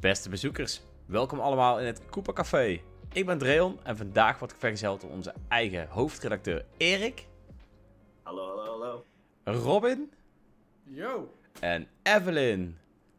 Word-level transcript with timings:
Beste 0.00 0.28
bezoekers, 0.28 0.80
welkom 1.06 1.40
allemaal 1.40 1.80
in 1.80 1.86
het 1.86 2.00
Koopa 2.10 2.32
Café. 2.32 2.80
Ik 3.12 3.26
ben 3.26 3.38
Dreon 3.38 3.78
en 3.82 3.96
vandaag 3.96 4.38
word 4.38 4.50
ik 4.50 4.56
vergezeld 4.58 5.00
door 5.00 5.10
onze 5.10 5.34
eigen 5.48 5.86
hoofdredacteur 5.88 6.64
Erik, 6.76 7.26
Hallo, 8.22 8.46
hallo, 8.46 8.64
hallo. 8.64 9.04
Robin 9.44 10.12
Yo! 10.84 11.34
en 11.60 11.88
Evelyn. 12.02 12.78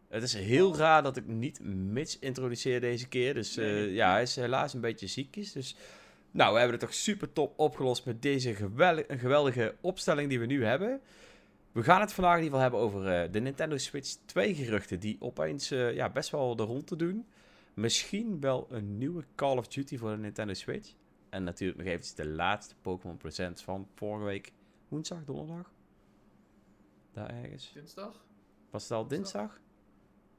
Het 0.09 0.23
is 0.23 0.33
heel 0.33 0.75
raar 0.75 1.03
dat 1.03 1.17
ik 1.17 1.27
niet 1.27 1.59
Mitch 1.63 2.19
introduceer 2.19 2.81
deze 2.81 3.07
keer, 3.07 3.33
dus 3.33 3.57
eh, 3.57 3.93
ja, 3.93 4.11
hij 4.11 4.21
is 4.21 4.35
helaas 4.35 4.73
een 4.73 4.81
beetje 4.81 5.07
ziekjes. 5.07 5.51
Dus 5.51 5.75
nou, 6.31 6.53
we 6.53 6.59
hebben 6.59 6.77
het 6.77 6.87
toch 6.87 6.95
super 6.95 7.33
top 7.33 7.53
opgelost 7.59 8.05
met 8.05 8.21
deze 8.21 8.53
gewel- 8.53 9.03
een 9.07 9.19
geweldige 9.19 9.75
opstelling 9.81 10.29
die 10.29 10.39
we 10.39 10.45
nu 10.45 10.65
hebben. 10.65 11.01
We 11.71 11.83
gaan 11.83 12.01
het 12.01 12.13
vandaag 12.13 12.37
in 12.37 12.43
ieder 12.43 12.59
geval 12.59 12.79
hebben 12.79 12.99
over 12.99 13.23
eh, 13.23 13.31
de 13.31 13.39
Nintendo 13.39 13.77
Switch 13.77 14.15
2 14.25 14.55
geruchten 14.55 14.99
die 14.99 15.17
opeens 15.19 15.71
eh, 15.71 15.93
ja, 15.93 16.09
best 16.09 16.29
wel 16.29 16.55
de 16.55 16.63
rond 16.63 16.87
te 16.87 16.95
doen. 16.95 17.25
Misschien 17.73 18.39
wel 18.39 18.67
een 18.69 18.97
nieuwe 18.97 19.23
Call 19.35 19.57
of 19.57 19.67
Duty 19.67 19.97
voor 19.97 20.09
de 20.09 20.17
Nintendo 20.17 20.53
Switch. 20.53 20.93
En 21.29 21.43
natuurlijk 21.43 21.79
nog 21.79 21.87
eventjes 21.87 22.15
de 22.15 22.27
laatste 22.27 22.75
Pokémon 22.81 23.17
Presents 23.17 23.63
van 23.63 23.87
vorige 23.95 24.25
week 24.25 24.51
woensdag, 24.87 25.23
donderdag. 25.23 25.71
Daar 27.13 27.29
ergens. 27.29 27.71
Dinsdag? 27.73 28.25
Was 28.69 28.83
het 28.83 28.91
al 28.91 29.07
dinsdag? 29.07 29.59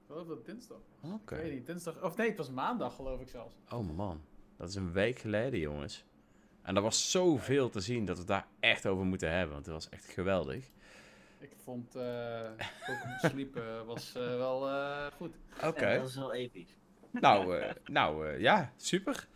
Geloof 0.07 0.27
dat 0.27 0.45
dinsdag. 0.45 0.81
Oké. 1.01 1.43
Niet, 1.43 1.67
dinsdag... 1.67 2.03
Of 2.03 2.17
nee, 2.17 2.29
het 2.29 2.39
was 2.39 2.51
maandag 2.51 2.95
geloof 2.95 3.21
ik 3.21 3.29
zelfs. 3.29 3.55
Oh 3.69 3.97
man, 3.97 4.21
dat 4.57 4.69
is 4.69 4.75
een 4.75 4.93
week 4.93 5.19
geleden, 5.19 5.61
jongens. 5.61 6.05
En 6.63 6.77
er 6.77 6.83
was 6.83 7.11
zoveel 7.11 7.69
te 7.69 7.81
zien 7.81 8.05
dat 8.05 8.15
we 8.15 8.21
het 8.21 8.31
daar 8.31 8.49
echt 8.61 8.87
over 8.87 9.05
moeten 9.05 9.31
hebben, 9.31 9.55
want 9.55 9.67
het 9.67 9.75
was 9.75 9.89
echt 9.89 10.07
geweldig. 10.07 10.71
Ik 11.43 11.53
vond 11.65 11.95
eh 11.95 12.51
Pokémon 12.87 13.19
Sleep 13.19 13.57
eh, 13.57 13.83
was 13.93 14.15
eh, 14.15 14.23
wel 14.37 14.69
eh, 14.69 15.07
goed. 15.17 15.35
Oké, 15.65 15.97
dat 15.99 16.09
is 16.09 16.17
wel 16.17 16.33
episch. 16.35 16.77
nou, 17.21 17.59
eh, 17.59 17.71
nou 17.85 18.29
eh, 18.29 18.41
ja, 18.41 18.73
super. 18.77 19.29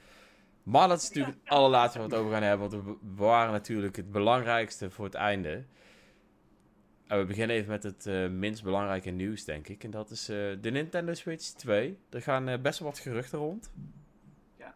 Maar 0.63 0.89
dat 0.89 1.01
is 1.03 1.09
natuurlijk 1.09 1.37
het 1.43 1.53
allerlaatste 1.53 1.99
waar 1.99 2.09
we 2.09 2.15
het 2.15 2.23
over 2.25 2.35
gaan 2.37 2.43
hebben, 2.49 2.71
want 2.71 2.85
we 2.85 2.97
bewaren 3.01 3.53
natuurlijk 3.53 3.97
het 3.97 4.11
belangrijkste 4.11 4.91
voor 4.91 5.05
het 5.05 5.15
einde. 5.15 5.65
En 7.07 7.19
we 7.19 7.25
beginnen 7.25 7.57
even 7.57 7.69
met 7.71 7.83
het 7.83 8.07
eh, 8.07 8.29
minst 8.29 8.63
belangrijke 8.63 9.11
nieuws, 9.11 9.45
denk 9.45 9.69
ik. 9.69 9.85
En 9.85 9.91
dat 9.91 10.11
is 10.11 10.29
eh, 10.29 10.37
de 10.61 10.71
Nintendo 10.71 11.15
Switch 11.15 11.45
2. 11.49 11.99
Er 12.11 12.23
gaan 12.23 12.63
best 12.63 12.79
wel 12.79 12.89
wat 12.89 12.99
geruchten 12.99 13.39
rond. 13.39 13.73
Ja. 14.59 14.75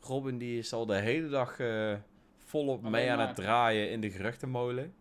Robin 0.00 0.38
die 0.38 0.58
is 0.58 0.72
al 0.72 0.86
de 0.86 0.94
hele 0.96 1.28
dag 1.28 1.60
eh, 1.60 1.94
volop 2.36 2.78
Alleen 2.78 2.90
mee 2.90 3.10
aan 3.10 3.16
maar. 3.16 3.26
het 3.26 3.36
draaien 3.36 3.90
in 3.90 4.00
de 4.00 4.10
geruchtenmolen. 4.10 4.94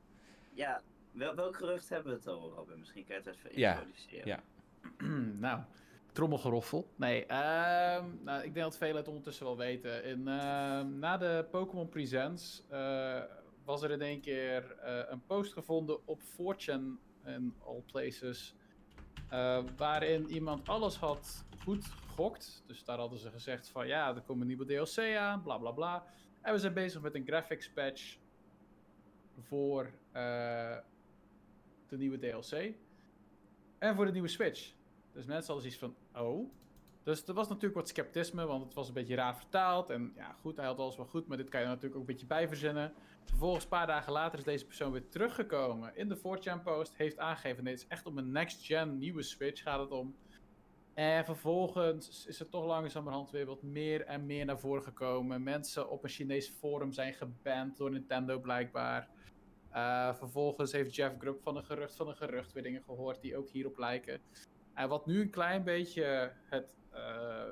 Ja, 0.53 0.81
wel, 1.17 1.35
welk 1.35 1.55
gerucht 1.55 1.89
hebben 1.89 2.11
we 2.11 2.17
het 2.17 2.27
over, 2.29 2.57
Robin? 2.57 2.79
Misschien 2.79 3.05
kan 3.05 3.15
je 3.15 3.21
het 3.21 3.35
even 3.37 3.59
Ja, 3.59 3.71
introduceren. 3.73 4.27
ja. 4.27 4.43
nou, 5.47 5.61
trommelgeroffel. 6.11 6.89
Nee, 6.95 7.25
ehm, 7.25 8.05
nou, 8.23 8.43
ik 8.43 8.53
denk 8.53 8.65
dat 8.65 8.77
velen 8.77 8.95
het 8.95 9.07
ondertussen 9.07 9.45
wel 9.45 9.57
weten. 9.57 10.03
In, 10.03 10.27
ehm, 10.27 10.99
na 10.99 11.17
de 11.17 11.47
Pokémon 11.51 11.89
Presents 11.89 12.63
eh, 12.69 13.21
was 13.65 13.81
er 13.81 13.91
in 13.91 14.01
één 14.01 14.21
keer 14.21 14.71
eh, 14.77 14.99
een 15.11 15.21
post 15.25 15.53
gevonden 15.53 16.07
op 16.07 16.21
4chan 16.21 16.99
in 17.25 17.55
all 17.65 17.83
places. 17.91 18.55
eh, 19.29 19.63
waarin 19.77 20.29
iemand 20.29 20.69
alles 20.69 20.95
had 20.95 21.45
goed 21.63 21.85
gegokt. 21.85 22.63
Dus 22.67 22.83
daar 22.83 22.97
hadden 22.97 23.19
ze 23.19 23.31
gezegd 23.31 23.69
van 23.69 23.87
ja, 23.87 24.15
er 24.15 24.21
komt 24.21 24.41
een 24.41 24.47
nieuwe 24.47 24.65
DLC 24.65 25.15
aan, 25.15 25.41
bla 25.41 25.57
bla 25.57 25.71
bla. 25.71 26.03
En 26.41 26.53
we 26.53 26.59
zijn 26.59 26.73
bezig 26.73 27.01
met 27.01 27.15
een 27.15 27.25
graphics 27.25 27.69
patch 27.71 28.17
voor 29.39 29.91
eh, 30.11 30.77
de 31.89 31.97
nieuwe 31.97 32.17
DLC. 32.17 32.73
En 33.77 33.95
voor 33.95 34.05
de 34.05 34.11
nieuwe 34.11 34.27
Switch. 34.27 34.73
Dus 35.13 35.25
mensen 35.25 35.53
hadden 35.53 35.71
zoiets 35.71 35.95
van, 36.13 36.21
oh. 36.23 36.51
Dus 37.03 37.27
er 37.27 37.33
was 37.33 37.47
natuurlijk 37.47 37.75
wat 37.75 37.87
sceptisme, 37.87 38.45
want 38.45 38.63
het 38.63 38.73
was 38.73 38.87
een 38.87 38.93
beetje 38.93 39.15
raar 39.15 39.35
vertaald. 39.35 39.89
En 39.89 40.13
ja, 40.15 40.35
goed, 40.41 40.57
hij 40.57 40.65
had 40.65 40.79
alles 40.79 40.97
wel 40.97 41.05
goed, 41.05 41.27
maar 41.27 41.37
dit 41.37 41.49
kan 41.49 41.61
je 41.61 41.67
natuurlijk 41.67 41.95
ook 41.95 42.01
een 42.01 42.13
beetje 42.13 42.25
bijverzinnen. 42.25 42.93
Vervolgens, 43.23 43.63
een 43.63 43.69
paar 43.69 43.87
dagen 43.87 44.11
later, 44.11 44.39
is 44.39 44.45
deze 44.45 44.65
persoon 44.65 44.91
weer 44.91 45.09
teruggekomen 45.09 45.95
in 45.95 46.09
de 46.09 46.17
4chan 46.17 46.63
post. 46.63 46.95
Heeft 46.95 47.17
aangegeven, 47.17 47.63
nee, 47.63 47.73
het 47.73 47.81
is 47.81 47.87
echt 47.87 48.05
om 48.05 48.17
een 48.17 48.31
next-gen 48.31 48.97
nieuwe 48.97 49.21
Switch 49.23 49.61
gaat 49.61 49.79
het 49.79 49.91
om. 49.91 50.15
En 50.93 51.25
vervolgens 51.25 52.25
is 52.25 52.39
er 52.39 52.49
toch 52.49 52.65
langzamerhand 52.65 53.31
weer 53.31 53.45
wat 53.45 53.63
meer 53.63 54.05
en 54.05 54.25
meer 54.25 54.45
naar 54.45 54.59
voren 54.59 54.83
gekomen. 54.83 55.43
Mensen 55.43 55.89
op 55.89 56.03
een 56.03 56.09
Chinees 56.09 56.49
forum 56.49 56.91
zijn 56.91 57.13
geband 57.13 57.77
door 57.77 57.91
Nintendo 57.91 58.39
blijkbaar. 58.39 59.09
Eh, 59.77 60.13
vervolgens 60.13 60.71
heeft 60.71 60.95
Jeff 60.95 61.17
Grubb 61.17 61.41
van 61.41 61.57
een 61.57 61.63
gerucht 61.63 61.95
van 61.95 62.07
een 62.07 62.15
gerucht 62.15 62.53
weer 62.53 62.63
dingen 62.63 62.83
gehoord 62.83 63.21
die 63.21 63.37
ook 63.37 63.49
hierop 63.49 63.77
lijken. 63.77 64.21
En 64.73 64.89
wat 64.89 65.05
nu 65.05 65.21
een 65.21 65.29
klein 65.29 65.63
beetje 65.63 66.33
het, 66.43 66.77
eh, 66.89 67.51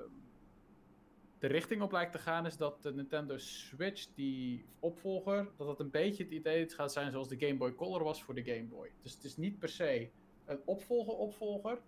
de 1.40 1.48
richting 1.48 1.82
op 1.82 1.92
lijkt 1.92 2.12
te 2.12 2.18
gaan, 2.18 2.46
is 2.46 2.58
dat 2.58 2.84
de 2.84 2.94
Nintendo 2.94 3.38
Switch, 3.38 4.08
die 4.14 4.66
opvolger, 4.80 5.48
dat 5.58 5.68
het 5.68 5.80
een 5.80 5.90
beetje 5.92 6.24
het 6.24 6.32
idee 6.32 6.70
gaat 6.70 6.92
zijn 6.92 7.12
zoals 7.12 7.28
de 7.28 7.40
Game 7.40 7.58
Boy 7.58 7.76
Color 7.76 8.04
was 8.04 8.24
voor 8.24 8.36
de 8.36 8.44
Game 8.44 8.66
Boy. 8.66 8.92
Dus 9.02 9.14
het 9.14 9.24
is 9.24 9.38
niet 9.38 9.60
per 9.60 9.70
se 9.70 10.10
een 10.46 10.60
opvolger-opvolger. 10.66 11.80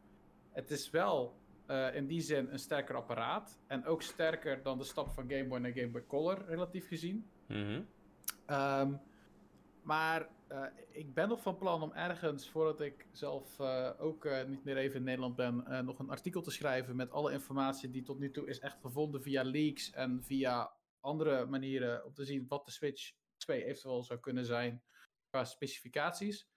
Het 0.51 0.71
is 0.71 0.89
wel 0.89 1.35
eh, 1.65 1.95
in 1.95 2.07
die 2.07 2.21
zin 2.21 2.47
een 2.51 2.59
sterker 2.59 2.95
apparaat. 2.95 3.59
En 3.67 3.85
ook 3.85 4.01
sterker 4.01 4.63
dan 4.63 4.77
de 4.77 4.83
stap 4.83 5.09
van 5.09 5.29
Game 5.29 5.47
Boy 5.47 5.59
naar 5.59 5.71
Game 5.71 5.89
Boy 5.89 6.03
Color, 6.07 6.45
relatief 6.47 6.87
gezien. 6.87 7.25
Ehm, 8.45 8.93
maar 9.87 10.29
eh, 10.47 10.63
ik 10.89 11.13
ben 11.13 11.29
nog 11.29 11.41
van 11.41 11.57
plan 11.57 11.81
om 11.81 11.91
ergens, 11.93 12.49
voordat 12.49 12.81
ik 12.81 13.07
zelf 13.11 13.59
eh, 13.59 13.91
ook 13.97 14.25
eh, 14.25 14.45
niet 14.45 14.63
meer 14.63 14.77
even 14.77 14.95
in 14.95 15.03
Nederland 15.03 15.35
ben, 15.35 15.85
nog 15.85 15.99
een 15.99 16.09
artikel 16.09 16.41
te 16.41 16.51
schrijven 16.51 16.95
met 16.95 17.11
alle 17.11 17.31
informatie 17.31 17.89
die 17.89 18.03
tot 18.03 18.19
nu 18.19 18.31
toe 18.31 18.47
is 18.47 18.59
echt 18.59 18.79
gevonden 18.81 19.21
via 19.21 19.43
leaks 19.43 19.91
en 19.91 20.23
via 20.23 20.73
andere 20.99 21.45
manieren 21.45 22.05
om 22.05 22.13
te 22.13 22.25
zien 22.25 22.45
wat 22.47 22.65
de 22.65 22.71
Switch 22.71 23.11
2 23.37 23.63
eventueel 23.63 24.03
zou 24.03 24.19
kunnen 24.19 24.45
zijn 24.45 24.83
qua 25.29 25.43
specificaties. 25.45 26.49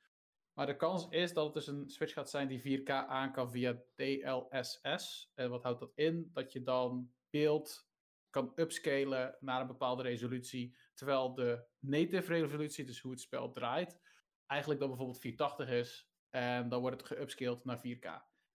Maar 0.52 0.66
de 0.66 0.76
kans 0.76 1.06
is 1.08 1.32
dat 1.32 1.44
het 1.44 1.54
dus 1.54 1.66
een 1.66 1.90
Switch 1.90 2.12
gaat 2.12 2.30
zijn 2.30 2.48
die 2.48 2.80
4K 2.80 2.90
aan 2.90 3.32
kan 3.32 3.50
via 3.50 3.82
DLSS. 3.94 5.30
En 5.34 5.50
wat 5.50 5.62
houdt 5.62 5.80
dat 5.80 5.92
in? 5.94 6.30
Dat 6.32 6.52
je 6.52 6.62
dan 6.62 7.12
beeld 7.30 7.89
kan 8.30 8.52
upscalen 8.54 9.36
naar 9.40 9.60
een 9.60 9.66
bepaalde 9.66 10.02
resolutie. 10.02 10.76
Terwijl 10.94 11.34
de 11.34 11.64
native 11.78 12.32
resolutie, 12.32 12.84
dus 12.84 13.00
hoe 13.00 13.10
het 13.10 13.20
spel 13.20 13.52
draait, 13.52 13.98
eigenlijk 14.46 14.80
dan 14.80 14.88
bijvoorbeeld 14.88 15.20
480 15.20 15.68
is. 15.68 16.08
En 16.30 16.68
dan 16.68 16.80
wordt 16.80 17.00
het 17.00 17.06
geupscaled 17.06 17.64
naar 17.64 17.78
4K. 17.78 18.06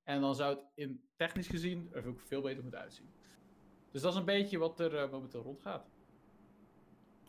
En 0.04 0.22
dan 0.22 0.36
zou 0.36 0.56
het 0.56 0.66
in 0.76 1.10
technisch 1.16 1.48
gezien 1.48 1.90
er 1.94 2.08
ook 2.08 2.20
veel 2.22 2.42
beter 2.42 2.62
moeten 2.62 2.80
uitzien. 2.80 3.14
Dus 3.92 4.02
dat 4.02 4.12
is 4.12 4.20
een 4.20 4.26
beetje 4.26 4.58
wat 4.58 4.80
er 4.80 4.96
eh, 4.98 5.12
momenteel 5.12 5.42
rondgaat. 5.42 5.88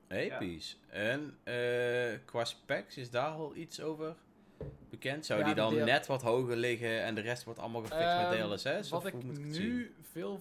Episch. 0.09 0.79
En 0.89 1.39
eh, 1.45 2.19
qua 2.25 2.45
specs, 2.45 2.97
is 2.97 3.11
daar 3.11 3.31
al 3.31 3.57
iets 3.57 3.81
over 3.81 4.17
bekend? 4.91 5.27
Zou 5.27 5.41
Ja, 5.41 5.47
die 5.47 5.55
dan 5.55 5.75
DL 5.75 5.85
net 5.85 6.07
wat 6.07 6.23
hoger 6.23 6.57
liggen 6.57 7.03
en 7.03 7.15
de 7.15 7.21
rest 7.21 7.45
wordt 7.45 7.61
allemaal 7.61 7.81
gefixt 7.81 8.03
Ehm, 8.03 8.49
met 8.49 8.61
DLSS? 8.61 8.91
Wat 8.91 9.01
of 9.01 9.07
ik 9.07 9.23
moet 9.25 9.45
nu 9.45 9.95
veel 10.03 10.41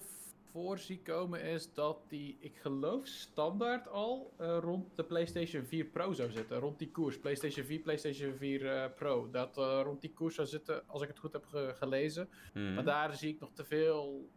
voor 0.56 0.78
zie 0.78 1.02
komen 1.02 1.42
is 1.42 1.72
dat 1.72 1.98
die, 2.08 2.36
ik 2.40 2.56
geloof 2.56 3.06
standaard 3.06 3.88
al 3.88 4.32
eh, 4.38 4.58
rond 4.60 4.96
de 4.96 5.04
PlayStation 5.04 5.64
4 5.64 5.84
Pro 5.84 6.12
zou 6.12 6.30
zitten. 6.30 6.58
Rond 6.58 6.78
die 6.78 6.90
koers. 6.90 7.18
PlayStation 7.18 7.64
4, 7.66 7.78
PlayStation 7.78 8.34
4 8.34 8.66
eh, 8.66 8.90
Pro. 8.94 9.30
Dat 9.30 9.58
eh, 9.58 9.80
rond 9.84 10.00
die 10.00 10.12
koers 10.12 10.34
zou 10.34 10.46
zitten, 10.46 10.82
als 10.88 11.02
ik 11.02 11.08
het 11.08 11.18
goed 11.18 11.32
heb 11.32 11.46
ge- 11.46 11.72
gelezen. 11.76 12.28
Mhm. 12.54 12.74
Maar 12.74 12.84
daar 12.84 13.14
zie 13.14 13.32
ik 13.34 13.40
nog 13.40 13.50
te 13.52 13.64
veel 13.64 14.28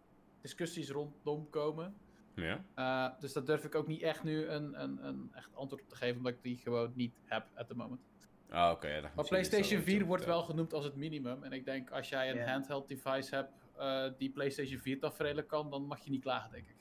discussies 0.42 0.90
rondom 0.90 1.50
komen. 1.50 1.96
Ja. 2.36 2.66
Eh, 2.76 3.20
dus 3.20 3.34
daar 3.34 3.46
durf 3.46 3.64
ik 3.64 3.76
ook 3.76 3.88
niet 3.88 4.02
echt 4.02 4.24
nu 4.24 4.46
een, 4.48 4.82
een, 4.84 5.06
een 5.06 5.32
echt 5.34 5.56
antwoord 5.56 5.82
op 5.82 5.90
te 5.90 5.96
geven, 5.96 6.18
omdat 6.18 6.34
ik 6.34 6.44
die 6.44 6.58
gewoon 6.58 6.92
niet 6.96 7.14
heb 7.26 7.46
at 7.56 7.68
the 7.68 7.76
moment. 7.76 8.02
Ah, 8.50 8.72
oké. 8.72 9.12
Maar 9.16 9.28
PlayStation 9.28 9.76
wel 9.78 9.88
4 9.88 10.00
zo 10.00 10.06
wordt 10.06 10.26
wel 10.26 10.44
genoemd 10.44 10.74
als 10.74 10.86
het 10.86 10.96
minimum. 10.96 11.44
En 11.44 11.52
ik 11.52 11.66
denk 11.66 11.92
als 11.92 12.10
jij 12.10 12.32
een 12.32 12.48
handheld 12.50 12.88
device 12.88 13.36
hebt 13.36 13.52
eh, 13.80 14.12
die 14.18 14.30
PlayStation 14.30 14.80
4 14.80 15.00
tafereelen 15.00 15.46
kan, 15.46 15.70
dan 15.70 15.86
mag 15.86 16.00
je 16.00 16.10
niet 16.10 16.22
klagen, 16.22 16.52
denk 16.52 16.68
ik. 16.68 16.76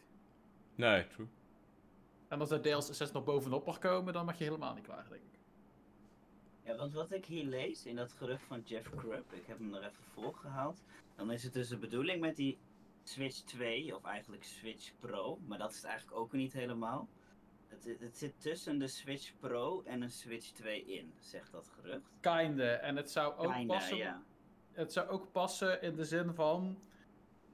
Nee, 0.75 1.07
true. 1.07 1.27
En 2.29 2.41
als 2.41 2.51
er 2.51 2.63
DLSS 2.63 3.13
nog 3.13 3.25
bovenop 3.25 3.67
mag 3.67 3.79
komen, 3.79 4.13
dan 4.13 4.25
mag 4.25 4.39
je 4.39 4.45
helemaal 4.45 4.75
niet 4.75 4.85
klagen, 4.85 5.11
denk 5.11 5.23
ik. 5.23 5.39
Ja, 6.63 6.77
want 6.77 6.93
wat 6.93 7.13
ik 7.13 7.25
hier 7.25 7.45
lees 7.45 7.87
in 7.87 7.97
dat 7.97 8.13
gerucht 8.13 8.43
van 8.43 8.63
Jeff 8.65 8.91
Grubb, 8.97 9.33
ik 9.33 9.47
heb 9.47 9.59
hem 9.59 9.75
er 9.75 9.81
even 9.83 10.05
voorgehaald. 10.13 10.83
Dan 11.17 11.31
is 11.31 11.43
het 11.43 11.53
dus 11.53 11.69
de 11.69 11.79
bedoeling 11.79 12.21
met 12.21 12.37
die 12.37 12.59
Switch 13.03 13.41
2, 13.41 13.97
of 13.97 14.05
eigenlijk 14.05 14.45
Switch 14.45 14.93
Pro, 14.99 15.39
maar 15.47 15.59
dat 15.59 15.71
is 15.71 15.77
het 15.77 15.85
eigenlijk 15.85 16.19
ook 16.19 16.33
niet 16.33 16.53
helemaal. 16.53 17.09
Het, 17.69 17.97
het 18.01 18.19
zit 18.19 18.41
tussen 18.41 18.79
de 18.79 18.89
Switch 18.89 19.33
Pro 19.39 19.83
en 19.83 20.03
een 20.03 20.11
Switch 20.11 20.51
2 20.51 20.85
in, 20.85 21.13
zegt 21.21 21.53
dat 21.53 21.69
gerucht. 21.69 22.11
Kinde. 22.21 22.71
En 22.71 22.97
het 22.97 23.11
zou 23.11 23.37
ook 23.37 23.53
Kinda, 23.53 23.75
passen. 23.75 23.97
ja. 23.97 24.23
Het 24.73 24.93
zou 24.93 25.09
ook 25.09 25.33
passen 25.33 25.83
in 25.83 25.97
de 25.97 26.05
zin 26.05 26.35
van. 26.35 26.79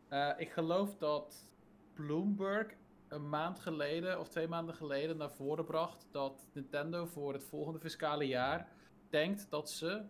Eh, 0.08 0.30
ik 0.36 0.50
geloof 0.50 0.96
dat 0.96 1.50
Bloomberg 1.94 2.74
een 3.08 3.28
maand 3.28 3.58
geleden 3.58 4.20
of 4.20 4.28
twee 4.28 4.48
maanden 4.48 4.74
geleden 4.74 5.16
naar 5.16 5.30
voren 5.30 5.64
bracht 5.64 6.06
dat 6.10 6.46
Nintendo 6.52 7.06
voor 7.06 7.32
het 7.32 7.44
volgende 7.44 7.80
fiscale 7.80 8.26
jaar 8.26 8.68
denkt 9.10 9.46
dat 9.50 9.70
ze 9.70 10.02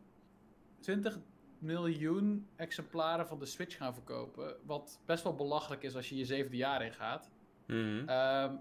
20 0.80 1.18
miljoen 1.58 2.48
exemplaren 2.56 3.26
van 3.26 3.38
de 3.38 3.46
Switch 3.46 3.76
gaan 3.76 3.94
verkopen. 3.94 4.56
Wat 4.64 5.00
best 5.06 5.22
wel 5.22 5.34
belachelijk 5.34 5.82
is 5.82 5.96
als 5.96 6.08
je 6.08 6.16
je 6.16 6.24
zevende 6.24 6.56
jaar 6.56 6.84
in 6.84 6.92
gaat. 6.92 7.30
Mhm. 7.66 8.08
Ehm, 8.08 8.56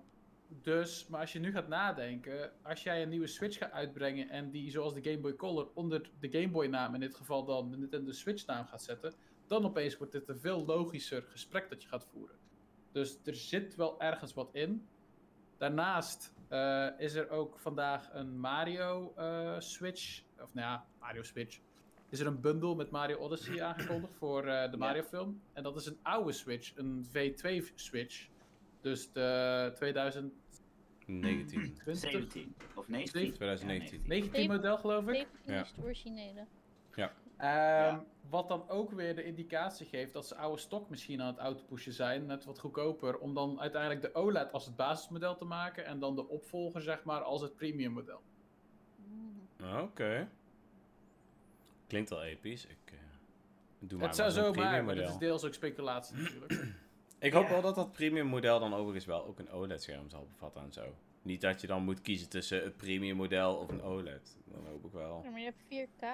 dus, 0.62 1.07
maar 1.07 1.19
als 1.19 1.33
je 1.33 1.39
nu 1.39 1.51
gaat 1.51 1.68
nadenken, 1.68 2.51
als 2.62 2.83
jij 2.83 3.01
een 3.01 3.09
nieuwe 3.09 3.27
Switch 3.27 3.57
gaat 3.57 3.71
uitbrengen 3.71 4.29
en 4.29 4.51
die 4.51 4.71
zoals 4.71 4.94
de 4.94 5.03
Game 5.03 5.19
Boy 5.19 5.36
Color 5.36 5.69
onder 5.74 6.09
de 6.19 6.31
Game 6.31 6.50
Boy 6.50 6.68
naam, 6.68 6.94
in 6.94 7.00
dit 7.00 7.15
geval 7.15 7.45
dan 7.45 7.71
de 7.71 7.77
Nintendo 7.77 8.12
Switch 8.12 8.45
naam 8.45 8.65
gaat 8.65 8.83
zetten, 8.83 9.13
dan 9.48 9.66
opeens 9.66 9.98
wordt 9.98 10.13
dit 10.13 10.30
een 10.30 10.40
veel 10.40 10.66
logischer 10.66 11.24
gesprek 11.24 11.69
dat 11.69 11.84
je 11.84 11.90
gaat 11.90 12.07
voeren. 12.12 12.36
Dus 12.92 13.19
er 13.25 13.36
zit 13.36 13.75
wel 13.75 14.01
ergens 14.01 14.34
wat 14.34 14.50
in. 14.54 14.88
Daarnaast 15.57 16.34
eh, 16.48 16.88
is 16.98 17.13
er 17.13 17.30
ook 17.30 17.60
vandaag 17.60 18.10
een 18.13 18.40
Mario 18.40 19.13
eh, 19.16 19.60
Switch, 19.60 20.24
of 20.40 20.54
nou 20.54 20.68
ja, 20.68 20.86
Mario 21.00 21.22
Switch. 21.22 21.60
Is 22.10 22.19
er 22.19 22.28
een 22.28 22.42
bundle 22.42 22.75
met 22.75 22.92
Mario 22.92 23.18
Odyssey 23.18 23.62
aangekondigd 23.68 24.13
voor 24.13 24.45
eh, 24.48 24.72
de 24.72 24.78
Mario 24.78 25.04
film. 25.04 25.42
En 25.54 25.63
dat 25.63 25.75
is 25.75 25.86
een 25.86 26.00
oude 26.01 26.31
Switch, 26.31 26.75
een 26.75 27.06
V2 27.06 27.74
Switch. 27.75 28.28
Dus 28.81 29.12
de 29.12 29.72
2020 29.75 30.42
19. 31.06 31.75
17 31.86 32.56
of 32.75 32.88
19? 32.88 33.34
2019. 33.34 34.01
19 34.07 34.48
model 34.48 34.78
geloof 34.78 35.07
ik. 35.07 35.28
17 35.46 35.54
Ja. 35.54 35.62
is 35.62 35.69
het 35.69 35.86
originele. 35.86 36.46
Ehm, 37.38 37.97
Wat 38.30 38.47
dan 38.47 38.69
ook 38.69 38.91
weer 38.91 39.15
de 39.15 39.24
indicatie 39.24 39.85
geeft 39.85 40.13
dat 40.13 40.27
ze 40.27 40.35
oude 40.35 40.62
stok 40.62 40.89
misschien 40.89 41.21
aan 41.21 41.27
het 41.27 41.38
outpushen 41.38 41.94
zijn, 41.94 42.25
net 42.25 42.45
wat 42.45 42.59
goedkoper, 42.59 43.18
om 43.18 43.33
dan 43.33 43.59
uiteindelijk 43.59 44.01
de 44.01 44.15
OLED 44.15 44.51
als 44.51 44.65
het 44.65 44.75
basismodel 44.75 45.35
te 45.35 45.45
maken 45.45 45.85
en 45.85 46.00
dan 46.00 46.15
de 46.15 46.27
opvolger 46.27 46.81
zeg 46.81 47.03
maar 47.03 47.21
als 47.21 47.41
het 47.41 47.56
premium 47.56 47.91
model. 47.91 48.21
Mm. 49.07 49.80
Oké. 49.80 50.30
Klinkt 51.88 52.09
wel 52.09 52.24
episch. 52.24 52.65
Ik 52.65 52.77
eh, 52.85 52.94
doe 53.79 54.00
maar 54.00 54.07
het 54.07 54.18
zou 54.18 54.29
zo 54.29 54.53
maar, 54.53 54.83
maar 54.83 54.95
dit 54.95 55.07
is 55.07 55.18
deels 55.18 55.44
ook 55.44 55.53
speculatie 55.53 56.18
natuurlijk. 56.18 56.65
Ik 57.19 57.33
hoop 57.33 57.47
wel 57.47 57.62
dat 57.62 57.75
dat 57.75 57.91
premium 57.91 58.27
model 58.27 58.59
dan 58.59 58.74
overigens 58.74 59.06
wel 59.06 59.25
ook 59.25 59.39
een 59.39 59.51
OLED-scherm 59.51 60.09
zal 60.09 60.27
bevatten 60.31 60.62
en 60.62 60.74
zo. 60.74 60.95
Niet 61.21 61.41
dat 61.41 61.62
je 61.62 61.68
dan 61.68 61.83
moet 61.83 62.01
kiezen 62.01 62.29
tussen 62.29 62.63
het 62.63 62.77
premium 62.77 63.15
model 63.15 63.56
of 63.56 63.69
een 63.69 63.81
OLED. 63.81 64.38
Dan 64.45 64.65
hoop 64.65 64.86
ik 64.86 64.91
wel. 64.91 65.21
Ja, 65.24 65.29
maar 65.29 65.39
je 65.39 65.53
hebt 65.68 65.89
4K. 65.89 66.06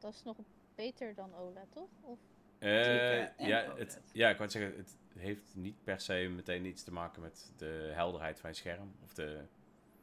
Dat 0.00 0.14
is 0.14 0.22
nog 0.22 0.36
beter 0.74 1.14
dan 1.14 1.34
OLED, 1.34 1.72
toch? 1.72 1.88
Of... 2.00 2.18
Eh, 2.58 3.36
ja, 3.38 3.74
het, 3.76 4.00
ja, 4.12 4.28
ik 4.28 4.36
wou 4.36 4.50
zeggen, 4.50 4.76
het 4.76 4.96
heeft 5.18 5.54
niet 5.54 5.84
per 5.84 6.00
se 6.00 6.30
meteen 6.34 6.64
iets 6.64 6.82
te 6.82 6.92
maken 6.92 7.22
met 7.22 7.52
de 7.56 7.90
helderheid 7.94 8.40
van 8.40 8.50
je 8.50 8.56
scherm. 8.56 8.94
Of 9.04 9.14
de, 9.14 9.22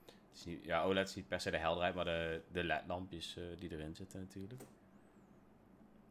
het 0.05 0.38
is 0.38 0.45
niet, 0.45 0.63
ja, 0.63 0.83
OLED 0.83 1.07
is 1.07 1.15
niet 1.15 1.27
per 1.27 1.41
se 1.41 1.51
de 1.51 1.57
helderheid, 1.57 1.95
maar 1.95 2.05
de, 2.05 2.41
de 2.51 2.63
LED-lampjes 2.63 3.38
eh, 3.38 3.44
die 3.59 3.71
erin 3.71 3.95
zitten 3.95 4.19
natuurlijk. 4.19 4.61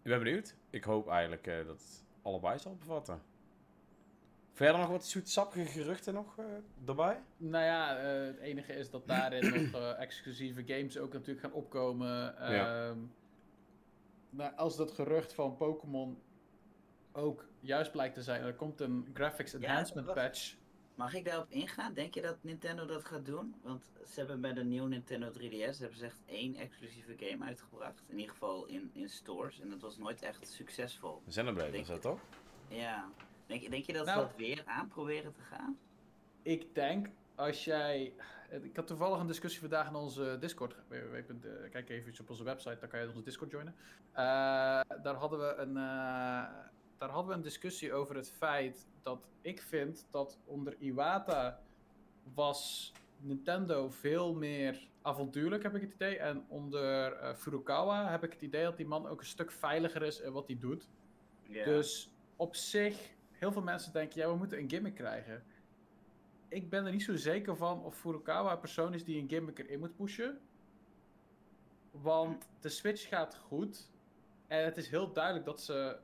Ik 0.03 0.13
ben 0.13 0.19
benieuwd. 0.19 0.55
Ik 0.71 0.85
hoop 0.85 1.09
eigenlijk 1.09 1.47
eh, 1.47 1.57
dat 1.57 1.81
het 1.81 2.05
allebei 2.23 2.59
zal 2.59 2.77
bevatten. 2.77 3.23
Verder 4.57 4.81
nog 4.81 4.89
wat 4.89 5.07
zoetsappige 5.07 5.65
geruchten 5.65 6.15
nog 6.15 6.39
eh, 6.39 6.45
erbij? 6.87 7.21
nou 7.37 7.65
ja, 7.65 7.99
eh, 7.99 8.27
het 8.27 8.39
enige 8.39 8.73
is 8.73 8.91
dat 8.91 9.07
daarin 9.07 9.51
nog 9.73 9.83
eh, 9.83 10.01
exclusieve 10.01 10.63
games 10.67 10.99
ook 10.99 11.13
natuurlijk 11.13 11.41
gaan 11.41 11.53
opkomen. 11.53 12.35
Ja. 12.39 12.89
Ehm, 12.89 12.99
nou, 14.31 14.55
als 14.57 14.77
dat 14.77 14.93
gerucht 14.93 15.33
van 15.33 15.57
Pokémon 15.57 16.23
ook 17.13 17.49
juist 17.61 17.91
blijkt 17.93 18.15
te 18.15 18.23
zijn, 18.23 18.43
er 18.43 18.55
komt 18.55 18.81
een 18.81 19.11
graphics 19.15 19.53
Ja, 19.53 19.59
enhancement 19.59 20.15
patch. 20.15 20.55
Mag 20.95 21.15
ik 21.15 21.25
daarop 21.25 21.51
ingaan? 21.51 21.95
Denk 21.95 22.15
je 22.15 22.23
dat 22.23 22.37
Nintendo 22.41 22.87
dat 22.87 23.05
gaat 23.05 23.27
doen? 23.27 23.55
Want 23.63 23.91
ze 24.07 24.19
hebben 24.19 24.41
bij 24.41 24.53
de 24.53 24.65
nieuwe 24.65 24.89
Nintendo 24.89 25.31
3DS 25.31 25.79
hebben 25.79 25.97
ze 25.99 26.05
echt 26.05 26.21
één 26.27 26.55
exclusieve 26.55 27.15
game 27.19 27.45
uitgebracht. 27.45 28.03
In 28.09 28.19
ieder 28.19 28.33
geval 28.33 28.67
in, 28.67 28.91
in 28.93 29.09
stores. 29.09 29.61
En 29.61 29.71
dat 29.71 29.81
was 29.81 29.97
nooit 29.99 30.23
echt 30.23 30.49
succesvol. 30.49 31.23
Xenoblade 31.29 31.67
was 31.67 31.73
Denk 31.77 31.87
dat 31.87 32.03
toch? 32.03 32.21
Ja. 32.69 33.09
Denk, 33.47 33.71
denk 33.71 33.85
je 33.85 33.93
dat 33.93 34.07
Nou- 34.07 34.21
ze 34.21 34.27
dat 34.27 34.37
weer 34.37 34.63
aan 34.67 34.89
proberen 34.89 35.33
te 35.33 35.41
gaan? 35.41 35.79
Ik 36.43 36.75
denk 36.75 37.09
als 37.35 37.65
jij. 37.65 38.13
Eh, 38.51 38.65
Ik 38.65 38.77
had 38.77 38.87
toevallig 38.87 39.21
een 39.21 39.27
discussie 39.27 39.61
vandaag 39.61 39.89
in 39.89 39.95
onze 39.95 40.37
Discord. 40.41 40.77
eh, 41.45 41.71
Kijk 41.71 41.89
even 41.89 42.21
op 42.21 42.31
onze 42.31 42.45
website, 42.45 42.77
dan 42.81 42.89
kan 42.89 43.01
je 43.01 43.09
onze 43.09 43.23
Discord 43.23 43.51
joinen. 43.51 43.75
Eh, 44.13 44.23
daar, 45.03 45.15
hadden 45.15 45.39
we 45.39 45.55
een, 45.57 45.75
daar 46.99 47.11
hadden 47.11 47.27
we 47.27 47.35
een 47.35 47.43
discussie 47.43 47.93
over 47.93 48.17
het 48.17 48.31
feit 48.31 48.87
dat 49.03 49.29
ik 49.41 49.63
vind 49.63 50.07
dat 50.11 50.39
onder 50.45 50.75
Iwata 50.79 51.61
was 52.35 52.93
Nintendo 53.19 53.91
veel 53.91 54.35
meer 54.35 54.89
avontuurlijk, 55.03 55.63
heb 55.63 55.75
ik 55.75 55.81
het 55.81 55.93
idee. 55.93 56.19
En 56.19 56.45
onder 56.49 57.35
Furukawa 57.37 58.11
heb 58.11 58.25
ik 58.25 58.33
het 58.33 58.43
idee 58.43 58.65
dat 58.65 58.77
die 58.77 58.87
man 58.87 59.07
ook 59.07 59.21
een 59.21 59.27
stuk 59.27 59.51
veiliger 59.51 60.03
is 60.03 60.21
in 60.21 60.33
wat 60.33 60.47
hij 60.47 60.59
doet. 60.59 60.89
Dus 61.65 62.11
op 62.37 62.55
zich, 62.57 63.15
heel 63.31 63.53
veel 63.53 63.63
mensen 63.63 63.93
denken, 63.93 64.21
ja, 64.21 64.29
we 64.31 64.37
moeten 64.37 64.59
een 64.59 64.71
gimmick 64.71 64.95
krijgen. 64.95 65.45
Ik 66.49 66.71
ben 66.71 66.87
er 66.87 66.93
niet 66.93 67.03
zo 67.03 67.17
zeker 67.17 67.57
van 67.57 67.83
of 67.83 67.99
Furukawa 67.99 68.53
een 68.53 68.59
persoon 68.59 68.95
is 68.95 69.05
die 69.05 69.21
een 69.23 69.29
gimmick 69.29 69.59
erin 69.59 69.79
moet 69.79 69.97
pushen. 69.97 70.41
Want 71.91 72.49
de 72.61 72.69
Switch 72.69 73.09
gaat 73.09 73.37
goed. 73.37 73.91
En 74.47 74.65
het 74.65 74.77
is 74.77 74.89
heel 74.89 75.13
duidelijk 75.13 75.45
dat 75.45 75.61
ze 75.61 75.99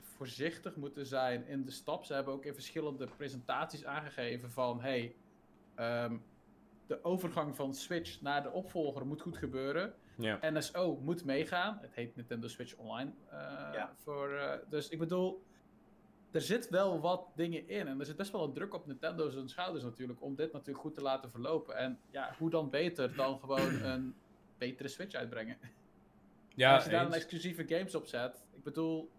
voorzichtig 0.00 0.76
moeten 0.76 1.06
zijn 1.06 1.46
in 1.46 1.64
de 1.64 1.70
stap. 1.70 2.04
Ze 2.04 2.14
hebben 2.14 2.32
ook 2.34 2.44
in 2.44 2.54
verschillende 2.54 3.06
presentaties 3.16 3.84
aangegeven 3.84 4.50
van... 4.50 4.80
Hey, 4.80 5.16
ehm, 5.74 6.16
de 6.86 7.04
overgang 7.04 7.56
van 7.56 7.74
Switch 7.74 8.20
naar 8.20 8.42
de 8.42 8.50
opvolger 8.50 9.06
moet 9.06 9.20
goed 9.20 9.36
gebeuren. 9.36 9.94
Ja. 10.16 10.38
NSO 10.42 10.96
moet 11.02 11.24
meegaan. 11.24 11.78
Het 11.80 11.94
heet 11.94 12.16
Nintendo 12.16 12.48
Switch 12.48 12.76
Online. 12.76 13.12
eh, 13.30 13.38
Ja. 13.72 13.94
voor, 13.96 14.32
eh, 14.32 14.58
dus 14.68 14.88
ik 14.88 14.98
bedoel, 14.98 15.44
er 16.30 16.40
zit 16.40 16.68
wel 16.68 17.00
wat 17.00 17.26
dingen 17.34 17.68
in. 17.68 17.86
En 17.86 18.00
er 18.00 18.06
zit 18.06 18.16
best 18.16 18.32
wel 18.32 18.44
een 18.44 18.52
druk 18.52 18.74
op 18.74 18.86
Nintendo 18.86 19.28
zijn 19.28 19.48
schouders 19.48 19.84
natuurlijk. 19.84 20.22
Om 20.22 20.34
dit 20.34 20.52
natuurlijk 20.52 20.78
goed 20.78 20.94
te 20.94 21.02
laten 21.02 21.30
verlopen. 21.30 21.76
En 21.76 21.98
ja, 22.10 22.34
hoe 22.38 22.50
dan 22.50 22.70
beter 22.70 23.14
dan 23.16 23.38
gewoon 23.38 23.82
een 23.92 24.14
betere 24.58 24.88
Switch 24.88 25.14
uitbrengen. 25.14 25.56
Ja, 26.54 26.74
Als 26.74 26.84
je 26.84 26.90
daar 26.90 27.04
eens. 27.04 27.14
een 27.14 27.20
exclusieve 27.20 27.64
games 27.68 27.94
op 27.94 28.06
zet. 28.06 28.44
Ik 28.52 28.62
bedoel, 28.62 29.10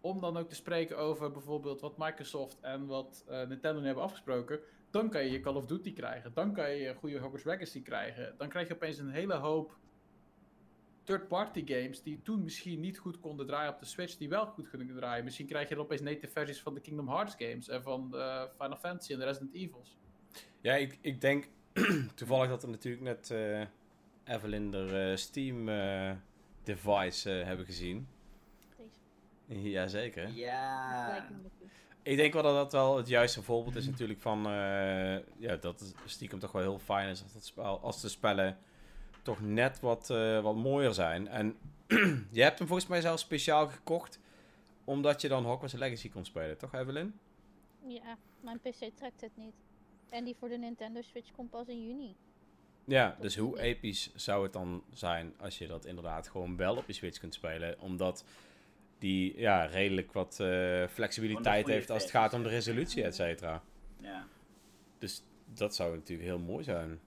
om 0.00 0.20
dan 0.20 0.36
ook 0.36 0.48
te 0.48 0.54
spreken 0.54 0.98
over 0.98 1.30
bijvoorbeeld 1.30 1.80
wat 1.80 1.98
Microsoft 1.98 2.60
en 2.60 2.86
wat 2.86 3.24
eh, 3.28 3.46
Nintendo 3.46 3.80
nu 3.80 3.86
hebben 3.86 4.04
afgesproken. 4.04 4.60
Dan 4.90 5.10
kan 5.10 5.24
je 5.24 5.30
je 5.30 5.40
Call 5.40 5.54
of 5.54 5.66
Duty 5.66 5.92
krijgen. 5.92 6.32
Dan 6.34 6.52
kan 6.52 6.70
je 6.70 6.76
je 6.76 6.94
goede 6.94 7.18
Hogwarts 7.18 7.44
Legacy 7.44 7.82
krijgen. 7.82 8.34
Dan 8.38 8.48
krijg 8.48 8.68
je 8.68 8.74
opeens 8.74 8.98
een 8.98 9.10
hele 9.10 9.34
hoop 9.34 9.76
third-party 11.04 11.62
games 11.66 12.02
die 12.02 12.20
toen 12.22 12.42
misschien 12.42 12.80
niet 12.80 12.98
goed 12.98 13.20
konden 13.20 13.46
draaien 13.46 13.72
op 13.72 13.78
de 13.80 13.86
Switch, 13.86 14.16
die 14.16 14.28
wel 14.28 14.46
goed 14.46 14.68
kunnen 14.68 14.96
draaien. 14.96 15.24
Misschien 15.24 15.46
krijg 15.46 15.68
je 15.68 15.74
dan 15.74 15.84
opeens 15.84 16.00
native 16.00 16.32
versies 16.32 16.62
van 16.62 16.74
de 16.74 16.80
Kingdom 16.80 17.08
Hearts 17.08 17.34
games 17.38 17.68
en 17.68 17.82
van 17.82 18.10
de 18.10 18.48
Final 18.58 18.76
Fantasy 18.76 19.12
en 19.12 19.18
de 19.18 19.24
Resident 19.24 19.54
Evils. 19.54 19.96
Ja, 20.60 20.74
ik, 20.74 20.98
ik 21.00 21.20
denk 21.20 21.48
toevallig 22.14 22.48
dat 22.48 22.62
er 22.62 22.68
natuurlijk 22.68 23.02
net 23.02 23.30
eh 23.30 23.62
Evelyn 24.24 24.70
de 24.70 25.08
eh, 25.10 25.16
Steam 25.16 25.68
eh, 25.68 26.12
device 26.62 27.38
eh, 27.38 27.46
hebben 27.46 27.66
gezien. 27.66 28.08
Deze. 29.48 29.70
Jazeker. 29.70 30.28
Ja. 30.28 31.28
Ik 32.02 32.16
denk 32.16 32.32
wel 32.32 32.42
dat 32.42 32.54
dat 32.54 32.72
wel 32.72 32.96
het 32.96 33.08
juiste 33.08 33.42
voorbeeld 33.42 33.76
is 33.76 33.86
natuurlijk 33.86 34.20
van... 34.20 34.46
eh, 34.46 35.16
ja, 35.38 35.56
dat 35.60 35.94
stiekem 36.04 36.38
toch 36.38 36.52
wel 36.52 36.62
heel 36.62 36.78
fijn 36.78 37.08
is 37.08 37.22
als, 37.22 37.32
dat 37.32 37.46
spel, 37.46 37.80
als 37.80 38.00
de 38.00 38.08
spellen 38.08 38.58
toch 39.24 39.40
net 39.40 39.80
wat, 39.80 40.10
eh, 40.10 40.40
wat 40.40 40.56
mooier 40.56 40.94
zijn. 40.94 41.28
En 41.28 41.56
je 42.30 42.42
hebt 42.42 42.58
hem 42.58 42.68
volgens 42.68 42.88
mij 42.88 43.00
zelfs 43.00 43.22
speciaal 43.22 43.68
gekocht 43.68 44.18
omdat 44.84 45.20
je 45.20 45.28
dan 45.28 45.44
Hogwarts 45.44 45.74
Legacy 45.74 46.10
kon 46.10 46.24
spelen, 46.24 46.58
toch 46.58 46.74
Evelyn? 46.74 47.18
Ja, 47.86 48.16
mijn 48.40 48.60
PC 48.60 48.90
trekt 48.94 49.20
het 49.20 49.30
niet. 49.34 49.54
En 50.10 50.24
die 50.24 50.36
voor 50.38 50.48
de 50.48 50.58
Nintendo 50.58 51.02
Switch 51.02 51.30
komt 51.32 51.50
pas 51.50 51.66
in 51.66 51.86
juni. 51.86 52.16
Ja, 52.84 53.16
dus 53.20 53.36
hoe 53.36 53.60
episch 53.60 54.10
zou 54.14 54.42
het 54.42 54.52
dan 54.52 54.82
zijn 54.92 55.34
als 55.40 55.58
je 55.58 55.66
dat 55.66 55.84
inderdaad 55.84 56.28
gewoon 56.28 56.56
wel 56.56 56.76
op 56.76 56.86
je 56.86 56.92
Switch 56.92 57.18
kunt 57.18 57.34
spelen, 57.34 57.80
omdat 57.80 58.24
die 58.98 59.38
ja, 59.38 59.64
redelijk 59.64 60.12
wat 60.12 60.40
eh, 60.40 60.86
flexibiliteit 60.86 61.66
heeft 61.66 61.90
als 61.90 62.02
het 62.02 62.10
gaat 62.10 62.32
om 62.32 62.42
de 62.42 62.48
resolutie, 62.48 63.04
et 63.04 63.14
cetera. 63.14 63.62
Ja. 64.00 64.26
Dus 64.98 65.22
dat 65.54 65.74
zou 65.74 65.94
natuurlijk 65.94 66.28
heel 66.28 66.38
mooi 66.38 66.64
zijn. 66.64 67.00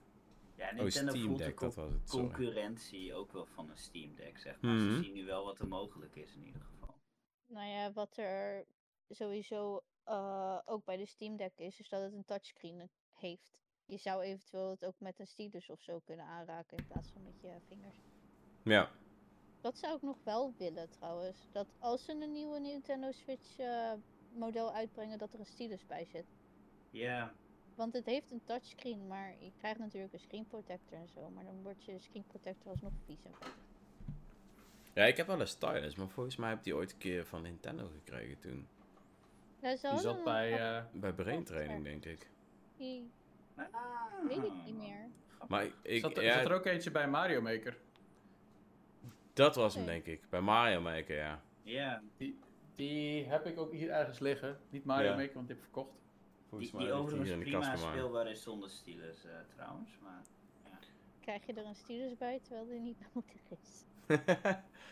Ja, 0.58 0.68
Oh, 0.68 0.74
Nintendo 0.74 1.10
Steam 1.10 1.24
voelt 1.26 1.38
de 1.38 1.44
Deck, 1.44 1.54
co- 1.56 1.64
dat 1.66 1.74
was 1.74 1.92
het. 1.92 2.08
Sorry. 2.10 2.26
concurrentie 2.26 3.14
ook 3.14 3.32
wel 3.32 3.46
van 3.46 3.70
een 3.70 3.76
Steam 3.78 4.14
Deck, 4.14 4.38
zeg 4.38 4.60
maar. 4.60 4.74
Mhm. 4.74 4.94
Ze 4.94 5.02
zien 5.02 5.12
nu 5.12 5.24
wel 5.24 5.44
wat 5.44 5.58
er 5.58 5.68
mogelijk 5.68 6.16
is 6.16 6.34
in 6.34 6.44
ieder 6.44 6.60
geval. 6.62 6.94
Nou 7.46 7.66
ja, 7.68 7.92
wat 7.92 8.16
er 8.16 8.64
sowieso 9.08 9.80
eh, 10.04 10.58
ook 10.64 10.84
bij 10.84 10.96
de 10.96 11.06
Steam 11.06 11.36
Deck 11.36 11.52
is, 11.56 11.80
is 11.80 11.88
dat 11.88 12.02
het 12.02 12.12
een 12.12 12.24
touchscreen 12.24 12.90
heeft. 13.12 13.58
Je 13.84 13.96
zou 13.96 14.22
eventueel 14.22 14.70
het 14.70 14.84
ook 14.84 15.00
met 15.00 15.18
een 15.18 15.26
stylus 15.26 15.70
of 15.70 15.80
zo 15.80 15.98
kunnen 16.04 16.26
aanraken 16.26 16.76
in 16.76 16.86
plaats 16.86 17.10
van 17.10 17.22
met 17.22 17.40
je 17.40 17.56
vingers. 17.68 17.96
Ja, 18.62 18.90
Dat 19.60 19.78
zou 19.78 19.96
ik 19.96 20.02
nog 20.02 20.16
wel 20.24 20.54
willen 20.58 20.88
trouwens. 20.90 21.48
Dat 21.52 21.66
als 21.78 22.04
ze 22.04 22.12
een 22.12 22.32
nieuwe 22.32 22.58
Nintendo 22.60 23.10
Switch 23.12 23.58
eh, 23.58 23.92
model 24.32 24.72
uitbrengen, 24.72 25.18
dat 25.18 25.32
er 25.32 25.38
een 25.40 25.46
stylus 25.46 25.86
bij 25.86 26.04
zit. 26.04 26.26
Ja, 26.90 27.34
Want 27.78 27.92
het 27.92 28.06
heeft 28.06 28.30
een 28.30 28.40
touchscreen, 28.44 29.06
maar 29.06 29.34
je 29.38 29.52
krijgt 29.58 29.78
natuurlijk 29.78 30.12
een 30.12 30.18
screen 30.20 30.46
protector 30.46 30.98
en 30.98 31.08
zo. 31.08 31.30
Maar 31.34 31.44
dan 31.44 31.62
wordt 31.62 31.84
je 31.84 31.98
screen 31.98 32.24
protector 32.26 32.70
alsnog 32.70 32.92
vies. 33.06 33.18
Ja, 34.92 35.04
ik 35.04 35.16
heb 35.16 35.26
wel 35.26 35.40
een 35.40 35.46
stylus, 35.48 35.96
maar 35.96 36.08
volgens 36.08 36.36
mij 36.36 36.48
heb 36.50 36.62
die 36.62 36.74
ooit 36.76 36.92
een 36.92 36.98
keer 36.98 37.26
van 37.26 37.42
Nintendo 37.42 37.88
gekregen 37.94 38.38
toen. 38.38 38.68
Ja, 39.60 39.76
ze 39.76 39.88
Die 39.88 39.98
zat 39.98 40.24
bij... 40.24 40.76
eh, 40.76 40.84
Bij 40.92 41.12
brain 41.12 41.44
training, 41.44 41.84
denk 41.84 42.04
ik. 42.04 42.30
die 42.76 43.10
Ah. 43.56 43.64
weet 44.28 44.44
ik 44.44 44.52
niet 44.64 44.76
meer. 44.76 45.08
Maar 45.48 45.66
ik, 45.82 46.00
zat, 46.00 46.16
er- 46.16 46.22
ja, 46.22 46.34
zat 46.34 46.44
er 46.50 46.54
ook 46.54 46.64
eentje 46.66 46.90
bij 46.90 47.08
Mario 47.08 47.40
Maker. 47.40 47.76
dat 49.32 49.54
was 49.56 49.74
hem, 49.74 49.84
denk 49.84 50.04
ik. 50.04 50.28
Bij 50.30 50.40
Mario 50.40 50.80
Maker, 50.80 51.16
ja. 51.16 51.42
Ja, 51.62 52.02
Die 52.76 53.24
heb 53.24 53.46
ik 53.46 53.58
ook 53.58 53.72
hier 53.72 53.90
ergens 53.90 54.18
liggen. 54.18 54.58
Niet 54.70 54.84
Mario 54.84 55.10
Ja. 55.10 55.16
Maker, 55.16 55.34
want 55.34 55.46
die 55.46 55.56
heb 55.56 55.64
ik 55.64 55.72
verkocht. 55.72 55.96
Volgens 56.48 56.70
die, 56.70 56.78
mij 56.80 56.88
die 56.88 56.94
overigens 56.98 57.28
hier 57.28 57.38
in 57.38 57.44
de 57.44 57.50
prima 57.50 57.76
speelbaar 57.76 58.26
is 58.30 58.42
zonder 58.42 58.70
stylus 58.70 59.24
eh, 59.24 59.32
trouwens. 59.54 59.90
Maar 60.02 60.22
Krijg 61.20 61.46
je 61.46 61.52
er 61.54 61.66
een 61.66 61.74
stylus 61.74 62.16
bij, 62.18 62.40
terwijl 62.42 62.66
die 62.66 62.80
niet 62.80 62.98
nodig 63.14 63.40
is. 63.48 63.84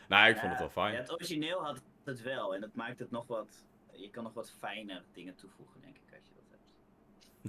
nou, 0.09 0.29
ik 0.29 0.37
vond 0.37 0.51
het 0.53 0.53
Ja, 0.53 0.59
wel 0.59 0.69
fijn. 0.71 0.93
Ja, 0.93 0.99
het 1.01 1.13
origineel 1.13 1.65
had 1.65 1.81
het 2.05 2.23
wel 2.23 2.55
en 2.55 2.61
dat 2.61 2.75
maakt 2.75 2.99
het 2.99 3.11
nog 3.11 3.27
wat. 3.27 3.65
Je 3.93 4.11
kan 4.11 4.23
nog 4.23 4.33
wat 4.33 4.51
fijner 4.59 5.03
dingen 5.13 5.35
toevoegen, 5.35 5.81
denk 5.81 5.97
ik, 5.97 6.15
als 6.15 6.23
je 6.29 6.33
dat 6.35 6.59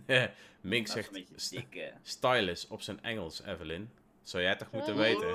hebt. 0.06 0.34
Mink 0.62 0.88
zegt 0.88 1.22
st- 1.36 1.50
dikke. 1.52 1.94
stylus 2.02 2.68
op 2.68 2.82
zijn 2.82 3.04
Engels, 3.04 3.42
Evelyn. 3.44 3.92
Zou 4.22 4.44
jij 4.44 4.56
toch 4.56 4.72
moeten 4.72 4.94
Oh. 4.94 5.00
weten? 5.00 5.28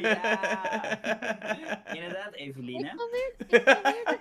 Ja. 0.00 1.94
Inderdaad, 1.94 2.34
Ik 2.34 2.40
Eveline. 2.40 2.94
probeer, 2.94 3.34
ik 3.38 3.46
probeer 3.64 4.20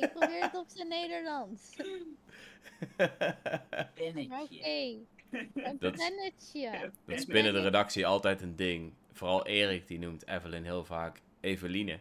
ik 0.00 0.12
probeer 0.12 0.42
het 0.42 0.54
op 0.54 0.66
zijn 0.68 0.88
Nederlands. 0.88 1.76
Oké. 4.30 4.98
Een 5.30 5.76
Dat- 5.78 5.96
pennetje. 5.96 6.90
Dat 7.06 7.18
is 7.18 7.26
binnen 7.26 7.52
de 7.52 7.60
redactie 7.60 8.06
altijd 8.06 8.42
een 8.42 8.56
ding. 8.56 8.92
Vooral 9.12 9.46
Erik, 9.46 9.86
die 9.86 9.98
noemt 9.98 10.26
Evelyn 10.28 10.64
heel 10.64 10.84
vaak 10.84 11.20
Eveline. 11.40 11.98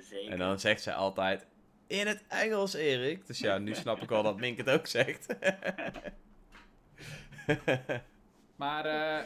Zeker. 0.00 0.30
En 0.32 0.38
dan 0.38 0.60
zegt 0.60 0.82
zij 0.82 0.94
altijd 0.94 1.46
in 1.86 2.06
het 2.06 2.24
Engels, 2.28 2.74
Erik. 2.74 3.26
Dus 3.26 3.38
ja, 3.38 3.58
nu 3.58 3.74
snap 3.74 4.02
ik 4.02 4.10
al 4.10 4.22
dat 4.22 4.36
Mink 4.40 4.56
het 4.58 4.70
ook 4.70 4.86
zegt. 4.86 5.26
Maar 8.56 8.84
eh, 8.84 9.18
eh, 9.18 9.24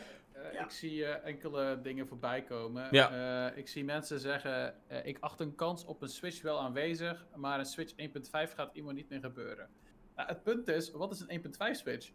Ja. 0.53 0.65
ik 0.65 0.71
zie 0.71 1.05
eh, 1.05 1.27
enkele 1.29 1.81
dingen 1.83 2.07
voorbij 2.07 2.43
komen. 2.43 2.89
Ja. 2.91 3.49
Eh, 3.51 3.57
ik 3.59 3.69
zie 3.69 3.85
mensen 3.85 4.21
zeggen, 4.21 4.89
eh, 4.89 5.07
ik 5.07 5.17
acht 5.21 5.41
een 5.41 5.55
kans 5.55 5.85
op 5.85 6.03
een 6.03 6.09
Switch 6.09 6.43
wel 6.43 6.61
aanwezig, 6.61 7.27
maar 7.37 7.59
een 7.59 7.65
Switch 7.67 7.93
1.5 7.97 8.55
gaat 8.55 8.75
iemand 8.75 8.97
niet 8.97 9.09
meer 9.09 9.21
gebeuren. 9.21 9.69
Nou, 10.17 10.29
het 10.29 10.43
punt 10.43 10.69
is, 10.69 10.91
wat 10.91 11.13
is 11.13 11.21
een 11.21 11.31
1.5 11.31 11.77
Switch? 11.77 12.11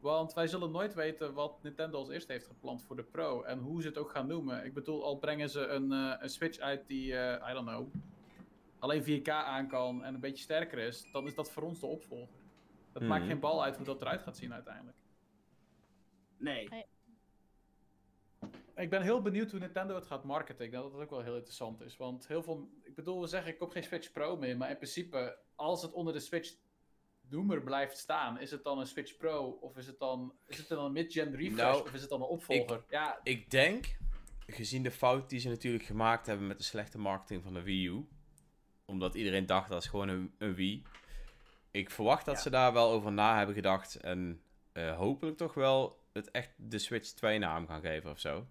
Want 0.00 0.32
wij 0.34 0.46
zullen 0.46 0.70
nooit 0.70 0.94
weten 0.94 1.34
wat 1.34 1.62
Nintendo 1.62 1.98
als 1.98 2.08
eerste 2.08 2.32
heeft 2.32 2.46
gepland 2.46 2.82
voor 2.82 2.96
de 2.96 3.02
Pro 3.02 3.42
en 3.42 3.58
hoe 3.58 3.82
ze 3.82 3.88
het 3.88 3.98
ook 3.98 4.10
gaan 4.10 4.26
noemen. 4.26 4.64
Ik 4.64 4.74
bedoel, 4.74 5.04
al 5.04 5.18
brengen 5.18 5.50
ze 5.50 5.66
een, 5.66 5.92
eh, 5.92 6.12
een 6.18 6.28
Switch 6.30 6.58
uit 6.58 6.86
die, 6.86 7.16
eh, 7.16 7.50
I 7.50 7.52
don't 7.52 7.66
know, 7.68 7.88
alleen 8.78 9.04
4K 9.04 9.28
aan 9.28 9.68
kan 9.68 10.04
en 10.04 10.14
een 10.14 10.20
beetje 10.20 10.42
sterker 10.42 10.78
is, 10.78 11.08
dan 11.12 11.26
is 11.26 11.34
dat 11.34 11.50
voor 11.50 11.62
ons 11.62 11.80
de 11.80 11.86
opvolger. 11.86 12.34
Het 12.92 13.02
maakt 13.02 13.20
Mhm. 13.22 13.30
geen 13.30 13.40
bal 13.40 13.64
uit 13.64 13.76
hoe 13.76 13.86
dat 13.86 14.00
eruit 14.00 14.22
gaat 14.22 14.36
zien 14.36 14.52
uiteindelijk. 14.52 14.96
Nee. 16.38 16.68
Ik 18.76 18.90
ben 18.90 19.02
heel 19.02 19.22
benieuwd 19.22 19.50
hoe 19.50 19.60
Nintendo 19.60 19.94
het 19.94 20.06
gaat 20.06 20.24
marketen. 20.24 20.64
Ik 20.64 20.70
denk 20.70 20.82
dat 20.82 20.92
dat 20.92 21.00
ook 21.00 21.10
wel 21.10 21.22
heel 21.22 21.34
interessant 21.34 21.80
is. 21.80 21.96
Want 21.96 22.26
heel 22.28 22.42
veel. 22.42 22.68
Ik 22.82 22.94
bedoel, 22.94 23.20
we 23.20 23.26
zeggen 23.26 23.52
ik 23.52 23.58
koop 23.58 23.70
geen 23.70 23.84
Switch 23.84 24.12
Pro 24.12 24.36
meer. 24.36 24.56
Maar 24.56 24.70
in 24.70 24.76
principe, 24.76 25.38
als 25.54 25.82
het 25.82 25.92
onder 25.92 26.12
de 26.12 26.20
Switch 26.20 26.54
noemer 27.28 27.62
blijft 27.62 27.98
staan, 27.98 28.40
is 28.40 28.50
het 28.50 28.64
dan 28.64 28.78
een 28.78 28.86
Switch 28.86 29.16
Pro? 29.16 29.58
Of 29.60 29.76
is 29.76 29.86
het 29.86 29.98
dan, 29.98 30.34
is 30.46 30.58
het 30.58 30.68
dan 30.68 30.84
een 30.84 30.92
mid-gen 30.92 31.36
refresh? 31.36 31.56
Nou, 31.56 31.82
of 31.82 31.94
is 31.94 32.00
het 32.00 32.10
dan 32.10 32.20
een 32.20 32.26
opvolger? 32.26 32.84
Ja, 32.88 33.20
Ik 33.22 33.50
denk, 33.50 33.96
gezien 34.46 34.82
de 34.82 34.90
fout 34.90 35.28
die 35.30 35.38
ze 35.40 35.48
natuurlijk 35.48 35.84
gemaakt 35.84 36.26
hebben 36.26 36.46
met 36.46 36.58
de 36.58 36.64
slechte 36.64 36.98
marketing 36.98 37.42
van 37.42 37.54
de 37.54 37.62
Wii 37.62 37.86
U. 37.86 38.06
Omdat 38.84 39.14
iedereen 39.14 39.46
dacht 39.46 39.68
dat 39.68 39.82
is 39.82 39.88
gewoon 39.88 40.08
een, 40.08 40.34
een 40.38 40.54
Wii. 40.54 40.82
Ik 41.70 41.90
verwacht 41.90 42.24
dat 42.24 42.34
Ja. 42.34 42.40
ze 42.40 42.50
daar 42.50 42.72
wel 42.72 42.90
over 42.90 43.12
na 43.12 43.36
hebben 43.36 43.54
gedacht. 43.54 43.94
En 43.94 44.40
eh, 44.72 44.96
hopelijk 44.96 45.36
toch 45.36 45.54
wel 45.54 45.98
het 46.12 46.30
echt 46.30 46.50
de 46.56 46.78
Switch 46.78 47.10
2 47.10 47.38
naam 47.38 47.66
gaan 47.66 47.80
geven 47.80 48.10
of 48.10 48.18
zo. 48.18 48.46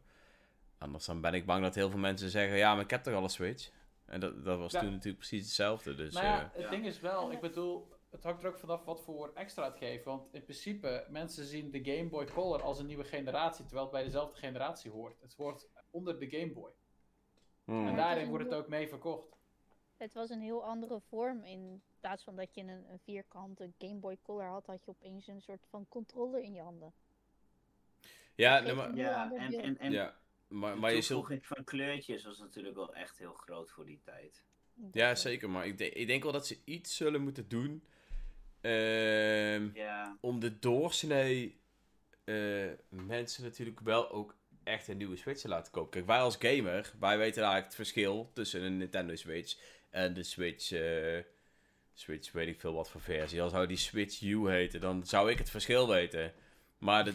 Anders 0.78 1.06
dan 1.06 1.22
ben 1.22 1.34
ik 1.34 1.46
bang 1.46 1.64
dat 1.64 1.76
heel 1.76 1.90
veel 1.90 2.00
mensen 2.00 2.30
zeggen: 2.30 2.58
ja, 2.58 2.74
maar 2.74 2.84
ik 2.84 2.90
heb 2.90 3.04
toch 3.04 3.14
al 3.14 3.24
een 3.24 3.30
Switch. 3.30 3.72
En 4.06 4.20
dat, 4.20 4.44
dat 4.46 4.60
was 4.60 4.72
Ja. 4.72 4.80
toen 4.80 4.92
natuurlijk 4.92 5.18
precies 5.18 5.44
hetzelfde. 5.46 5.96
Dus 5.96 6.14
nou 6.14 6.26
ja, 6.26 6.40
eh, 6.42 6.50
het 6.54 6.62
ja. 6.64 6.70
ding 6.70 6.86
is 6.86 7.00
wel, 7.00 7.32
ik 7.32 7.40
bedoel, 7.40 7.94
het 8.10 8.24
hangt 8.24 8.44
er 8.44 8.50
ook 8.50 8.58
vanaf 8.60 8.86
wat 8.86 9.02
voor 9.02 9.32
extra 9.34 9.66
het 9.66 9.78
geeft. 9.78 10.04
Want 10.04 10.34
in 10.34 10.44
principe, 10.44 11.06
mensen 11.10 11.46
zien 11.46 11.72
de 11.72 11.84
Game 11.84 12.10
Boy 12.10 12.26
Color 12.26 12.62
als 12.62 12.80
een 12.80 12.86
nieuwe 12.86 13.04
generatie, 13.04 13.66
terwijl 13.66 13.84
het 13.86 13.96
bij 13.96 14.04
dezelfde 14.04 14.38
generatie 14.40 14.92
hoort. 14.92 15.22
Het 15.22 15.34
hoort 15.34 15.70
onder 15.90 16.20
de 16.20 16.30
Game 16.30 16.52
Boy. 16.52 16.72
hmm. 17.64 17.88
En 17.88 17.96
daarin 17.96 18.30
wordt 18.30 18.46
het 18.46 18.54
ook 18.54 18.68
mee 18.68 18.88
verkocht. 18.88 19.38
Het 19.98 20.14
was 20.14 20.30
een 20.30 20.42
heel 20.42 20.64
andere 20.64 21.02
vorm. 21.10 21.44
In 21.44 21.82
plaats 22.00 22.24
van 22.24 22.36
dat 22.36 22.54
je 22.56 22.62
een, 22.62 22.70
een 22.92 23.00
vierkante 23.00 23.74
Game 23.78 24.00
Boy 24.00 24.18
Color 24.22 24.46
had, 24.46 24.66
had 24.66 24.86
je 24.86 24.92
opeens 24.92 25.28
een 25.28 25.42
soort 25.42 25.66
van 25.70 25.88
controller 25.88 26.42
in 26.42 26.54
je 26.54 26.62
handen. 26.62 26.94
ja, 28.36 28.60
nee, 28.60 28.74
maar, 28.74 28.96
Ja, 28.96 29.24
en, 29.24 29.50
beeld. 29.50 29.64
en, 29.64 29.78
en 29.78 29.92
ja, 29.92 30.16
maar, 30.48 30.74
de 30.74 30.80
maar 30.80 30.94
je 30.94 31.02
zult 31.02 31.08
toevoeging 31.20 31.46
van 31.56 31.64
kleurtjes 31.64 32.24
was 32.24 32.40
natuurlijk 32.40 32.76
wel 32.76 32.94
echt 32.94 33.18
heel 33.18 33.34
groot 33.34 33.72
voor 33.72 33.86
die 33.86 34.00
tijd. 34.04 34.44
Ja, 34.92 35.16
zeker. 35.16 35.50
Maar 35.50 35.68
ik, 35.68 35.78
de- 35.78 35.90
ik 35.90 36.08
denk 36.08 36.24
wel 36.24 36.32
dat 36.32 36.48
ze 36.48 36.58
iets 36.66 36.96
zullen 36.96 37.22
moeten 37.22 37.48
doen. 37.48 37.84
ehm, 38.62 39.70
Ja, 39.74 40.18
om 40.22 40.40
de 40.40 40.60
doorsnee 40.60 41.60
eh, 42.24 42.72
mensen 42.90 43.44
natuurlijk 43.44 43.80
wel 43.80 44.12
ook 44.12 44.36
echt 44.64 44.88
een 44.88 44.98
nieuwe 44.98 45.16
Switch 45.16 45.42
te 45.42 45.48
laten 45.48 45.72
kopen. 45.72 45.90
Kijk, 45.92 46.06
wij 46.06 46.20
als 46.20 46.36
gamer, 46.40 46.94
wij 47.00 47.18
weten 47.18 47.36
eigenlijk 47.44 47.66
het 47.66 47.76
verschil 47.76 48.32
tussen 48.34 48.62
een 48.64 48.78
Nintendo 48.78 49.16
Switch 49.16 49.58
en 49.90 50.14
de 50.14 50.24
Switch. 50.24 50.72
eh, 50.72 51.20
Switch, 51.94 52.32
weet 52.32 52.48
ik 52.48 52.60
veel 52.60 52.74
wat 52.74 52.90
voor 52.90 53.02
versie. 53.02 53.42
Al 53.42 53.50
zou 53.50 53.68
die 53.68 53.78
Switch 53.78 54.22
U 54.22 54.50
heten, 54.50 54.82
dan 54.82 55.06
zou 55.06 55.32
ik 55.32 55.38
het 55.38 55.50
verschil 55.50 55.88
weten. 55.88 56.34
Maar, 56.78 57.06
de, 57.06 57.14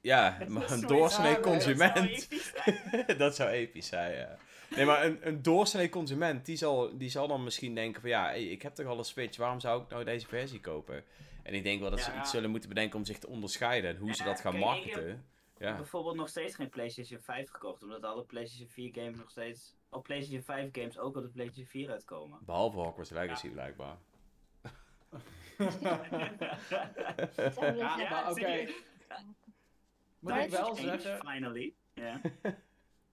ja, 0.00 0.38
maar 0.48 0.70
een 0.70 0.86
doorsnee 0.86 1.40
consument. 1.40 2.28
dat 3.18 3.36
zou 3.36 3.50
episch 3.50 3.86
zijn, 3.86 4.16
ja. 4.16 4.36
Nee, 4.76 4.84
maar 4.84 5.04
een, 5.04 5.18
een 5.26 5.42
doorsnee 5.42 5.88
consument, 5.88 6.46
die 6.46 6.56
zal, 6.56 6.98
die 6.98 7.08
zal 7.10 7.28
dan 7.28 7.44
misschien 7.44 7.74
denken 7.74 8.00
van... 8.00 8.10
Ja, 8.10 8.24
hey, 8.24 8.44
ik 8.44 8.62
heb 8.62 8.74
toch 8.74 8.86
al 8.86 8.98
een 8.98 9.04
Switch, 9.04 9.36
waarom 9.36 9.60
zou 9.60 9.82
ik 9.82 9.88
nou 9.88 10.04
deze 10.04 10.26
versie 10.26 10.60
kopen? 10.60 11.04
En 11.42 11.54
ik 11.54 11.62
denk 11.62 11.80
wel 11.80 11.90
dat 11.90 12.00
ze 12.00 12.10
Ja. 12.10 12.20
iets 12.20 12.30
zullen 12.30 12.50
moeten 12.50 12.68
bedenken 12.68 12.98
om 12.98 13.04
zich 13.04 13.18
te 13.18 13.28
onderscheiden. 13.28 13.90
En 13.90 13.96
hoe 13.96 14.14
ze 14.14 14.22
Ja, 14.22 14.28
dat 14.28 14.40
gaan 14.40 14.52
kijk, 14.52 14.64
ik 14.64 14.70
marketen. 14.70 15.08
Ik 15.54 15.58
Ja, 15.58 15.66
heb 15.66 15.76
bijvoorbeeld 15.76 16.16
nog 16.16 16.28
steeds 16.28 16.54
geen 16.54 16.68
PlayStation 16.68 17.20
5 17.20 17.50
gekocht, 17.50 17.82
omdat 17.82 18.02
alle 18.04 18.24
PlayStation 18.24 18.68
4 18.68 18.90
games 18.94 19.16
nog 19.18 19.30
steeds. 19.30 19.74
Op 19.90 20.02
PlayStation 20.02 20.42
5 20.42 20.68
games 20.72 20.98
ook 20.98 21.16
op 21.16 21.22
de 21.22 21.28
PlayStation 21.28 21.66
4 21.66 21.90
uitkomen. 21.90 22.38
behalve 22.46 22.78
Hogwarts 22.78 23.10
Legacy 23.10 23.48
blijkbaar. 23.48 23.96
Ja, 27.76 27.96
maar 27.96 28.26
echt- 28.26 28.30
oké. 28.30 28.66
Moet 30.20 30.30
Maar 30.32 30.44
ik 30.44 30.50
wel 30.50 30.74
zeggen, 30.74 31.20
Finally. 31.20 31.74
Ja. 31.94 32.20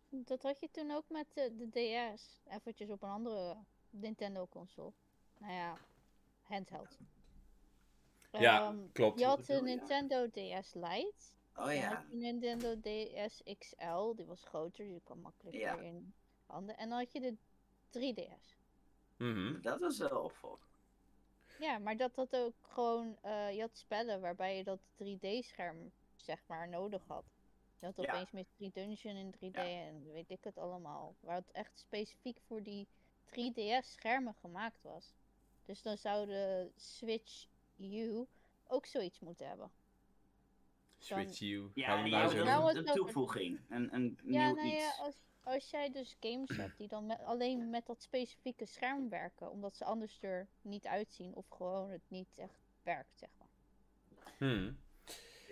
Dat 0.09 0.41
had 0.43 0.59
je 0.59 0.69
toen 0.71 0.91
ook 0.91 1.09
met 1.09 1.25
de, 1.33 1.55
de 1.55 1.69
DS. 2.15 2.41
Eventjes 2.49 2.89
op 2.89 3.01
een 3.03 3.09
andere 3.09 3.57
Nintendo 3.89 4.47
console. 4.47 4.91
Nou 5.37 5.53
ja, 5.53 5.77
handheld. 6.41 6.97
Ja, 8.31 8.61
Ehm, 8.67 8.77
klopt. 8.91 9.19
Je 9.19 9.25
had 9.25 9.45
de? 9.45 9.61
Nintendo 9.61 10.27
DS 10.29 10.73
Lite. 10.73 11.13
Oh 11.55 11.73
ja. 11.73 11.87
had 11.93 12.05
je 12.09 12.15
Nintendo 12.15 12.79
DS 12.79 13.41
XL, 13.57 14.15
die 14.15 14.25
was 14.25 14.43
groter, 14.43 14.85
die 14.85 15.01
kwam 15.03 15.19
makkelijker 15.19 15.61
Ja. 15.61 15.75
in 15.77 16.13
handen. 16.45 16.77
En 16.77 16.89
dan 16.89 16.97
had 16.97 17.11
je 17.11 17.19
de 17.19 17.35
3DS. 17.89 18.55
Mhm. 19.17 19.61
Dat 19.61 19.79
was 19.79 19.97
wel 19.97 20.21
opvolger. 20.23 20.67
Ja, 21.59 21.77
maar 21.77 21.97
dat 21.97 22.15
had 22.15 22.35
ook 22.35 22.55
gewoon, 22.61 23.17
eh, 23.21 23.53
je 23.55 23.61
had 23.61 23.77
spellen 23.77 24.21
waarbij 24.21 24.57
je 24.57 24.63
dat 24.63 24.79
3D-scherm, 24.95 25.91
zeg 26.27 26.43
maar, 26.45 26.69
nodig 26.69 27.03
had. 27.07 27.25
Je 27.75 27.85
had 27.85 27.95
Ja. 27.95 28.13
opeens 28.13 28.31
Mystery 28.31 28.71
Dungeon 28.73 29.15
in 29.15 29.31
3D 29.31 29.55
en 29.57 30.11
weet 30.11 30.29
ik 30.29 30.43
het 30.43 30.57
allemaal. 30.57 31.15
Waar 31.19 31.35
het 31.35 31.51
echt 31.51 31.79
specifiek 31.79 32.39
voor 32.47 32.63
die 32.63 32.87
3DS-schermen 33.25 34.33
gemaakt 34.33 34.81
was. 34.81 35.13
Dus 35.65 35.81
dan 35.81 35.97
zou 35.97 36.25
de 36.25 36.71
Switch 36.75 37.45
U 37.77 38.25
ook 38.67 38.85
zoiets 38.85 39.19
moeten 39.19 39.47
hebben. 39.47 39.71
Switch 40.97 41.41
U. 41.41 41.71
Ja, 41.73 41.97
we 41.97 42.03
die 42.03 42.11
nou 42.11 42.43
Nou, 42.43 42.77
een, 42.77 42.85
toevoeging. 42.85 43.59
Een, 43.69 43.93
een 43.93 44.19
Ja, 44.23 44.45
nieuw 44.45 44.55
nou 44.55 44.67
ja, 44.67 44.87
iets. 44.89 44.99
als, 44.99 45.15
als 45.43 45.69
jij 45.69 45.91
dus 45.91 46.17
games 46.19 46.57
hebt 46.57 46.77
die 46.77 46.87
dan 46.87 47.05
met, 47.05 47.23
alleen 47.23 47.69
met 47.69 47.85
dat 47.85 48.01
specifieke 48.01 48.65
scherm 48.65 49.09
werken, 49.09 49.51
omdat 49.51 49.75
ze 49.75 49.85
anders 49.85 50.21
er 50.21 50.47
niet 50.61 50.85
uitzien 50.87 51.35
of 51.35 51.45
gewoon 51.49 51.89
het 51.89 52.01
niet 52.07 52.37
echt 52.37 52.59
werkt, 52.83 53.17
zeg 53.17 53.29
maar. 53.37 53.47
Hmm. 54.37 54.77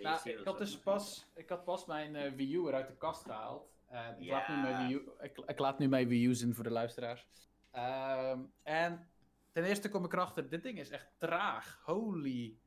Nou, 0.02 0.30
ik 0.30 0.44
had 0.44 0.58
dus 0.58 0.78
pas, 0.78 1.26
ik 1.34 1.48
had 1.48 1.64
pas 1.64 1.86
mijn 1.86 2.16
eh, 2.16 2.32
Wii 2.32 2.54
U 2.54 2.66
eruit 2.66 2.86
de 2.88 2.96
kast 2.96 3.22
gehaald. 3.24 3.70
Ik, 4.18 4.28
laat 4.30 4.48
nu 4.48 4.54
mijn 4.56 4.86
Wii 4.86 4.96
U, 4.96 5.10
ik, 5.20 5.38
ik 5.46 5.58
laat 5.58 5.78
nu 5.78 5.88
mijn 5.88 6.08
Wii 6.08 6.24
U 6.26 6.34
zien 6.34 6.54
voor 6.54 6.64
de 6.64 6.70
luisteraars. 6.70 7.26
Ehm, 7.70 8.40
en 8.62 9.08
ten 9.52 9.64
eerste 9.64 9.88
kom 9.88 10.04
ik 10.04 10.12
erachter, 10.12 10.48
dit 10.48 10.62
ding 10.62 10.78
is 10.78 10.90
echt 10.90 11.06
traag. 11.18 11.80
Holy 11.84 12.58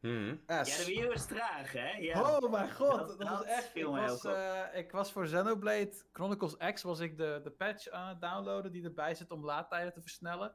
Mhm. 0.00 0.36
Ja, 0.46 0.62
de 0.62 0.82
Wii 0.86 1.00
U 1.02 1.10
is 1.12 1.26
traag, 1.26 1.72
hè? 1.72 1.90
Ja. 1.90 2.20
Oh 2.36 2.50
mijn 2.50 2.72
god, 2.72 2.98
Dat- 2.98 3.08
dat, 3.08 3.18
dat 3.18 3.28
was 3.28 3.44
echt. 3.44 3.76
Ik 3.76 3.84
was, 3.86 4.24
eh, 4.24 4.64
ik 4.72 4.92
was 4.92 5.12
voor 5.12 5.24
Xenoblade 5.24 5.92
Chronicles 6.12 6.56
X 6.72 6.82
was 6.82 7.00
ik 7.00 7.16
de, 7.16 7.40
de 7.44 7.50
patch 7.50 7.88
aan 7.88 8.08
het 8.08 8.20
downloaden 8.20 8.72
die 8.72 8.84
erbij 8.84 9.14
zit 9.14 9.30
om 9.30 9.44
laadtijden 9.44 9.92
te 9.92 10.00
versnellen. 10.00 10.54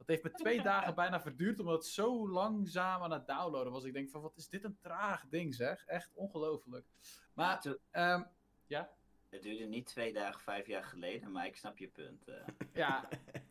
Dat 0.00 0.08
heeft 0.08 0.22
me 0.22 0.30
twee 0.30 0.62
dagen 0.62 0.94
bijna 0.94 1.20
verduurd 1.20 1.60
omdat 1.60 1.74
het 1.74 1.86
zo 1.86 2.28
langzaam 2.28 3.02
aan 3.02 3.12
het 3.12 3.26
downloaden 3.26 3.72
was. 3.72 3.84
Ik 3.84 3.92
denk 3.92 4.10
van 4.10 4.20
wat 4.22 4.36
is 4.36 4.48
dit 4.48 4.64
een 4.64 4.78
traag 4.80 5.24
ding 5.28 5.54
zeg. 5.54 5.84
Echt 5.86 6.10
ongelooflijk. 6.14 6.86
Maar 7.34 7.60
toen- 7.60 7.78
ehm, 7.90 8.22
ja, 8.66 8.90
het 9.28 9.42
duurde 9.42 9.64
niet 9.64 9.86
twee 9.86 10.12
dagen, 10.12 10.40
vijf 10.40 10.66
jaar 10.66 10.84
geleden, 10.84 11.32
maar 11.32 11.46
ik 11.46 11.56
snap 11.56 11.78
je 11.78 11.88
punt. 11.88 12.28
eh. 12.28 12.34
ja, 12.72 13.08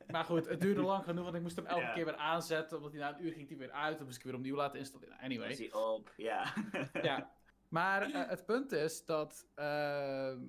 maar 0.07 0.25
goed, 0.25 0.47
het 0.47 0.61
duurde 0.61 0.81
lang 0.81 1.03
genoeg 1.03 1.23
want 1.23 1.35
ik 1.35 1.41
moest 1.41 1.55
hem 1.55 1.65
elke 1.65 1.81
Ja. 1.81 1.93
keer 1.93 2.05
weer 2.05 2.15
aanzetten. 2.15 2.77
Omdat 2.77 2.91
hij 2.91 3.01
na 3.01 3.15
een 3.17 3.25
uur 3.25 3.33
ging 3.33 3.47
hij 3.47 3.57
weer 3.57 3.71
uit. 3.71 3.97
Dan 3.97 4.05
moest 4.05 4.17
ik 4.17 4.23
weer 4.23 4.35
opnieuw 4.35 4.55
laten 4.55 4.79
installeren. 4.79 5.17
Anyway. 5.17 5.55
Die 5.55 5.75
op, 5.85 6.13
ja. 6.17 6.53
Ja, 7.01 7.31
maar 7.67 8.01
eh, 8.01 8.29
het 8.29 8.45
punt 8.45 8.71
is 8.71 9.05
dat. 9.05 9.47
ehm, 9.55 10.41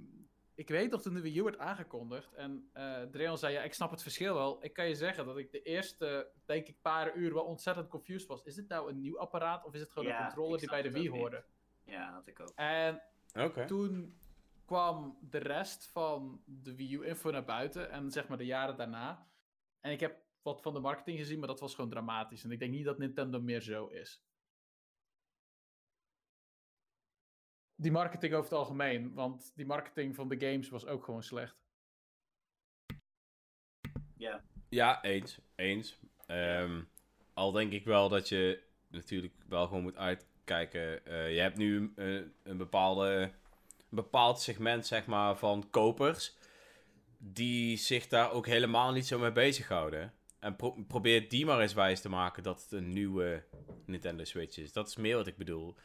ik 0.60 0.68
weet 0.68 0.90
nog 0.90 1.02
toen 1.02 1.14
de 1.14 1.20
Wii 1.20 1.38
U 1.38 1.42
werd 1.42 1.58
aangekondigd. 1.58 2.32
En 2.34 2.70
eh 2.72 3.02
Dreon 3.02 3.38
zei: 3.38 3.52
Ja, 3.54 3.62
ik 3.62 3.74
snap 3.74 3.90
het 3.90 4.02
verschil 4.02 4.34
wel. 4.34 4.64
Ik 4.64 4.72
kan 4.72 4.88
je 4.88 4.94
zeggen 4.94 5.26
dat 5.26 5.38
ik 5.38 5.50
de 5.52 5.62
eerste, 5.62 6.30
denk 6.46 6.66
ik, 6.68 6.80
paar 6.82 7.14
uur 7.16 7.34
wel 7.34 7.44
ontzettend 7.44 7.88
confused 7.88 8.28
was. 8.28 8.42
Is 8.42 8.54
dit 8.54 8.68
nou 8.68 8.90
een 8.90 9.00
nieuw 9.00 9.18
apparaat 9.18 9.64
of 9.64 9.74
is 9.74 9.80
het 9.80 9.90
gewoon 9.90 10.08
Ja, 10.08 10.18
een 10.18 10.24
controller 10.24 10.58
die 10.58 10.68
bij 10.68 10.82
de 10.82 10.90
Wii 10.90 11.08
niet. 11.08 11.18
hoorde? 11.18 11.44
ja, 11.84 12.12
had 12.12 12.26
ik 12.26 12.40
ook. 12.40 12.52
En 12.54 13.02
Oké. 13.38 13.66
toen 13.66 14.18
kwam 14.64 15.18
de 15.20 15.38
rest 15.38 15.86
van 15.92 16.42
de 16.44 16.74
Wii 16.74 16.94
U-info 16.94 17.30
naar 17.30 17.44
buiten. 17.44 17.90
En 17.90 18.10
zeg 18.10 18.28
maar 18.28 18.38
de 18.38 18.46
jaren 18.46 18.76
daarna. 18.76 19.26
En 19.80 19.92
ik 19.92 20.00
heb 20.00 20.18
wat 20.42 20.62
van 20.62 20.74
de 20.74 20.80
marketing 20.80 21.18
gezien, 21.18 21.38
maar 21.38 21.48
dat 21.48 21.60
was 21.60 21.74
gewoon 21.74 21.90
dramatisch. 21.90 22.44
En 22.44 22.50
ik 22.50 22.58
denk 22.58 22.72
niet 22.72 22.84
dat 22.84 22.98
Nintendo 22.98 23.40
meer 23.40 23.60
zo 23.60 23.86
is. 23.86 24.22
Die 27.80 27.92
marketing 27.92 28.32
over 28.34 28.50
het 28.50 28.58
algemeen, 28.58 29.14
want 29.14 29.52
die 29.56 29.66
marketing 29.66 30.14
van 30.14 30.28
de 30.28 30.40
games 30.40 30.68
was 30.68 30.86
ook 30.86 31.04
gewoon 31.04 31.22
slecht. 31.22 31.56
Ja, 34.16 34.44
Ja, 34.68 35.02
eens. 35.02 35.38
Eens. 35.54 35.98
Ehm, 36.26 36.82
al 37.34 37.52
denk 37.52 37.72
ik 37.72 37.84
wel 37.84 38.08
dat 38.08 38.28
je 38.28 38.62
natuurlijk 38.88 39.34
wel 39.48 39.66
gewoon 39.66 39.82
moet 39.82 39.96
uitkijken. 39.96 41.06
Eh, 41.06 41.34
je 41.34 41.40
hebt 41.40 41.56
nu 41.56 41.92
eh, 41.96 42.14
een, 42.42 42.56
bepaalde, 42.56 43.12
een 43.78 43.96
bepaald 43.96 44.40
segment 44.40 44.86
zeg 44.86 45.06
maar, 45.06 45.36
van 45.36 45.70
kopers 45.70 46.36
die 47.18 47.76
zich 47.76 48.08
daar 48.08 48.32
ook 48.32 48.46
helemaal 48.46 48.92
niet 48.92 49.06
zo 49.06 49.18
mee 49.18 49.32
bezighouden. 49.32 50.12
En 50.38 50.56
pro- 50.56 50.84
probeer 50.88 51.28
die 51.28 51.46
maar 51.46 51.60
eens 51.60 51.74
wijs 51.74 52.00
te 52.00 52.08
maken 52.08 52.42
dat 52.42 52.62
het 52.62 52.72
een 52.72 52.88
nieuwe 52.92 53.44
Nintendo 53.86 54.24
Switch 54.24 54.58
is. 54.58 54.72
Dat 54.72 54.88
is 54.88 54.96
meer 54.96 55.16
wat 55.16 55.26
ik 55.26 55.36
bedoel. 55.36 55.76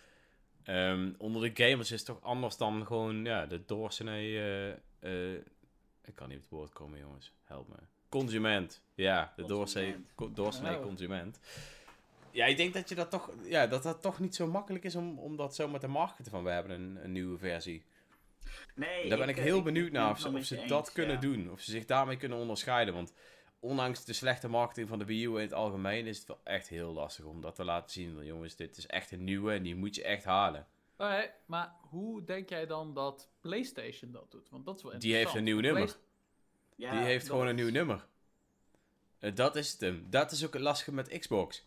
Ehm, 0.65 1.12
onder 1.17 1.53
de 1.53 1.63
gamers 1.63 1.91
is 1.91 1.98
het 1.98 2.05
toch 2.05 2.22
anders 2.22 2.57
dan 2.57 2.86
gewoon 2.86 3.25
ja, 3.25 3.45
de 3.45 3.65
doorsnee... 3.65 4.38
eh, 4.38 4.69
eh, 5.00 5.41
ik 6.03 6.15
kan 6.15 6.27
niet 6.27 6.38
op 6.38 6.43
het 6.43 6.51
woord 6.51 6.74
komen, 6.74 7.00
jongens. 7.00 7.34
Help 7.43 7.67
me. 7.67 7.75
Consument. 8.10 8.81
Ja, 8.95 9.34
de 9.36 9.45
doorsnee, 9.45 9.95
Consument. 10.15 10.81
consument. 10.81 11.39
Ja, 12.31 12.45
ik 12.45 12.57
denk 12.57 12.74
dat 12.74 12.89
je 12.89 12.95
dat 12.95 13.10
toch, 13.10 13.29
ja, 13.43 13.67
dat 13.67 13.84
dat 13.84 14.01
toch 14.01 14.19
niet 14.19 14.36
zo 14.36 14.48
makkelijk 14.48 14.84
is 14.84 14.95
om, 14.95 15.19
om 15.19 15.36
dat 15.36 15.55
zomaar 15.55 15.79
te 15.79 15.88
marketen 15.88 16.31
van 16.31 16.43
we 16.43 16.50
hebben 16.50 16.72
een, 16.72 17.00
een 17.03 17.12
nieuwe 17.12 17.38
versie. 17.38 17.84
nee. 18.75 19.10
Daar 19.10 19.17
ben 19.17 19.29
ik 19.29 19.38
eh, 19.38 19.43
heel 19.43 19.62
benieuwd 19.62 19.91
ben 19.91 20.01
naar 20.01 20.12
of 20.12 20.19
ze, 20.19 20.57
of 20.57 20.67
dat 20.67 20.91
kunnen 20.91 21.22
doen. 21.22 21.51
Of 21.51 21.62
ze 21.62 21.72
zich 21.72 21.86
daarmee 21.86 22.17
kunnen 22.17 22.38
onderscheiden. 22.38 22.93
Want 22.93 23.13
ondanks 23.59 24.05
de 24.05 24.13
slechte 24.13 24.47
marketing 24.47 24.88
van 24.88 25.00
de 25.00 25.05
Wii 25.05 25.25
U 25.25 25.35
in 25.35 25.41
het 25.41 25.53
algemeen 25.53 26.05
is 26.07 26.17
het 26.17 26.27
wel 26.27 26.39
echt 26.43 26.67
heel 26.67 26.93
lastig 26.93 27.25
om 27.25 27.41
dat 27.41 27.55
te 27.55 27.63
laten 27.63 27.91
zien. 27.91 28.15
Want 28.15 28.27
jongens, 28.27 28.55
dit 28.55 28.77
is 28.77 28.88
echt 28.88 29.12
een 29.12 29.24
nieuwe 29.24 29.53
en 29.53 29.63
die 29.63 29.75
moet 29.75 29.95
je 29.95 30.03
echt 30.03 30.24
halen. 30.24 30.67
Oké, 30.97 31.31
maar 31.45 31.74
hoe 31.89 32.24
denk 32.24 32.50
jij 32.50 32.65
dan 32.65 32.93
dat 32.93 33.29
PlayStation 33.41 34.12
dat 34.12 34.31
doet? 34.31 34.50
Want 34.50 34.65
dat 34.65 34.75
is 34.77 34.83
wel 34.83 35.00
Die 35.00 35.15
heeft 35.15 35.33
een 35.33 35.43
nieuw 35.43 35.59
nummer. 35.59 35.97
Ja, 36.75 36.91
die 36.91 37.00
heeft 37.00 37.25
gewoon 37.25 37.47
een 37.47 37.55
nieuw 37.55 37.71
nummer. 37.71 38.05
Eh, 39.19 39.35
dat 39.35 39.55
is 39.55 39.71
het 39.71 39.81
hem. 39.81 40.05
Dat 40.09 40.31
is 40.31 40.45
ook 40.45 40.53
het 40.53 40.62
lastige 40.62 40.93
met 40.93 41.19
Xbox. 41.19 41.63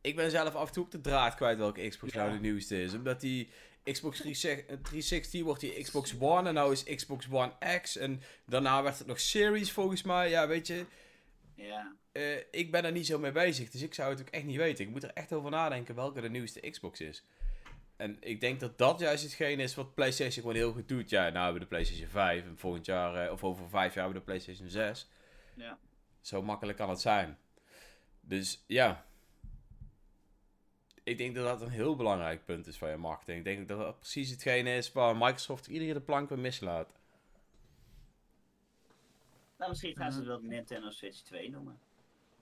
Ik 0.00 0.16
ben 0.16 0.30
zelf 0.30 0.54
af 0.54 0.66
en 0.66 0.72
toe 0.72 0.84
ook 0.84 0.90
de 0.90 1.00
draad 1.00 1.34
kwijt 1.34 1.58
welke 1.58 1.88
Xbox 1.88 2.12
Ja. 2.12 2.18
nou 2.22 2.32
de 2.34 2.40
nieuwste 2.40 2.82
is. 2.82 2.94
Omdat 2.94 3.20
die 3.20 3.48
Xbox 3.84 4.20
360 4.20 5.42
wordt 5.42 5.60
die 5.60 5.82
Xbox 5.82 6.14
One 6.18 6.48
en 6.48 6.54
nou 6.54 6.72
is 6.72 6.84
Xbox 6.84 7.26
One 7.30 7.78
X. 7.80 7.96
En 7.96 8.22
daarna 8.46 8.82
werd 8.82 8.98
het 8.98 9.06
nog 9.06 9.20
Series 9.20 9.72
volgens 9.72 10.02
mij. 10.02 10.30
Ja, 10.30 10.46
weet 10.48 10.66
je, 10.66 10.84
Ja, 11.66 11.96
eh, 12.12 12.36
ik 12.50 12.70
ben 12.70 12.84
er 12.84 12.92
niet 12.92 13.06
zo 13.06 13.18
mee 13.18 13.32
bezig. 13.32 13.70
Dus 13.70 13.82
ik 13.82 13.94
zou 13.94 14.10
het 14.10 14.20
ook 14.20 14.28
echt 14.28 14.44
niet 14.44 14.56
weten. 14.56 14.84
Ik 14.84 14.90
moet 14.90 15.02
er 15.02 15.12
echt 15.12 15.32
over 15.32 15.50
nadenken 15.50 15.94
welke 15.94 16.20
de 16.20 16.30
nieuwste 16.30 16.70
Xbox 16.70 17.00
is. 17.00 17.24
En 17.96 18.16
ik 18.20 18.40
denk 18.40 18.60
dat 18.60 18.78
dat 18.78 19.00
juist 19.00 19.22
hetgeen 19.22 19.60
is 19.60 19.74
wat 19.74 19.94
PlayStation 19.94 20.42
gewoon 20.42 20.54
heel 20.54 20.72
goed 20.72 20.88
doet. 20.88 21.10
Ja, 21.10 21.22
nou 21.22 21.34
hebben 21.34 21.54
we 21.54 21.58
de 21.58 21.66
PlayStation 21.66 22.08
5 22.08 22.44
en 22.44 22.58
volgend 22.58 22.86
jaar, 22.86 23.26
eh, 23.26 23.32
of 23.32 23.44
over 23.44 23.68
vijf 23.68 23.94
jaar 23.94 24.04
hebben 24.04 24.12
we 24.12 24.18
de 24.18 24.24
PlayStation 24.24 24.68
6. 24.68 25.08
ja. 25.54 25.78
Zo 26.20 26.42
makkelijk 26.42 26.78
kan 26.78 26.90
het 26.90 27.00
zijn. 27.00 27.38
Dus 28.20 28.64
ja. 28.66 29.04
Ik 31.04 31.18
denk 31.18 31.34
dat 31.34 31.44
dat 31.44 31.60
een 31.60 31.72
heel 31.72 31.96
belangrijk 31.96 32.44
punt 32.44 32.66
is 32.66 32.76
van 32.76 32.90
je 32.90 32.96
marketing. 32.96 33.38
Ik 33.38 33.44
denk 33.44 33.68
dat 33.68 33.78
dat 33.78 33.98
precies 33.98 34.30
hetgeen 34.30 34.66
is 34.66 34.92
waar 34.92 35.16
Microsoft 35.16 35.66
iedere 35.66 35.84
keer 35.84 35.94
de 35.94 36.00
plank 36.00 36.28
weer 36.28 36.38
mislaat. 36.38 36.92
Nou, 39.62 39.74
misschien 39.74 39.96
gaan 39.96 40.12
ze 40.12 40.20
Mhm. 40.20 40.30
het 40.30 40.40
wel 40.40 40.50
Nintendo 40.50 40.90
Switch 40.90 41.20
2 41.20 41.50
noemen. 41.50 41.78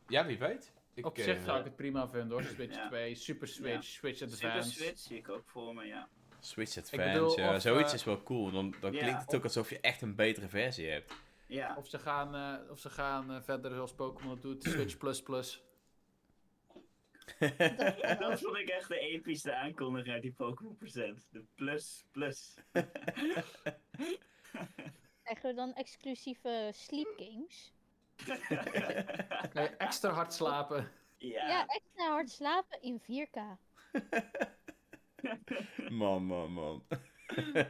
Ja, 0.08 0.26
wie 0.26 0.38
weet. 0.38 0.72
Ik, 0.94 1.06
Op 1.06 1.18
eh, 1.18 1.24
zich 1.24 1.42
zou 1.42 1.58
ik 1.58 1.64
het 1.64 1.76
prima 1.76 2.08
vinden 2.08 2.30
hoor. 2.30 2.42
Switch 2.42 2.74
Ja. 2.76 2.88
2, 2.88 3.14
Super 3.14 3.48
Switch, 3.48 3.72
Ja. 3.74 3.80
Switch 3.80 4.18
Super 4.18 4.34
Advance. 4.34 4.70
Switch 4.70 4.98
zie 4.98 5.16
ik 5.16 5.28
ook 5.28 5.42
voor 5.48 5.74
me, 5.74 5.84
ja. 5.84 6.08
Switch 6.40 6.76
Advance, 6.78 7.12
bedoel, 7.12 7.38
ja, 7.38 7.54
of, 7.54 7.60
zoiets 7.62 7.88
eh, 7.92 7.98
is 7.98 8.04
wel 8.04 8.22
cool. 8.22 8.50
Dan, 8.50 8.70
klinkt 8.80 9.20
het 9.20 9.34
ook 9.34 9.42
alsof 9.42 9.70
je 9.70 9.80
echt 9.80 10.02
een 10.02 10.14
betere 10.14 10.48
versie 10.48 10.88
hebt. 10.90 11.12
Ja, 11.46 11.76
Of 11.76 11.88
ze 11.88 11.98
gaan, 11.98 12.34
eh, 12.34 12.70
of 12.70 12.78
ze 12.78 12.90
gaan 12.90 13.30
eh, 13.32 13.42
verder 13.42 13.74
zoals 13.74 13.94
Pokémon 13.94 14.38
doet, 14.40 14.62
Switch 14.64 14.96
Plus 14.98 15.22
Plus. 15.22 15.62
dat 18.20 18.40
vond 18.40 18.56
ik 18.56 18.68
echt 18.68 18.88
de 18.88 18.98
epische 18.98 19.54
aankondiging 19.54 20.14
uit 20.14 20.22
die 20.22 20.32
Pokémon 20.32 20.76
Present. 20.76 21.28
De 21.30 21.44
plus, 21.54 22.04
plus. 22.10 22.54
Krijgen 25.30 25.50
we 25.50 25.56
dan 25.56 25.74
exclusieve 25.74 26.70
sleep 26.74 27.08
games? 27.16 27.72
Extra 29.78 30.10
hard 30.10 30.34
slapen. 30.34 30.90
ja. 31.16 31.48
Ja, 31.48 31.66
extra 31.66 32.08
hard 32.08 32.30
slapen 32.30 32.82
in 32.82 33.00
4K. 33.00 33.38
man, 36.00 36.24
man, 36.24 36.52
man. 36.52 36.82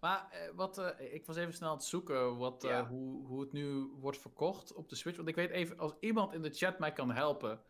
Maar 0.00 0.30
eh, 0.30 0.50
wat, 0.54 0.78
eh, 0.78 1.14
ik 1.14 1.26
was 1.26 1.36
even 1.36 1.52
snel 1.52 1.68
aan 1.68 1.76
het 1.76 1.84
zoeken 1.84 2.36
wat, 2.36 2.64
eh, 2.64 2.88
hoe, 2.88 3.26
hoe 3.26 3.40
het 3.40 3.52
nu 3.52 3.90
wordt 4.00 4.18
verkocht 4.18 4.72
op 4.72 4.88
de 4.88 4.96
Switch. 4.96 5.16
Want 5.16 5.28
ik 5.28 5.34
weet 5.34 5.50
even, 5.50 5.78
als 5.78 5.94
iemand 6.00 6.32
in 6.32 6.42
de 6.42 6.50
chat 6.50 6.78
mij 6.78 6.92
kan 6.92 7.10
helpen. 7.10 7.60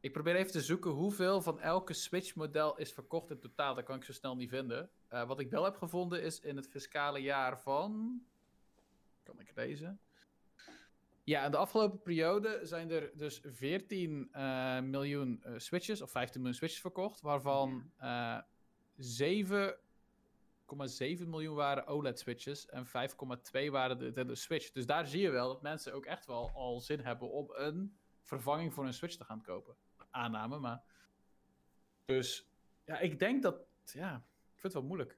Ik 0.00 0.12
probeer 0.12 0.34
even 0.34 0.52
te 0.52 0.60
zoeken 0.60 0.90
hoeveel 0.90 1.42
van 1.42 1.60
elke 1.60 1.92
Switch-model 1.92 2.76
is 2.76 2.92
verkocht 2.92 3.30
in 3.30 3.38
totaal. 3.38 3.74
Dat 3.74 3.84
kan 3.84 3.96
ik 3.96 4.04
zo 4.04 4.12
snel 4.12 4.36
niet 4.36 4.48
vinden. 4.48 4.90
Eh, 5.10 5.26
wat 5.26 5.40
ik 5.40 5.50
wel 5.50 5.64
heb 5.64 5.76
gevonden 5.76 6.22
is 6.22 6.40
in 6.40 6.56
het 6.56 6.68
fiscale 6.68 7.18
jaar 7.18 7.60
van. 7.60 8.22
Kan 9.22 9.40
ik 9.40 9.52
lezen? 9.54 10.00
Ja, 11.24 11.44
in 11.44 11.50
de 11.50 11.56
afgelopen 11.56 12.02
periode 12.02 12.60
zijn 12.62 12.90
er 12.90 13.10
dus 13.14 13.40
14 13.44 14.28
eh, 14.32 14.80
miljoen 14.80 15.42
eh, 15.42 15.52
Switches, 15.56 16.00
of 16.00 16.10
15 16.10 16.40
miljoen 16.40 16.58
Switches 16.58 16.80
verkocht. 16.80 17.20
Waarvan 17.20 17.92
eh 17.96 18.38
7,7 19.00 21.26
miljoen 21.26 21.54
waren 21.54 21.86
OLED-switches 21.86 22.66
en 22.66 22.86
5,2 22.86 22.90
waren 23.70 23.98
de 23.98 24.04
Nintendo 24.04 24.34
Switch. 24.34 24.70
Dus 24.70 24.86
daar 24.86 25.06
zie 25.06 25.20
je 25.20 25.30
wel 25.30 25.48
dat 25.48 25.62
mensen 25.62 25.92
ook 25.92 26.06
echt 26.06 26.26
wel 26.26 26.50
al 26.54 26.80
zin 26.80 27.00
hebben 27.00 27.30
om 27.30 27.50
een 27.52 27.96
vervanging 28.22 28.74
voor 28.74 28.86
een 28.86 28.94
Switch 28.94 29.16
te 29.16 29.24
gaan 29.24 29.42
kopen. 29.42 29.74
Aanname, 30.10 30.58
maar... 30.58 30.82
Dus, 32.04 32.50
ja, 32.84 32.98
ik 32.98 33.18
denk 33.18 33.42
dat... 33.42 33.66
Ja, 33.84 34.24
vind 34.60 34.72
het 34.72 34.72
wel 34.72 34.82
moeilijk. 34.82 35.16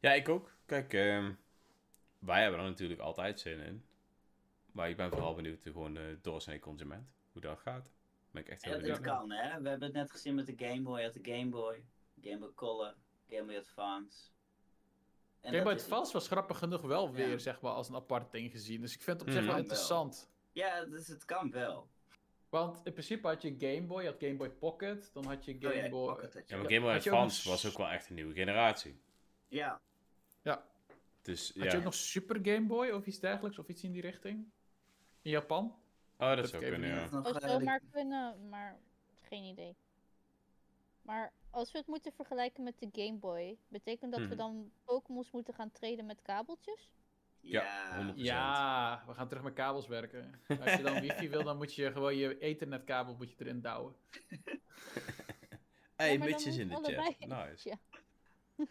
Ja, 0.00 0.12
ik 0.12 0.28
ook. 0.28 0.54
Kijk, 0.66 0.94
ehm, 0.94 1.32
wij 2.18 2.42
hebben 2.42 2.60
er 2.60 2.66
natuurlijk 2.66 3.00
altijd 3.00 3.40
zin 3.40 3.58
in. 3.60 3.84
Maar 4.72 4.88
ik 4.90 4.96
ben 4.96 5.10
vooral 5.10 5.34
benieuwd 5.34 5.62
de 5.62 5.72
gewoon 5.72 5.94
de 5.94 6.18
doorsnee 6.22 6.58
consument. 6.58 7.08
Hoe 7.32 7.40
dat 7.40 7.58
gaat. 7.58 7.92
Ben 8.30 8.42
ik 8.42 8.48
echt 8.48 8.64
heel 8.64 8.72
Ja, 8.72 8.78
het 8.78 8.86
benieuwd. 8.86 9.06
kan, 9.18 9.30
hè. 9.30 9.60
We 9.60 9.68
hebben 9.68 9.82
het 9.88 9.92
net 9.92 10.10
gezien 10.10 10.34
met 10.34 10.46
de 10.46 10.54
Game 10.66 10.82
Boy. 10.82 11.02
Had 11.02 11.12
de 11.12 11.20
Game 11.32 11.48
Boy, 11.48 11.84
Game 12.22 12.38
Boy 12.38 12.52
Color, 12.54 12.94
Game 13.28 13.44
Boy 13.44 13.56
Advance. 13.56 14.30
En 15.40 15.50
Game 15.50 15.62
Boy 15.62 15.72
dat 15.72 15.80
is- 15.80 15.88
Advance 15.88 16.12
was 16.12 16.26
grappig 16.26 16.58
genoeg 16.58 16.80
wel 16.82 17.12
weer, 17.12 17.28
Ja. 17.28 17.38
zeg 17.38 17.60
maar, 17.60 17.72
als 17.72 17.88
een 17.88 17.94
apart 17.94 18.32
ding 18.32 18.50
gezien. 18.50 18.80
Dus 18.80 18.94
ik 18.94 19.02
vind 19.02 19.20
het 19.20 19.28
op 19.28 19.32
zich 19.34 19.42
Mhm. 19.42 19.46
wel 19.50 19.54
Wel. 19.60 19.62
interessant. 19.64 20.30
Ja, 20.52 20.84
dus 20.84 21.06
het 21.08 21.24
kan 21.24 21.50
wel. 21.50 21.88
Want 22.52 22.80
in 22.84 22.92
principe 22.92 23.26
had 23.26 23.42
je 23.42 23.54
Game 23.58 23.82
Boy, 23.82 24.02
je 24.02 24.08
had 24.08 24.18
Game 24.18 24.34
Boy 24.34 24.50
Pocket, 24.50 25.10
dan 25.12 25.24
had 25.24 25.44
je 25.44 25.56
Game 25.60 25.74
oh, 25.74 25.82
ja, 25.82 25.88
Boy... 25.88 26.06
Pocket 26.14 26.34
had 26.34 26.48
je 26.48 26.54
Ja, 26.54 26.60
maar. 26.62 26.70
Game 26.70 26.84
Boy 26.86 26.94
Advance 26.94 27.48
was 27.48 27.66
ook 27.66 27.76
wel 27.78 27.88
echt 27.88 28.08
een 28.08 28.14
nieuwe 28.14 28.34
generatie. 28.34 29.00
Ja, 29.48 29.80
Ja, 30.42 30.66
Dus 31.22 31.52
Had 31.54 31.64
ja. 31.64 31.70
je 31.70 31.76
ook 31.76 31.82
nog 31.84 31.94
Super 31.94 32.38
Game 32.42 32.66
Boy 32.66 32.90
of 32.90 33.06
iets 33.06 33.18
dergelijks, 33.20 33.58
of 33.58 33.68
iets 33.68 33.82
in 33.82 33.92
die 33.92 34.00
richting? 34.02 34.50
In 35.22 35.30
Japan? 35.30 35.64
Oh, 36.18 36.28
dat 36.28 36.36
Dat 36.36 36.48
zou 36.48 36.64
kunnen, 36.64 36.88
ja. 36.88 37.08
Dat 37.08 37.34
eh, 37.34 37.48
zou 37.48 37.58
de- 37.58 37.64
maar 37.64 37.80
kunnen, 37.92 38.48
maar 38.48 38.78
geen 39.22 39.44
idee. 39.44 39.76
Maar 41.02 41.32
als 41.50 41.72
we 41.72 41.78
het 41.78 41.86
moeten 41.86 42.12
vergelijken 42.12 42.62
met 42.62 42.74
de 42.78 42.88
Game 42.92 43.18
Boy, 43.18 43.58
betekent 43.68 44.10
dat 44.12 44.20
Mhm. 44.20 44.28
we 44.28 44.36
dan 44.36 44.72
Pokémon's 44.84 45.30
moeten 45.30 45.54
gaan 45.54 45.70
traden 45.72 46.06
met 46.06 46.22
kabeltjes? 46.22 46.90
Ja, 47.42 47.62
Ja, 47.62 48.12
100%. 48.12 48.16
Ja, 48.16 49.04
we 49.06 49.14
gaan 49.14 49.28
terug 49.28 49.42
met 49.42 49.52
kabels 49.54 49.86
werken. 49.86 50.40
Als 50.60 50.72
je 50.74 50.82
dan 50.82 51.00
wifi 51.06 51.28
wil, 51.28 51.42
dan 51.44 51.56
moet 51.56 51.74
je 51.74 51.92
gewoon 51.92 52.16
je 52.16 52.38
ethernetkabel 52.38 53.14
moet 53.16 53.30
je 53.30 53.36
erin 53.38 53.60
douwen. 53.60 53.94
Hey, 55.96 56.12
Ja, 56.12 56.24
Mitch 56.24 56.46
is 56.46 56.56
in 56.56 56.68
de 56.68 56.74
chat. 56.74 57.18
Nice. 57.18 57.68
Ja. 57.68 57.78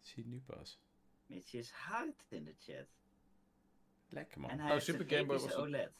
Zie 0.00 0.22
het 0.22 0.26
nu 0.26 0.42
pas. 0.46 0.78
Mitch 1.26 1.52
is 1.54 1.70
hard 1.70 2.24
in 2.28 2.44
de 2.44 2.54
chat. 2.58 2.86
Lekker 4.08 4.40
man. 4.40 4.50
En 4.50 4.58
hij 4.60 4.74
Oh, 4.74 4.80
Super 4.80 5.06
Game 5.08 5.24
Boy 5.24 5.36
was 5.38 5.44
het. 5.44 5.54
OLED. 5.56 5.90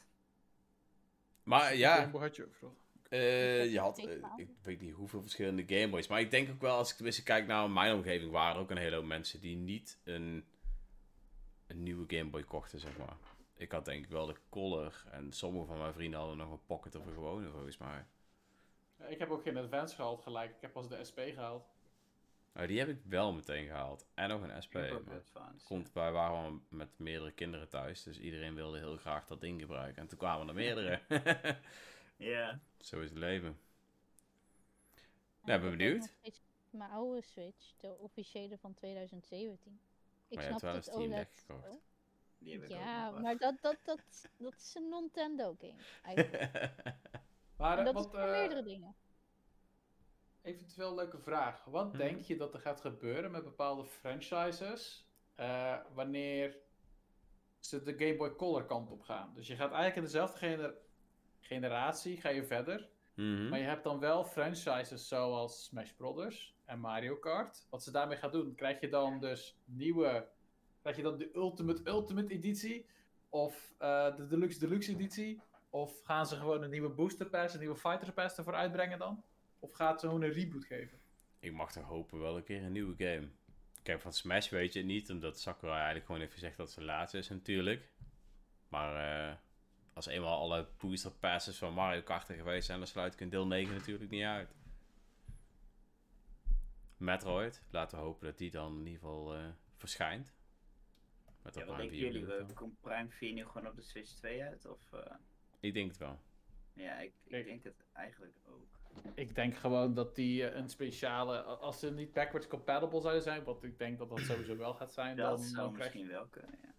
Maar 1.43 1.77
ja, 1.77 1.97
Game 1.97 2.11
Boy 2.11 2.21
had 2.21 2.37
je 2.37 2.45
ook. 2.45 2.73
Eh, 3.09 3.65
Ik 3.65 3.71
je 3.71 3.79
had, 3.81 3.99
eh, 3.99 4.13
ik 4.37 4.49
weet 4.63 4.81
niet 4.81 4.95
hoeveel 4.95 5.21
verschillende 5.23 5.65
Gameboys. 5.67 6.07
Maar 6.07 6.21
ik 6.21 6.31
denk 6.31 6.51
ook 6.51 6.61
wel, 6.61 6.77
als 6.77 6.91
ik 6.91 6.95
tenminste 6.97 7.23
kijk 7.23 7.47
naar 7.47 7.71
mijn 7.71 7.95
omgeving, 7.95 8.31
waren 8.31 8.55
er 8.55 8.61
ook 8.61 8.71
een 8.71 8.77
hele 8.77 8.97
hoop 8.97 9.05
mensen 9.05 9.41
die 9.41 9.57
niet 9.57 9.99
een, 10.05 10.45
een 11.67 11.83
nieuwe 11.83 12.17
Game 12.17 12.31
Boy 12.31 12.43
kochten, 12.43 12.81
zeg 12.81 12.97
maar. 12.97 13.17
Ik 13.57 13.73
had 13.73 13.85
denk 13.85 14.05
ik 14.05 14.11
wel 14.11 14.27
de 14.27 14.37
Color 14.49 15.05
en 15.11 15.33
sommige 15.33 15.67
van 15.67 15.79
mijn 15.79 15.93
vrienden 15.93 16.19
hadden 16.19 16.37
nog 16.37 16.51
een 16.51 16.67
Pocket 16.67 16.95
of 16.95 17.07
een 17.07 17.15
gewone, 17.15 17.51
volgens 17.51 17.79
mij. 17.79 18.05
Ik 19.09 19.19
heb 19.19 19.31
ook 19.31 19.43
geen 19.43 19.57
Advance 19.57 19.95
gehaald 19.95 20.23
gelijk. 20.23 20.51
Ik 20.51 20.61
heb 20.61 20.73
pas 20.73 20.89
de 20.89 21.05
SP 21.09 21.19
gehaald. 21.19 21.67
Nou, 22.53 22.67
die 22.67 22.79
heb 22.79 22.89
ik 22.89 23.01
wel 23.05 23.33
meteen 23.33 23.67
gehaald. 23.67 24.07
En 24.15 24.29
nog 24.29 24.43
een 24.43 24.63
SP. 24.67 24.77
Ook 24.77 25.11
Advance. 25.11 25.67
Komt, 25.67 25.93
wij 25.93 26.13
waren 26.13 26.37
al 26.37 26.61
met 26.69 26.99
meerdere 26.99 27.33
kinderen 27.33 27.69
thuis, 27.69 28.03
dus 28.03 28.19
iedereen 28.19 28.55
wilde 28.55 28.79
heel 28.79 28.97
graag 28.97 29.27
dat 29.27 29.41
ding 29.41 29.61
gebruiken. 29.61 30.03
En 30.03 30.09
toen 30.09 30.19
kwamen 30.19 30.49
er 30.49 30.55
meerdere. 30.55 31.01
Ja. 32.17 32.61
Zo 32.79 33.01
is 33.01 33.09
het 33.09 33.19
leven. 33.19 33.59
Ja, 35.45 35.55
ik 35.55 35.61
ben 35.61 35.63
ik 35.63 35.63
heb 35.63 35.63
ook 35.63 35.79
benieuwd. 35.79 35.99
nog 35.99 36.09
steeds 36.09 36.43
Mijn 36.71 36.91
oude 36.91 37.23
Switch, 37.23 37.77
de 37.77 37.99
officiële 37.99 38.59
van 38.59 38.75
2017. 38.75 39.81
Ik 40.29 40.37
Maar 40.37 40.45
je 40.45 40.51
hebt 40.51 40.61
snap 40.61 40.61
wel 40.61 40.75
het 40.75 40.87
een 40.87 40.93
Steam 40.93 41.11
Deck 41.11 41.19
OLED. 41.19 41.45
gekocht. 41.47 41.83
Ja, 42.69 43.11
maar 43.11 43.37
dat, 43.37 43.55
dat, 43.63 43.77
dat, 43.83 44.01
dat 44.37 44.55
is 44.55 44.75
een 44.75 44.89
Nintendo 44.89 45.57
game. 45.59 45.83
Eigenlijk. 46.03 46.53
Maar 47.57 47.79
En 47.79 47.87
eh, 47.87 47.93
dat 47.93 47.95
is 47.95 48.01
wat, 48.03 48.11
voor 48.11 48.21
eh, 48.29 48.31
meerdere 48.31 48.63
dingen. 48.63 48.95
eventueel 50.43 50.89
een 50.89 50.95
leuke 50.95 51.19
vraag. 51.19 51.65
Wat 51.65 51.89
Mhm. 51.89 51.97
denk 51.97 52.23
je 52.25 52.37
dat 52.37 52.55
er 52.55 52.61
gaat 52.61 52.81
gebeuren 52.81 53.31
met 53.31 53.45
bepaalde 53.45 53.85
franchises 53.85 55.07
eh, 55.35 55.77
wanneer 55.95 56.57
ze 57.59 57.83
de 57.83 57.95
Game 57.99 58.17
Boy 58.17 58.37
Color 58.37 58.67
kant 58.67 58.91
op 58.91 59.03
gaan? 59.03 59.33
Dus 59.35 59.47
je 59.47 59.55
gaat 59.57 59.67
eigenlijk 59.69 59.97
in 59.97 60.03
dezelfde 60.03 60.39
gener- 60.39 60.75
generatie 61.41 62.21
ga 62.21 62.29
je 62.29 62.45
verder. 62.45 62.89
Mhm. 63.15 63.49
Maar 63.49 63.59
je 63.59 63.65
hebt 63.65 63.85
dan 63.85 63.99
wel 63.99 64.25
franchises 64.25 65.09
zoals 65.09 65.65
Smash 65.65 65.91
Brothers 65.91 66.55
en 66.65 66.81
Mario 66.81 67.17
Kart. 67.17 67.67
Wat 67.71 67.83
ze 67.83 67.91
daarmee 67.91 68.17
gaan 68.17 68.31
doen, 68.31 68.55
krijg 68.55 68.81
je 68.81 68.89
dan 68.89 69.21
dus 69.21 69.57
nieuwe. 69.65 70.29
Krijg 70.81 70.97
je 70.97 71.03
dan 71.03 71.19
de 71.19 71.31
Ultimate 71.35 71.81
Ultimate 71.85 72.35
editie? 72.35 72.87
Of 73.29 73.75
eh, 73.79 74.17
de 74.17 74.27
Deluxe 74.27 74.59
Deluxe 74.59 74.93
editie? 74.93 75.41
Of 75.71 76.01
gaan 76.03 76.27
ze 76.27 76.37
gewoon 76.37 76.63
een 76.63 76.71
nieuwe 76.71 76.89
Booster 76.89 77.27
Pass, 77.27 77.55
een 77.55 77.61
nieuwe 77.61 77.77
Fighter 77.77 78.13
Pass 78.13 78.39
ervoor 78.39 78.55
uitbrengen 78.55 78.99
dan? 78.99 79.23
Of 79.59 79.73
gaat 79.73 80.01
ze 80.01 80.07
gewoon 80.07 80.23
een 80.23 80.33
reboot 80.33 80.65
geven? 80.65 80.99
Ik 81.39 81.53
mag 81.53 81.73
toch 81.73 81.85
hopen 81.85 82.21
wel 82.21 82.37
een 82.37 82.45
keer 82.45 82.63
een 82.63 82.73
nieuwe 82.73 82.95
game. 82.97 83.29
Kijk, 83.83 84.01
van 84.01 84.13
Smash 84.13 84.49
weet 84.49 84.73
je 84.73 84.79
het 84.79 84.89
niet, 84.89 85.11
omdat 85.11 85.41
Sakurai 85.41 85.77
eigenlijk 85.77 86.07
gewoon 86.07 86.21
heeft 86.21 86.33
gezegd 86.33 86.57
dat 86.57 86.71
ze 86.71 86.85
laatste 86.85 87.19
is 87.19 87.29
natuurlijk. 87.29 87.89
Maar 88.69 88.97
eh, 88.97 89.37
als 89.95 90.07
eenmaal 90.07 90.39
alle 90.39 90.69
booster 90.79 91.11
passes 91.11 91.59
van 91.59 91.75
Mario 91.75 92.03
Kart 92.03 92.29
er 92.29 92.35
geweest 92.35 92.67
zijn, 92.67 92.79
dan 92.79 92.87
sluit 92.87 93.13
ik 93.13 93.21
een 93.21 93.29
deel 93.29 93.47
9 93.47 93.75
natuurlijk 93.75 94.11
niet 94.11 94.25
uit. 94.25 94.55
Metroid, 96.97 97.63
laten 97.71 97.99
we 97.99 98.05
hopen 98.05 98.27
dat 98.27 98.39
die 98.39 98.51
dan 98.51 98.73
in 98.73 98.87
ieder 98.87 98.93
geval 99.01 99.35
eh, 99.35 99.49
verschijnt. 99.77 100.35
Met 101.43 101.55
Ja, 101.55 101.61
dat 101.61 101.69
wat 101.69 101.79
denken 101.79 101.97
jullie? 101.97 102.25
We 102.25 102.47
komt 102.55 102.81
Prime 102.81 103.09
4 103.11 103.33
nu 103.33 103.45
gewoon 103.47 103.69
op 103.69 103.77
de 103.77 103.83
Switch 103.83 104.11
2 104.11 104.43
uit? 104.43 104.67
Of, 104.67 104.93
eh, 104.93 105.15
Ik 105.61 105.75
denk 105.75 105.89
het 105.89 105.99
wel. 105.99 106.19
ja, 106.73 106.99
ik, 106.99 107.13
ik 107.25 107.45
denk 107.45 107.65
het 107.65 107.85
eigenlijk 107.93 108.37
ook. 108.49 108.79
Ik 109.15 109.35
denk 109.35 109.55
gewoon 109.57 109.95
dat 109.95 110.15
die 110.15 110.49
eh, 110.49 110.57
een 110.57 110.69
speciale. 110.69 111.43
Als 111.43 111.79
ze 111.79 111.93
niet 111.93 112.13
backwards 112.13 112.47
compatible 112.47 113.01
zouden 113.01 113.23
zijn, 113.23 113.45
wat 113.45 113.65
ik 113.65 113.79
denk 113.79 113.99
dat 113.99 114.09
dat 114.09 114.21
sowieso 114.21 114.57
wel 114.57 114.75
gaat 114.75 114.93
zijn, 114.93 115.17
Dat 115.17 115.37
dan, 115.37 115.39
zou 115.39 115.63
dan, 115.63 115.75
krijg 115.75 115.93
je, 115.93 115.99
misschien 115.99 116.17
wel 116.17 116.27
kunnen, 116.27 116.59
ja. 116.63 116.75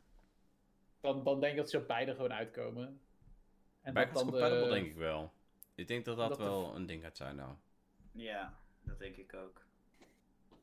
dan, 1.01 1.23
dan 1.23 1.39
denk 1.39 1.51
ik 1.51 1.59
dat 1.59 1.69
ze 1.69 1.77
op 1.77 1.87
beide 1.87 2.11
gewoon 2.15 2.33
uitkomen. 2.33 3.01
En 3.85 3.93
dat 3.93 4.03
Backwards 4.03 4.21
dan 4.21 4.25
de- 4.25 4.31
compatible 4.39 4.73
denk 4.73 4.85
ik 4.85 4.95
wel. 4.95 5.33
Ik 5.75 5.87
denk 5.87 6.05
dat 6.05 6.17
dat, 6.17 6.29
dat 6.29 6.37
de- 6.37 6.43
wel 6.43 6.75
een 6.75 6.85
ding 6.85 7.03
gaat 7.03 7.17
zijn 7.17 7.35
nou. 7.35 7.53
Ja, 8.11 8.57
dat 8.81 8.99
denk 8.99 9.15
ik 9.15 9.33
ook. 9.33 9.63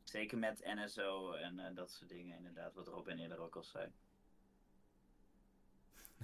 Zeker 0.03 0.39
met 0.39 0.63
NSO 0.65 1.33
en 1.33 1.59
eh, 1.59 1.75
dat 1.75 1.91
soort 1.91 2.09
dingen, 2.11 2.37
inderdaad, 2.37 2.75
wat 2.75 2.89
Robin 2.89 3.19
eerder 3.19 3.39
ook 3.39 3.57
al 3.57 3.63
zei. 3.63 3.89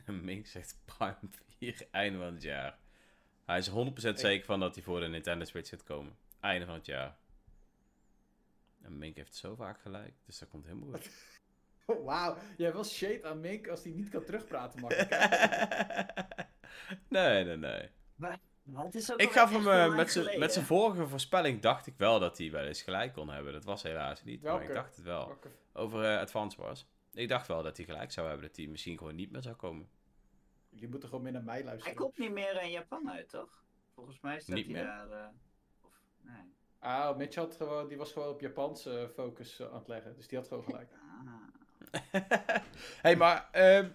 Mink 0.22 0.46
zegt 0.46 0.76
Prime 0.84 1.16
4 1.58 1.86
einde 1.90 2.18
van 2.18 2.32
het 2.34 2.42
jaar. 2.42 2.78
Hij 3.44 3.58
is 3.58 3.70
100% 3.70 3.72
zeker 4.14 4.44
van 4.46 4.60
dat 4.60 4.74
hij 4.74 4.84
voor 4.84 5.00
de 5.00 5.06
Nintendo 5.06 5.44
Switch 5.44 5.68
gaat 5.68 5.82
komen. 5.82 6.16
Einde 6.40 6.66
van 6.66 6.74
het 6.74 6.86
jaar. 6.86 7.16
En 8.82 8.98
Mink 8.98 9.16
heeft 9.16 9.34
zo 9.34 9.54
vaak 9.54 9.80
gelijk, 9.80 10.14
dus 10.24 10.38
dat 10.38 10.48
komt 10.48 10.64
helemaal 10.64 10.88
goed. 10.88 11.10
Wauw, 12.04 12.36
jij 12.56 12.72
wil 12.72 12.84
shade 12.84 13.24
aan 13.24 13.40
Mink 13.40 13.68
als 13.68 13.82
hij 13.82 13.92
niet 13.92 14.08
kan 14.08 14.24
terugpraten, 14.24 14.80
mag 14.80 14.90
nee, 17.08 17.44
nee, 17.44 17.56
nee. 17.56 17.88
Maar 18.16 18.84
het 18.84 18.94
is 18.94 19.12
ook 19.12 19.20
Ik 19.20 19.30
gaf 19.32 19.50
hem 19.52 19.68
eh, 19.68 19.94
met 19.94 20.10
zijn- 20.10 20.24
geleden. 20.24 20.40
met 20.40 20.52
zijn 20.52 20.64
vorige 20.64 21.06
voorspelling 21.06 21.60
dacht 21.62 21.86
ik 21.86 21.94
wel 21.96 22.20
dat 22.20 22.38
hij 22.38 22.50
wel 22.50 22.64
eens 22.64 22.82
gelijk 22.82 23.12
kon 23.12 23.28
hebben. 23.30 23.52
Dat 23.52 23.64
was 23.64 23.82
helaas 23.82 24.24
niet, 24.24 24.42
maar 24.42 24.62
ik 24.62 24.74
dacht 24.74 24.96
het 24.96 25.04
wel. 25.04 25.26
Welke- 25.26 25.48
Over 25.72 26.04
eh 26.04 26.18
Advance 26.20 26.60
was. 26.60 26.86
Ik 27.12 27.28
dacht 27.28 27.46
wel 27.46 27.62
dat 27.62 27.76
hij 27.76 27.86
gelijk 27.86 28.12
zou 28.12 28.28
hebben, 28.28 28.46
dat 28.46 28.56
hij 28.56 28.66
misschien 28.66 28.98
gewoon 28.98 29.14
niet 29.14 29.30
meer 29.30 29.42
zou 29.42 29.54
komen. 29.54 29.88
Je 30.68 30.88
moet 30.88 31.02
er 31.02 31.08
gewoon 31.08 31.24
meer 31.24 31.32
naar 31.32 31.42
mij 31.44 31.54
Hij 31.54 31.64
luisteren. 31.64 31.96
komt 31.96 32.18
niet 32.18 32.32
meer 32.32 32.62
in 32.62 32.70
Japan 32.70 33.10
uit, 33.10 33.28
toch? 33.28 33.62
Volgens 33.94 34.20
mij 34.20 34.40
staat 34.40 34.56
Niet 34.56 34.64
hij 34.64 34.74
meer? 34.74 34.84
daar... 34.84 35.10
eh, 35.10 35.26
of, 35.82 35.92
nee. 36.22 36.54
Ah, 36.78 37.16
Mitch 37.16 37.34
had 37.36 37.56
gewoon, 37.56 37.88
die 37.88 37.96
was 37.96 38.12
gewoon 38.12 38.28
op 38.28 38.40
Japanse 38.40 38.98
eh, 39.00 39.08
focus 39.08 39.62
aan 39.62 39.74
het 39.78 39.88
leggen. 39.88 40.14
Dus 40.16 40.28
die 40.28 40.38
had 40.38 40.48
gewoon 40.48 40.64
gelijk. 40.64 40.90
Ah. 40.92 42.22
hey, 43.02 43.16
maar 43.16 43.48
ehm, 43.52 43.88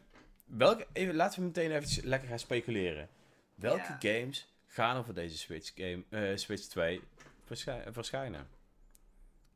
welke, 0.58 0.88
even, 0.94 1.16
laten 1.16 1.39
we 1.39 1.46
meteen 1.46 1.72
even 1.72 2.08
lekker 2.08 2.30
gaan 2.30 2.39
speculeren. 2.39 3.10
Welke 3.56 3.96
Ja. 4.00 4.13
games 4.20 4.54
gaan 4.68 4.98
er 4.98 5.04
voor 5.06 5.13
deze 5.13 5.38
Switch, 5.38 5.72
game, 5.76 6.04
eh, 6.10 6.38
Switch 6.38 6.63
2 6.63 7.02
verschij- 7.46 7.92
verschijnen? 7.92 8.48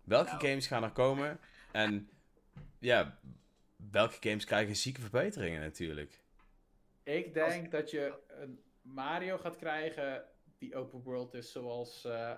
Welke 0.03 0.29
Nou. 0.31 0.47
games 0.47 0.67
gaan 0.67 0.83
er 0.83 0.91
komen? 0.91 1.39
En 1.71 2.09
ja, 2.79 3.19
welke 3.91 4.17
games 4.29 4.45
krijgen 4.45 4.75
zieke 4.75 5.01
verbeteringen 5.01 5.61
natuurlijk? 5.61 6.19
Ik 7.03 7.33
denk 7.33 7.71
dat 7.71 7.91
je 7.91 8.13
een 8.27 8.59
Mario 8.81 9.37
gaat 9.37 9.55
krijgen 9.55 10.25
die 10.57 10.75
open 10.75 11.01
world 11.03 11.33
is 11.33 11.51
zoals 11.51 12.05
eh 12.05 12.31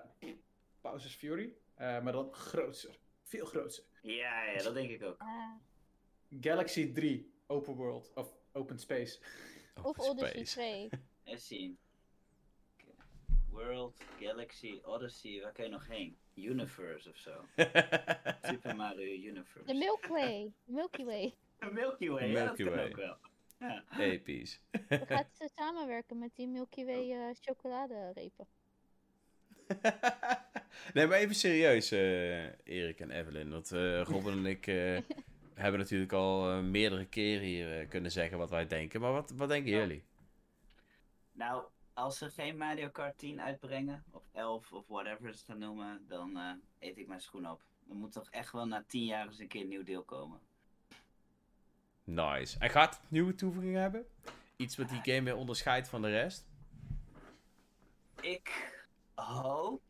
Bowser's 0.82 1.16
Fury. 1.16 1.54
eh, 1.76 2.02
maar 2.02 2.12
dan 2.12 2.34
groter. 2.34 2.98
Veel 3.24 3.46
groter. 3.46 3.84
Ja, 4.02 4.44
ja, 4.44 4.64
dat 4.64 4.74
denk 4.74 4.90
ik 4.90 5.04
ook. 5.04 5.18
Galaxy 6.42 6.92
3 6.94 7.34
open 7.48 7.74
world. 7.74 8.12
Of 8.16 8.34
open 8.60 8.80
space. 8.80 9.20
of 9.84 9.98
Odyssey 10.00 10.46
Space. 10.46 10.90
2. 10.90 10.90
Eens 11.24 11.48
zien. 11.48 11.78
Oké. 12.74 12.92
World, 13.50 13.98
Galaxy, 14.20 14.80
Odyssey, 14.84 15.42
waar 15.42 15.52
kan 15.52 15.66
je 15.66 15.72
nog 15.72 15.88
heen? 15.88 16.18
Universe 16.34 17.10
of 17.10 17.18
zo. 17.18 17.32
Super 18.50 18.76
Mario 18.76 19.14
Universe. 19.30 19.66
De 19.66 19.74
Milky 19.74 20.08
Way. 20.08 20.52
Milky 20.66 21.04
Way. 21.04 21.34
De 21.60 21.72
Milky 21.74 22.10
Way, 22.10 22.30
ja, 22.32 22.46
dat 22.46 22.58
Milky 22.58 22.76
Way. 22.76 22.88
ook 22.88 22.96
wel. 22.96 23.18
Ja. 23.60 23.84
Episch. 24.00 24.60
We 24.88 25.06
gaan 25.06 25.26
ze 25.34 25.50
samenwerken 25.56 26.18
met 26.18 26.36
die 26.36 26.48
Milky 26.48 26.86
Way 26.86 27.12
eh 27.12 27.36
chocoladerepen. 27.42 28.48
nee, 30.94 31.08
maar 31.08 31.18
even 31.18 31.36
serieus, 31.36 31.92
eh, 31.92 32.44
Erik 32.64 33.00
en 33.00 33.12
Evelyn. 33.12 33.52
Want 33.52 33.72
eh, 33.72 34.02
Robin 34.02 34.32
en 34.34 34.46
ik 34.46 34.68
eh, 34.68 34.98
hebben 35.60 35.80
natuurlijk 35.80 36.12
al 36.12 36.52
eh, 36.52 36.60
meerdere 36.60 37.06
keren 37.06 37.46
hier 37.48 37.80
eh, 37.80 37.90
kunnen 37.90 38.12
zeggen 38.12 38.38
wat 38.38 38.50
wij 38.50 38.68
denken. 38.68 39.02
Maar 39.02 39.12
wat, 39.12 39.32
wat 39.36 39.50
denken 39.50 39.72
Ja. 39.72 39.78
jullie? 39.78 40.04
Nou, 41.32 41.64
als 41.94 42.18
ze 42.18 42.30
geen 42.30 42.58
Mario 42.58 42.90
Kart 42.90 43.18
10 43.18 43.42
uitbrengen, 43.42 44.04
of 44.12 44.24
11 44.34 44.72
of 44.74 44.88
whatever 44.88 45.22
ze 45.24 45.38
het 45.38 45.42
gaan 45.46 45.58
noemen, 45.60 46.06
dan 46.08 46.38
eh, 46.38 46.52
eet 46.90 46.98
ik 46.98 47.08
mijn 47.08 47.22
schoen 47.22 47.50
op. 47.50 47.62
Er 47.90 47.96
moet 47.96 48.12
toch 48.12 48.30
echt 48.30 48.52
wel 48.52 48.66
na 48.68 48.84
10 48.88 49.06
jaar 49.06 49.26
eens 49.28 49.40
een 49.40 49.48
keer 49.48 49.62
een 49.62 49.68
nieuw 49.68 49.84
deel 49.84 50.04
komen. 50.04 50.40
Nice. 52.04 52.60
En 52.60 52.70
gaat 52.70 52.96
het 53.00 53.12
nieuwe 53.12 53.36
toevoegingen 53.36 53.82
hebben? 53.82 54.06
Iets 54.56 54.78
wat 54.78 54.90
die 54.90 55.02
game 55.14 55.24
weer 55.24 55.36
onderscheidt 55.36 55.88
van 55.88 56.02
de 56.02 56.10
rest? 56.10 56.48
Ik 58.22 58.74
hoop. 59.16 59.82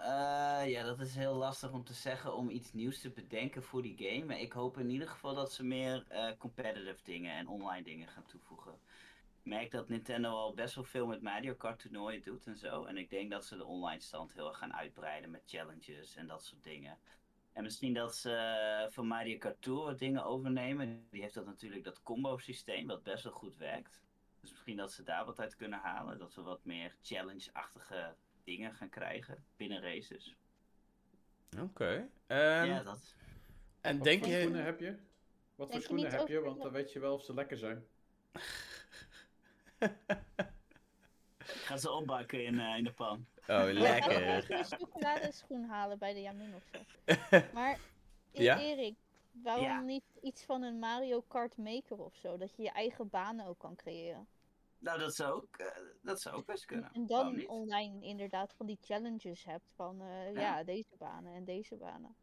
Eh, 0.00 0.70
ja, 0.70 0.82
dat 0.82 1.00
is 1.00 1.14
heel 1.14 1.34
lastig 1.34 1.72
om 1.72 1.84
te 1.84 1.94
zeggen 1.94 2.34
om 2.34 2.50
iets 2.50 2.72
nieuws 2.72 3.00
te 3.00 3.10
bedenken 3.10 3.62
voor 3.62 3.82
die 3.82 3.96
game. 3.96 4.24
Maar 4.24 4.40
ik 4.40 4.52
hoop 4.52 4.78
in 4.78 4.90
ieder 4.90 5.08
geval 5.08 5.34
dat 5.34 5.52
ze 5.52 5.64
meer 5.64 6.04
eh, 6.08 6.30
competitive 6.38 7.02
dingen 7.02 7.34
en 7.34 7.48
online 7.48 7.82
dingen 7.82 8.08
gaan 8.08 8.26
toevoegen. 8.26 8.78
merk 9.42 9.70
dat 9.70 9.88
Nintendo 9.88 10.30
al 10.30 10.54
best 10.54 10.74
wel 10.74 10.84
veel 10.84 11.06
met 11.06 11.22
Mario 11.22 11.54
Kart 11.54 11.78
toernooien 11.78 12.22
doet 12.22 12.46
en 12.46 12.56
zo. 12.56 12.84
En 12.84 12.96
ik 12.96 13.10
denk 13.10 13.30
dat 13.30 13.44
ze 13.44 13.56
de 13.56 13.64
online 13.64 14.00
stand 14.00 14.32
heel 14.32 14.48
erg 14.48 14.58
gaan 14.58 14.74
uitbreiden 14.74 15.30
met 15.30 15.42
challenges 15.46 16.16
en 16.16 16.26
dat 16.26 16.44
soort 16.44 16.62
dingen. 16.62 16.98
En 17.52 17.62
misschien 17.62 17.94
dat 17.94 18.16
ze 18.16 18.32
eh, 18.32 18.92
van 18.92 19.06
Mario 19.06 19.38
Kart 19.38 19.62
Tour 19.62 19.96
dingen 19.96 20.24
overnemen. 20.24 21.06
Die 21.10 21.22
heeft 21.22 21.34
dat 21.34 21.46
natuurlijk 21.46 21.84
dat 21.84 22.02
combo 22.02 22.38
systeem 22.38 22.86
wat 22.86 23.02
best 23.02 23.24
wel 23.24 23.32
goed 23.32 23.56
werkt. 23.56 24.02
Dus 24.40 24.50
misschien 24.50 24.76
dat 24.76 24.92
ze 24.92 25.02
daar 25.02 25.24
wat 25.24 25.40
uit 25.40 25.56
kunnen 25.56 25.78
halen. 25.78 26.18
Dat 26.18 26.34
we 26.34 26.42
wat 26.42 26.64
meer 26.64 26.96
challenge-achtige 27.02 28.14
dingen 28.44 28.74
gaan 28.74 28.88
krijgen 28.88 29.44
binnen 29.56 29.80
races. 29.82 30.36
Oké. 31.60 32.08
Ehm, 32.26 32.64
ja, 32.66 32.82
dat. 32.82 33.14
en 33.80 33.96
Wat 33.96 34.04
denk 34.04 34.24
voor 34.24 34.32
schoenen 34.32 34.58
je... 34.58 34.64
heb 34.64 34.80
je? 34.80 34.90
Wat 34.90 34.98
voor 35.54 35.66
Denk 35.66 35.72
je 35.72 35.80
schoenen 35.80 36.04
niet 36.10 36.18
heb 36.18 36.28
je? 36.28 36.40
Want 36.40 36.62
dan 36.62 36.72
weet 36.72 36.92
je 36.92 36.98
wel 36.98 37.14
of 37.14 37.24
ze 37.24 37.34
lekker 37.34 37.56
zijn. 37.56 37.86
Ik 41.38 41.66
ga 41.66 41.76
ze 41.76 41.90
opbakken 41.90 42.44
in, 42.44 42.60
eh, 42.60 42.76
in 42.76 42.84
de 42.84 42.92
pan. 42.92 43.26
Oh, 43.46 43.64
lekker. 43.72 44.50
een 44.50 44.64
chocoladeschoen 44.64 45.64
halen 45.64 45.98
bij 45.98 46.12
de 46.12 46.20
Yamin 46.20 46.54
of 46.54 46.62
zo. 46.72 46.78
Maar 47.54 47.78
E- 48.32 48.42
Ja? 48.42 48.58
Erik, 48.60 48.94
waarom 49.32 49.64
Ja. 49.64 49.80
niet 49.80 50.04
iets 50.22 50.42
van 50.44 50.62
een 50.62 50.78
Mario 50.78 51.20
Kart 51.28 51.56
Maker 51.56 51.98
of 51.98 52.14
zo? 52.14 52.36
Dat 52.36 52.56
je 52.56 52.62
je 52.62 52.70
eigen 52.70 53.08
banen 53.08 53.46
ook 53.46 53.58
kan 53.58 53.76
creëren. 53.76 54.26
Nou, 54.80 54.98
dat 54.98 55.14
zou 55.14 55.32
ook, 55.34 55.56
eh, 55.56 55.66
dat 56.02 56.20
zou 56.20 56.36
ook 56.36 56.46
best 56.46 56.64
kunnen. 56.64 56.90
En 56.92 57.06
dan 57.06 57.48
online 57.48 58.04
inderdaad 58.06 58.54
van 58.54 58.66
die 58.66 58.78
challenges 58.80 59.44
hebt 59.44 59.70
van 59.74 60.00
eh, 60.00 60.32
Ja. 60.32 60.40
ja. 60.40 60.64
deze 60.64 60.96
banen 60.98 61.34
en 61.34 61.44
deze 61.44 61.76
banen. 61.76 62.14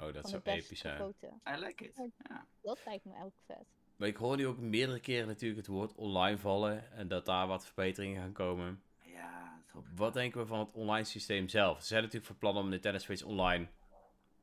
Oh, 0.00 0.12
dat 0.12 0.28
zou 0.28 0.42
de 0.42 0.50
episch 0.50 0.78
zijn. 0.80 0.96
gefotode. 0.96 1.34
I 1.56 1.64
like 1.64 1.84
it. 1.84 1.96
Ja. 2.28 2.46
Dat 2.62 2.78
lijkt 2.84 3.04
me 3.04 3.24
ook 3.24 3.34
vet. 3.46 3.64
Maar 3.96 4.08
ik 4.08 4.16
hoor 4.16 4.36
nu 4.36 4.46
ook 4.46 4.58
meerdere 4.58 5.00
keren 5.00 5.26
natuurlijk 5.26 5.60
het 5.60 5.66
woord 5.76 5.94
online 5.94 6.38
vallen. 6.38 6.92
En 6.92 7.08
dat 7.08 7.26
daar 7.26 7.46
wat 7.46 7.64
verbeteringen 7.66 8.22
gaan 8.22 8.32
komen. 8.32 8.82
ja, 9.04 9.60
dat 9.64 9.72
hoop 9.74 9.84
ik. 9.86 9.98
Wat 9.98 10.12
denken 10.14 10.40
we 10.40 10.46
van 10.46 10.58
het 10.58 10.72
online 10.72 11.04
systeem 11.04 11.48
zelf? 11.48 11.80
Ze 11.80 11.86
zijn 11.86 12.00
natuurlijk 12.02 12.26
van 12.26 12.38
plan 12.38 12.56
om 12.56 12.68
Nintendo 12.68 12.98
Switch 12.98 13.22
Online 13.24 13.68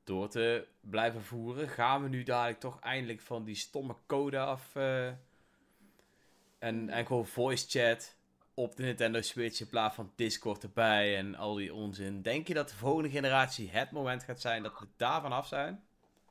door 0.04 0.30
te 0.30 0.68
blijven 0.80 1.24
voeren. 1.24 1.68
Gaan 1.70 2.04
we 2.04 2.10
nu 2.10 2.24
dadelijk 2.24 2.60
toch 2.60 2.80
eindelijk 2.80 3.22
van 3.22 3.44
die 3.44 3.56
stomme 3.56 3.96
code 4.08 4.40
af? 4.40 4.76
eh, 4.76 5.12
en, 6.60 6.90
en 6.90 7.06
gewoon 7.06 7.26
voice 7.28 7.68
chat 7.68 8.16
op 8.54 8.76
de 8.76 8.84
Nintendo 8.84 9.22
Switch 9.22 9.60
in 9.60 9.70
plaats 9.70 9.96
van 9.96 10.12
Discord 10.16 10.64
erbij 10.64 11.18
en 11.18 11.36
al 11.36 11.56
die 11.56 11.74
onzin. 11.74 12.22
Denk 12.22 12.48
je 12.48 12.54
dat 12.54 12.70
de 12.70 12.76
volgende 12.76 13.10
generatie 13.10 13.70
het 13.70 13.92
moment 13.92 14.24
gaat 14.24 14.42
zijn 14.42 14.64
dat 14.64 14.80
we 14.80 14.88
daarvan 14.98 15.32
af 15.32 15.48
zijn? 15.48 15.86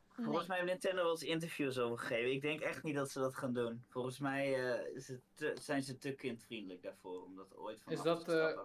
Volgens 0.08 0.46
mij 0.46 0.56
heeft 0.56 0.70
Nintendo 0.70 1.02
wel 1.02 1.10
eens 1.10 1.22
interviews 1.22 1.78
over 1.78 1.98
gegeven. 1.98 2.32
Ik 2.32 2.42
denk 2.42 2.60
echt 2.60 2.82
niet 2.82 2.94
dat 2.94 3.10
ze 3.10 3.18
dat 3.18 3.36
gaan 3.36 3.52
doen. 3.52 3.84
Volgens 3.88 4.18
mij 4.18 4.70
eh, 4.72 4.94
is 4.96 5.08
het 5.08 5.20
te- 5.34 5.56
zijn 5.60 5.82
ze 5.82 5.98
te 5.98 6.12
kindvriendelijk 6.12 6.82
daarvoor 6.82 7.24
om 7.24 7.36
dat 7.36 7.56
ooit 7.56 7.80
van 7.80 7.92
Is 7.92 7.98
af 7.98 8.04
dat, 8.04 8.24
te 8.24 8.38
eh. 8.38 8.60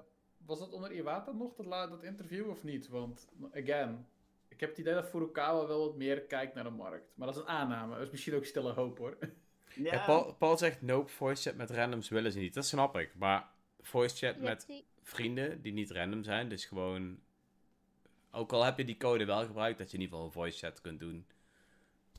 Was 0.46 0.60
dat 0.60 0.72
onder 0.72 0.92
Iwata 0.92 1.32
nog, 1.32 1.56
dat, 1.56 1.90
dat 1.90 2.04
interview, 2.04 2.50
of 2.50 2.64
niet? 2.64 2.88
Want, 2.88 3.28
again, 3.54 4.08
ik 4.48 4.60
heb 4.60 4.70
het 4.70 4.78
idee 4.78 4.94
dat 4.94 5.10
Furukawa 5.10 5.68
wel 5.68 5.80
wat 5.80 5.96
meer 5.96 6.22
kijkt 6.22 6.54
naar 6.54 6.64
de 6.64 6.70
markt. 6.70 7.12
Maar 7.16 7.28
dat 7.28 7.36
is 7.36 7.42
een 7.42 7.48
aanname. 7.48 7.94
Dat 7.94 8.04
is 8.04 8.10
misschien 8.12 8.36
ook 8.36 8.46
stille 8.46 8.74
hoop, 8.74 8.98
hoor. 8.98 9.18
Ja, 9.76 9.94
Ja, 9.94 10.06
Paul, 10.06 10.34
Paul 10.34 10.58
zegt 10.58 10.82
nope, 10.82 11.10
voice 11.12 11.42
chat 11.50 11.58
met 11.58 11.70
randoms 11.70 12.10
willen 12.10 12.32
ze 12.32 12.40
niet. 12.40 12.54
Dat 12.54 12.66
snap 12.66 12.98
ik. 12.98 13.16
Maar 13.16 13.50
voice 13.82 14.16
chat 14.16 14.36
Je 14.36 14.42
met 14.42 14.64
die- 14.68 14.86
vrienden 15.02 15.62
die 15.62 15.74
niet 15.74 15.92
random 15.92 16.24
zijn. 16.24 16.50
Dus 16.50 16.66
gewoon. 16.66 17.20
Ook 18.32 18.52
al 18.54 18.64
heb 18.64 18.78
je 18.78 18.86
die 18.86 18.98
code 18.98 19.26
wel 19.26 19.46
gebruikt, 19.46 19.78
dat 19.78 19.92
je 19.92 19.98
in 19.98 20.04
ieder 20.04 20.16
geval 20.16 20.30
een 20.30 20.34
voice 20.36 20.58
chat 20.66 20.82
kunt 20.82 21.00
doen. 21.00 21.26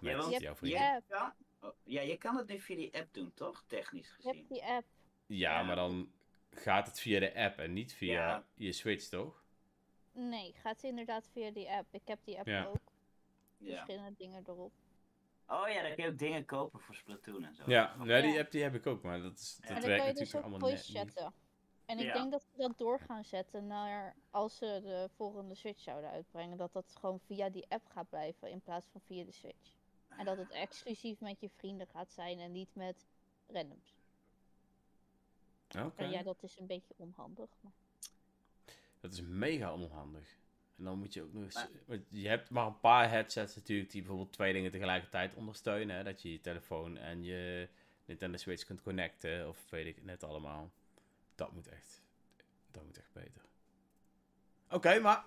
Met 0.00 0.12
Ja, 0.12 0.18
want 0.18 0.30
jouw 0.40 0.50
je 0.50 0.56
vrienden. 0.56 0.80
je 1.08 1.32
oh, 1.60 1.70
ja, 1.84 2.00
je 2.00 2.16
kan 2.16 2.36
het 2.36 2.48
nu 2.48 2.60
via 2.60 2.76
die 2.76 2.94
app 2.98 3.14
doen, 3.14 3.32
toch? 3.34 3.64
Technisch 3.66 4.08
Je 4.08 4.14
gezien. 4.14 4.34
hebt 4.36 4.48
die 4.48 4.64
app. 4.64 4.86
Ja, 5.26 5.58
Ja. 5.58 5.62
maar 5.62 5.76
dan 5.76 6.12
gaat 6.50 6.86
het 6.86 7.00
via 7.00 7.20
de 7.20 7.34
app 7.34 7.58
en 7.58 7.72
niet 7.72 7.92
via 7.94 8.12
Ja. 8.12 8.44
je 8.54 8.72
Switch, 8.72 9.08
toch? 9.08 9.42
Nee, 10.12 10.52
gaat 10.62 10.82
inderdaad 10.82 11.28
via 11.32 11.50
die 11.50 11.70
app. 11.70 11.94
Ik 11.94 12.02
heb 12.04 12.18
die 12.24 12.38
app 12.38 12.46
Ja. 12.46 12.64
ook. 12.64 12.92
Ja. 13.58 13.74
Verschillende 13.74 14.14
dingen 14.16 14.42
erop. 14.46 14.72
Oh 15.46 15.68
ja, 15.68 15.82
dan 15.82 15.94
kun 15.94 16.04
je 16.04 16.10
ook 16.10 16.18
dingen 16.18 16.44
kopen 16.44 16.80
voor 16.80 16.94
Splatoon 16.94 17.44
en 17.44 17.54
zo. 17.54 17.62
Ja, 17.66 17.96
nee, 17.96 18.22
die 18.22 18.38
app 18.40 18.50
die 18.50 18.62
heb 18.62 18.74
ik 18.74 18.86
ook, 18.86 19.02
maar 19.02 19.20
dat, 19.22 19.38
is, 19.38 19.56
dat 19.60 19.70
En 19.70 19.74
En 19.74 19.80
dan 19.80 19.90
werkt 19.90 20.04
dus 20.04 20.12
natuurlijk 20.18 20.36
ook 20.36 20.42
allemaal 20.50 20.68
voice 20.68 20.92
niet. 20.92 20.96
chatten. 21.14 21.32
En 21.86 21.98
ik 21.98 22.04
Ja. 22.06 22.12
denk 22.12 22.30
dat 22.30 22.42
ze 22.42 22.56
dat 22.56 22.78
door 22.78 23.00
gaan 23.00 23.24
zetten 23.24 23.66
naar 23.66 24.16
als 24.30 24.56
ze 24.56 24.80
de 24.82 25.08
volgende 25.16 25.54
Switch 25.54 25.80
zouden 25.80 26.10
uitbrengen. 26.10 26.56
Dat 26.56 26.72
dat 26.72 26.96
gewoon 26.98 27.20
via 27.26 27.50
die 27.50 27.64
app 27.68 27.86
gaat 27.88 28.08
blijven 28.08 28.50
in 28.50 28.60
plaats 28.60 28.86
van 28.92 29.00
via 29.06 29.24
de 29.24 29.32
Switch. 29.32 29.76
En 30.08 30.24
dat 30.24 30.36
het 30.36 30.50
exclusief 30.50 31.20
met 31.20 31.40
je 31.40 31.48
vrienden 31.56 31.86
gaat 31.86 32.12
zijn 32.12 32.38
en 32.38 32.52
niet 32.52 32.74
met 32.74 33.06
randoms. 33.46 33.94
Oké, 35.78 36.02
En 36.02 36.10
ja, 36.10 36.22
dat 36.22 36.42
is 36.42 36.58
een 36.58 36.66
beetje 36.66 36.94
onhandig. 36.96 37.48
Maar... 37.60 37.72
dat 39.00 39.12
is 39.12 39.20
mega 39.20 39.72
onhandig. 39.74 40.36
En 40.76 40.84
dan 40.84 40.98
moet 40.98 41.14
je 41.14 41.22
ook 41.22 41.32
nog 41.32 41.42
eens... 41.42 41.54
Maar- 41.54 41.68
want 41.86 42.02
je 42.08 42.28
hebt 42.28 42.50
maar 42.50 42.66
een 42.66 42.80
paar 42.80 43.10
headsets 43.10 43.54
natuurlijk 43.56 43.90
die 43.90 44.00
bijvoorbeeld 44.00 44.32
twee 44.32 44.52
dingen 44.52 44.70
tegelijkertijd 44.70 45.34
ondersteunen. 45.34 45.96
Hè? 45.96 46.02
Dat 46.04 46.22
je 46.22 46.32
je 46.32 46.40
telefoon 46.40 46.96
en 46.96 47.24
je 47.24 47.68
Nintendo 48.04 48.36
Switch 48.36 48.64
kunt 48.64 48.82
connecten, 48.82 49.48
of 49.48 49.70
weet 49.70 49.86
ik 49.86 49.94
het 49.94 50.04
net 50.04 50.24
allemaal. 50.24 50.70
Dat 51.34 51.52
moet 51.52 51.68
echt... 51.68 52.02
Dat 52.70 52.84
moet 52.84 52.98
echt 52.98 53.12
beter. 53.12 53.42
Oké, 54.70 54.98
maar... 55.00 55.24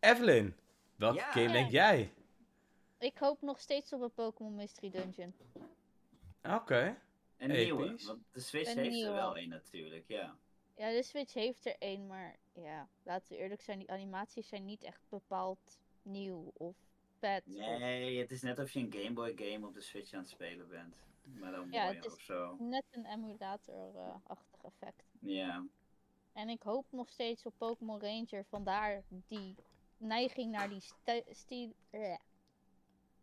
Evelyn, 0.00 0.56
welke 0.96 1.18
Ja. 1.18 1.30
game 1.32 1.52
denk 1.52 1.70
jij? 1.70 2.12
Ik 2.98 3.18
hoop 3.18 3.42
nog 3.42 3.60
steeds 3.60 3.92
op 3.92 4.00
een 4.00 4.12
Pokémon 4.12 4.54
Mystery 4.54 4.90
Dungeon. 4.90 5.34
Oké. 6.42 6.96
Een 7.36 7.50
Episch. 7.50 7.64
nieuwe, 7.64 7.96
want 8.06 8.22
de 8.32 8.40
Switch 8.40 8.70
Een 8.70 8.78
heeft 8.78 8.90
nieuwe. 8.90 9.08
er 9.08 9.14
wel 9.14 9.38
een 9.38 9.48
natuurlijk, 9.48 10.04
ja. 10.08 10.36
Ja, 10.76 10.90
de 10.90 11.02
Switch 11.02 11.34
heeft 11.34 11.66
er 11.66 11.76
één, 11.78 12.06
maar 12.06 12.36
ja, 12.52 12.88
laten 13.02 13.28
we 13.28 13.42
eerlijk 13.42 13.60
zijn, 13.62 13.78
die 13.78 13.90
animaties 13.90 14.48
zijn 14.48 14.64
niet 14.64 14.82
echt 14.82 15.00
bepaald 15.08 15.78
nieuw 16.02 16.50
of 16.56 16.76
vet. 17.18 17.42
of- 17.46 17.54
Nee, 17.54 18.18
het 18.20 18.30
is 18.30 18.42
net 18.42 18.58
of 18.58 18.70
je 18.70 18.80
een 18.80 18.92
Game 18.92 19.12
Boy 19.12 19.32
game 19.36 19.66
op 19.66 19.74
de 19.74 19.80
Switch 19.80 20.12
aan 20.12 20.20
het 20.20 20.28
spelen 20.30 20.68
bent. 20.68 20.94
Maar 21.22 21.52
dan 21.52 21.68
Ja, 21.70 21.84
mooi 21.84 21.96
het 21.96 22.04
is- 22.06 22.12
of 22.12 22.20
zo. 22.20 22.56
Net 22.58 22.84
een 22.90 23.04
emulator-achtig 23.06 24.62
effect. 24.64 25.02
Ja. 25.20 25.64
En 26.32 26.48
ik 26.48 26.62
hoop 26.62 26.86
nog 26.90 27.08
steeds 27.08 27.46
op 27.46 27.54
Pokémon 27.58 28.00
Ranger, 28.00 28.44
vandaar 28.44 29.02
die 29.08 29.54
neiging 29.96 30.50
naar 30.50 30.68
die 30.68 30.80
sti- 30.80 31.22
sti- 31.30 31.74
eh, 31.90 32.16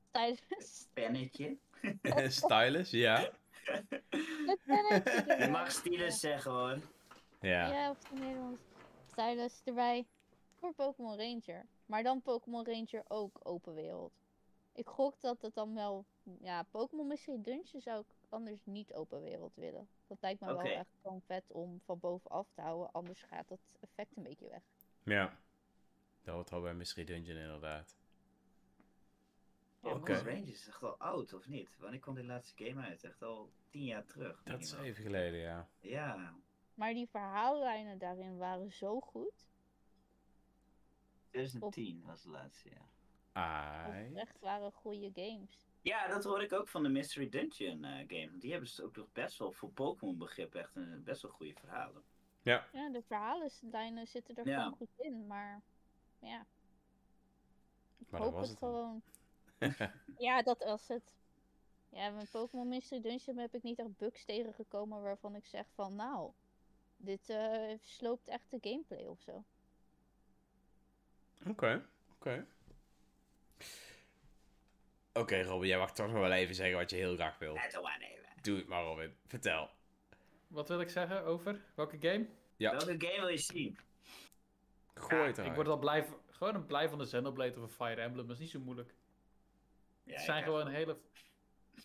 stylus. 0.09 0.87
Pennetje. 0.93 1.57
Stylus, 2.27 2.89
ja. 2.89 3.19
Het 4.47 4.59
pennetje 4.65 5.35
Je 5.39 5.47
mag 5.51 5.71
stylus 5.71 6.19
zeggen 6.19 6.51
hoor. 6.51 6.77
Ja. 7.41 7.71
Ja, 7.71 7.89
op 7.89 7.97
het 7.97 8.19
Nederlands. 8.19 8.62
Stylus 9.08 9.62
erbij. 9.63 10.06
Voor 10.56 10.73
Pokémon 10.73 11.17
Ranger. 11.17 11.65
Maar 11.86 12.04
dan 12.04 12.21
Pokémon 12.21 12.65
Ranger 12.65 13.04
ook 13.08 13.39
open 13.43 13.73
wereld. 13.73 14.13
Ik 14.73 14.88
gok 14.88 15.21
dat 15.21 15.41
het 15.41 15.54
dan 15.54 15.75
wel... 15.75 16.06
Ja, 16.41 16.63
Pokémon 16.63 17.08
Mystery 17.08 17.41
Dungeon 17.41 17.82
zou 17.82 17.99
ik 17.99 18.15
anders 18.30 18.65
niet 18.65 18.93
open 18.93 19.21
wereld 19.21 19.56
willen. 19.56 19.88
Dat 20.08 20.17
lijkt 20.21 20.39
me 20.39 20.45
wel 20.45 20.62
echt 20.62 20.89
gewoon 21.01 21.21
vet 21.21 21.51
om 21.51 21.82
van 21.86 21.99
bovenaf 21.99 22.47
te 22.54 22.62
houden. 22.62 22.91
Anders 22.91 23.23
gaat 23.23 23.47
dat 23.47 23.60
effect 23.80 24.17
een 24.17 24.23
beetje 24.23 24.49
weg. 24.49 24.62
Ja. 25.04 25.38
Dat 26.23 26.34
hoort 26.34 26.49
wel 26.49 26.62
bij 26.62 26.73
Mystery 26.73 27.06
Dungeon 27.06 27.38
inderdaad. 27.38 27.97
Pokémon 29.80 30.23
Range 30.23 30.51
is 30.51 30.67
echt 30.67 30.84
al 30.84 30.97
oud, 30.97 31.34
of 31.34 31.47
niet? 31.47 31.77
Wanneer 31.80 31.99
kwam 31.99 32.15
die 32.15 32.23
laatste 32.23 32.65
game 32.65 32.82
uit? 32.82 33.04
Echt 33.04 33.21
al 33.21 33.49
tien 33.69 33.84
jaar 33.84 34.06
terug. 34.06 34.41
Dat 34.43 34.60
is 34.60 34.73
even 34.73 35.04
geleden, 35.04 35.39
ja. 35.39 35.69
Ja, 35.80 36.36
Maar 36.73 36.93
die 36.93 37.07
verhaallijnen 37.10 37.97
daarin 37.97 38.38
waren 38.38 38.71
zo 38.71 38.99
goed. 38.99 39.47
2010 41.29 42.03
was 42.05 42.21
de 42.23 42.29
laatste, 42.29 42.69
ja. 42.69 42.89
Ai. 43.31 44.07
Oprecht 44.07 44.39
waren 44.39 44.71
goede 44.71 45.12
games. 45.13 45.69
Ja, 45.81 46.07
dat 46.07 46.23
hoor 46.23 46.41
ik 46.43 46.53
ook 46.53 46.67
van 46.67 46.84
de 46.84 46.89
Mystery 46.89 47.29
Dungeon 47.29 47.84
eh, 47.84 47.97
game. 48.07 48.38
Die 48.38 48.51
hebben 48.51 48.69
ze 48.69 48.84
ook 48.84 48.95
nog 48.95 49.12
best 49.12 49.38
wel 49.38 49.51
voor 49.51 49.69
Pokémon 49.69 50.17
begrip 50.17 50.55
echt 50.55 50.75
een, 50.75 51.03
best 51.03 51.21
wel 51.21 51.31
goede 51.31 51.53
verhalen. 51.53 52.03
Ja. 52.41 52.67
Ja, 52.73 52.89
de 52.89 53.01
verhalenlijnen 53.01 54.07
zitten 54.07 54.36
er 54.36 54.47
Ja. 54.47 54.57
gewoon 54.63 54.77
goed 54.77 54.89
in. 54.97 55.27
Maar 55.27 55.62
ja. 56.19 56.45
Ik 57.97 58.12
Maar 58.12 58.21
hoop 58.21 58.34
was 58.34 58.49
het, 58.49 58.60
het 58.60 58.69
gewoon. 58.69 59.01
Ja, 60.17 60.41
dat 60.41 60.63
was 60.63 60.88
het. 60.88 61.13
Ja, 61.89 62.10
met 62.10 62.31
Pokémon 62.31 62.67
Mystery 62.67 63.01
Dungeon 63.01 63.38
heb 63.38 63.55
ik 63.55 63.63
niet 63.63 63.79
echt 63.79 63.97
bugs 63.97 64.25
tegengekomen 64.25 65.01
waarvan 65.01 65.36
ik 65.36 65.45
zeg 65.45 65.65
van 65.73 65.95
nou, 65.95 66.31
dit 67.01 67.29
eh, 67.29 67.73
sloopt 67.81 68.27
echt 68.27 68.49
de 68.49 68.57
gameplay 68.61 69.05
of 69.05 69.21
zo. 69.21 69.43
Oké, 71.47 71.85
oké. 72.15 72.45
Oké, 75.13 75.41
Robin, 75.41 75.67
jij 75.67 75.77
mag 75.77 75.93
toch 75.93 76.07
nog 76.07 76.19
wel 76.19 76.31
even 76.31 76.55
zeggen 76.55 76.77
wat 76.77 76.89
je 76.89 76.95
heel 76.95 77.15
graag 77.15 77.37
wil. 77.37 77.53
Doe 77.53 77.81
maar 77.81 77.99
even. 77.99 78.29
Doe 78.41 78.57
het 78.57 78.67
maar, 78.67 78.83
Robin. 78.83 79.15
Vertel. 79.27 79.69
Wat 80.47 80.67
wil 80.67 80.81
ik 80.81 80.89
zeggen 80.89 81.23
over? 81.23 81.61
Welke 81.75 81.97
game? 81.99 82.27
Ja. 82.57 82.71
Welke 82.71 83.07
game 83.07 83.19
wil 83.19 83.27
je 83.27 83.37
zien? 83.37 83.77
Gooi 84.93 85.21
het 85.21 85.37
ik 85.37 85.53
word 85.53 85.67
al 85.67 85.79
blij 85.79 86.05
van, 86.05 86.17
gewoon 86.29 86.55
een 86.55 86.65
blij 86.65 86.89
van 86.89 86.97
de 86.97 87.05
Xenoblade 87.05 87.55
of 87.55 87.61
een 87.61 87.69
Fire 87.69 88.01
Emblem. 88.01 88.27
Dat 88.27 88.35
is 88.35 88.41
niet 88.41 88.51
zo 88.51 88.59
moeilijk. 88.59 88.93
Ja, 90.03 90.13
het 90.13 90.21
zijn 90.23 90.43
gewoon 90.43 90.67
hele... 90.67 90.97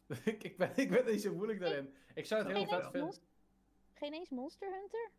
ik, 0.25 0.57
ben, 0.57 0.73
ik 0.77 0.91
ben 0.91 1.05
niet 1.05 1.23
zo 1.23 1.35
moeilijk 1.35 1.61
daarin. 1.61 1.95
Ik 2.15 2.27
zou 2.27 2.43
het 2.45 2.57
heel 2.57 2.67
vet 2.67 2.91
vinden. 2.91 3.15
Geen 3.99 4.13
eens 4.13 4.31
Monster 4.31 4.71
Hunter? 4.73 5.11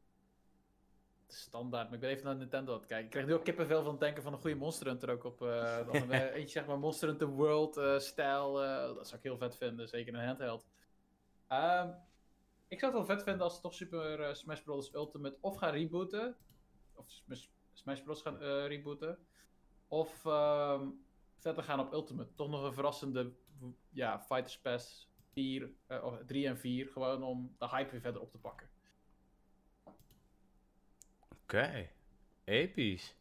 Standaard, 1.27 1.85
maar 1.85 1.93
ik 1.93 1.99
ben 1.99 2.09
even 2.09 2.25
naar 2.25 2.35
Nintendo 2.35 2.73
aan 2.73 2.77
het 2.79 2.87
kijken. 2.87 3.05
Ik 3.05 3.11
krijg 3.11 3.25
nu 3.27 3.33
ook 3.33 3.43
kippenvel 3.43 3.81
van 3.83 3.91
het 3.91 3.99
denken 3.99 4.23
van 4.23 4.33
een 4.33 4.39
goede 4.39 4.55
Monster 4.55 4.87
Hunter 4.87 5.09
ook 5.09 5.23
op. 5.23 5.41
eh 5.41 5.85
dan 5.85 5.95
een, 6.01 6.11
eh, 6.11 6.33
eentje 6.35 6.59
zeg 6.59 6.65
maar 6.67 6.79
Monster 6.79 7.07
Hunter 7.07 7.27
World 7.27 7.77
eh, 7.77 7.99
stijl. 7.99 8.63
eh, 8.63 8.95
dat 8.95 9.07
zou 9.07 9.17
ik 9.17 9.23
heel 9.23 9.37
vet 9.37 9.57
vinden, 9.57 9.87
zeker 9.87 10.13
een 10.13 10.25
handheld. 10.25 10.67
Ehm, 11.47 11.91
ik 12.67 12.79
zou 12.79 12.91
het 12.95 13.05
wel 13.05 13.15
vet 13.15 13.23
vinden 13.25 13.43
als 13.43 13.55
ze 13.55 13.61
toch 13.61 13.73
Super 13.73 14.21
eh, 14.21 14.33
Smash 14.33 14.61
Bros. 14.61 14.93
Ultimate 14.93 15.37
of 15.41 15.55
gaan 15.57 15.71
rebooten. 15.73 16.37
Of 16.93 17.05
Smash, 17.73 18.01
Bros. 18.01 18.21
gaan 18.21 18.41
eh, 18.41 18.67
rebooten. 18.67 19.27
Of 19.87 20.25
ehm, 20.25 20.89
verder 21.37 21.63
gaan 21.63 21.79
op 21.79 21.93
Ultimate. 21.93 22.33
Toch 22.33 22.49
nog 22.49 22.63
een 22.63 22.73
verrassende 22.73 23.33
ja, 23.89 24.19
Fighters 24.19 24.59
Pass 24.59 25.06
4, 25.37 25.69
eh, 25.87 26.03
of 26.03 26.17
3 26.25 26.47
en 26.47 26.57
4. 26.57 26.87
Gewoon 26.87 27.23
om 27.23 27.55
de 27.57 27.67
hype 27.69 27.91
weer 27.91 28.01
verder 28.01 28.21
op 28.21 28.31
te 28.31 28.37
pakken. 28.37 28.67
Oké. 31.43 31.89
Episch. 32.43 33.15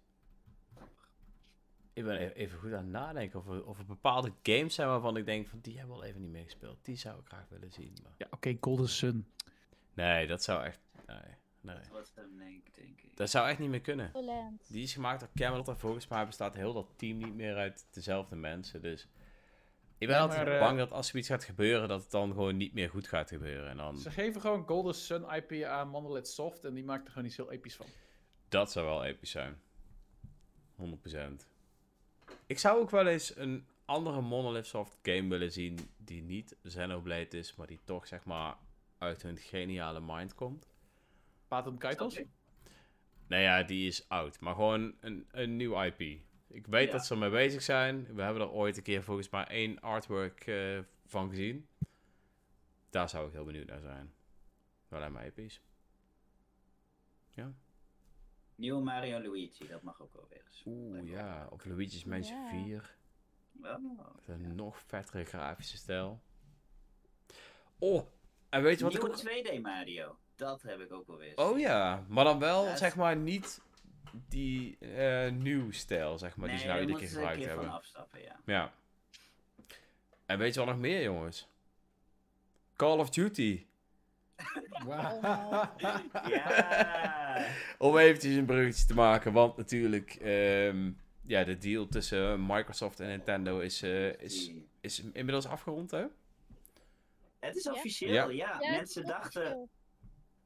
Ik 1.92 2.04
ben 2.04 2.20
e- 2.20 2.32
even 2.32 2.58
goed 2.58 2.72
aan 2.72 2.82
het 2.82 2.92
nadenken 2.92 3.38
of 3.38 3.48
er, 3.48 3.66
of 3.66 3.78
er 3.78 3.86
bepaalde 3.86 4.32
games 4.42 4.74
zijn 4.74 4.88
waarvan 4.88 5.16
ik 5.16 5.24
denk 5.24 5.48
van 5.48 5.58
die 5.60 5.78
hebben 5.78 5.96
we 5.96 6.02
al 6.02 6.08
even 6.08 6.20
niet 6.20 6.30
meer 6.30 6.44
gespeeld. 6.44 6.84
Die 6.84 6.96
zou 6.96 7.20
ik 7.20 7.26
graag 7.26 7.48
willen 7.48 7.72
zien. 7.72 7.96
Maar... 8.02 8.12
Ja, 8.18 8.26
oké, 8.30 8.56
Golden 8.60 8.88
Sun. 8.88 9.26
Nee, 9.94 10.26
dat 10.26 10.42
zou 10.42 10.64
echt. 10.64 10.80
Nee, 11.06 11.18
nee. 11.60 11.76
Dat 11.76 11.88
was 11.88 12.12
hem, 12.14 12.38
denk, 12.38 12.74
denk 12.74 13.00
ik. 13.00 13.16
Dat 13.16 13.30
zou 13.30 13.48
echt 13.48 13.58
niet 13.58 13.70
meer 13.70 13.80
kunnen. 13.80 14.10
Land. 14.14 14.72
Die 14.72 14.82
is 14.82 14.92
gemaakt 14.92 15.20
door 15.20 15.28
Camelot 15.34 15.68
en 15.68 15.78
volgens 15.78 16.08
mij 16.08 16.26
bestaat 16.26 16.54
heel 16.54 16.72
dat 16.72 16.92
team 16.96 17.18
niet 17.18 17.34
meer 17.34 17.56
uit 17.56 17.86
dezelfde 17.90 18.36
mensen. 18.36 18.82
Dus 18.82 19.08
ik 19.98 20.06
ben 20.06 20.16
Ja, 20.16 20.22
altijd 20.22 20.44
maar, 20.44 20.54
eh, 20.54 20.60
bang 20.60 20.78
dat 20.78 20.92
als 20.92 21.10
er 21.10 21.16
iets 21.16 21.28
gaat 21.28 21.44
gebeuren, 21.44 21.88
dat 21.88 22.02
het 22.02 22.10
dan 22.10 22.28
gewoon 22.32 22.56
niet 22.56 22.72
meer 22.72 22.90
goed 22.90 23.08
gaat 23.08 23.28
gebeuren. 23.28 23.68
En 23.70 23.76
dan, 23.76 23.98
Ze 23.98 24.10
geven 24.10 24.40
gewoon 24.40 24.66
Golden 24.66 24.94
Sun 24.94 25.24
IP 25.32 25.64
aan 25.64 25.88
Monolith 25.88 26.28
Soft 26.28 26.64
en 26.64 26.74
die 26.74 26.84
maakt 26.84 27.04
er 27.06 27.12
gewoon 27.12 27.26
iets 27.28 27.36
heel 27.36 27.52
episch 27.52 27.76
van. 27.76 27.86
dat 28.48 28.72
zou 28.72 28.86
wel 28.86 29.04
episch 29.04 29.30
zijn. 29.30 29.60
100%. 30.74 31.46
Ik 32.46 32.58
zou 32.58 32.80
ook 32.80 32.90
wel 32.90 33.06
eens 33.06 33.36
een 33.36 33.66
andere 33.84 34.20
Monolith 34.20 34.66
Soft 34.66 34.98
game 35.02 35.28
willen 35.28 35.52
zien 35.52 35.78
die 35.96 36.22
niet 36.22 36.56
Xenoblade 36.62 37.38
is, 37.38 37.54
maar 37.54 37.66
die 37.66 37.80
toch 37.84 38.06
zeg 38.06 38.24
maar 38.24 38.56
uit 38.98 39.22
hun 39.22 39.36
geniale 39.36 40.00
mind 40.00 40.34
komt. 40.34 40.68
Patent 41.48 41.78
Kaitos? 41.78 42.20
Nou 43.26 43.42
ja, 43.42 43.62
die 43.62 43.86
is 43.86 44.08
oud, 44.08 44.40
maar 44.40 44.54
gewoon 44.54 44.94
een, 45.00 45.26
een 45.30 45.56
nieuw 45.56 45.82
IP. 45.82 46.20
Ik 46.48 46.66
weet 46.66 46.86
Ja. 46.86 46.92
dat 46.92 47.06
ze 47.06 47.12
ermee 47.12 47.30
bezig 47.30 47.62
zijn. 47.62 48.14
We 48.14 48.22
hebben 48.22 48.42
er 48.42 48.50
ooit 48.50 48.76
een 48.76 48.82
keer 48.82 49.02
volgens 49.02 49.28
mij 49.30 49.44
één 49.46 49.80
artwork 49.80 50.46
eh, 50.46 50.78
van 51.06 51.28
gezien. 51.28 51.68
Daar 52.90 53.08
zou 53.08 53.26
ik 53.26 53.32
heel 53.32 53.44
benieuwd 53.44 53.66
naar 53.66 53.80
zijn. 53.80 54.14
Wel 54.88 55.00
helemaal 55.00 55.22
episch. 55.22 55.60
Nieuwe 58.54 58.82
Mario 58.82 59.20
Luigi, 59.20 59.66
dat 59.68 59.82
mag 59.82 60.02
ook 60.02 60.12
wel 60.12 60.26
weer 60.28 60.42
eens. 60.46 60.62
Oeh 60.66 61.08
ja, 61.10 61.46
of 61.50 61.64
Luigi's 61.64 62.04
Mansion 62.04 62.42
Ja. 62.42 62.48
4. 62.48 62.96
Oh, 63.62 63.78
Met 64.26 64.40
een 64.40 64.54
nog 64.54 64.78
vettere 64.86 65.24
grafische 65.24 65.76
stijl. 65.76 66.20
Oh, 67.78 68.06
en 68.48 68.62
weet 68.62 68.78
je 68.78 68.84
wat 68.84 68.94
ik 68.94 69.02
Nieuwe 69.02 69.48
ook... 69.50 69.58
2D 69.58 69.60
Mario, 69.62 70.18
dat 70.34 70.62
heb 70.62 70.80
ik 70.80 70.92
ook 70.92 71.06
wel 71.06 71.16
weer 71.16 71.28
eens. 71.28 71.36
Oh 71.50 71.58
ja, 71.58 72.04
maar 72.08 72.24
dan 72.24 72.38
wel 72.38 72.64
Ja, 72.64 72.76
zeg 72.76 72.96
maar 72.96 73.16
niet 73.16 73.62
die 74.28 74.78
eh 74.78 75.30
nieuw 75.32 75.70
stijl, 75.70 76.18
zeg 76.18 76.36
maar, 76.36 76.48
die 76.48 76.58
ze 76.58 76.66
nou 76.66 76.80
iedere 76.80 76.98
keer 76.98 77.08
gebruikt 77.08 77.34
een 77.34 77.40
keer 77.40 77.48
hebben. 77.48 77.70
afstappen, 77.70 78.20
ja. 78.22 78.40
Ja. 78.44 78.72
En 80.26 80.38
weet 80.38 80.54
je 80.54 80.60
wat 80.60 80.68
nog 80.68 80.78
meer, 80.78 81.02
jongens? 81.02 81.48
Call 82.76 82.98
of 82.98 83.10
Duty. 83.10 83.64
Ja! 86.28 87.46
Om 87.78 87.98
eventjes 87.98 88.34
een 88.34 88.44
bruggetje 88.46 88.86
te 88.86 88.94
maken, 88.94 89.32
want 89.32 89.56
natuurlijk, 89.56 90.14
ehm, 90.14 90.90
ja, 91.22 91.44
de 91.44 91.58
deal 91.58 91.86
tussen 91.88 92.46
Microsoft 92.46 93.00
en 93.00 93.06
Nintendo 93.06 93.58
is, 93.58 93.82
eh, 93.82 94.20
is, 94.20 94.50
is 94.80 95.00
inmiddels 95.00 95.46
afgerond, 95.46 95.90
hè? 95.90 96.04
Het 97.38 97.56
is 97.56 97.68
officieel, 97.68 98.12
Ja. 98.12 98.28
ja. 98.28 98.56
Ja, 98.60 98.68
het 98.68 98.76
Mensen 98.76 99.06
dachten 99.06 99.42
officieel. 99.42 99.68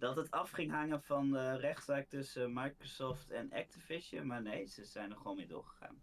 Dat 0.01 0.17
het 0.17 0.31
af 0.31 0.51
ging 0.51 0.71
hangen 0.71 1.03
van 1.03 1.31
de 1.31 1.57
rechtszaak 1.57 2.09
tussen 2.09 2.53
Microsoft 2.53 3.31
en 3.31 3.53
Activision, 3.53 4.27
maar 4.27 4.43
nee, 4.43 4.67
ze 4.67 4.85
zijn 4.85 5.11
er 5.11 5.17
gewoon 5.17 5.37
mee 5.37 5.47
doorgegaan. 5.47 6.03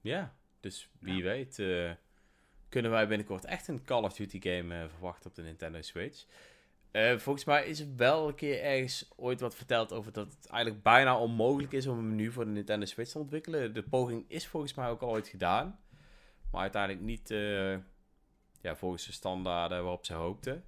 Ja, 0.00 0.34
dus 0.60 0.90
wie 1.00 1.16
Ja. 1.16 1.22
weet 1.22 1.58
eh, 1.58 1.90
kunnen 2.68 2.90
wij 2.90 3.08
binnenkort 3.08 3.44
echt 3.44 3.68
een 3.68 3.84
Call 3.84 4.02
of 4.02 4.12
Duty 4.12 4.40
game 4.40 4.82
eh, 4.82 4.88
verwachten 4.88 5.30
op 5.30 5.36
de 5.36 5.42
Nintendo 5.42 5.80
Switch. 5.80 6.26
Eh, 6.90 7.16
volgens 7.18 7.44
mij 7.44 7.66
is 7.66 7.80
er 7.80 7.96
wel 7.96 8.28
een 8.28 8.34
keer 8.34 8.62
ergens 8.62 9.10
ooit 9.16 9.40
wat 9.40 9.54
verteld 9.54 9.92
over 9.92 10.12
dat 10.12 10.32
het 10.32 10.46
eigenlijk 10.46 10.82
bijna 10.82 11.18
onmogelijk 11.18 11.72
is 11.72 11.86
om 11.86 11.98
een 11.98 12.08
menu 12.08 12.32
voor 12.32 12.44
de 12.44 12.50
Nintendo 12.50 12.86
Switch 12.86 13.10
te 13.10 13.18
ontwikkelen. 13.18 13.74
De 13.74 13.82
poging 13.82 14.24
is 14.28 14.46
volgens 14.46 14.74
mij 14.74 14.88
ook 14.88 15.00
al 15.02 15.08
ooit 15.10 15.28
gedaan, 15.28 15.80
maar 16.50 16.60
uiteindelijk 16.60 17.04
niet 17.04 17.28
ja, 18.60 18.76
volgens 18.76 19.06
de 19.06 19.12
standaarden 19.12 19.82
waarop 19.82 20.04
ze 20.04 20.14
hoopten. 20.14 20.64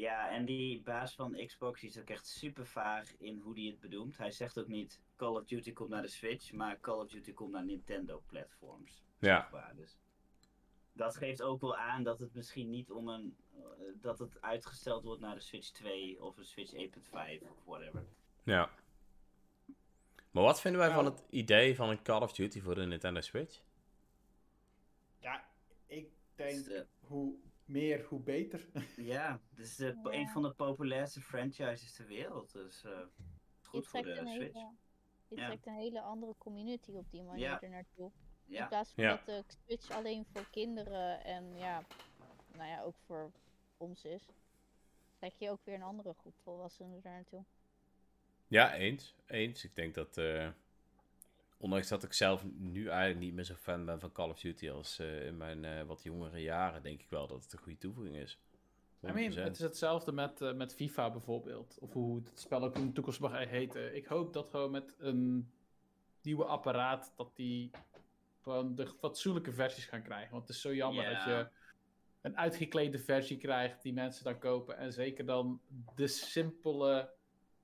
Ja, 0.00 0.30
en 0.30 0.44
die 0.44 0.80
baas 0.82 1.14
van 1.14 1.46
Xbox 1.46 1.82
is 1.82 1.98
ook 1.98 2.08
echt 2.10 2.26
super 2.26 2.66
vaag 2.66 3.16
in 3.18 3.38
hoe 3.38 3.54
hij 3.54 3.64
het 3.64 3.80
bedoelt. 3.80 4.16
Hij 4.18 4.30
zegt 4.30 4.58
ook 4.58 4.66
niet 4.68 5.00
Call 5.16 5.36
of 5.36 5.44
Duty 5.44 5.72
komt 5.72 5.88
naar 5.90 6.02
de 6.02 6.08
Switch, 6.08 6.52
maar 6.52 6.80
Call 6.80 6.98
of 6.98 7.08
Duty 7.08 7.32
komt 7.32 7.52
naar 7.52 7.64
Nintendo 7.64 8.22
platforms. 8.26 9.02
Ja. 9.18 9.40
Zeg 9.40 9.50
maar, 9.50 9.72
Dus 9.76 9.98
dat 10.92 11.16
geeft 11.16 11.42
ook 11.42 11.60
wel 11.60 11.76
aan 11.76 12.02
dat 12.02 12.18
het 12.20 12.34
misschien 12.34 12.70
niet 12.70 12.90
om 12.90 13.08
een. 13.08 13.36
eh, 13.54 13.60
dat 13.94 14.18
het 14.18 14.40
uitgesteld 14.42 15.04
wordt 15.04 15.20
naar 15.20 15.34
de 15.34 15.40
Switch 15.40 15.70
2 15.70 16.22
of 16.22 16.36
een 16.36 16.44
Switch 16.44 16.72
1.5 16.72 17.42
of 17.50 17.64
whatever. 17.64 18.04
Ja. 18.42 18.70
Maar 20.30 20.42
wat 20.42 20.60
vinden 20.60 20.80
wij 20.80 20.90
Nou. 20.90 21.02
van 21.04 21.12
het 21.12 21.24
idee 21.30 21.76
van 21.76 21.88
een 21.90 22.02
Call 22.02 22.20
of 22.22 22.32
Duty 22.32 22.60
voor 22.60 22.74
de 22.74 22.86
Nintendo 22.86 23.20
Switch? 23.20 23.60
Ja, 25.18 25.44
ik 25.86 26.08
Dus, 26.34 26.64
denk 26.64 26.66
eh, 26.66 26.82
hoe 27.00 27.34
meer, 27.70 28.04
hoe 28.04 28.20
beter. 28.20 28.68
ja, 28.96 29.40
dit 29.50 29.66
is 29.66 29.76
de, 29.76 29.84
Ja. 30.02 30.12
een 30.12 30.28
van 30.28 30.42
de 30.42 30.52
populairste 30.52 31.20
franchises 31.20 31.92
ter 31.94 32.06
wereld. 32.06 32.52
Dus 32.52 32.84
eh, 32.84 33.00
goed 33.62 33.88
voor 33.88 34.02
de 34.02 34.14
Switch. 34.14 34.30
hele, 34.32 34.74
je 35.28 35.36
Ja. 35.36 35.46
trekt 35.46 35.66
een 35.66 35.74
hele 35.74 36.00
andere 36.00 36.34
community 36.38 36.92
op 36.92 37.10
die 37.10 37.22
manier 37.22 37.40
Ja. 37.42 37.60
er 37.60 37.70
naartoe. 37.70 38.10
In 38.46 38.68
plaats 38.68 38.92
van 38.92 39.04
Ja. 39.04 39.10
dat 39.16 39.26
de 39.26 39.44
Switch 39.64 39.90
alleen 39.90 40.26
voor 40.32 40.50
kinderen 40.50 41.24
en 41.24 41.56
ja, 41.56 41.82
nou 42.56 42.68
ja, 42.68 42.82
ook 42.82 42.96
voor 43.06 43.30
ons 43.76 44.04
is. 44.04 44.22
Trek 45.18 45.32
je 45.38 45.50
ook 45.50 45.64
weer 45.64 45.74
een 45.74 45.82
andere 45.82 46.14
groep 46.14 46.34
volwassenen 46.42 47.00
daar 47.02 47.12
naartoe. 47.12 47.44
Ja, 48.46 48.74
eens. 48.74 49.14
Eens. 49.26 49.64
Ik 49.64 49.74
denk 49.74 49.94
dat, 49.94 50.16
eh, 50.18 50.48
ondanks 51.60 51.88
dat 51.88 52.02
ik 52.02 52.12
zelf 52.12 52.44
nu 52.58 52.88
eigenlijk 52.88 53.20
niet 53.20 53.34
meer 53.34 53.44
zo 53.44 53.54
fan 53.54 53.84
ben 53.84 54.00
van 54.00 54.12
Call 54.12 54.28
of 54.28 54.40
Duty 54.40 54.70
als 54.70 54.98
eh, 54.98 55.26
in 55.26 55.36
mijn 55.36 55.64
eh, 55.64 55.82
wat 55.82 56.02
jongere 56.02 56.42
jaren, 56.42 56.82
denk 56.82 57.00
ik 57.00 57.10
wel 57.10 57.26
dat 57.26 57.42
het 57.42 57.52
een 57.52 57.58
goede 57.58 57.78
toevoeging 57.78 58.16
is. 58.16 58.38
I 59.04 59.12
mean, 59.12 59.32
100%. 59.32 59.34
het 59.34 59.54
is 59.54 59.60
hetzelfde 59.60 60.12
met, 60.12 60.40
eh, 60.40 60.52
met 60.52 60.74
FIFA 60.74 61.10
bijvoorbeeld. 61.10 61.78
Of 61.80 61.92
hoe 61.92 62.16
het 62.16 62.40
spel 62.40 62.62
ook 62.62 62.76
in 62.76 62.86
de 62.86 62.92
toekomst 62.92 63.20
mag 63.20 63.48
heten. 63.48 63.96
Ik 63.96 64.06
hoop 64.06 64.32
dat 64.32 64.48
gewoon 64.48 64.70
met 64.70 64.94
een 64.98 65.50
nieuwe 66.22 66.44
apparaat, 66.44 67.12
dat 67.16 67.36
die 67.36 67.70
gewoon 68.42 68.74
de 68.74 68.86
fatsoenlijke 68.86 69.52
versies 69.52 69.84
gaan 69.84 70.02
krijgen. 70.02 70.30
Want 70.30 70.46
het 70.46 70.56
is 70.56 70.62
zo 70.62 70.74
jammer 70.74 71.02
Ja. 71.04 71.12
dat 71.12 71.24
je 71.24 71.48
een 72.20 72.36
uitgeklede 72.36 72.98
versie 72.98 73.36
krijgt 73.36 73.82
die 73.82 73.92
mensen 73.92 74.24
dan 74.24 74.38
kopen. 74.38 74.76
En 74.76 74.92
zeker 74.92 75.26
dan 75.26 75.60
de 75.94 76.06
simpele 76.06 77.10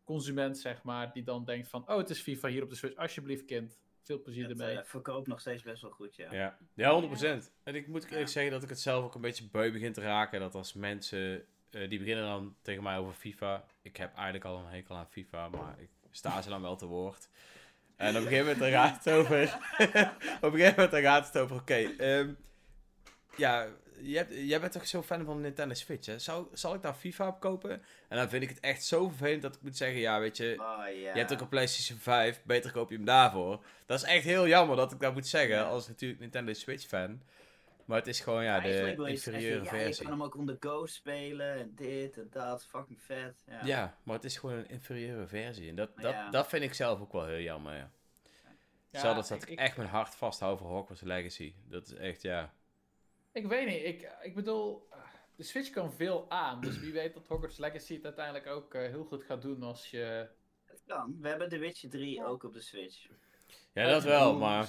consument, 0.05 0.59
zeg 0.59 0.83
maar, 0.83 1.13
die 1.13 1.23
dan 1.23 1.45
denkt 1.45 1.69
van... 1.69 1.89
Oh, 1.89 1.97
het 1.97 2.11
is 2.11 2.21
FIFA 2.21 2.49
hier 2.49 2.63
op 2.63 2.69
de 2.69 2.77
Switch. 2.77 2.97
Alsjeblieft, 2.97 3.45
kind. 3.45 3.79
Veel 4.07 4.23
plezier 4.23 4.49
het 4.49 4.61
ermee. 4.61 4.77
eh, 4.79 4.85
verkoopt 4.85 5.27
nog 5.27 5.41
steeds 5.41 5.63
best 5.63 5.83
wel 5.83 5.91
goed, 5.91 6.17
ja. 6.17 6.33
Ja, 6.33 6.59
ja 6.75 6.91
100%. 6.91 7.51
En 7.63 7.75
ik 7.75 7.87
moet 7.87 8.05
eerlijk 8.05 8.21
Ja. 8.21 8.27
zeggen 8.27 8.53
dat 8.53 8.63
ik 8.63 8.69
het 8.69 8.81
zelf 8.81 9.05
ook 9.05 9.15
een 9.15 9.21
beetje 9.21 9.49
beu 9.51 9.73
begin 9.73 9.93
te 9.93 10.01
raken. 10.01 10.41
Dat 10.41 10.55
als 10.55 10.73
mensen, 10.73 11.45
eh, 11.71 11.89
die 11.89 11.99
beginnen 11.99 12.25
dan 12.25 12.57
tegen 12.63 12.83
mij 12.83 12.99
over 12.99 13.13
FIFA. 13.15 13.65
Ik 13.83 13.97
heb 13.97 14.15
eigenlijk 14.15 14.45
al 14.45 14.59
een 14.59 14.67
hekel 14.73 14.97
aan 14.97 15.07
FIFA, 15.11 15.49
maar 15.49 15.75
ik 15.81 15.89
sta 16.11 16.43
ze 16.43 16.49
dan 16.49 16.63
wel 16.63 16.77
te 16.77 16.87
woord. 16.87 17.29
En 17.97 18.09
op 18.09 18.15
een 18.17 18.23
gegeven 18.23 18.45
moment 18.45 18.59
dan 18.59 18.71
gaat 18.71 19.05
het 19.05 19.15
over... 19.15 19.43
op 20.41 20.53
een 20.53 20.59
gegeven 20.59 20.75
moment 20.75 20.91
dan 20.91 21.03
gaat 21.03 21.27
het 21.27 21.39
over, 21.39 21.57
oké, 21.57 21.75
ehm, 21.75 22.33
ja, 23.37 23.67
jij, 24.01 24.61
bent 24.61 24.73
toch 24.73 24.87
zo 24.87 25.03
fan 25.03 25.25
van 25.25 25.37
de 25.37 25.43
Nintendo 25.43 25.75
Switch, 25.75 26.07
hè? 26.07 26.19
Zal, 26.19 26.49
zal 26.53 26.75
ik 26.75 26.83
daar 26.83 26.95
FIFA 26.95 27.29
op 27.29 27.41
kopen? 27.41 27.71
En 28.09 28.17
dan 28.17 28.29
vind 28.29 28.43
ik 28.43 28.49
het 28.49 28.61
echt 28.61 28.85
zo 28.85 29.09
vervelend 29.09 29.43
dat 29.43 29.55
ik 29.55 29.63
moet 29.63 29.77
zeggen, 29.77 29.99
ja, 30.01 30.21
weet 30.21 30.37
je... 30.37 30.55
Oh. 30.59 30.87
Je 30.89 31.11
hebt 31.19 31.33
ook 31.33 31.41
een 31.41 31.49
PlayStation 31.49 31.99
5, 31.99 32.43
beter 32.45 32.71
koop 32.73 32.91
je 32.91 32.97
hem 32.97 33.05
daarvoor. 33.05 33.65
Dat 33.87 33.99
is 34.03 34.05
echt 34.09 34.25
heel 34.25 34.49
jammer 34.49 34.77
dat 34.77 34.93
ik 34.93 35.01
dat 35.01 35.13
moet 35.15 35.27
zeggen, 35.27 35.57
Ja. 35.57 35.63
als 35.63 35.89
natuurlijk 35.89 36.21
Nintendo 36.21 36.53
Switch 36.53 36.87
fan. 36.87 37.23
Maar 37.85 37.99
het 37.99 38.07
is 38.07 38.21
gewoon 38.21 38.45
ja, 38.45 38.61
de 38.61 38.69
je 38.69 38.97
inferieure 39.07 39.55
ja, 39.57 39.63
je 39.63 39.69
versie. 39.69 40.03
kan 40.03 40.13
hem 40.13 40.23
ook 40.23 40.35
on 40.37 40.47
the 40.47 40.57
go 40.61 40.87
spelen 40.87 41.55
en 41.59 41.73
dit 41.75 42.17
en 42.19 42.29
dat, 42.31 42.67
fucking 42.67 43.03
vet. 43.03 43.45
Ja. 43.47 43.61
Ja, 43.65 43.97
maar 44.03 44.15
het 44.15 44.25
is 44.25 44.37
gewoon 44.37 44.57
een 44.57 44.69
inferieure 44.69 45.27
versie. 45.27 45.69
En 45.69 45.75
dat, 45.77 45.91
dat, 45.97 46.13
Ja. 46.13 46.31
dat 46.31 46.49
vind 46.49 46.63
ik 46.63 46.75
zelf 46.75 47.01
ook 47.01 47.13
wel 47.13 47.27
heel 47.27 47.41
jammer, 47.41 47.75
ja. 47.77 47.91
Ja, 48.91 49.01
Zelfs 49.01 49.29
dat 49.29 49.43
ik, 49.43 49.49
ik- 49.49 49.59
echt 49.59 49.77
mijn 49.77 49.89
hart 49.89 50.15
vasthoud 50.15 50.59
voor 50.59 50.69
Hogwarts 50.69 51.03
Legacy. 51.03 51.55
Dat 51.69 51.87
is 51.87 51.95
echt, 51.95 52.23
ja. 52.23 52.53
Ik 53.37 53.47
weet 53.47 53.67
niet. 53.67 53.85
Ik, 53.85 54.11
ik 54.23 54.35
bedoel, 54.35 54.89
de 55.37 55.43
Switch 55.43 55.71
kan 55.71 55.93
veel 55.93 56.31
aan. 56.31 56.61
Dus 56.61 56.79
wie 56.79 56.93
weet 56.93 57.15
dat 57.15 57.27
Hogwarts 57.27 57.59
Legacy 57.59 57.95
het 57.95 58.05
uiteindelijk 58.05 58.47
ook 58.47 58.75
eh, 58.75 58.83
heel 58.83 59.05
goed 59.05 59.23
gaat 59.23 59.43
doen 59.43 59.63
als 59.63 59.91
je... 59.91 60.29
Het 60.65 60.83
kan. 60.87 61.17
We 61.21 61.29
hebben 61.29 61.49
The 61.49 61.59
Witcher 61.59 61.91
3 61.91 62.15
Ja. 62.15 62.25
ook 62.25 62.43
op 62.43 62.53
de 62.53 62.61
Switch. 62.61 63.09
Ja, 63.73 63.89
dat 63.89 64.03
wel, 64.03 64.35
maar 64.35 64.69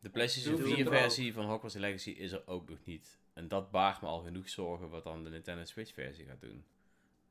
de 0.00 0.10
PlayStation 0.10 0.56
Doom 0.56 0.66
4 0.66 0.76
zit 0.76 0.86
er 0.86 0.92
ook. 0.92 0.98
versie 0.98 1.32
van 1.32 1.44
Hogwarts 1.44 1.74
Legacy 1.74 2.10
is 2.10 2.32
er 2.32 2.46
ook 2.46 2.68
nog 2.68 2.84
niet. 2.84 3.20
En 3.32 3.48
dat 3.48 3.70
baart 3.70 4.00
me 4.00 4.06
al 4.08 4.20
genoeg 4.20 4.48
zorgen 4.48 4.88
wat 4.88 5.04
dan 5.04 5.24
de 5.24 5.30
Nintendo 5.30 5.64
Switch 5.64 5.94
versie 5.94 6.26
gaat 6.26 6.40
doen. 6.40 6.64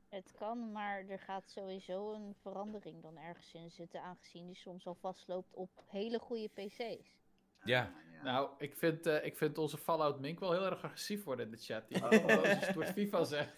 Het 0.09 0.31
kan, 0.37 0.71
maar 0.71 1.05
er 1.07 1.19
gaat 1.19 1.49
sowieso 1.49 2.13
een 2.13 2.35
verandering 2.41 3.01
dan 3.01 3.17
ergens 3.17 3.53
in 3.53 3.71
zitten, 3.71 4.01
aangezien 4.01 4.45
die 4.45 4.55
soms 4.55 4.85
al 4.87 4.95
vastloopt 4.95 5.53
op 5.53 5.69
hele 5.89 6.19
goede 6.19 6.49
PC's. 6.49 7.20
Ja. 7.63 7.91
Ja. 8.13 8.23
Nou, 8.23 8.49
ik 8.57 8.75
vind, 8.75 9.05
eh, 9.05 9.25
ik 9.25 9.37
vind 9.37 9.57
onze 9.57 9.77
Fallout 9.77 10.19
Mink 10.19 10.39
wel 10.39 10.51
heel 10.51 10.65
erg 10.65 10.83
agressief 10.83 11.23
worden 11.23 11.45
in 11.45 11.51
de 11.51 11.57
chat. 11.57 11.87
Die 11.87 12.03
Oh. 12.03 12.43
het 12.43 12.73
woord 12.73 12.91
FIFA 12.91 13.23
zegt. 13.35 13.53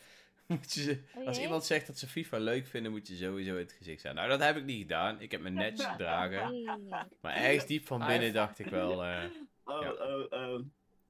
Moet 0.46 0.74
je 0.74 1.04
Oh 1.16 1.28
als 1.28 1.36
jee? 1.36 1.46
iemand 1.46 1.66
zegt 1.66 1.88
dat 1.88 1.98
ze 1.98 2.08
FIFA 2.08 2.38
leuk 2.38 2.68
vinden, 2.68 2.92
moet 2.92 3.08
je 3.08 3.16
sowieso 3.16 3.52
in 3.52 3.58
het 3.58 3.72
gezicht 3.72 4.02
zijn. 4.02 4.16
Nou, 4.16 4.30
dat 4.30 4.40
heb 4.40 4.56
ik 4.58 4.64
niet 4.64 4.82
gedaan. 4.82 5.22
Ik 5.22 5.32
heb 5.32 5.42
me 5.42 5.50
netjes 5.50 5.86
gedragen. 5.96 6.64
Maar 7.22 7.36
ergens 7.36 7.66
diep 7.66 7.86
van 7.88 7.98
binnen 8.00 8.20
heeft- 8.20 8.34
dacht 8.34 8.60
ik 8.60 8.66
wel... 8.66 9.04
eh, 9.04 9.24
Oh, 9.66 9.82
Ja. 9.82 9.92
oh, 9.92 10.26
oh. 10.32 10.62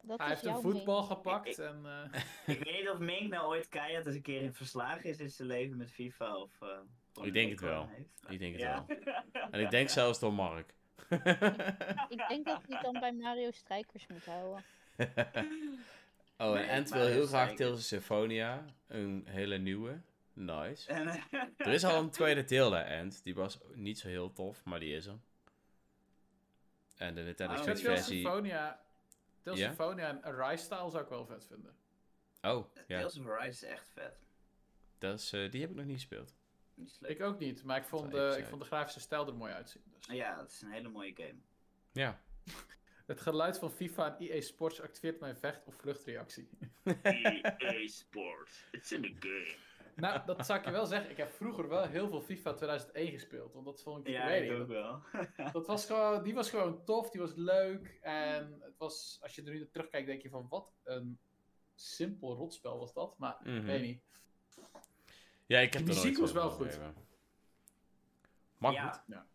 dat 0.01 0.17
Hij 0.19 0.27
is 0.27 0.33
heeft 0.33 0.45
een 0.45 0.51
jouw 0.51 0.61
voetbal 0.61 1.03
gepakt 1.03 1.59
en... 1.59 1.81
eh, 1.85 2.21
Ik 2.55 2.63
weet 2.63 2.73
niet 2.79 2.89
of 2.89 2.97
Mink 2.99 3.29
nou 3.29 3.47
ooit 3.47 3.67
keihard 3.69 4.05
eens 4.05 4.15
een 4.15 4.21
keer 4.21 4.41
in 4.41 4.53
verslagen 4.53 5.03
is 5.03 5.19
in 5.19 5.29
zijn 5.29 5.47
leven 5.47 5.77
met 5.77 5.91
FIFA. 5.91 6.35
Of, 6.37 6.51
eh, 6.61 7.23
Ik 7.25 7.33
denk 7.33 7.49
het 7.51 7.59
wel. 7.61 7.89
Ik 8.29 8.39
denk 8.39 8.51
het 8.53 8.61
Ja. 8.61 8.85
En 9.51 9.59
ik 9.59 9.69
denk 9.71 9.89
zelfs 9.89 10.19
door 10.19 10.33
Mark. 10.33 10.73
Ik 12.15 12.25
denk 12.27 12.45
dat 12.45 12.61
hij 12.67 12.81
dan 12.81 12.99
bij 12.99 13.13
Mario 13.13 13.51
Strijkers 13.51 14.07
moet 14.07 14.25
houden. 14.25 14.63
oh, 16.37 16.59
en 16.59 16.69
Ant 16.69 16.89
wil 16.89 17.05
heel 17.05 17.27
graag. 17.27 17.53
Tales 17.53 17.73
of 17.73 17.81
Symphonia. 17.81 18.65
Een 18.87 19.25
hele 19.27 19.57
nieuwe. 19.57 20.01
Nice. 20.33 20.91
En, 20.91 21.07
Er 21.57 21.67
is 21.67 21.83
al 21.83 21.99
een 21.99 22.09
tweede 22.09 22.43
deel, 22.43 22.71
hè, 22.71 22.99
Ant. 22.99 23.23
Die 23.23 23.35
was 23.35 23.59
niet 23.73 23.99
zo 23.99 24.07
heel 24.07 24.33
tof, 24.33 24.63
maar 24.63 24.79
die 24.79 24.95
is 24.95 25.05
er. 25.05 25.19
En 26.97 27.15
de 27.15 27.21
Nintendo 27.21 27.53
Oh, 27.53 27.59
Ik 27.59 27.63
Switch 27.65 27.81
Tales 27.81 27.99
versie... 27.99 28.21
Symphonia, 28.21 28.81
Tales 29.41 29.59
Ja? 29.59 29.65
Symphonia 29.67 30.07
en 30.07 30.23
Arise 30.23 30.63
Style 30.63 30.89
zou 30.89 31.03
ik 31.03 31.09
wel 31.09 31.25
vet 31.25 31.45
vinden. 31.45 31.75
Oh, 32.41 32.73
ja. 32.87 32.99
Tales 32.99 33.17
of 33.17 33.27
Arise 33.27 33.65
is 33.65 33.71
echt 33.71 33.89
vet. 33.89 34.23
Dat 34.97 35.19
is, 35.19 35.33
eh, 35.33 35.51
die 35.51 35.61
heb 35.61 35.69
ik 35.69 35.75
nog 35.75 35.85
niet 35.85 35.95
gespeeld. 35.95 36.33
Ik 37.01 37.21
ook 37.21 37.39
niet, 37.39 37.63
maar 37.63 37.77
ik 37.77 37.83
vond, 37.83 38.05
ik 38.05 38.11
de, 38.11 38.35
ik 38.37 38.45
vond 38.45 38.61
de 38.61 38.67
grafische 38.67 38.99
stijl 38.99 39.27
er 39.27 39.35
mooi 39.35 39.53
uitzien. 39.53 39.81
Dus. 39.97 40.15
Ja, 40.15 40.39
het 40.39 40.51
is 40.51 40.61
een 40.61 40.71
hele 40.71 40.89
mooie 40.89 41.13
game. 41.15 41.35
Ja. 41.91 42.21
Het 43.05 43.21
geluid 43.21 43.59
van 43.59 43.71
FIFA 43.71 44.17
en 44.17 44.27
EA 44.29 44.41
Sports 44.41 44.81
activeert 44.81 45.19
mijn 45.19 45.37
vecht- 45.37 45.67
of 45.67 45.75
vluchtreactie. 45.75 46.49
EA 47.57 47.87
Sports, 47.87 48.67
it's 48.71 48.91
in 48.91 49.01
the 49.01 49.15
game. 49.19 49.55
nou, 49.95 50.25
dat 50.25 50.45
zou 50.45 50.59
ik 50.59 50.65
je 50.65 50.71
wel 50.71 50.85
zeggen. 50.85 51.09
Ik 51.11 51.17
heb 51.17 51.31
vroeger 51.31 51.67
wel 51.67 51.87
heel 51.87 52.07
veel 52.09 52.21
FIFA 52.21 52.53
2001 52.53 53.11
gespeeld. 53.11 53.53
Want 53.53 53.65
dat 53.65 53.81
vond 53.81 54.07
ik, 54.07 54.13
Ja, 54.13 54.25
weet 54.27 54.51
ik 54.51 54.57
ook 54.59 54.67
wel. 54.67 55.01
Dat 55.51 55.67
was 55.67 55.85
gewoon, 55.85 56.23
die 56.23 56.33
was 56.33 56.49
gewoon 56.49 56.83
tof, 56.83 57.09
die 57.09 57.21
was 57.21 57.33
leuk. 57.35 57.97
En 58.01 58.57
het 58.61 58.77
was, 58.77 59.17
als 59.21 59.35
je 59.35 59.43
er 59.43 59.51
nu 59.51 59.57
naar 59.59 59.69
terugkijkt, 59.69 60.07
denk 60.07 60.21
je 60.21 60.29
van 60.29 60.47
wat 60.49 60.73
een 60.83 61.19
simpel 61.75 62.35
rotspel 62.35 62.79
was 62.79 62.93
dat. 62.93 63.17
Maar 63.17 63.37
Mhm. 63.43 63.65
weet 63.65 63.81
niet. 63.81 64.03
Ja, 65.45 65.59
ik 65.59 65.73
heb 65.73 65.85
De 65.85 65.89
er 65.89 65.95
muziek 65.95 66.17
nooit 66.17 66.19
was 66.19 66.31
wel 66.31 66.49
goed. 66.49 66.65
gegeven. 66.65 66.95
Maar 68.57 68.71
Ja. 68.73 68.91
goed. 68.91 69.01
Ja. 69.07 69.25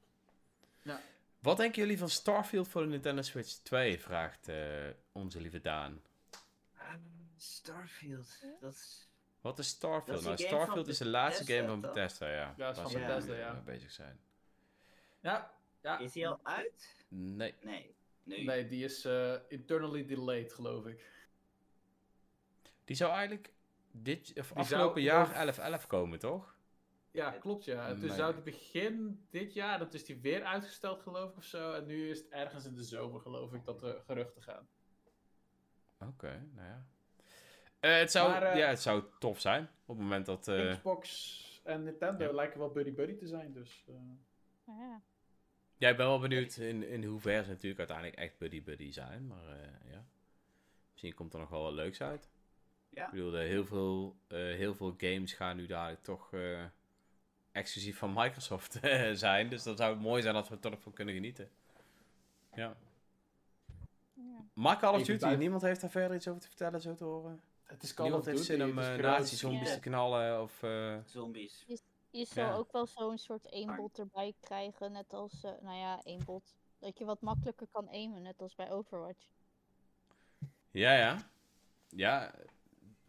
Ja. 0.83 1.01
Wat 1.39 1.57
denken 1.57 1.83
jullie 1.83 1.99
van 1.99 2.09
Starfield 2.09 2.69
voor 2.69 2.83
de 2.83 2.89
Nintendo 2.89 3.23
Switch 3.23 3.53
2? 3.53 3.99
Vraagt 4.01 4.49
eh, 4.49 4.87
onze 5.13 5.41
lieve 5.41 5.61
Daan. 5.61 6.03
Starfield, 7.37 8.45
dat 8.61 8.73
is... 8.75 9.09
Wat 9.41 9.59
is 9.59 9.69
Starfield? 9.69 10.19
Is 10.19 10.25
Nou, 10.25 10.37
Starfield 10.37 10.89
is 10.89 10.99
de 10.99 11.07
laatste 11.07 11.45
Bethesda, 11.45 11.67
game 11.67 11.81
van? 11.81 11.91
Bethesda, 11.93 12.31
ja. 12.31 12.55
Ja, 12.57 12.71
is 12.71 12.79
van 12.79 12.93
Bethesda, 12.93 13.35
ja. 13.35 13.55
eh, 13.55 13.61
bezig 13.65 13.91
zijn. 13.91 14.21
Ja, 15.21 15.53
ja. 15.83 15.99
Is 15.99 16.13
die 16.13 16.29
al 16.29 16.41
uit? 16.43 17.05
Nee. 17.09 17.55
Nee. 17.63 17.95
Nu. 18.23 18.45
Nee, 18.45 18.67
die 18.69 18.85
is 18.85 19.05
eh, 19.05 19.35
internally 19.49 20.07
delayed, 20.07 20.53
geloof 20.53 20.87
ik. 20.87 21.07
Die 22.85 22.97
zou 22.97 23.13
eigenlijk 23.13 23.53
dit, 23.91 24.32
of 24.39 24.47
zou 24.47 24.59
afgelopen 24.59 25.03
jaar 25.03 25.47
over- 25.49 25.80
11-11 25.82 25.86
komen, 25.86 26.18
toch? 26.18 26.57
Ja, 27.11 27.30
klopt 27.30 27.64
ja. 27.64 27.89
En 27.89 27.99
toen 27.99 28.07
Nee. 28.09 28.16
zou 28.16 28.34
het 28.34 28.45
begin 28.45 29.26
dit 29.30 29.53
jaar, 29.55 29.78
dat 29.78 29.95
is 29.95 30.05
die 30.05 30.20
weer 30.20 30.45
uitgesteld 30.45 31.01
geloof 31.03 31.30
ik 31.30 31.36
of 31.36 31.45
zo. 31.45 31.72
En 31.72 31.86
nu 31.86 32.11
is 32.11 32.18
het 32.18 32.28
ergens 32.28 32.64
in 32.64 32.74
de 32.74 32.82
zomer 32.82 33.20
geloof 33.20 33.53
ik 33.53 33.64
dat 33.64 33.80
de 33.80 34.01
geruchten 34.07 34.43
gaan. 34.43 34.68
Oké, 35.99 36.49
nou 36.55 36.66
ja. 36.68 36.86
Eh, 37.80 37.99
het, 37.99 38.11
zou, 38.11 38.30
Maar, 38.30 38.43
eh, 38.43 38.59
ja, 38.59 38.68
het 38.68 38.80
zou 38.80 39.05
tof 39.18 39.41
zijn 39.41 39.62
op 39.86 39.95
het 39.97 40.05
moment 40.05 40.26
dat... 40.26 40.49
eh, 40.49 40.70
Xbox 40.70 41.61
en 41.64 41.82
Nintendo 41.82 42.24
ja. 42.24 42.32
lijken 42.32 42.59
wel 42.59 42.70
buddy-buddy 42.72 43.14
te 43.16 43.26
zijn, 43.26 43.53
dus... 43.53 43.84
eh, 43.89 43.95
ja. 44.66 45.03
Ja, 45.76 45.89
ik 45.89 45.97
ben 45.97 46.07
wel 46.07 46.18
benieuwd 46.20 46.57
in, 46.57 46.82
in 46.89 47.05
hoeverre 47.05 47.43
ze 47.43 47.49
natuurlijk 47.51 47.78
uiteindelijk 47.78 48.18
echt 48.18 48.39
buddy-buddy 48.39 48.91
zijn. 48.93 49.26
Maar 49.26 49.49
eh, 49.49 49.91
ja, 49.91 50.05
misschien 50.91 51.14
komt 51.14 51.32
er 51.32 51.39
nog 51.39 51.49
wel 51.49 51.62
wat 51.62 51.72
leuks 51.72 52.01
uit. 52.03 52.30
Ja. 52.89 53.05
Ik 53.05 53.11
bedoel, 53.11 53.36
eh, 53.36 53.47
heel, 53.47 53.64
veel, 53.64 54.16
eh, 54.28 54.36
heel 54.39 54.74
veel 54.74 54.95
games 54.97 55.32
gaan 55.32 55.57
nu 55.57 55.66
dadelijk 55.66 56.03
toch 56.03 56.32
eh, 56.32 56.64
exclusief 57.53 57.99
van 57.99 58.12
Microsoft 58.14 58.78
zijn. 59.12 59.49
Dus 59.49 59.62
dan 59.62 59.76
zou 59.76 59.93
het 59.93 60.01
mooi 60.03 60.22
zijn 60.22 60.34
als 60.34 60.49
we 60.49 60.55
er 60.55 60.61
toch 60.61 60.80
van 60.80 60.93
kunnen 60.93 61.14
genieten. 61.14 61.51
Ja. 62.55 62.76
ja. 64.14 64.22
Maar 64.53 64.78
Call 64.78 64.95
of 64.95 65.03
Duty, 65.07 65.26
niemand 65.26 65.62
heeft 65.62 65.80
daar 65.80 65.91
verder 65.91 66.16
iets 66.16 66.28
over 66.28 66.41
te 66.41 66.47
vertellen, 66.49 66.80
zo 66.80 66.95
te 66.95 67.05
horen. 67.05 67.41
Het 67.64 67.82
is 67.82 67.95
Call 67.95 68.05
niemand 68.05 68.26
of 68.26 68.32
heeft 68.32 68.47
Duty, 68.47 68.61
zin 68.62 68.68
om 68.70 69.01
nazi-zombies 69.01 69.68
Ja. 69.68 69.74
te 69.74 69.80
knallen 69.80 70.43
of... 70.43 70.62
eh, 70.62 70.97
Zombies. 71.05 71.64
Je 72.11 72.24
zal 72.24 72.45
Ja. 72.45 72.55
ook 72.55 72.72
wel 72.72 72.86
zo'n 72.86 73.18
soort 73.18 73.51
aimbot 73.53 73.99
erbij 73.99 74.34
krijgen, 74.41 74.93
net 74.93 75.12
als, 75.12 75.45
eh, 75.45 75.51
nou 75.61 75.76
ja, 75.78 76.01
aimbot. 76.05 76.55
Dat 76.78 76.99
je 76.99 77.05
wat 77.05 77.20
makkelijker 77.20 77.66
kan 77.72 77.89
aimen, 77.89 78.22
net 78.22 78.43
als 78.43 78.55
bij 78.55 78.70
Overwatch. 78.70 79.26
Ja, 80.70 80.93
ja. 80.93 81.16
Ja, 81.89 82.34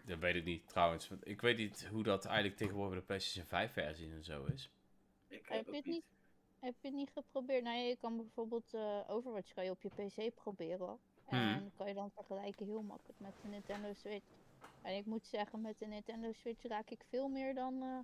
dat 0.10 0.20
weet 0.20 0.36
ik 0.36 0.44
niet 0.44 0.68
trouwens. 0.68 1.08
Want 1.08 1.28
ik 1.28 1.42
weet 1.42 1.58
niet 1.58 1.88
hoe 1.92 2.04
dat 2.04 2.26
eigenlijk 2.26 2.58
tegenwoordig 2.58 2.92
bij 2.92 3.00
de 3.00 3.06
PlayStation 3.06 3.46
5 3.46 3.72
versie 3.72 4.12
en 4.12 4.24
zo 4.24 4.46
is. 4.46 4.70
Ik 5.28 5.46
Heb 5.48 5.58
heb 5.58 5.68
je 5.68 5.76
het 5.76 5.86
niet, 5.86 6.04
heb 6.60 6.74
je 6.82 6.88
het 6.88 6.98
niet 6.98 7.12
geprobeerd? 7.14 7.64
Nou 7.64 7.78
ja, 7.78 7.84
je 7.84 7.98
kan 7.98 8.16
bijvoorbeeld 8.18 8.74
eh, 8.74 9.00
Overwatch 9.08 9.54
kan 9.54 9.64
je 9.64 9.72
op 9.72 9.82
je 9.82 9.90
PC 9.90 10.36
proberen. 10.36 11.00
En 11.26 11.38
Hmm. 11.38 11.72
kan 11.78 11.88
je 11.88 11.94
dan 11.94 12.12
vergelijken 12.12 12.66
heel 12.66 12.82
makkelijk 12.82 13.20
met 13.20 13.34
de 13.42 13.48
Nintendo 13.48 13.94
Switch. 13.94 14.26
En 14.82 14.96
ik 14.96 15.06
moet 15.06 15.26
zeggen, 15.26 15.62
met 15.62 15.80
de 15.80 15.86
Nintendo 15.86 16.32
Switch 16.32 16.64
raak 16.64 16.90
ik 16.90 17.02
veel 17.10 17.28
meer 17.28 17.54
dan 17.54 17.82
eh, 17.82 18.00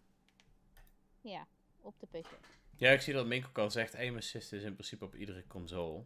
ja, 1.32 1.48
op 1.82 1.94
de 2.00 2.08
PC. 2.20 2.28
Ja, 2.76 2.92
ik 2.92 3.02
zie 3.02 3.14
dat 3.14 3.26
Mink 3.26 3.46
ook 3.48 3.58
al 3.58 3.72
zegt, 3.72 3.96
aim 3.96 4.16
assist 4.16 4.54
is 4.54 4.64
in 4.64 4.74
principe 4.74 5.06
op 5.06 5.16
iedere 5.16 5.48
console. 5.48 6.04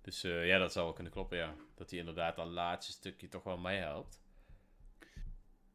Dus 0.00 0.24
eh, 0.24 0.46
ja, 0.46 0.58
dat 0.58 0.72
zou 0.72 0.84
wel 0.84 0.94
kunnen 0.94 1.12
kloppen, 1.12 1.38
ja. 1.38 1.54
Dat 1.74 1.90
hij 1.90 1.98
inderdaad 1.98 2.36
dat 2.36 2.46
laatste 2.46 2.92
stukje 2.92 3.28
toch 3.28 3.42
wel 3.42 3.58
meehelpt. 3.58 4.20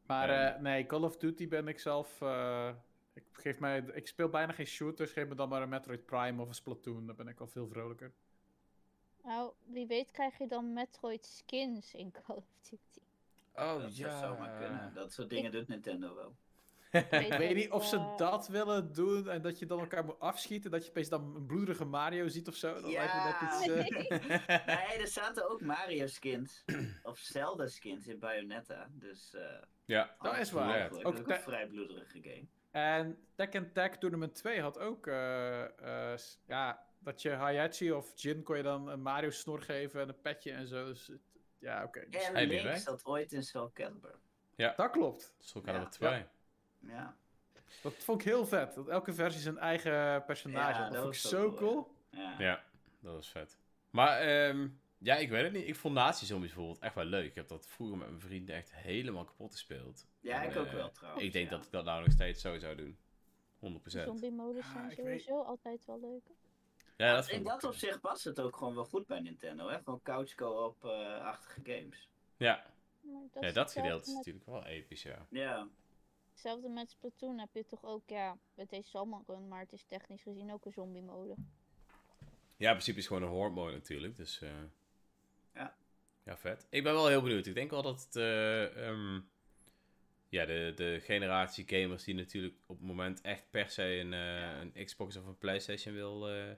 Maar 0.06 0.28
eh, 0.30 0.60
nee, 0.60 0.86
Call 0.86 1.02
of 1.02 1.16
Duty 1.16 1.48
ben 1.48 1.68
ik 1.68 1.78
zelf... 1.78 2.20
eh, 2.20 2.70
ik, 3.12 3.24
geef 3.32 3.58
mij, 3.58 3.84
ik 3.92 4.06
speel 4.06 4.28
bijna 4.28 4.52
geen 4.52 4.66
shooters, 4.66 5.12
geef 5.12 5.28
me 5.28 5.34
dan 5.34 5.48
maar 5.48 5.62
een 5.62 5.68
Metroid 5.68 6.06
Prime 6.06 6.42
of 6.42 6.48
een 6.48 6.54
Splatoon. 6.54 7.06
Dan 7.06 7.16
ben 7.16 7.28
ik 7.28 7.40
al 7.40 7.46
veel 7.46 7.68
vrolijker. 7.68 8.12
Nou, 9.24 9.52
wie 9.64 9.86
weet 9.86 10.10
krijg 10.10 10.38
je 10.38 10.46
dan 10.46 10.72
Metroid 10.72 11.26
skins 11.26 11.94
in 11.94 12.10
Call 12.10 12.36
of 12.36 12.44
Duty. 12.60 13.06
Oh, 13.54 13.82
dat 13.82 13.92
zou 13.92 14.18
zomaar 14.18 14.58
kunnen. 14.58 14.94
Dat 14.94 15.12
soort 15.12 15.30
dingen 15.30 15.52
doet 15.52 15.68
Nintendo 15.68 16.14
wel. 16.14 16.34
Ik 16.92 17.34
weet 17.38 17.54
niet 17.54 17.70
of 17.70 17.84
ze 17.86 17.96
eh, 17.96 18.16
dat 18.16 18.48
willen 18.48 18.92
doen 18.92 19.28
en 19.28 19.42
dat 19.42 19.58
je 19.58 19.66
dan 19.66 19.78
elkaar 19.80 20.04
moet 20.04 20.20
afschieten. 20.20 20.70
Dat 20.70 20.84
je 20.84 20.90
opeens 20.90 21.08
dan 21.08 21.36
een 21.36 21.46
bloederige 21.46 21.84
Mario 21.84 22.28
ziet 22.28 22.48
of 22.48 22.54
zo. 22.54 22.74
Dat 22.80 22.90
lijkt 22.92 23.14
me 23.14 23.22
net 23.24 23.50
iets... 23.50 23.68
eh, 23.68 24.66
nee, 24.88 24.98
er 25.00 25.06
zaten 25.08 25.50
ook 25.50 25.60
Mario 25.60 26.06
skins. 26.06 26.64
of 27.02 27.18
Zelda 27.18 27.66
skins 27.66 28.06
in 28.06 28.18
Bayonetta. 28.18 28.88
Dus 28.92 29.34
eh 29.34 29.62
ja, 29.84 30.16
Dat 30.20 30.38
is 30.38 30.50
waar. 30.50 30.90
Ook 30.92 31.02
Dat 31.02 31.18
is 31.18 31.24
te- 31.24 31.34
een 31.34 31.40
vrij 31.40 31.66
bloederige 31.66 32.20
game. 32.22 32.46
En 32.70 33.26
Tekken 33.34 33.72
Tag 33.72 33.96
Tournament 33.98 34.34
2 34.34 34.60
had 34.60 34.78
ook... 34.78 35.06
eh, 35.06 36.12
eh, 36.12 36.18
ja, 36.46 36.86
dat 36.98 37.22
je 37.22 37.30
Hayachi 37.30 37.92
of 37.92 38.12
Jin 38.14 38.42
kon 38.42 38.56
je 38.56 38.62
dan 38.62 38.88
een 38.88 39.02
Mario 39.02 39.30
snor 39.30 39.62
geven 39.62 40.00
en 40.00 40.08
een 40.08 40.20
petje 40.20 40.52
en 40.52 40.66
zo. 40.66 40.86
Dus, 40.86 41.10
ja, 41.58 41.84
oké. 41.84 42.04
Dus 42.10 42.24
En 42.26 42.34
Hey, 42.34 42.46
wie 42.48 42.56
Link 42.56 42.68
weet. 42.68 42.80
zat 42.82 43.04
ooit 43.04 43.32
in 43.32 43.42
Soul 43.42 43.70
Calibur. 43.72 44.18
dat 44.56 44.90
klopt. 44.90 45.34
Ja. 45.64 45.72
er 45.80 45.90
twee. 45.90 46.24
Ja. 46.86 47.16
Dat 47.82 47.94
vond 47.94 48.20
ik 48.20 48.26
heel 48.26 48.46
vet. 48.46 48.74
Dat 48.74 48.88
elke 48.88 49.12
versie 49.12 49.40
zijn 49.40 49.58
eigen 49.58 50.24
personage 50.24 50.68
Ja, 50.68 50.82
had. 50.82 50.92
Dat 50.92 50.92
dat 50.92 51.02
vond 51.02 51.14
ik 51.14 51.22
was 51.22 51.30
zo 51.30 51.54
cool, 51.54 51.72
cool. 51.72 51.94
ja. 52.10 52.34
Ja, 52.38 52.64
dat 53.00 53.14
was 53.14 53.28
vet. 53.28 53.58
Maar 53.90 54.20
ehm, 54.20 54.68
ja, 54.98 55.16
ik 55.16 55.30
weet 55.30 55.42
het 55.42 55.52
niet. 55.52 55.68
Ik 55.68 55.76
vond 55.76 55.94
Nazi-zombies 55.94 56.48
bijvoorbeeld 56.54 56.82
echt 56.82 56.94
wel 56.94 57.04
leuk. 57.04 57.24
Ik 57.24 57.34
heb 57.34 57.48
dat 57.48 57.66
vroeger 57.66 57.96
met 57.96 58.08
mijn 58.08 58.20
vrienden 58.20 58.54
echt 58.54 58.74
helemaal 58.74 59.24
kapot 59.24 59.52
gespeeld. 59.52 60.06
Ja, 60.20 60.42
En, 60.42 60.50
ik 60.50 60.56
ook 60.56 60.66
eh, 60.66 60.72
wel 60.72 60.90
trouwens. 60.90 61.24
Ik 61.24 61.32
denk 61.32 61.50
ja. 61.50 61.56
dat 61.56 61.64
ik 61.64 61.70
dat 61.70 61.84
nou 61.84 62.02
nog 62.02 62.12
steeds 62.12 62.40
zo 62.40 62.58
zou 62.58 62.76
doen. 62.76 62.98
100%. 63.60 63.80
Zombie-modus 63.84 64.70
zijn 64.72 64.90
sowieso 64.90 65.42
altijd 65.42 65.84
wel 65.84 66.00
leuk. 66.00 66.34
Ja, 66.96 67.14
dat 67.14 67.28
in 67.28 67.44
dat 67.44 67.64
opzicht 67.64 68.00
past 68.00 68.24
het 68.24 68.40
ook 68.40 68.56
gewoon 68.56 68.74
wel 68.74 68.84
goed 68.84 69.06
bij 69.06 69.20
Nintendo, 69.20 69.68
hè? 69.68 69.78
Gewoon 69.82 70.02
couch 70.02 70.34
co-op-achtige 70.34 71.60
games. 71.62 72.08
Ja, 72.36 72.64
ja, 73.40 73.52
dat 73.52 73.72
gedeelte 73.72 74.10
is 74.10 74.14
natuurlijk 74.16 74.46
wel 74.46 74.64
episch, 74.64 75.02
ja. 75.02 75.26
Ja, 75.30 75.68
Hetzelfde 76.42 76.68
met 76.68 76.90
Splatoon 76.90 77.38
heb 77.38 77.48
je 77.52 77.64
toch 77.66 77.84
ook, 77.84 78.02
ja, 78.08 78.38
het 78.54 78.70
heet 78.70 78.86
Salmon 78.86 79.24
Run, 79.26 79.48
maar 79.48 79.60
het 79.60 79.72
is 79.72 79.84
technisch 79.88 80.22
gezien 80.22 80.52
ook 80.52 80.64
een 80.64 80.72
zombie 80.72 81.02
mode. 81.02 81.34
Ja, 82.56 82.68
in 82.68 82.74
principe 82.76 82.98
is 82.98 83.04
het 83.04 83.14
gewoon 83.14 83.22
een 83.22 83.36
horde 83.36 83.54
mode 83.54 83.72
natuurlijk, 83.72 84.16
dus... 84.16 84.40
eh, 84.40 84.50
Ja. 85.54 85.76
Ja, 86.22 86.36
vet. 86.36 86.66
Ik 86.70 86.82
ben 86.82 86.92
wel 86.92 87.06
heel 87.06 87.22
benieuwd. 87.22 87.46
Ik 87.46 87.54
denk 87.54 87.70
wel 87.70 87.82
dat 87.82 88.02
het... 88.04 88.16
eh, 88.16 88.88
ehm, 88.88 89.20
ja, 90.28 90.44
de, 90.44 90.72
de 90.76 91.00
generatie 91.02 91.64
gamers 91.68 92.04
die 92.04 92.14
natuurlijk 92.14 92.54
op 92.66 92.76
het 92.78 92.86
moment 92.86 93.20
echt 93.20 93.50
per 93.50 93.70
se 93.70 93.82
een, 93.84 94.12
eh, 94.12 94.58
een 94.60 94.84
Xbox 94.84 95.16
of 95.16 95.26
een 95.26 95.38
Playstation 95.38 95.94
wil... 95.94 96.28
eh, 96.28 96.52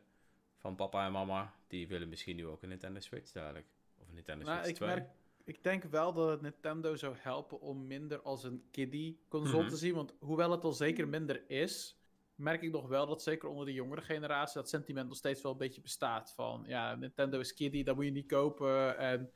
van 0.56 0.74
papa 0.74 1.06
en 1.06 1.12
mama, 1.12 1.54
die 1.66 1.88
willen 1.88 2.08
misschien 2.08 2.36
nu 2.36 2.46
ook 2.46 2.62
een 2.62 2.68
Nintendo 2.68 3.00
Switch 3.00 3.32
dadelijk. 3.32 3.66
Of 3.98 4.08
een 4.08 4.14
Nintendo 4.14 4.44
Nou, 4.44 4.56
Switch 4.56 4.70
ik, 4.70 4.76
2. 4.76 4.88
merk, 4.88 5.08
ik 5.44 5.62
denk 5.62 5.84
wel 5.84 6.12
dat 6.12 6.28
het 6.30 6.40
Nintendo 6.40 6.96
zou 6.96 7.14
helpen 7.18 7.60
om 7.60 7.86
minder 7.86 8.20
als 8.22 8.44
een 8.44 8.64
kiddie 8.70 9.20
console 9.28 9.62
Mhm. 9.62 9.70
te 9.70 9.76
zien. 9.76 9.94
Want 9.94 10.14
hoewel 10.20 10.50
het 10.50 10.64
al 10.64 10.72
zeker 10.72 11.08
minder 11.08 11.50
is, 11.50 11.98
merk 12.34 12.62
ik 12.62 12.70
nog 12.70 12.88
wel 12.88 13.06
dat 13.06 13.22
zeker 13.22 13.48
onder 13.48 13.66
de 13.66 13.72
jongere 13.72 14.00
generatie 14.00 14.54
dat 14.60 14.68
sentiment 14.68 15.08
nog 15.08 15.16
steeds 15.16 15.42
wel 15.42 15.52
een 15.52 15.58
beetje 15.58 15.80
bestaat. 15.80 16.32
Van 16.34 16.64
ja, 16.66 16.94
Nintendo 16.94 17.38
is 17.40 17.54
kiddie, 17.54 17.84
dat 17.84 17.94
moet 17.96 18.04
je 18.04 18.10
niet 18.10 18.26
kopen. 18.26 18.98
En 18.98 19.32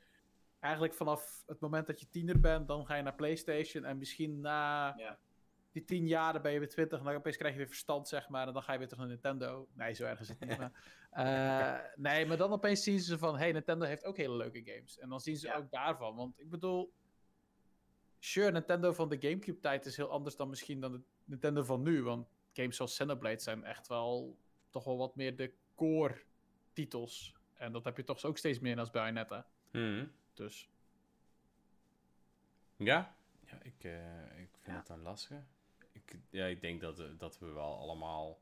eigenlijk 0.59 0.93
vanaf 0.93 1.43
het 1.45 1.59
moment 1.59 1.87
dat 1.87 1.99
je 1.99 2.09
tiener 2.09 2.39
bent, 2.39 2.67
dan 2.67 2.85
ga 2.85 2.95
je 2.95 3.03
naar 3.03 3.15
PlayStation. 3.15 3.85
En 3.85 3.97
misschien 3.97 4.39
na 4.39 4.93
Ja. 4.97 5.19
Die 5.71 5.85
tien 5.85 6.07
jaar, 6.07 6.33
dan 6.33 6.41
ben 6.41 6.51
je 6.51 6.59
weer 6.59 6.69
twintig. 6.69 6.99
En 6.99 7.05
dan 7.05 7.15
opeens 7.15 7.37
krijg 7.37 7.53
je 7.53 7.59
weer 7.59 7.67
verstand, 7.67 8.07
zeg 8.07 8.29
maar. 8.29 8.47
En 8.47 8.53
dan 8.53 8.63
ga 8.63 8.71
je 8.71 8.77
weer 8.77 8.87
terug 8.87 9.03
naar 9.03 9.13
Nintendo. 9.13 9.67
Nee, 9.73 9.93
zo 9.93 10.05
erg 10.05 10.19
is 10.19 10.29
het 10.29 10.39
niet. 10.39 10.57
maar, 10.57 10.71
eh, 11.11 11.89
nee, 11.95 12.25
maar 12.25 12.37
dan 12.37 12.51
opeens 12.51 12.83
zien 12.83 12.99
ze 12.99 13.17
van... 13.17 13.37
hey, 13.37 13.51
Nintendo 13.51 13.85
heeft 13.85 14.03
ook 14.05 14.17
hele 14.17 14.35
leuke 14.35 14.63
games. 14.65 14.99
En 14.99 15.09
dan 15.09 15.19
zien 15.19 15.37
ze 15.37 15.47
Ja. 15.47 15.55
ook 15.55 15.71
daarvan. 15.71 16.15
Want 16.15 16.39
ik 16.39 16.49
bedoel... 16.49 16.93
Sure, 18.19 18.51
Nintendo 18.51 18.93
van 18.93 19.09
de 19.09 19.17
Gamecube-tijd 19.19 19.85
is 19.85 19.97
heel 19.97 20.09
anders 20.09 20.35
dan 20.35 20.49
misschien 20.49 20.79
dan 20.79 20.91
de 20.91 21.01
Nintendo 21.25 21.63
van 21.63 21.81
nu. 21.81 22.03
Want 22.03 22.27
games 22.53 22.75
zoals 22.75 22.91
Xenoblade 22.93 23.39
zijn 23.39 23.63
echt 23.63 23.87
wel... 23.87 24.37
toch 24.69 24.83
wel 24.83 24.97
wat 24.97 25.15
meer 25.15 25.35
de 25.35 25.53
core-titels. 25.75 27.33
En 27.53 27.71
dat 27.71 27.83
heb 27.83 27.97
je 27.97 28.03
toch 28.03 28.23
ook 28.23 28.37
steeds 28.37 28.59
meer 28.59 28.79
als 28.79 28.89
Bayonetta. 28.91 29.47
Mhm. 29.71 30.05
Dus... 30.33 30.69
Ja? 32.75 33.15
Ja, 33.45 33.57
ik, 33.61 33.83
eh, 33.83 34.23
ik 34.39 34.49
vind 34.59 34.65
Ja. 34.65 34.75
het 34.77 34.89
een 34.89 35.01
lastige. 35.01 35.43
Ik, 35.91 36.15
ja, 36.29 36.45
ik 36.45 36.61
denk 36.61 36.81
dat, 36.81 36.99
eh, 36.99 37.05
dat 37.17 37.39
we 37.39 37.45
wel 37.45 37.77
allemaal 37.77 38.39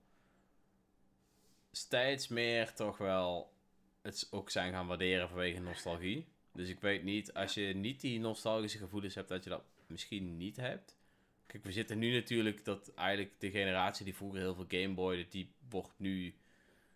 steeds 1.72 2.28
meer 2.28 2.74
toch 2.74 2.98
wel 2.98 3.54
het 4.02 4.28
ook 4.32 4.50
zijn 4.50 4.72
gaan 4.72 4.88
waarderen 4.88 5.28
vanwege 5.28 5.60
nostalgie. 5.60 6.28
Dus 6.52 6.70
ik 6.70 6.80
weet 6.80 7.04
niet, 7.04 7.34
als 7.34 7.54
je 7.54 7.76
niet 7.76 8.02
die 8.02 8.20
nostalgische 8.20 8.78
gevoelens 8.78 9.16
hebt, 9.16 9.30
dat 9.30 9.44
je 9.44 9.50
dat 9.50 9.64
misschien 9.88 10.38
niet 10.38 10.56
hebt. 10.56 10.98
Kijk, 11.46 11.64
we 11.64 11.72
zitten 11.72 12.00
nu 12.00 12.14
natuurlijk 12.14 12.66
dat 12.66 12.94
eigenlijk 12.94 13.40
de 13.40 13.52
generatie 13.52 14.06
die 14.06 14.16
vroeger 14.16 14.40
heel 14.40 14.56
veel 14.56 14.66
Game 14.68 14.94
Boy, 14.94 15.28
die 15.30 15.52
wordt 15.70 15.94
nu, 15.98 16.36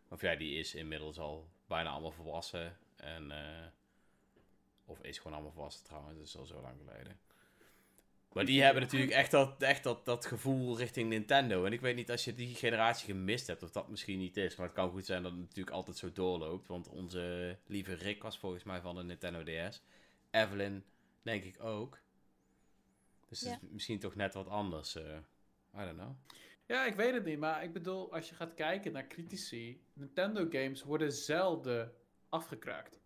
of 0.08 0.22
ja, 0.22 0.36
die 0.36 0.60
is 0.60 0.76
inmiddels 0.76 1.20
al 1.20 1.49
bijna 1.68 1.89
allemaal 1.89 2.12
volwassen. 2.12 2.78
En, 2.95 3.32
eh, 3.32 3.68
of 4.86 5.02
is 5.02 5.18
gewoon 5.18 5.34
allemaal 5.34 5.52
volwassen 5.52 5.84
trouwens, 5.84 6.18
dat 6.18 6.28
is 6.28 6.38
al 6.38 6.45
zo 6.45 6.62
lang 6.62 6.78
geleden. 6.86 7.20
Maar 8.34 8.45
die 8.45 8.61
hebben 8.61 8.82
natuurlijk 8.82 9.11
echt, 9.11 9.32
dat, 9.32 9.61
echt 9.61 9.84
dat, 9.84 10.05
dat 10.05 10.25
gevoel 10.25 10.77
richting 10.77 11.09
Nintendo. 11.09 11.65
En 11.65 11.73
ik 11.73 11.82
weet 11.82 11.95
niet 11.95 12.11
als 12.11 12.25
je 12.25 12.34
die 12.34 12.55
generatie 12.55 13.05
gemist 13.05 13.47
hebt, 13.47 13.63
of 13.63 13.71
dat 13.71 13.89
misschien 13.89 14.19
niet 14.19 14.38
is. 14.38 14.55
Maar 14.55 14.65
het 14.65 14.75
kan 14.75 14.89
goed 14.89 15.05
zijn 15.05 15.23
dat 15.23 15.32
het 15.32 15.41
natuurlijk 15.41 15.75
altijd 15.75 15.97
zo 15.97 16.11
doorloopt. 16.11 16.67
Want 16.67 16.88
onze 16.88 17.57
lieve 17.65 17.93
Rick 17.93 18.23
was 18.23 18.39
volgens 18.39 18.63
mij 18.63 18.82
van 18.82 18.95
de 18.95 19.03
Nintendo 19.03 19.43
DS. 19.43 19.82
Evelyn, 20.32 20.84
denk 21.21 21.43
ik 21.43 21.63
ook. 21.63 21.99
Dus 23.29 23.41
het 23.41 23.61
is 23.61 23.69
misschien 23.69 23.99
toch 23.99 24.15
net 24.15 24.34
wat 24.34 24.47
anders. 24.47 24.95
eh 24.95 25.17
I 25.75 25.86
don't 25.86 25.97
know. 25.97 26.15
Ja, 26.65 26.86
ik 26.86 26.95
weet 26.95 27.13
het 27.13 27.25
niet, 27.25 27.39
maar 27.39 27.63
ik 27.63 27.73
bedoel, 27.73 28.13
als 28.13 28.29
je 28.29 28.36
gaat 28.36 28.53
kijken 28.53 28.91
naar 28.91 29.07
critici, 29.07 29.84
Nintendo 29.93 30.47
games 30.49 30.84
worden 30.84 31.11
zelden 31.11 31.93
afgekraakt. 32.29 33.01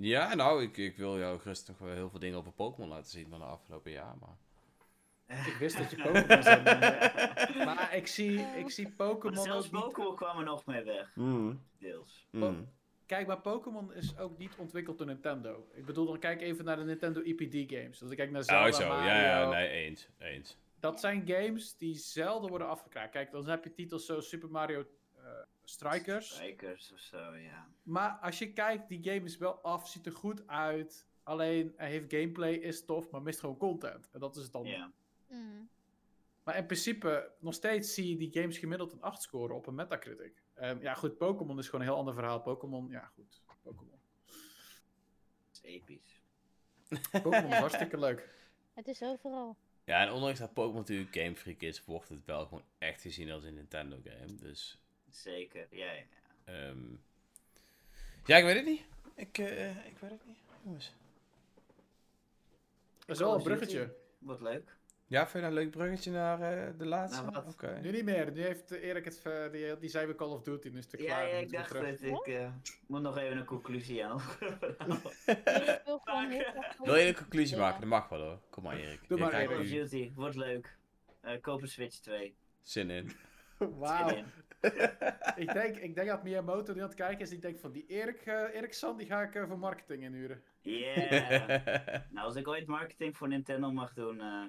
Ja, 0.00 0.34
nou, 0.34 0.62
ik, 0.62 0.76
ik 0.76 0.96
wil 0.96 1.18
jou 1.18 1.40
gerust 1.40 1.68
nog 1.68 1.78
wel 1.78 1.94
heel 1.94 2.10
veel 2.10 2.18
dingen 2.18 2.38
over 2.38 2.52
Pokémon 2.52 2.88
laten 2.88 3.10
zien 3.10 3.28
van 3.28 3.38
de 3.38 3.44
afgelopen 3.44 3.90
jaar. 3.90 4.14
Maar... 4.20 4.36
Ik 5.46 5.56
wist 5.58 5.78
dat 5.78 5.90
je 5.90 5.96
Pokémon 5.96 6.42
zou 6.42 6.62
noemen. 6.62 7.64
Maar 7.64 7.94
ik 7.94 8.06
zie, 8.06 8.40
ik 8.40 8.70
zie 8.70 8.90
Pokémon 8.96 9.42
zelfs 9.42 9.66
ook 9.66 9.72
niet... 9.72 9.82
Pokémon 9.82 10.16
kwam 10.16 10.38
er 10.38 10.44
nog 10.44 10.66
mee 10.66 10.82
weg, 10.82 11.12
deels. 11.78 12.26
Mm. 12.30 12.68
Kijk, 13.06 13.26
maar 13.26 13.40
Pokémon 13.40 13.92
is 13.92 14.18
ook 14.18 14.38
niet 14.38 14.54
ontwikkeld 14.56 14.98
door 14.98 15.06
Nintendo. 15.06 15.68
Ik 15.72 15.86
bedoel, 15.86 16.06
dan 16.06 16.18
kijk 16.18 16.40
even 16.40 16.64
naar 16.64 16.76
de 16.76 16.84
Nintendo 16.84 17.20
EPD 17.20 17.72
games. 17.72 18.02
Als 18.02 18.10
ik 18.10 18.16
kijk 18.16 18.30
naar 18.30 18.44
Zelda, 18.44 18.66
Oh, 18.66 18.72
zo. 18.72 18.88
Mario, 18.88 19.06
Ja, 19.06 19.20
ja, 19.20 19.48
nee, 19.48 19.68
eens. 19.68 20.08
Eens. 20.18 20.56
Dat 20.80 21.00
zijn 21.00 21.22
games 21.26 21.76
die 21.76 21.94
zelden 21.94 22.50
worden 22.50 22.68
afgekraakt. 22.68 23.12
Kijk, 23.12 23.30
dan 23.30 23.48
heb 23.48 23.64
je 23.64 23.72
titels 23.72 24.06
zoals 24.06 24.28
Super 24.28 24.50
Mario 24.50 24.84
eh, 25.16 25.22
Strikers. 25.68 26.30
Strikers 26.30 26.92
of 26.92 26.98
zo, 26.98 27.34
ja. 27.36 27.68
Maar 27.82 28.10
als 28.10 28.38
je 28.38 28.52
kijkt, 28.52 28.88
die 28.88 29.02
game 29.02 29.24
is 29.24 29.36
wel 29.36 29.60
af, 29.60 29.88
ziet 29.88 30.06
er 30.06 30.12
goed 30.12 30.46
uit. 30.46 31.06
Alleen, 31.22 31.72
hij 31.76 31.90
heeft 31.90 32.12
gameplay, 32.12 32.52
is 32.52 32.84
tof, 32.84 33.10
maar 33.10 33.22
mist 33.22 33.40
gewoon 33.40 33.56
content. 33.56 34.10
En 34.12 34.20
dat 34.20 34.36
is 34.36 34.42
het 34.42 34.52
dan. 34.52 34.64
Ja. 34.64 34.92
Mm. 35.28 35.68
Maar 36.44 36.56
in 36.56 36.66
principe, 36.66 37.32
nog 37.38 37.54
steeds 37.54 37.94
zie 37.94 38.08
je 38.08 38.16
die 38.16 38.40
games 38.40 38.58
gemiddeld 38.58 38.92
een 38.92 39.02
8 39.02 39.22
scoren 39.22 39.56
op 39.56 39.66
een 39.66 39.74
Metacritic. 39.74 40.42
Ehm, 40.54 40.80
ja, 40.80 40.94
goed, 40.94 41.16
Pokémon 41.16 41.58
is 41.58 41.64
gewoon 41.64 41.80
een 41.80 41.86
heel 41.86 41.96
ander 41.96 42.14
verhaal. 42.14 42.40
Pokémon, 42.40 42.88
ja 42.90 43.04
goed, 43.14 43.42
Pokémon. 43.62 44.00
Dat 44.26 44.34
is 45.52 45.60
episch. 45.62 46.22
Pokémon 47.22 47.52
is 47.52 47.58
hartstikke 47.58 47.98
leuk. 47.98 48.28
Het 48.74 48.88
is 48.88 49.02
overal. 49.02 49.56
Ja, 49.84 50.06
en 50.06 50.12
ondanks 50.12 50.38
dat 50.38 50.54
Pokémon 50.54 50.80
natuurlijk 50.80 51.16
Game 51.16 51.36
Freak 51.36 51.60
is, 51.60 51.84
wordt 51.84 52.08
het 52.08 52.24
wel 52.24 52.46
gewoon 52.46 52.64
echt 52.78 53.00
gezien 53.00 53.30
als 53.30 53.44
een 53.44 53.54
Nintendo 53.54 54.00
game. 54.04 54.34
Dus, 54.34 54.80
Zeker, 55.16 55.66
ja, 55.70 55.92
ja. 55.92 56.02
ehm 56.44 56.84
ja, 58.24 58.36
ik 58.36 58.44
weet 58.44 58.56
het 58.56 58.64
niet. 58.64 58.84
Ik, 59.14 59.38
eh, 59.38 59.86
ik 59.86 59.98
weet 59.98 60.10
het 60.10 60.26
niet, 60.26 60.36
jongens. 60.64 60.94
Dat 62.98 63.16
is 63.16 63.18
wel 63.18 63.34
een 63.34 63.42
bruggetje. 63.42 63.94
Wordt 64.18 64.40
leuk. 64.40 64.74
Ja, 65.08 65.20
vind 65.20 65.32
je 65.32 65.40
dat 65.40 65.48
een 65.48 65.54
leuk 65.54 65.70
bruggetje 65.70 66.10
naar 66.10 66.40
eh, 66.40 66.72
de 66.78 66.86
laatste? 66.86 67.22
Nou, 67.22 67.32
wat? 67.34 67.52
Oké. 67.52 67.78
Nu 67.82 67.90
niet 67.90 68.04
meer. 68.04 68.32
Nu 68.32 68.42
heeft 68.42 68.70
eh, 68.70 68.82
Erik 68.88 69.04
het, 69.04 69.22
eh, 69.22 69.50
die, 69.52 69.78
die 69.78 69.88
zei 69.88 70.06
we 70.06 70.14
Call 70.14 70.28
of 70.28 70.42
Duty, 70.42 70.68
nu 70.68 70.78
is 70.78 70.86
het 70.90 71.00
Ja, 71.00 71.06
klaar. 71.06 71.28
ja, 71.28 71.34
ik 71.36 71.52
dacht 71.52 71.68
terug. 71.68 72.00
dat 72.00 72.26
ik 72.26 72.34
eh, 72.34 72.48
moet 72.86 73.02
nog 73.02 73.16
even 73.18 73.36
een 73.36 73.44
conclusie 73.44 74.04
aan. 74.06 74.20
Wil 76.84 76.96
je 76.96 77.06
een 77.06 77.14
conclusie 77.14 77.56
maken? 77.56 77.80
Dat 77.80 77.88
mag 77.88 78.08
wel 78.08 78.20
hoor. 78.20 78.40
Kom 78.50 78.62
maar 78.62 78.76
Erik. 78.76 79.00
Doe 79.08 79.18
maar, 79.18 79.28
krijgt 79.28 79.52
Call 79.52 79.60
of 79.60 79.66
Duty, 79.68 80.12
wordt 80.14 80.36
leuk. 80.36 80.76
Eh 81.20 81.40
koop 81.40 81.62
een 81.62 81.68
Switch 81.68 81.96
2. 81.98 82.36
Zin 82.62 82.90
in. 82.90 83.12
Wauw. 83.78 84.24
Ik, 85.36 85.52
denk, 85.52 85.76
ik 85.76 85.94
denk 85.94 86.08
dat 86.08 86.22
Miyamoto 86.22 86.72
die 86.72 86.82
aan 86.82 86.88
het 86.88 86.96
kijken 86.96 87.20
is, 87.20 87.28
die 87.28 87.38
denkt 87.38 87.60
van 87.60 87.72
die 87.72 87.86
Erik, 87.86 88.26
Erik 88.26 88.72
San, 88.72 88.96
die 88.96 89.06
ga 89.06 89.22
ik 89.22 89.34
eh, 89.34 89.46
voor 89.46 89.58
marketing 89.58 90.02
inhuren. 90.02 90.42
Yeah. 90.60 91.66
nou, 92.14 92.26
als 92.26 92.36
ik 92.36 92.48
ooit 92.48 92.66
marketing 92.66 93.16
voor 93.16 93.28
Nintendo 93.28 93.72
mag 93.72 93.92
doen, 93.94 94.20
eh, 94.20 94.44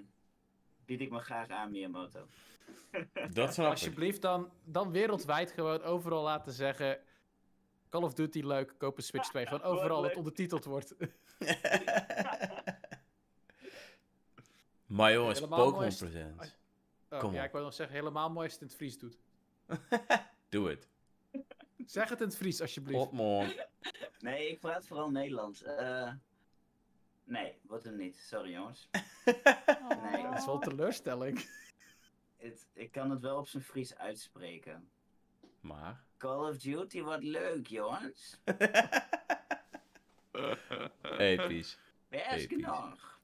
bied 0.85 1.01
ik 1.01 1.11
me 1.11 1.19
graag 1.19 1.49
aan 1.49 1.71
Miyamoto. 1.71 2.27
dat 3.33 3.53
snap 3.53 3.65
ik. 3.65 3.71
Alsjeblieft 3.71 4.21
dan, 4.21 4.51
dan 4.63 4.91
wereldwijd 4.91 5.51
gewoon 5.51 5.81
overal 5.81 6.23
laten 6.23 6.53
zeggen... 6.53 6.99
Call 7.89 8.03
of 8.03 8.13
Duty 8.13 8.41
leuk, 8.41 8.73
koop 8.77 8.97
een 8.97 9.03
Switch 9.03 9.29
2. 9.29 9.45
Gewoon 9.45 9.61
overal 9.61 10.01
dat 10.01 10.15
ondertiteld 10.15 10.65
wordt. 10.65 10.95
maar 14.85 15.13
jongens, 15.13 15.39
Pokémon 15.39 15.95
Presents. 15.97 16.55
Oh, 17.09 17.19
Kom 17.19 17.33
ja, 17.33 17.39
op. 17.39 17.45
ik 17.45 17.51
wil 17.51 17.61
nog 17.63 17.73
zeggen, 17.73 17.95
helemaal 17.95 18.29
mooi 18.29 18.43
als 18.45 18.53
het 18.53 18.61
in 18.61 18.67
het 18.67 18.75
Fries 18.75 18.99
doet. 18.99 19.17
Doe 20.49 20.69
het. 20.69 20.87
Zeg 21.85 22.09
het 22.09 22.21
in 22.21 22.27
het 22.27 22.35
Fries, 22.37 22.61
alsjeblieft. 22.61 22.99
Pokémon. 22.99 23.53
Nee, 24.19 24.49
ik 24.49 24.59
praat 24.59 24.87
vooral 24.87 25.11
Nederlands. 25.11 25.63
Eh, 25.63 26.11
nee, 27.23 27.57
wordt 27.61 27.83
hem 27.83 27.95
niet. 27.95 28.17
Sorry 28.17 28.51
jongens. 28.51 28.89
Nee, 30.11 30.23
Dat 30.23 30.37
is 30.37 30.45
wel 30.45 30.55
een 30.55 30.61
teleurstelling. 30.61 31.49
Het, 32.37 32.67
ik 32.73 32.91
kan 32.91 33.09
het 33.09 33.21
wel 33.21 33.37
op 33.37 33.47
zijn 33.47 33.63
Fries 33.63 33.95
uitspreken. 33.97 34.89
Maar. 35.59 36.03
Call 36.17 36.49
of 36.49 36.57
Duty 36.57 37.01
wordt 37.01 37.23
leuk, 37.23 37.67
jongens. 37.67 38.39
Episch. 41.17 41.79
Best 42.09 42.25
Episch. 42.31 42.45
genoeg. 42.47 43.19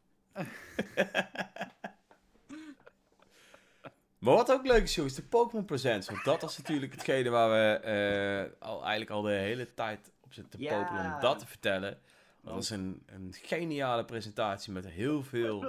Maar 4.23 4.33
wat 4.35 4.51
ook 4.51 4.65
leuk 4.67 4.83
is, 4.83 4.95
jongens, 4.95 5.15
de 5.15 5.23
Pokémon 5.23 5.65
Presents. 5.65 6.07
Want 6.09 6.23
dat 6.23 6.41
was 6.41 6.57
natuurlijk 6.57 6.91
hetgene 6.91 7.29
waar 7.29 7.49
we 7.49 7.77
eh, 7.79 8.67
al, 8.67 8.79
eigenlijk 8.81 9.09
al 9.11 9.21
de 9.21 9.31
hele 9.31 9.73
tijd 9.73 10.11
op 10.21 10.33
zitten 10.33 10.59
te 10.59 10.63
Ja. 10.65 10.83
popelen 10.83 11.13
om 11.13 11.19
dat 11.19 11.39
te 11.39 11.47
vertellen. 11.47 11.99
Dat 12.41 12.53
was 12.53 12.69
een, 12.69 13.03
een 13.05 13.33
geniale 13.41 14.05
presentatie 14.05 14.73
met 14.73 14.87
heel 14.89 15.23
veel... 15.23 15.63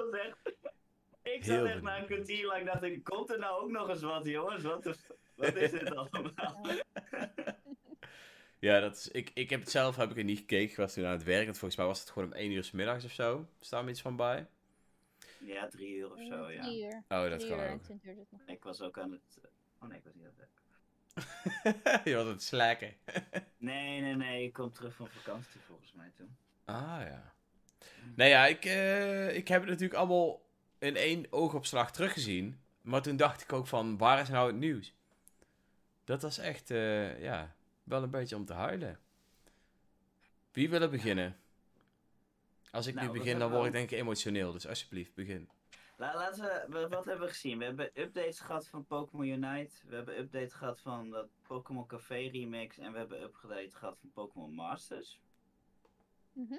Ik 1.23 1.45
zat 1.45 1.65
echt 1.67 1.83
na 1.83 1.99
een 1.99 2.07
kwartier 2.07 2.47
lang 2.47 2.65
dacht 2.67 2.83
ik, 2.83 3.05
komt 3.05 3.31
er 3.31 3.39
nou 3.39 3.63
ook 3.63 3.71
nog 3.71 3.89
eens 3.89 4.03
wat, 4.03 4.27
jongens? 4.27 4.63
Wat, 4.63 4.87
is- 4.87 5.07
wat 5.35 5.55
is 5.55 5.71
dit 5.71 5.95
allemaal? 5.95 6.33
Ja, 8.59 8.81
dat 8.81 8.97
is, 8.97 9.09
ik, 9.09 9.31
ik 9.35 9.51
heb 9.51 9.61
het 9.61 9.71
zelf 9.71 9.97
heb 9.97 10.11
ik 10.11 10.17
er 10.17 10.25
niet 10.25 10.39
gekeken. 10.39 10.71
Ik 10.71 10.77
was 10.77 10.93
toen 10.93 11.05
aan 11.05 11.11
het 11.13 11.23
werk. 11.25 11.47
En 11.47 11.55
volgens 11.55 11.77
mij 11.77 11.87
was 11.87 12.01
het 12.01 12.11
gewoon 12.11 12.29
om 12.29 12.35
1 12.35 12.51
uur 12.51 12.65
s 12.65 12.71
middags 12.71 13.05
of 13.05 13.11
zo. 13.11 13.47
Staat 13.61 13.85
me 13.85 13.91
iets 13.91 14.01
van 14.01 14.17
bij? 14.17 14.47
Ja, 15.47 15.69
drie 15.69 15.97
uur 15.97 16.13
of 16.13 16.19
zo, 16.27 16.51
ja. 16.51 16.63
Drie 16.63 16.85
uur. 16.85 17.03
Oh, 17.09 17.29
dat 17.29 17.39
Drie 17.39 17.51
kan 17.51 17.61
uur 17.61 17.71
ook. 17.73 17.89
het 17.89 18.31
nog. 18.31 18.41
Ik 18.47 18.63
was 18.63 18.81
ook 18.81 18.99
aan 18.99 19.11
het... 19.13 19.41
Oh 19.79 19.89
nee, 19.89 19.99
ik 19.99 20.05
was 20.05 20.15
niet 20.15 20.25
aan 20.25 20.33
het 20.37 20.39
werk. 20.39 20.63
Je 22.05 22.15
was 22.15 22.25
aan 22.25 22.31
het 22.31 22.43
slacken. 22.43 22.95
Nee, 23.57 24.01
nee, 24.01 24.15
nee. 24.15 24.45
Ik 24.45 24.53
kom 24.53 24.73
terug 24.73 24.95
van 24.95 25.09
vakantie 25.09 25.61
volgens 25.61 25.93
mij 25.93 26.11
toen. 26.17 26.37
Ah, 26.65 27.01
ja. 27.01 27.33
Nou 28.15 28.31
ja, 28.31 28.47
ik, 28.47 28.65
eh, 28.65 29.37
ik 29.37 29.49
heb 29.49 29.61
het 29.61 29.71
natuurlijk 29.71 29.99
allemaal 29.99 30.43
in 30.79 30.97
één 30.97 31.27
oogopslag 31.31 31.93
teruggezien. 31.93 32.61
Maar 32.81 33.03
toen 33.03 33.17
dacht 33.17 33.43
ik 33.43 33.53
ook 33.53 33.67
van, 33.67 33.99
waar 33.99 34.21
is 34.21 34.29
nou 34.29 34.47
het 34.47 34.57
nieuws? 34.57 34.95
Dat 36.05 36.23
was 36.23 36.39
echt, 36.39 36.71
eh, 36.71 37.23
ja, 37.23 37.55
wel 37.83 38.03
een 38.03 38.11
beetje 38.11 38.37
om 38.37 38.45
te 38.45 38.53
huilen. 38.53 38.99
Wie 40.53 40.71
wil 40.71 40.81
er 40.81 40.91
beginnen? 40.91 41.37
Als 42.75 42.87
ik 42.87 42.95
Nou, 42.95 43.07
nu 43.07 43.13
we 43.13 43.19
begin, 43.19 43.39
dan 43.39 43.51
word 43.51 43.67
ik 43.67 43.73
denk 43.73 43.91
ik 43.91 43.99
emotioneel. 43.99 44.53
Dus 44.53 44.67
alsjeblieft, 44.67 45.15
begin. 45.15 45.49
La- 45.97 46.15
laten 46.15 46.43
we, 46.45 46.67
we- 46.79 46.89
wat 46.89 47.05
hebben 47.05 47.27
we 47.27 47.33
gezien? 47.33 47.59
We 47.59 47.65
hebben 47.65 47.91
updates 47.95 48.41
gehad 48.41 48.69
van 48.69 48.85
Pokémon 48.87 49.27
Unite. 49.27 49.75
We 49.87 49.95
hebben 49.95 50.19
update 50.19 50.51
gehad 50.57 50.81
van 50.81 51.11
dat 51.11 51.29
Pokémon 51.47 51.87
Café 51.87 52.15
remix. 52.33 52.79
En 52.79 52.93
we 52.93 52.99
hebben 52.99 53.23
update 53.23 53.71
gehad 53.77 53.99
van 54.01 54.11
Pokémon 54.13 54.53
Masters. 54.55 55.21
Mhm. 56.33 56.55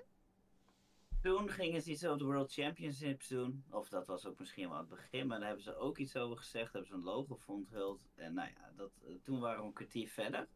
Toen 1.21 1.49
gingen 1.49 1.81
ze 1.81 1.91
iets 1.91 2.05
over 2.05 2.17
de 2.17 2.25
World 2.25 2.53
Championships 2.53 3.27
doen. 3.27 3.63
Of 3.69 3.89
dat 3.89 4.07
was 4.07 4.25
ook 4.25 4.39
misschien 4.39 4.67
wel 4.69 4.77
aan 4.77 4.87
het 4.89 4.89
begin. 4.99 5.27
Maar 5.27 5.37
daar 5.37 5.47
hebben 5.47 5.63
ze 5.65 5.75
ook 5.77 5.97
iets 5.97 6.15
over 6.15 6.37
gezegd. 6.37 6.71
Hebben 6.73 6.89
ze 6.89 6.95
een 6.95 7.03
logo 7.03 7.35
voor 7.35 7.55
onthuld. 7.55 8.01
En 8.15 8.33
nou 8.33 8.49
ja, 8.57 8.71
dat, 8.75 8.91
eh, 9.07 9.13
toen 9.23 9.39
waren 9.39 9.59
we 9.61 9.65
een 9.67 9.73
kwartier 9.73 10.07
verder. 10.07 10.47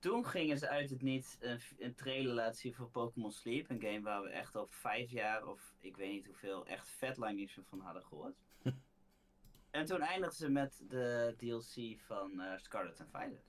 Toen 0.00 0.26
gingen 0.26 0.58
ze 0.58 0.68
uit 0.68 0.90
het 0.90 1.02
niet 1.02 1.36
een, 1.40 1.60
een 1.78 1.94
trailer 1.94 2.34
laten 2.34 2.58
zien 2.60 2.74
voor 2.74 2.90
Pokémon 2.90 3.32
Sleep. 3.32 3.70
Een 3.70 3.80
game 3.80 4.00
waar 4.00 4.22
we 4.22 4.28
echt 4.28 4.56
al 4.56 4.66
vijf 4.66 5.10
jaar 5.10 5.46
of 5.46 5.74
ik 5.80 5.96
weet 5.96 6.10
niet 6.12 6.26
hoeveel 6.26 6.66
echt 6.66 6.88
vet 6.88 7.16
lang 7.16 7.36
niets 7.36 7.56
meer 7.56 7.66
van 7.66 7.80
hadden 7.80 8.04
gehoord. 8.04 8.36
en 9.70 9.84
toen 9.84 10.00
eindigden 10.00 10.36
ze 10.38 10.48
met 10.48 10.82
de 10.88 11.34
DLC 11.36 12.00
van 12.00 12.40
eh, 12.40 12.58
Scarlet 12.58 13.00
and 13.00 13.10
Violet. 13.10 13.44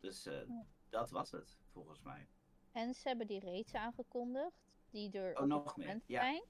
Dus 0.00 0.26
eh, 0.26 0.46
Ja. 0.48 0.66
dat 0.88 1.10
was 1.10 1.30
het, 1.30 1.58
volgens 1.72 2.00
mij. 2.02 2.28
En 2.72 2.94
ze 2.94 3.08
hebben 3.08 3.26
die 3.26 3.40
raids 3.40 3.74
aangekondigd, 3.74 4.70
die 4.90 5.10
er 5.12 5.36
Oh, 5.36 5.42
op 5.42 5.48
nog 5.48 5.64
het 5.64 5.76
meer, 5.76 6.00
ja. 6.06 6.20
zijn. 6.20 6.44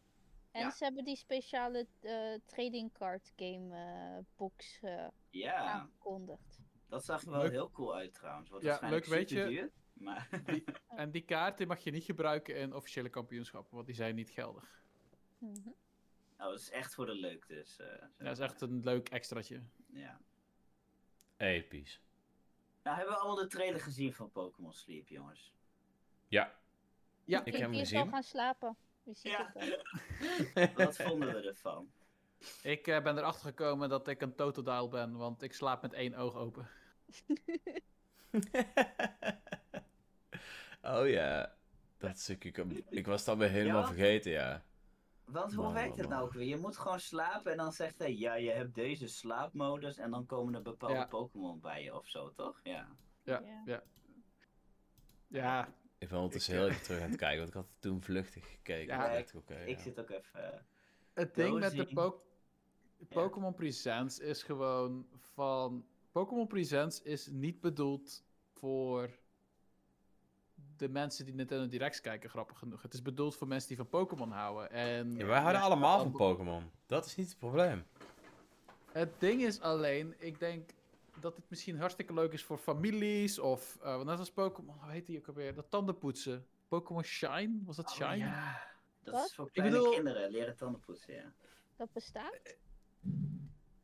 En 0.51 0.61
Ja. 0.61 0.71
ze 0.71 0.85
hebben 0.85 1.05
die 1.05 1.17
speciale 1.17 1.87
eh, 2.01 2.35
trading 2.45 2.93
card 2.93 3.33
game 3.37 4.25
box 4.37 4.81
Ja, 5.31 5.55
aangekondigd. 5.57 6.63
Dat 6.89 7.05
zag 7.05 7.23
er 7.25 7.31
wel 7.31 7.43
Leuk. 7.43 7.51
heel 7.51 7.71
cool 7.71 7.95
uit 7.95 8.15
trouwens. 8.15 8.49
Wordt 8.51 8.65
Ja, 8.65 8.71
waarschijnlijk 8.71 9.07
leuk, 9.07 9.19
weet 9.19 9.31
je- 9.31 9.71
Maar 9.95 10.29
En 11.03 11.11
die 11.11 11.23
kaart 11.25 11.59
die 11.59 11.67
mag 11.67 11.79
je 11.79 11.91
niet 11.91 12.05
gebruiken 12.05 12.57
in 12.57 12.75
officiële 12.75 13.09
kampioenschappen, 13.09 13.75
want 13.75 13.87
die 13.87 13.95
zijn 13.95 14.15
niet 14.15 14.31
geldig. 14.31 14.83
Mhm. 15.39 15.69
nou, 16.39 16.53
het 16.53 16.61
is 16.61 16.71
echt 16.71 16.95
voor 16.95 17.07
de 17.07 17.15
leuk 17.15 17.47
dus. 17.49 17.79
eh, 17.79 17.87
Ja, 17.87 18.09
dat 18.25 18.33
is 18.33 18.39
echt 18.39 18.61
een 18.61 18.81
leuk 18.85 19.09
extraatje. 19.09 19.63
Ja. 19.93 20.21
Episch. 21.37 22.01
Nou, 22.83 22.97
hebben 22.97 23.15
we 23.15 23.21
allemaal 23.21 23.43
de 23.43 23.47
trailer 23.47 23.81
gezien 23.81 24.15
van 24.15 24.31
Pokémon 24.31 24.73
Sleep, 24.73 25.09
jongens? 25.09 25.53
Ja. 26.29 26.55
Ja, 27.25 27.45
Ik 27.45 27.53
heb 27.53 27.61
hem 27.63 27.75
gezien. 27.75 28.09
gaan 28.09 28.23
slapen? 28.23 28.77
Ja. 29.23 29.53
Wat 30.77 30.97
vonden 30.97 31.35
we 31.35 31.49
ervan? 31.49 31.91
Ik 32.63 32.87
eh, 32.87 33.03
ben 33.03 33.19
erachter 33.19 33.47
gekomen 33.49 33.89
dat 33.89 34.09
ik 34.09 34.21
een 34.21 34.35
totodial 34.35 34.89
ben, 34.89 35.17
want 35.17 35.43
ik 35.43 35.53
slaap 35.53 35.83
met 35.83 35.93
één 35.93 36.15
oog 36.15 36.35
open. 36.35 36.69
oh 40.83 41.09
ja. 41.09 41.55
Dat 41.99 42.19
stukje. 42.19 42.49
Ik, 42.49 42.85
ik 42.89 43.07
was 43.07 43.25
dat 43.25 43.37
weer 43.37 43.49
helemaal 43.51 43.81
Ja? 43.81 43.87
vergeten, 43.87 44.31
ja. 44.33 44.63
Want 45.25 45.55
hoe 45.55 45.65
Man, 45.65 45.73
werkt 45.73 45.89
man, 45.89 45.99
het 45.99 46.09
nou 46.09 46.25
ook 46.25 46.33
weer? 46.33 46.47
Je 46.47 46.57
moet 46.57 46.77
gewoon 46.77 47.01
slapen 47.01 47.51
en 47.51 47.57
dan 47.57 47.73
zegt 47.73 47.99
hij, 47.99 48.15
ja, 48.15 48.35
je 48.35 48.51
hebt 48.51 48.75
deze 48.75 49.09
slaapmodus 49.09 49.97
en 49.97 50.11
dan 50.11 50.27
komen 50.27 50.55
er 50.55 50.63
bepaalde 50.63 50.95
Ja. 50.95 51.07
Pokémon 51.07 51.61
bij 51.61 51.83
je 51.83 51.95
of 51.97 52.07
zo, 52.09 52.33
toch? 52.33 52.61
Ja. 52.63 52.89
Ja, 53.23 53.41
Ja. 53.45 53.63
ja. 53.65 53.83
Ja, 55.29 55.75
Ik 55.99 56.09
ben 56.09 56.17
ondertussen 56.19 56.55
heel 56.55 56.67
eh, 56.67 56.71
even 56.71 56.83
terug 56.83 57.03
aan 57.03 57.09
het 57.09 57.19
kijken, 57.19 57.37
want 57.39 57.49
ik 57.49 57.55
had 57.55 57.67
het 57.69 57.81
toen 57.81 58.03
vluchtig 58.03 58.51
gekeken. 58.51 58.95
Ja, 58.97 59.11
ik- 59.11 59.79
zit 59.79 60.01
ook 60.01 60.11
even... 60.11 60.67
het 61.15 61.35
ding 61.35 61.59
met 61.59 61.73
de. 61.77 61.87
Po- 61.87 62.23
Pokémon 63.09 63.55
Presents 63.55 64.19
is 64.19 64.43
gewoon 64.43 65.07
van... 65.19 65.85
Pokémon 66.13 66.47
Presents 66.47 67.03
is 67.03 67.27
niet 67.27 67.61
bedoeld 67.61 68.25
voor 68.53 69.11
de 70.77 70.89
mensen 70.89 71.25
die 71.25 71.35
Nintendo 71.35 71.69
Directs 71.69 72.01
kijken, 72.01 72.31
grappig 72.31 72.59
genoeg. 72.59 72.83
Het 72.83 72.95
is 72.95 73.03
bedoeld 73.03 73.37
voor 73.37 73.47
mensen 73.49 73.69
die 73.69 73.77
van 73.77 73.89
Pokémon 73.89 74.31
houden. 74.31 74.71
En 74.71 75.17
Ja, 75.17 75.27
wij 75.27 75.41
houden 75.41 75.63
allemaal 75.63 75.99
van 76.03 76.13
Pokémon. 76.13 76.71
Dat 76.87 77.07
is 77.07 77.17
niet 77.17 77.29
het 77.29 77.39
probleem. 77.39 77.85
Het 78.93 79.21
ding 79.21 79.43
is 79.43 79.61
alleen, 79.61 80.15
ik 80.19 80.39
denk 80.39 80.71
dat 81.21 81.37
het 81.37 81.45
misschien 81.49 81.79
hartstikke 81.79 82.15
leuk 82.15 82.33
is 82.33 82.45
voor 82.45 82.59
families 82.59 83.39
of 83.39 83.79
uh, 83.83 84.03
net 84.03 84.19
als 84.19 84.31
Pokémon, 84.33 84.77
hoe 84.81 84.91
heet 84.91 85.07
die 85.07 85.19
ook 85.19 85.29
alweer? 85.29 85.55
Dat 85.55 85.71
tandenpoetsen. 85.71 86.47
Pokémon 86.69 87.03
Shine? 87.03 87.59
Was 87.65 87.77
dat 87.77 87.87
oh 87.89 87.95
Shine? 87.95 88.17
ja, 88.17 88.63
dat 89.05 89.15
Wat? 89.15 89.27
is 89.27 89.35
voor 89.35 89.51
kleine 89.51 89.77
bedoel- 89.77 89.93
kinderen, 89.93 90.31
leren 90.31 90.57
tanden 90.57 90.81
poetsen, 90.81 91.15
ja. 91.15 91.33
Dat 91.77 91.93
bestaat? 91.93 92.57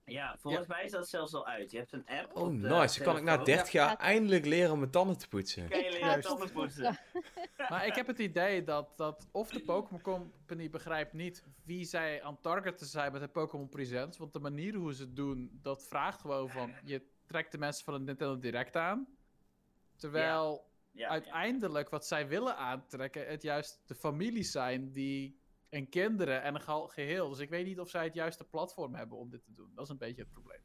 Ja, 0.04 0.36
volgens 0.38 0.66
mij 0.66 0.84
is 0.84 0.90
dat 0.90 1.08
zelfs 1.08 1.34
al 1.34 1.46
uit. 1.46 1.70
Je 1.70 1.76
hebt 1.78 1.92
een 1.92 2.06
app 2.06 2.36
Oh, 2.36 2.42
op 2.42 2.48
de 2.60 2.68
nice. 2.68 2.96
Dan 2.98 3.06
kan 3.06 3.16
ik 3.16 3.22
na 3.22 3.30
telefoon. 3.32 3.44
30 3.44 3.72
jaar 3.72 3.90
Ja. 3.90 3.98
eindelijk 3.98 4.44
leren 4.46 4.72
om 4.72 4.78
mijn 4.78 4.90
tanden 4.90 5.18
te 5.18 5.28
poetsen. 5.28 5.68
Kan 5.68 5.78
je 5.78 5.84
Ik 5.84 5.92
leren 5.92 6.08
ga 6.12 6.20
tanden 6.20 6.52
poetsen? 6.52 6.98
Maar 7.68 7.86
ik 7.86 7.94
heb 7.94 8.06
het 8.06 8.18
idee 8.18 8.62
dat, 8.64 8.96
dat 8.96 9.28
of 9.30 9.50
de 9.50 9.60
Pokémon 9.60 10.02
Company 10.02 10.70
begrijpt 10.70 11.12
niet 11.12 11.44
wie 11.64 11.84
zij 11.84 12.22
aan 12.22 12.40
targeten 12.40 12.86
zijn 12.86 13.12
met 13.12 13.20
de 13.20 13.28
Pokémon 13.28 13.68
Presents. 13.68 14.18
Want 14.18 14.32
de 14.32 14.38
manier 14.40 14.74
hoe 14.74 14.94
ze 14.94 15.02
het 15.02 15.16
doen, 15.16 15.58
dat 15.62 15.86
vraagt 15.88 16.20
gewoon 16.20 16.50
van, 16.50 16.74
je 16.84 17.02
trekt 17.26 17.52
de 17.52 17.58
mensen 17.58 17.84
van 17.84 17.94
het 17.94 18.02
Nintendo 18.02 18.38
Direct 18.38 18.76
aan. 18.76 19.06
Terwijl 19.96 20.52
Ja, 20.52 20.69
ja. 20.91 21.09
uiteindelijk 21.09 21.88
wat 21.88 22.07
zij 22.07 22.28
willen 22.28 22.57
aantrekken, 22.57 23.26
het 23.26 23.43
juist 23.43 23.82
de 23.86 23.95
families 23.95 24.51
zijn 24.51 24.93
die. 24.93 25.38
En 25.68 25.88
kinderen 25.88 26.43
en 26.43 26.55
een 26.55 26.91
geheel. 26.91 27.28
Dus 27.28 27.38
ik 27.38 27.51
weet 27.51 27.66
niet 27.66 27.80
of 27.80 27.88
zij 27.88 28.05
het 28.05 28.14
juiste 28.14 28.45
platform 28.45 28.95
hebben 28.95 29.18
om 29.18 29.30
dit 29.30 29.45
te 29.45 29.53
doen. 29.55 29.70
Dat 29.74 29.84
is 29.84 29.91
een 29.91 29.99
beetje 29.99 30.22
het 30.22 30.30
probleem. 30.30 30.61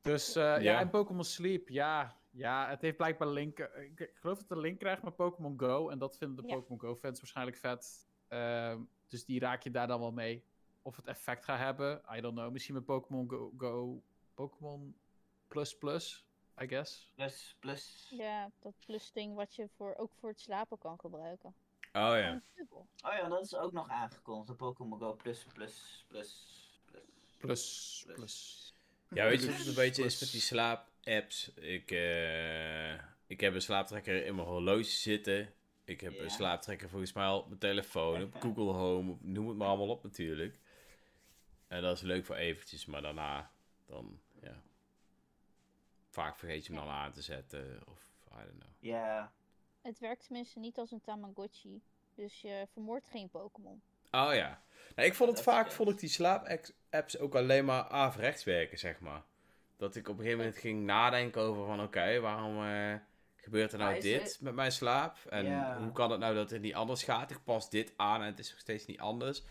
Dus 0.00 0.36
eh, 0.36 0.42
ja. 0.42 0.58
Ja. 0.58 0.80
en 0.80 0.90
Pokémon 0.90 1.24
Sleep, 1.24 1.68
ja. 1.68 2.16
Ja, 2.30 2.68
het 2.68 2.80
heeft 2.80 2.96
blijkbaar 2.96 3.28
linken. 3.28 3.82
Ik, 3.82 4.00
ik 4.00 4.16
geloof 4.16 4.38
dat 4.38 4.48
het 4.48 4.56
een 4.56 4.62
link 4.64 4.78
krijgt 4.78 5.02
met 5.02 5.16
Pokémon 5.16 5.60
Go. 5.60 5.88
En 5.88 5.98
dat 5.98 6.16
vinden 6.16 6.36
de 6.36 6.48
Ja. 6.48 6.54
Pokémon 6.54 6.80
Go-fans 6.80 7.18
waarschijnlijk 7.20 7.56
vet. 7.56 8.08
Ehm, 8.28 8.80
dus 9.08 9.24
die 9.24 9.40
raak 9.40 9.62
je 9.62 9.70
daar 9.70 9.86
dan 9.86 10.00
wel 10.00 10.12
mee. 10.12 10.44
Of 10.82 10.96
het 10.96 11.06
effect 11.06 11.44
gaat 11.44 11.58
hebben, 11.58 12.02
I 12.16 12.20
don't 12.20 12.36
know. 12.36 12.52
Misschien 12.52 12.74
met 12.74 12.84
Pokémon 12.84 13.30
Go, 13.30 13.52
Go 13.56 14.02
Pokémon 14.34 14.96
Plus 15.48 15.78
Plus, 15.78 16.26
I 16.62 16.66
guess. 16.66 17.10
Plus, 17.14 17.56
plus. 17.60 18.06
Ja, 18.16 18.50
dat 18.60 18.74
plus 18.86 19.12
ding 19.12 19.34
wat 19.34 19.54
je 19.54 19.68
voor, 19.76 19.94
ook 19.96 20.12
voor 20.20 20.28
het 20.28 20.40
slapen 20.40 20.78
kan 20.78 20.98
gebruiken. 21.00 21.54
Oh 21.92 21.92
ja. 22.16 22.42
Oh 23.02 23.12
ja, 23.12 23.28
dat 23.28 23.44
is 23.44 23.54
ook 23.54 23.72
nog 23.72 23.88
aangekondigd. 23.88 24.48
De 24.48 24.54
Pokémon 24.54 24.98
Go 24.98 25.14
plus, 25.14 25.44
plus, 25.52 26.04
plus, 26.08 26.80
plus. 26.86 27.02
Plus, 27.38 28.02
Plus. 28.06 28.14
plus. 28.16 28.74
Ja, 29.08 29.24
weet 29.28 29.40
je 29.42 29.46
wat 29.46 29.56
het 29.58 29.66
een 29.66 29.74
beetje 29.74 30.04
is 30.04 30.20
met 30.20 30.30
die 30.30 30.40
slaap-apps? 30.40 31.54
Ik, 31.54 31.90
eh, 31.90 32.92
ik 33.26 33.40
heb 33.40 33.54
een 33.54 33.62
slaaptrekker 33.62 34.24
in 34.26 34.34
mijn 34.34 34.48
horloge 34.48 34.82
zitten. 34.90 35.52
Ik 35.84 36.00
heb 36.00 36.12
Ja. 36.12 36.22
een 36.22 36.30
slaaptrekker 36.30 36.88
volgens 36.88 37.12
mij 37.12 37.24
al 37.24 37.38
op 37.38 37.46
mijn 37.46 37.58
telefoon, 37.58 38.22
op 38.22 38.34
Google 38.42 38.72
Home, 38.72 39.10
op- 39.12 39.22
noem 39.22 39.48
het 39.48 39.56
maar 39.56 39.68
allemaal 39.68 39.88
op 39.88 40.02
natuurlijk. 40.02 40.58
En 41.68 41.82
dat 41.82 41.96
is 41.96 42.02
leuk 42.02 42.24
voor 42.24 42.36
eventjes, 42.36 42.86
maar 42.86 43.02
daarna 43.02 43.50
dan, 43.86 44.20
ja. 44.42 44.62
Vaak 46.14 46.36
vergeet 46.38 46.66
je 46.66 46.72
hem 46.74 46.84
dan 46.84 46.92
aan 46.94 47.12
te 47.12 47.22
zetten, 47.22 47.80
of 47.90 48.00
I 48.32 48.36
don't 48.36 48.58
know. 48.58 48.70
Ja, 48.78 49.32
Het 49.82 49.98
werkt 49.98 50.24
tenminste 50.26 50.58
niet 50.58 50.78
als 50.78 50.90
een 50.90 51.00
Tamagotchi. 51.00 51.82
Dus 52.14 52.40
je 52.40 52.66
vermoordt 52.72 53.08
geen 53.08 53.28
Pokémon. 53.28 53.82
Oh 54.10 54.34
ja. 54.34 54.62
Nou, 54.96 55.08
ik 55.08 55.14
vond 55.14 55.30
het 55.30 55.42
vaak, 55.42 55.70
vond 55.72 55.90
ik 55.90 55.98
die 55.98 56.08
slaap-apps 56.08 57.18
ook 57.18 57.34
alleen 57.34 57.64
maar 57.64 57.88
averechts 57.88 58.44
werken, 58.44 58.78
zeg 58.78 59.00
maar. 59.00 59.22
Dat 59.76 59.96
ik 59.96 60.08
op 60.08 60.14
een 60.14 60.20
gegeven 60.22 60.38
moment 60.44 60.56
ging 60.56 60.84
nadenken 60.84 61.40
over 61.42 61.66
van, 61.66 61.82
oké, 61.82 62.20
waarom 62.20 62.64
eh, 62.64 62.94
gebeurt 63.36 63.72
er 63.72 63.78
nou 63.78 64.00
dit 64.00 64.22
het- 64.22 64.40
met 64.40 64.54
mijn 64.54 64.72
slaap? 64.72 65.16
En 65.28 65.76
hoe 65.82 65.92
kan 65.92 66.10
het 66.10 66.20
nou 66.20 66.34
dat 66.34 66.50
het 66.50 66.62
niet 66.62 66.74
anders 66.74 67.02
gaat? 67.02 67.30
Ik 67.30 67.44
pas 67.44 67.70
dit 67.70 67.92
aan 67.96 68.20
en 68.20 68.26
het 68.26 68.38
is 68.38 68.50
nog 68.50 68.60
steeds 68.60 68.86
niet 68.86 69.00
anders. 69.00 69.42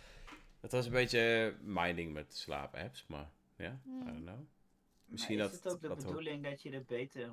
Dat 0.59 0.71
was 0.71 0.85
een 0.85 0.91
beetje 0.91 1.55
mijn 1.61 1.95
ding 1.95 2.13
met 2.13 2.35
slaap-apps, 2.37 3.05
maar 3.07 3.29
ja, 3.55 3.69
I 3.69 3.79
Hmm. 3.83 4.05
don't 4.05 4.21
know. 4.25 4.39
Misschien 5.05 5.37
maar 5.37 5.45
is 5.45 5.51
dat- 5.51 5.63
het 5.63 5.73
ook 5.73 5.81
de 5.81 5.87
dat 5.87 5.97
bedoeling 5.97 6.43
dat 6.43 6.61
je 6.61 6.71
er 6.71 6.83
beter 6.83 7.31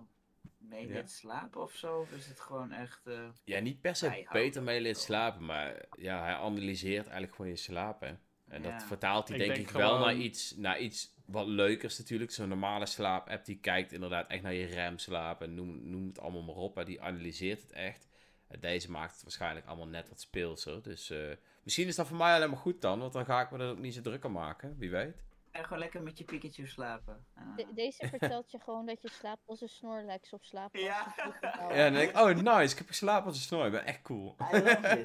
mee 0.59 0.87
Ja. 0.87 0.93
leert 0.93 1.11
slapen 1.11 1.61
of 1.62 1.73
zo? 1.73 1.99
Of 1.99 2.12
is 2.12 2.27
het 2.27 2.41
gewoon 2.41 2.73
echt... 2.73 3.07
eh, 3.07 3.29
Ja, 3.45 3.59
niet 3.61 3.81
per 3.81 3.97
se 3.97 4.27
beter 4.33 4.62
mee 4.62 4.81
leert 4.81 4.99
slapen, 4.99 5.45
maar 5.45 5.85
ja, 5.99 6.23
hij 6.23 6.35
analyseert 6.35 7.05
eigenlijk 7.05 7.35
gewoon 7.35 7.51
je 7.51 7.57
slaap, 7.57 8.01
hè. 8.01 8.12
En 8.49 8.62
dat 8.62 8.83
vertaalt 8.83 9.29
hij 9.29 9.37
Ik 9.37 9.43
denk 9.45 9.55
denk 9.55 9.68
ik 9.68 9.75
wel 9.77 9.99
naar 9.99 10.14
iets, 10.16 10.57
naar 10.57 10.79
iets 10.81 11.14
wat 11.25 11.47
leukers 11.47 11.99
natuurlijk. 11.99 12.31
Zo'n 12.31 12.49
normale 12.49 12.87
slaap-app 12.87 13.45
die 13.45 13.59
kijkt 13.59 13.93
inderdaad 13.93 14.29
echt 14.31 14.43
naar 14.43 14.55
je 14.55 14.66
remslaap 14.66 15.43
en 15.43 15.55
noem, 15.55 15.91
noem 15.91 16.07
het 16.07 16.18
allemaal 16.21 16.43
maar 16.43 16.55
op. 16.55 16.79
En 16.79 16.85
die 16.85 17.01
analyseert 17.03 17.62
het 17.62 17.73
echt. 17.73 18.09
En 18.49 18.61
deze 18.61 18.91
maakt 18.91 19.12
het 19.12 19.23
waarschijnlijk 19.23 19.66
allemaal 19.66 19.87
net 19.87 20.09
wat 20.09 20.21
speelser. 20.21 20.83
Dus 20.83 21.11
eh, 21.11 21.18
misschien 21.62 21.87
is 21.87 21.97
dat 21.97 22.07
voor 22.07 22.16
mij 22.16 22.35
alleen 22.35 22.49
maar 22.51 22.59
goed 22.59 22.81
dan, 22.81 22.99
want 22.99 23.12
dan 23.12 23.25
ga 23.25 23.41
ik 23.41 23.51
me 23.51 23.59
er 23.59 23.71
ook 23.71 23.79
niet 23.79 23.95
zo 23.95 24.01
druk 24.01 24.25
aan 24.25 24.33
maken. 24.33 24.77
Wie 24.79 24.91
weet. 24.91 25.23
En 25.51 25.62
gewoon 25.64 25.78
lekker 25.78 26.03
met 26.03 26.18
je 26.18 26.24
Pikachu 26.24 26.66
slapen. 26.66 27.24
Ah. 27.34 27.57
De- 27.57 27.66
deze 27.74 28.09
vertelt 28.09 28.51
je 28.51 28.59
gewoon 28.59 28.86
dat 28.86 29.03
je 29.03 29.09
slaapt 29.11 29.42
als 29.46 29.61
een 29.61 29.68
Snorlax 29.68 30.32
of 30.32 30.44
slaapt 30.44 30.74
als 30.74 30.82
Ja. 30.82 31.14
een. 31.16 31.76
Ja, 31.76 31.84
dan 31.84 31.92
denk 31.92 32.11
ik, 32.11 32.16
oh 32.16 32.26
nice, 32.59 32.72
ik 32.72 32.78
heb 32.78 32.86
geslapen 32.86 33.26
als 33.26 33.36
een 33.36 33.42
snor. 33.42 33.66
Ik 33.66 33.72
ben 33.72 33.84
echt 33.84 34.03
cool. 34.03 34.36
I 34.53 34.59
love 34.59 34.98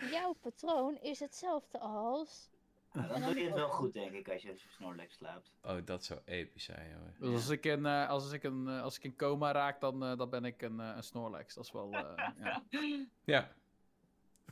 it. 0.00 0.10
Jouw 0.14 0.32
patroon 0.32 0.98
is 1.00 1.20
hetzelfde 1.20 1.78
als... 1.78 2.50
Ah, 2.92 3.08
dan 3.08 3.20
doe 3.22 3.34
je 3.38 3.44
het 3.44 3.54
wel 3.54 3.68
goed, 3.68 3.92
denk 3.92 4.12
ik, 4.12 4.28
als 4.28 4.42
je 4.42 4.50
als 4.50 4.62
je 4.62 4.68
Snorlax 4.68 5.14
slaapt. 5.14 5.50
Oh, 5.62 5.76
dat 5.84 6.04
zou 6.04 6.20
episch 6.24 6.64
zijn, 6.64 6.90
jongen. 6.90 7.14
Dus 7.18 7.34
als 7.34 7.48
ik 7.48 7.64
in, 7.66 7.86
eh, 7.86 8.08
als 8.08 8.32
ik 8.32 8.42
in, 8.42 8.64
eh, 8.68 8.82
als 8.82 8.96
ik 8.96 9.04
in 9.04 9.16
coma 9.16 9.52
raak, 9.52 9.80
dan, 9.80 10.04
eh, 10.04 10.16
dan 10.16 10.30
ben 10.30 10.44
ik 10.44 10.62
een, 10.62 10.78
een 10.78 11.02
Snorlax. 11.02 11.54
Dat 11.54 11.64
is 11.64 11.72
wel... 11.72 11.92
eh, 11.92 12.28
ja. 12.38 12.62
Ja. 13.24 13.48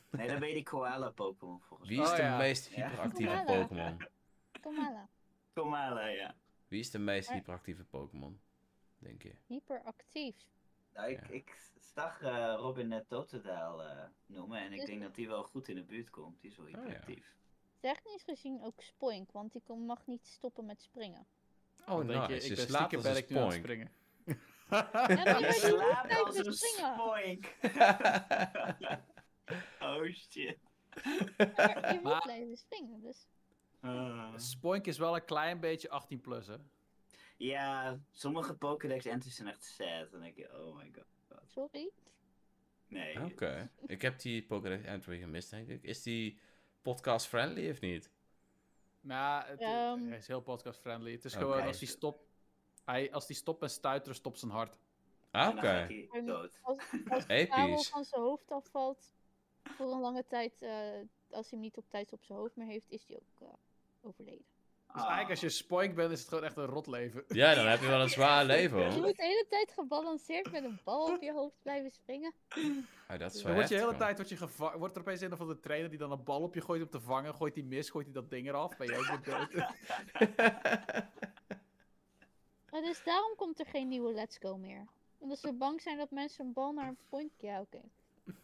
Nee, 0.09 0.27
dan 0.27 0.39
ben 0.39 0.47
je 0.47 0.53
die 0.53 0.63
koala-Pokémon 0.63 1.61
volgens 1.61 1.89
Wie 1.89 1.97
mij. 1.97 2.05
is 2.07 2.11
Oh, 2.11 2.17
de 2.17 2.23
ja. 2.23 2.37
meest 2.37 2.67
hyperactieve 2.67 3.43
Koala. 3.45 3.61
Pokémon? 3.61 4.07
Komala. 4.61 5.07
Komala, 5.53 6.05
ja. 6.07 6.35
Wie 6.67 6.79
is 6.79 6.91
de 6.91 6.99
meest 6.99 7.27
Maar- 7.27 7.37
hyperactieve 7.37 7.83
Pokémon? 7.83 8.41
Denk 8.99 9.23
je? 9.23 9.35
Hyperactief. 9.47 10.35
Nou, 10.93 11.09
ik, 11.11 11.19
Ja. 11.27 11.27
ik 11.33 11.71
zag 11.79 12.21
eh, 12.21 12.53
Robin 12.57 12.87
net 12.87 13.07
eh 13.11 14.03
noemen 14.25 14.59
en 14.59 14.71
ik 14.71 14.79
Dus- 14.79 14.89
denk 14.89 15.01
dat 15.01 15.15
die 15.15 15.27
wel 15.27 15.43
goed 15.43 15.67
in 15.67 15.75
de 15.75 15.83
buurt 15.83 16.09
komt. 16.09 16.41
Die 16.41 16.49
is 16.51 16.57
wel 16.57 16.67
ja. 16.67 16.77
hyperactief. 16.77 17.35
Technisch 17.79 18.23
gezien 18.23 18.63
ook 18.63 18.81
Spoink, 18.81 19.31
want 19.31 19.51
die 19.53 19.75
mag 19.75 20.07
niet 20.07 20.27
stoppen 20.27 20.65
met 20.65 20.81
springen. 20.81 21.25
Oh, 21.79 21.85
Dan 21.87 22.07
denk 22.07 22.27
je, 22.27 22.33
nice. 22.33 22.43
ik 22.43 22.49
Je 22.49 22.55
ben 22.55 22.65
slaapt 22.67 22.85
stiekem 22.93 22.97
als 22.97 23.07
ben 23.07 23.15
een 23.15 23.23
ik 23.23 23.29
nu 23.29 23.37
aan 23.37 23.43
het 23.43 23.53
spoink. 23.53 23.63
springen. 23.65 23.91
Ja, 24.69 24.89
maar 25.23 25.39
Je 25.45 25.51
slaapt 25.53 26.23
als 26.23 26.37
een 26.37 26.53
springen. 26.53 26.93
spoink. 26.95 27.55
oh 29.87 30.03
shit. 30.13 30.57
Maar 31.55 31.87
je 31.87 31.93
moet 31.93 32.03
Maar- 32.03 32.21
blijven 32.21 32.57
springen, 32.57 33.01
dus... 33.01 33.27
Ah. 33.81 34.37
Spoink 34.37 34.85
is 34.87 34.97
wel 34.97 35.15
een 35.15 35.25
klein 35.25 35.59
beetje 35.59 35.89
18 35.89 36.21
plus, 36.21 36.47
hè? 36.47 36.55
Ja, 37.37 37.99
sommige 38.11 38.53
Pokédex 38.55 39.05
entries 39.05 39.35
zijn 39.35 39.47
echt 39.47 39.63
sad. 39.63 40.11
Dan 40.11 40.21
denk 40.21 40.35
je, 40.35 40.65
oh 40.65 40.75
my 40.75 40.91
god. 40.95 41.05
Sorry. 41.47 41.91
Nee. 42.87 43.23
Oké. 43.25 43.71
Ik 43.85 44.01
heb 44.01 44.19
die 44.19 44.43
Pokédex 44.43 44.83
entry 44.83 45.19
gemist, 45.19 45.49
denk 45.49 45.67
ik. 45.67 45.83
Is 45.83 46.01
die 46.03 46.39
podcast 46.81 47.27
friendly 47.27 47.69
of 47.69 47.79
niet? 47.81 48.11
Nou, 49.01 49.45
het, 49.45 49.59
Ehm. 49.61 50.07
hij 50.07 50.17
is 50.17 50.27
heel 50.27 50.41
podcast-friendly. 50.41 51.11
Het 51.11 51.25
is 51.25 51.33
gewoon 51.33 51.61
als 51.61 51.79
hij 51.79 51.87
stopt... 51.87 52.29
Hij, 52.85 53.11
als 53.13 53.27
hij 53.27 53.35
stopt 53.35 53.61
met 53.61 53.71
stuiteren, 53.71 54.15
stopt 54.15 54.39
zijn 54.39 54.51
hart. 54.51 54.77
Ah, 55.31 55.47
En 55.47 55.57
Oké. 55.57 55.67
En. 56.11 56.29
Als, 56.29 56.57
als 56.61 56.87
de 57.27 57.87
van 57.91 58.03
zijn 58.03 58.21
hoofd 58.21 58.51
afvalt 58.51 59.13
voor 59.63 59.91
een 59.91 59.99
lange 59.99 60.25
tijd, 60.27 60.61
eh, 60.61 60.71
als 61.29 61.49
hij 61.49 61.49
hem 61.49 61.59
niet 61.59 61.77
op 61.77 61.89
tijd 61.89 62.13
op 62.13 62.23
zijn 62.23 62.37
hoofd 62.39 62.55
meer 62.55 62.67
heeft, 62.67 62.89
is 62.89 63.07
hij 63.07 63.15
ook 63.15 63.41
eh, 63.47 63.53
overleden. 64.01 64.45
Dus 64.93 65.01
eigenlijk 65.01 65.29
als 65.29 65.39
je 65.39 65.49
Spoink 65.49 65.95
bent, 65.95 66.11
is 66.11 66.19
het 66.19 66.29
gewoon 66.29 66.43
echt 66.43 66.57
een 66.57 66.65
rot 66.65 66.87
leven. 66.87 67.23
Ja, 67.27 67.55
dan 67.55 67.65
heb 67.65 67.79
je 67.79 67.87
wel 67.87 68.01
een 68.01 68.09
zwaar 68.19 68.45
leven, 68.45 68.77
Je 68.79 68.91
hoor. 68.91 69.01
moet 69.01 69.15
de 69.15 69.23
hele 69.23 69.45
tijd 69.49 69.71
gebalanceerd 69.71 70.51
met 70.51 70.63
een 70.63 70.79
bal 70.83 71.13
op 71.13 71.21
je 71.21 71.33
hoofd 71.33 71.55
blijven 71.61 71.91
springen. 71.91 72.33
Ah, 73.07 73.19
dat 73.19 73.33
is 73.33 73.41
Dan 73.41 73.45
wel 73.45 73.53
wordt 73.53 73.69
je 73.69 73.75
de 73.75 73.81
hele 73.81 73.97
tijd 73.97 74.15
wordt, 74.15 74.29
je 74.29 74.37
wordt 74.77 74.95
er 74.95 75.01
opeens 75.01 75.21
een 75.21 75.33
of 75.33 75.39
andere 75.39 75.59
trainer 75.59 75.89
die 75.89 75.99
dan 75.99 76.11
een 76.11 76.23
bal 76.23 76.41
op 76.41 76.53
je 76.53 76.61
gooit 76.61 76.81
om 76.81 76.89
te 76.89 77.01
vangen. 77.01 77.33
Gooit 77.33 77.55
hij 77.55 77.63
mis, 77.63 77.89
gooit 77.89 78.05
hij 78.05 78.13
dat 78.13 78.29
ding 78.29 78.47
eraf. 78.47 78.77
Ben 78.77 78.87
je 78.87 78.97
ook 78.97 79.05
weer 79.25 79.33
dood. 79.35 79.53
Maar 82.71 82.81
dus 82.81 83.03
daarom 83.03 83.35
komt 83.35 83.59
er 83.59 83.65
geen 83.65 83.87
nieuwe 83.87 84.13
Let's 84.13 84.37
Go 84.37 84.57
meer. 84.57 84.87
Omdat 85.17 85.39
ze 85.39 85.53
bang 85.53 85.81
zijn 85.81 85.97
dat 85.97 86.11
mensen 86.11 86.45
een 86.45 86.53
bal 86.53 86.71
naar 86.71 86.87
een 86.87 86.97
point... 87.09 87.31
Ja, 87.39 87.59
oké. 87.59 87.81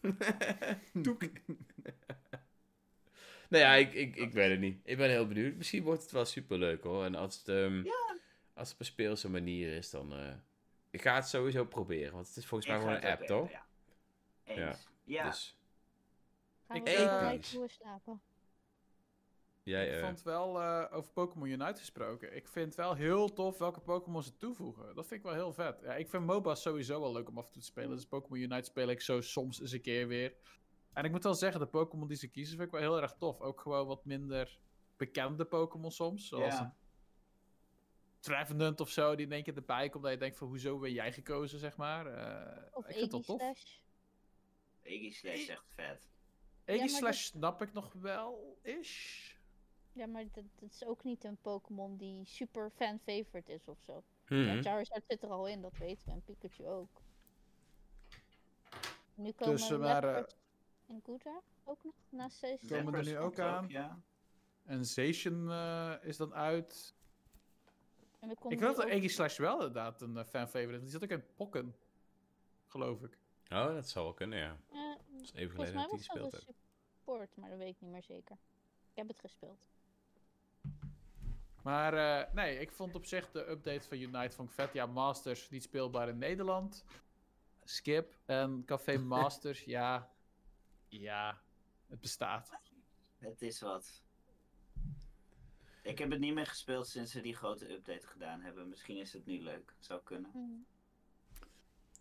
nou 3.49 3.63
ja, 3.63 3.73
ik, 3.75 3.93
ik, 3.93 4.15
ik 4.15 4.31
weet 4.33 4.49
het 4.49 4.59
niet. 4.59 4.79
Ik 4.83 4.97
ben 4.97 5.09
heel 5.09 5.27
benieuwd. 5.27 5.55
Misschien 5.55 5.83
wordt 5.83 6.01
het 6.01 6.11
wel 6.11 6.25
superleuk 6.25 6.83
hoor. 6.83 7.03
En 7.03 7.15
als 7.15 7.37
het, 7.37 7.47
ehm, 7.47 7.83
als 8.53 8.67
het 8.67 8.73
op 8.73 8.79
een 8.79 8.85
speelse 8.85 9.29
manier 9.29 9.75
is, 9.75 9.89
dan... 9.89 10.13
eh, 10.13 10.33
ik 10.89 11.01
ga 11.01 11.15
het 11.15 11.27
sowieso 11.27 11.65
proberen. 11.65 12.13
Want 12.13 12.27
het 12.27 12.37
is 12.37 12.45
volgens 12.45 12.69
mij 12.69 12.77
Ik 12.79 12.83
gewoon 12.83 12.97
een 12.97 13.11
app, 13.11 13.21
toch? 13.21 13.51
Ja. 13.51 13.65
Eens. 14.43 14.87
Ja. 15.03 15.23
Dus 15.29 15.57
Gaan 16.67 16.75
Ik, 16.77 16.83
we 16.83 17.59
we 17.59 17.67
slapen. 17.67 18.21
jij... 19.63 19.89
ik 19.89 19.99
vond 20.03 20.21
wel, 20.23 20.61
eh, 20.61 20.97
over 20.97 21.11
Pokémon 21.11 21.47
Unite 21.47 21.79
gesproken, 21.79 22.35
ik 22.35 22.47
vind 22.47 22.75
wel 22.75 22.93
heel 22.93 23.33
tof 23.33 23.57
welke 23.57 23.79
Pokémon 23.79 24.23
ze 24.23 24.37
toevoegen. 24.37 24.95
Dat 24.95 25.07
vind 25.07 25.19
ik 25.19 25.25
wel 25.25 25.35
heel 25.35 25.53
vet. 25.53 25.79
Ja, 25.83 25.95
ik 25.95 26.09
vind 26.09 26.25
MOBA's 26.25 26.61
sowieso 26.61 26.99
wel 27.01 27.11
leuk 27.11 27.29
om 27.29 27.37
af 27.37 27.45
en 27.45 27.51
toe 27.51 27.61
te 27.61 27.67
spelen. 27.67 27.95
Dus 27.95 28.05
Pokémon 28.05 28.39
Unite 28.39 28.63
speel 28.69 28.87
ik 28.89 29.01
zo 29.01 29.21
soms 29.21 29.61
eens 29.61 29.71
een 29.71 29.81
keer 29.81 30.07
weer. 30.07 30.33
En 30.97 31.03
ik 31.05 31.11
moet 31.11 31.23
wel 31.23 31.33
zeggen, 31.33 31.59
de 31.59 31.67
Pokémon 31.67 32.07
die 32.07 32.17
ze 32.17 32.27
kiezen 32.27 32.55
vind 32.57 32.67
ik 32.73 32.79
wel 32.79 32.89
heel 32.91 33.01
erg 33.01 33.13
tof. 33.13 33.41
Ook 33.41 33.61
gewoon 33.61 33.87
wat 33.87 34.05
minder 34.05 34.59
bekende 34.95 35.45
Pokémon 35.45 35.91
soms. 35.91 36.27
Zoals 36.27 36.53
Ja. 36.53 36.61
een 36.63 36.73
Trevenant 38.19 38.79
of 38.79 38.89
zo, 38.89 39.15
die 39.15 39.25
in 39.25 39.31
één 39.31 39.43
keer 39.43 39.55
erbij 39.55 39.89
komt. 39.89 40.03
Dat 40.03 40.11
je 40.11 40.17
denkt 40.19 40.37
van, 40.37 40.47
hoezo 40.47 40.79
ben 40.79 40.91
jij 40.91 41.13
gekozen, 41.13 41.59
zeg 41.59 41.77
maar. 41.77 42.05
Eh, 42.05 42.63
Of 42.77 42.87
ik 42.87 42.95
vind 42.95 43.11
dat 43.11 43.25
tof. 43.25 43.39
Slash. 43.39 43.77
Iggy 44.81 45.11
Slash 45.11 45.33
is 45.33 45.47
echt 45.47 45.65
vet. 45.67 46.09
Aegis 46.65 46.91
maar 46.91 46.99
Slash 46.99 47.23
snap 47.23 47.61
ik 47.61 47.73
nog 47.73 47.93
wel, 47.93 48.57
is. 48.61 49.21
Ja, 49.93 50.05
maar 50.05 50.23
dat, 50.31 50.43
dat 50.55 50.71
is 50.71 50.85
ook 50.85 51.03
niet 51.03 51.23
een 51.23 51.37
Pokémon 51.41 51.97
die 51.97 52.25
super 52.25 52.71
fan 52.75 52.99
favorite 52.99 53.51
is 53.53 53.67
of 53.67 53.77
zo. 53.85 54.03
mhm. 54.27 54.41
Ja, 54.41 54.61
Charizard 54.61 55.03
zit 55.07 55.23
er 55.23 55.29
al 55.29 55.47
in, 55.47 55.61
dat 55.61 55.77
weten 55.77 56.01
we. 56.05 56.11
En 56.11 56.21
Pikachu 56.23 56.67
ook. 56.67 57.01
Nu 59.15 59.31
komen 59.31 59.55
Dus, 59.55 59.69
eh, 59.69 59.79
maar, 59.79 60.03
eh, 60.03 60.11
Leopard 60.11 60.35
en 60.87 61.01
Gudra 61.03 61.41
ook 61.63 61.83
nog 61.83 61.93
naast 62.09 62.41
deze. 62.41 62.67
Komen 62.67 62.93
er 62.93 63.03
nu 63.05 63.17
ook 63.17 63.39
aan? 63.39 63.67
Ja. 63.69 63.99
En 64.63 64.85
Zacian 64.85 65.51
eh, 65.51 65.93
is 66.01 66.17
dan 66.17 66.33
uit. 66.33 66.95
En 68.19 68.35
komt 68.35 68.53
Ik 68.53 68.59
ook- 68.63 68.89
Aegis 68.89 69.13
Slash 69.13 69.37
wel 69.37 69.53
inderdaad 69.53 70.01
een 70.01 70.25
fan 70.25 70.47
favorite 70.47 70.73
is. 70.75 70.81
Die 70.81 70.89
zat 70.89 71.03
ook 71.03 71.09
in 71.09 71.23
Pokken. 71.35 71.75
Geloof 72.67 73.01
ik. 73.03 73.17
Oh, 73.49 73.65
dat 73.65 73.89
zou 73.89 74.05
wel 74.05 74.13
kunnen, 74.13 74.39
ja. 74.39 74.57
eh, 74.71 74.95
Dat 75.11 75.21
is 75.21 75.33
even 75.33 75.51
geleden 75.55 75.73
dat 75.75 75.89
dat 75.89 75.99
gespeeld 75.99 76.45
support, 76.97 77.35
maar 77.35 77.49
dat 77.49 77.57
weet 77.57 77.69
ik 77.75 77.81
niet 77.81 77.91
meer 77.91 78.03
zeker. 78.03 78.37
Ik 78.89 78.95
heb 78.95 79.07
het 79.07 79.19
gespeeld. 79.19 79.67
Maar 81.63 81.93
eh, 81.93 82.33
nee, 82.33 82.59
ik 82.59 82.71
vond 82.71 82.95
op 82.95 83.05
zich 83.05 83.31
de 83.31 83.49
update 83.49 83.87
van 83.87 83.97
Unite 83.97 84.43
ik 84.43 84.51
vet. 84.51 84.73
Ja, 84.73 84.85
Masters 84.85 85.49
niet 85.49 85.63
speelbaar 85.63 86.09
in 86.09 86.17
Nederland. 86.17 86.85
Skip. 87.63 88.15
En 88.25 88.63
Café 88.65 88.97
Masters, 89.15 89.63
ja. 89.63 90.11
Ja, 90.87 91.41
het 91.87 91.99
bestaat. 91.99 92.51
Het 93.17 93.41
is 93.41 93.61
wat. 93.61 94.03
Ik 95.81 95.97
heb 95.97 96.11
het 96.11 96.19
niet 96.19 96.33
meer 96.33 96.45
gespeeld 96.45 96.87
sinds 96.87 97.11
ze 97.11 97.21
die 97.21 97.35
grote 97.35 97.71
update 97.71 98.07
gedaan 98.07 98.41
hebben. 98.41 98.69
Misschien 98.69 98.97
is 98.97 99.13
het 99.13 99.25
nu 99.25 99.41
leuk. 99.41 99.73
Zou 99.79 100.01
kunnen. 100.03 100.31
Hm. 100.31 100.75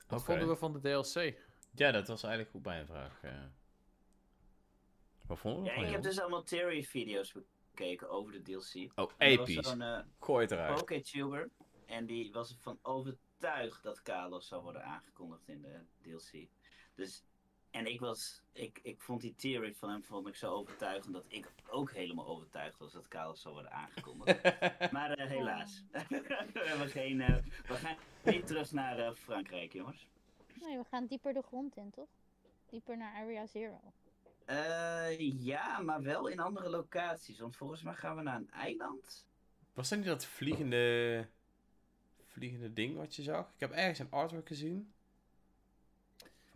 Wat 0.09 0.25
vonden 0.25 0.49
we 0.49 0.57
van 0.57 0.73
de 0.73 0.81
DLC? 0.81 1.39
Ja, 1.75 1.91
dat 1.91 2.09
was 2.09 2.23
eigenlijk 2.23 2.53
goed 2.53 2.63
bij 2.63 2.81
een 2.81 2.87
vraag. 2.87 3.23
ja. 3.23 3.53
Wat 5.27 5.39
vonden 5.39 5.63
we 5.63 5.81
Ja, 5.81 5.87
ik 5.87 5.93
heb 5.93 6.03
dus 6.03 6.21
allemaal 6.21 6.43
theory-video's 6.43 7.35
bekeken 7.71 8.11
over 8.11 8.33
de 8.33 8.43
DLC. 8.43 8.93
Oh, 8.95 9.11
er 9.17 9.29
episch. 9.29 9.67
zo'n 9.67 9.83
eh, 9.83 10.01
Gooi 10.21 10.43
het 10.43 10.51
eruit. 10.51 10.79
Poketuber. 10.79 11.51
En 11.87 12.07
die 12.07 12.33
was 12.33 12.53
ervan 12.53 12.79
overtuigd 12.83 13.83
dat 13.83 14.03
Kalos 14.03 14.47
zou 14.47 14.63
worden 14.63 14.85
aangekondigd 14.85 15.49
in 15.49 15.61
de 15.61 15.81
DLC. 16.03 16.49
Dus, 16.95 17.25
en 17.77 17.87
ik 17.87 18.01
was, 18.01 18.43
ik, 18.53 18.81
ik 18.83 19.01
vond 19.01 19.21
die 19.21 19.35
theory 19.35 19.75
van 19.75 19.91
hem 19.91 20.05
vond 20.05 20.29
ik 20.29 20.37
zo 20.37 20.53
overtuigend 20.53 21.15
dat 21.15 21.25
ik 21.29 21.53
ook 21.69 21.93
helemaal 21.93 22.27
overtuigd 22.27 22.79
was 22.79 22.93
dat 22.93 23.09
Kalos 23.09 23.41
zou 23.41 23.55
worden 23.55 23.73
aangekondigd. 23.73 24.43
maar 24.93 25.11
eh, 25.13 25.29
helaas. 25.29 25.83
we, 26.09 26.63
hebben 26.65 26.89
geen, 26.89 27.21
eh, 27.21 27.37
we 27.67 27.75
gaan 27.75 27.97
niet 28.23 28.47
terug 28.47 28.73
naar 28.73 28.99
eh, 28.99 29.15
Frankrijk, 29.15 29.73
jongens. 29.73 30.07
Nee, 30.61 30.79
we 30.79 30.85
gaan 30.85 31.07
dieper 31.07 31.33
de 31.33 31.43
grond 31.43 31.77
in, 31.77 31.91
toch? 31.91 32.09
Dieper 32.67 32.97
naar 32.97 33.15
Area 33.15 33.47
Zero. 33.47 33.81
Eh, 34.45 35.43
ja, 35.43 35.79
maar 35.79 36.03
wel 36.03 36.27
in 36.27 36.41
andere 36.41 36.69
locaties. 36.69 37.39
Want 37.39 37.57
volgens 37.57 37.83
mij 37.83 37.95
gaan 37.95 38.17
we 38.17 38.23
naar 38.23 38.37
een 38.37 38.51
eiland. 38.51 39.27
Was 39.73 39.89
dat 39.89 39.99
niet 39.99 40.09
dat 40.09 40.27
vliegende... 40.27 41.27
vliegende 42.27 42.73
ding 42.73 42.97
wat 42.97 43.17
je 43.17 43.23
zag? 43.23 43.53
Ik 43.55 43.61
heb 43.61 43.71
ergens 43.71 43.99
een 43.99 44.11
artwork 44.11 44.47
gezien. 44.47 44.95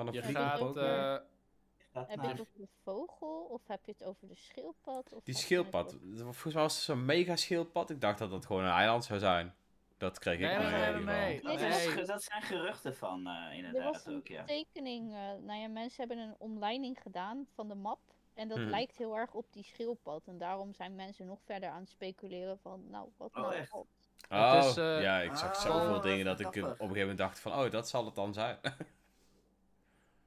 Van 0.01 0.09
een 0.09 0.15
Je 0.15 0.23
vliegende 0.23 0.49
gaat... 0.49 0.77
Eh, 0.77 2.07
Heb 2.09 2.21
je 2.21 2.29
het 2.29 2.41
over 2.41 2.59
de 2.59 2.69
vogel 2.83 3.49
of 3.51 3.61
heb 3.67 3.85
je 3.85 3.93
het 3.93 4.05
over 4.05 4.29
de 4.29 4.35
schildpad? 4.35 5.13
Of 5.13 5.25
Die 5.25 5.35
schildpad. 5.35 5.97
Volgens 6.15 6.45
mij 6.45 6.63
was 6.63 6.75
het 6.75 6.83
zo'n 6.85 7.05
mega 7.05 7.37
schildpad. 7.37 7.91
Ik 7.91 8.01
dacht 8.01 8.19
dat 8.19 8.31
dat 8.31 8.47
gewoon 8.47 8.65
een 8.65 8.71
eiland 8.71 9.05
zou 9.05 9.19
zijn. 9.19 9.55
Dat 9.99 10.19
kreeg 10.19 10.35
ik 10.35 10.41
Nee, 10.41 10.93
nee. 11.05 11.97
Dat, 11.97 12.07
dat 12.07 12.23
zijn 12.23 12.43
geruchten 12.43 12.97
van, 12.97 13.27
eh, 13.27 13.33
Er 13.33 13.53
inderdaad 13.53 13.93
was 13.93 14.07
een 14.07 14.17
ook, 14.17 14.29
ja. 14.29 14.45
tekening, 14.45 15.13
eh, 15.13 15.19
nou 15.19 15.61
ja, 15.61 15.69
mensen 15.69 16.07
hebben 16.07 16.19
een 16.27 16.35
omleiding 16.39 16.99
gedaan 17.03 17.47
van 17.55 17.69
de 17.69 17.75
map. 17.75 17.99
En 18.35 18.49
dat 18.49 18.59
Hmm. 18.59 18.69
lijkt 18.69 18.97
heel 18.97 19.17
erg 19.17 19.33
op 19.33 19.47
die 19.51 19.65
schildpad. 19.65 20.23
En 20.27 20.39
daarom 20.39 20.75
zijn 20.75 20.95
mensen 20.95 21.27
nog 21.27 21.39
verder 21.45 21.69
aan 21.69 21.81
het 21.81 21.91
speculeren 21.91 22.59
van, 22.59 22.85
nou, 22.91 23.09
wat 23.17 23.31
Oh, 23.35 23.43
nou 23.43 23.55
echt? 23.55 23.73
Oh, 23.73 23.87
Het 24.29 24.65
is, 24.65 24.77
eh, 24.77 25.03
ja, 25.03 25.21
ik 25.21 25.37
zag 25.37 25.55
ah, 25.57 25.61
zoveel 25.61 25.93
dat 25.93 26.03
dingen 26.03 26.19
is 26.19 26.25
dat 26.25 26.41
ik 26.41 26.47
op 26.47 26.55
een 26.57 26.71
gegeven 26.71 26.99
moment 26.99 27.19
dacht 27.19 27.41
van, 27.41 27.53
oh, 27.53 27.71
dat 27.71 27.89
zal 27.89 28.05
het 28.05 28.15
dan 28.15 28.33
zijn. 28.33 28.59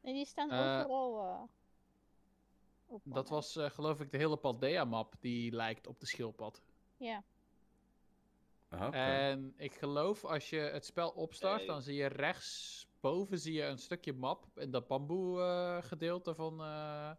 Nee, 0.03 0.13
die 0.13 0.25
staan 0.25 0.49
Eh, 0.49 0.79
overal 0.79 1.19
eh, 1.27 1.41
op. 2.85 3.01
Dat 3.05 3.29
was 3.29 3.55
eh, 3.55 3.69
geloof 3.69 3.99
ik 3.99 4.11
de 4.11 4.17
hele 4.17 4.37
Paldea-map 4.37 5.13
die 5.19 5.51
lijkt 5.51 5.87
op 5.87 5.99
de 5.99 6.05
schildpad. 6.05 6.61
Ja. 6.97 7.23
Oké. 8.71 8.97
En 8.97 9.53
ik 9.57 9.73
geloof 9.73 10.25
als 10.25 10.49
je 10.49 10.57
het 10.59 10.85
spel 10.85 11.09
opstart, 11.09 11.65
dan 11.65 11.81
zie 11.81 11.95
je 11.95 12.05
rechtsboven 12.07 13.39
zie 13.39 13.53
je 13.53 13.63
een 13.63 13.77
stukje 13.77 14.13
map 14.13 14.45
in 14.55 14.71
dat 14.71 14.87
bamboe 14.87 15.41
eh, 15.41 15.83
gedeelte 15.83 16.35
van. 16.35 16.61
eh, 16.61 17.11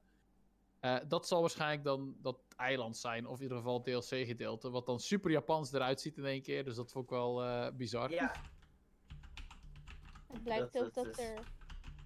eh, 0.81 1.01
dat 1.09 1.27
zal 1.27 1.41
waarschijnlijk 1.41 1.85
dan 1.85 2.17
dat 2.23 2.39
eiland 2.57 2.97
zijn, 2.97 3.27
of 3.27 3.37
in 3.37 3.43
ieder 3.43 3.57
geval 3.57 3.75
het 3.75 3.85
DLC-gedeelte, 3.85 4.71
wat 4.71 4.87
dan 4.87 5.01
super 5.01 5.31
Japans 5.31 5.73
eruit 5.73 6.01
ziet 6.01 6.17
in 6.17 6.25
één 6.25 6.43
keer. 6.43 6.65
Dus 6.65 6.77
dat 6.77 6.93
vond 6.93 7.05
ik 7.05 7.11
wel 7.11 7.43
eh, 7.45 7.73
bizar. 7.73 8.11
Ja, 8.11 8.33
Het 10.27 10.43
blijkt 10.43 10.73
Dat- 10.73 10.85
ook 10.85 10.95
dat 10.95 11.19
er 11.19 11.43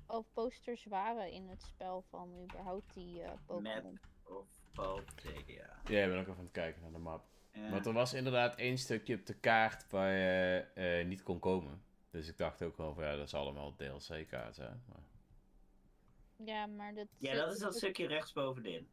al 0.09 0.23
posters 0.33 0.85
waren 0.85 1.31
in 1.31 1.49
het 1.49 1.63
spel 1.63 2.03
van 2.09 2.43
überhaupt 2.43 2.95
die 2.95 3.23
eh 3.23 3.33
Pokémon. 3.47 4.01
of 4.25 4.47
Paldea. 4.73 5.81
Ja, 5.85 6.03
ik 6.05 6.09
ben 6.09 6.19
ook 6.19 6.27
even 6.27 6.37
aan 6.37 6.43
het 6.45 6.51
kijken 6.53 6.83
naar 6.83 6.93
de 6.93 6.99
map. 6.99 7.27
Ja. 7.53 7.71
Want 7.71 7.87
er 7.87 7.93
was 7.93 8.13
inderdaad 8.15 8.55
één 8.57 8.79
stukje 8.79 9.15
op 9.15 9.27
de 9.27 9.35
kaart 9.35 9.91
waar 9.91 10.13
je 10.13 10.59
eh, 10.75 11.07
niet 11.07 11.23
kon 11.23 11.39
komen. 11.39 11.83
Dus 12.11 12.29
ik 12.29 12.37
dacht 12.39 12.63
ook 12.63 12.77
wel 12.77 12.95
van, 12.95 13.05
ja, 13.05 13.17
dat 13.17 13.27
is 13.27 13.35
allemaal 13.35 13.75
DLC-kaart, 13.77 14.57
hè. 14.57 14.69
Maar, 14.69 15.03
Ja, 16.37 16.67
maar 16.67 16.95
dat... 16.95 17.07
Ja, 17.19 17.35
dat 17.35 17.53
is 17.53 17.59
dat 17.59 17.77
stukje 17.77 18.07
rechtsbovenin. 18.07 18.89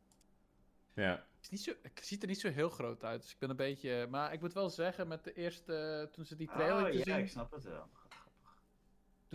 ja. 0.93 1.11
Het, 1.36 1.43
is 1.43 1.49
niet 1.49 1.61
zo, 1.61 1.74
het 1.82 2.05
ziet 2.05 2.22
er 2.22 2.28
niet 2.28 2.39
zo 2.39 2.49
heel 2.49 2.70
groot 2.70 3.03
uit, 3.03 3.22
dus 3.22 3.32
ik 3.32 3.39
ben 3.39 3.49
een 3.49 3.55
beetje... 3.55 4.07
Maar 4.09 4.34
ik 4.34 4.41
moet 4.41 4.53
wel 4.53 4.70
zeggen, 4.70 5.07
met 5.07 5.24
de 5.24 5.34
eerste... 5.34 6.09
Toen 6.11 6.26
ze 6.26 6.36
die 6.36 6.47
trailer 6.47 6.86
Oh 6.88 6.93
ja, 6.93 7.03
zien... 7.03 7.18
ik 7.18 7.30
snap 7.30 7.51
het 7.51 7.63
wel. 7.63 7.89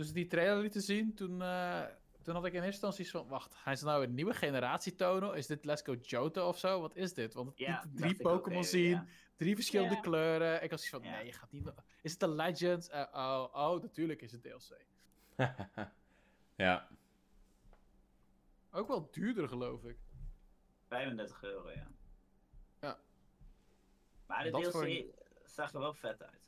Toen 0.01 0.09
ze 0.09 0.15
die 0.15 0.27
trailer 0.27 0.61
lieten 0.61 0.81
zien, 0.81 1.13
toen, 1.13 1.41
eh, 1.41 1.83
toen 2.21 2.35
had 2.35 2.45
ik 2.45 2.53
in 2.53 2.63
eerste 2.63 2.85
instantie 2.85 3.09
van... 3.09 3.27
Wacht, 3.27 3.55
gaan 3.55 3.77
ze 3.77 3.85
nou 3.85 4.03
een 4.03 4.13
nieuwe 4.13 4.33
generatie 4.33 4.95
tonen? 4.95 5.35
Is 5.35 5.47
dit 5.47 5.65
Let's 5.65 5.81
Go 5.81 5.93
Johto 5.93 6.47
of 6.47 6.57
zo? 6.57 6.81
Wat 6.81 6.95
is 6.95 7.13
dit? 7.13 7.33
Want 7.33 7.57
Ja, 7.57 7.83
drie 7.95 8.15
Pokémon 8.15 8.63
zien, 8.63 8.89
ja. 8.89 9.05
drie 9.35 9.55
verschillende 9.55 9.95
Ja. 9.95 10.01
kleuren. 10.01 10.63
Ik 10.63 10.69
was 10.69 10.89
van, 10.89 11.03
Ja. 11.03 11.11
nee, 11.11 11.25
je 11.25 11.31
gaat 11.31 11.51
niet... 11.51 11.71
Is 12.01 12.11
het 12.11 12.21
een 12.21 12.35
Legends? 12.35 12.89
Eh, 12.89 13.05
oh, 13.13 13.47
oh, 13.53 13.81
natuurlijk 13.81 14.21
is 14.21 14.31
het 14.31 14.41
DLC. 14.43 14.85
ja. 16.65 16.87
Ook 18.71 18.87
wel 18.87 19.09
duurder, 19.11 19.47
geloof 19.47 19.83
ik. 19.83 19.97
35 20.87 21.43
euro, 21.43 21.71
ja. 21.71 21.87
Ja. 22.79 22.99
Maar 24.27 24.43
de 24.43 24.49
DLC 24.49 24.71
voor 24.71 24.89
zag 25.45 25.73
er 25.73 25.79
wel 25.79 25.93
vet 25.93 26.23
uit. 26.23 26.41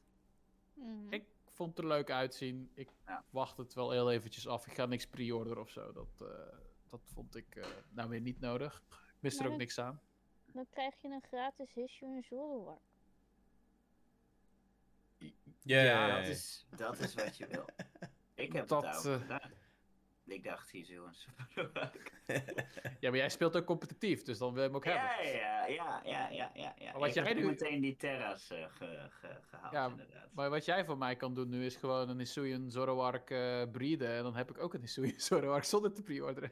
Mhm. 0.74 1.14
Ik 1.14 1.26
vond 1.54 1.70
het 1.70 1.86
er 1.86 1.92
leuk 1.92 2.12
uitzien. 2.12 2.72
Ik 2.74 2.90
Ja. 3.06 3.24
wacht 3.30 3.58
het 3.58 3.74
wel 3.74 3.92
heel 3.92 4.12
eventjes 4.12 4.48
af. 4.48 4.68
Ik 4.68 4.74
ga 4.74 4.86
niks 4.86 5.08
pre-orderen 5.08 5.62
of 5.62 5.70
zo. 5.70 5.92
Dat, 5.92 6.22
eh, 6.22 6.58
dat 6.90 7.02
vond 7.14 7.36
ik 7.36 7.56
eh, 7.56 7.66
nou 7.90 8.10
weer 8.10 8.22
niet 8.22 8.40
nodig. 8.40 8.84
Ik 8.90 9.18
mis 9.20 9.40
er 9.40 9.52
ook 9.52 9.58
niks 9.58 9.80
aan. 9.80 10.02
Dan 10.46 10.68
krijg 10.70 11.02
je 11.02 11.08
een 11.08 11.24
gratis 11.28 11.76
issue 11.76 12.10
in. 12.10 12.24
Yeah. 15.62 15.86
Ja, 15.86 16.18
dat 16.18 16.28
is, 16.28 16.66
dat 16.70 17.00
is 17.00 17.14
wat 17.14 17.38
je 17.38 17.48
wil. 17.48 17.66
Ik 18.34 18.54
heb 18.54 18.68
Dat, 18.68 18.86
het 18.86 18.96
ook 18.98 19.14
eh, 19.14 19.22
gedaan. 19.22 19.52
Ik 20.26 20.44
dacht, 20.44 20.70
hier 20.72 20.86
zo 20.86 21.06
een 21.06 21.14
super 21.14 21.92
Ja, 23.00 23.10
maar 23.10 23.16
jij 23.20 23.30
speelt 23.30 23.56
ook 23.58 23.66
competitief, 23.66 24.22
dus 24.24 24.38
dan 24.38 24.54
wil 24.54 24.62
je 24.62 24.68
hem 24.68 24.78
ook 24.78 24.86
hebben. 24.86 25.04
Ja, 25.04 25.22
ja, 25.22 25.66
ja, 25.66 26.02
ja, 26.04 26.30
ja, 26.30 26.52
ja, 26.54 26.74
ja. 26.78 26.92
Maar 26.92 27.00
wat 27.00 27.08
ik 27.08 27.14
jij 27.14 27.24
heb 27.24 27.38
nu- 27.38 27.46
meteen 27.46 27.82
die 27.82 27.96
terras 27.96 28.50
eh, 28.52 28.66
ge, 28.70 29.08
ge- 29.10 29.40
gehaald, 29.42 29.74
Ja, 29.74 29.88
inderdaad. 29.88 30.30
Maar 30.34 30.50
wat 30.50 30.66
jij 30.66 30.86
voor 30.86 30.98
mij 30.98 31.16
kan 31.16 31.34
doen 31.34 31.50
nu 31.50 31.66
is 31.66 31.76
gewoon 31.76 32.10
een 32.10 32.20
Hisuian 32.20 32.72
Zoroark 32.72 33.30
eh 33.30 33.64
breeden. 33.72 34.10
En 34.10 34.24
dan 34.24 34.36
heb 34.36 34.50
ik 34.50 34.58
ook 34.58 34.74
een 34.74 34.82
Hisuian 34.82 35.20
Zoroark 35.30 35.64
zonder 35.64 35.94
te 35.94 36.02
pre-orderen. 36.02 36.52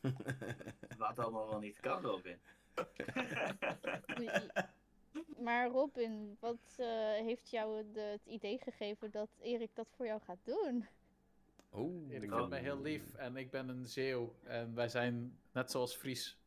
Wat 0.98 1.18
allemaal 1.18 1.48
wel 1.48 1.58
niet 1.58 1.80
kan, 1.80 2.02
Robin. 2.02 2.40
Maar 5.38 5.68
Robin, 5.68 6.36
wat 6.40 6.74
eh, 6.76 6.86
heeft 7.12 7.50
jou 7.50 7.90
de, 7.92 8.00
het 8.00 8.26
idee 8.26 8.58
gegeven 8.58 9.10
dat 9.10 9.28
Erik 9.40 9.74
dat 9.74 9.88
voor 9.96 10.06
jou 10.06 10.20
gaat 10.20 10.44
doen? 10.44 10.88
Oeh. 11.74 12.12
Erik 12.14 12.30
Oh. 12.30 12.36
vindt 12.36 12.50
mij 12.50 12.60
heel 12.60 12.80
lief 12.80 13.14
en 13.14 13.36
ik 13.36 13.50
ben 13.50 13.68
een 13.68 13.86
Zeeuw. 13.86 14.34
En 14.42 14.74
wij 14.74 14.88
zijn 14.88 15.38
net 15.52 15.70
zoals 15.70 15.94
Fries. 15.94 16.38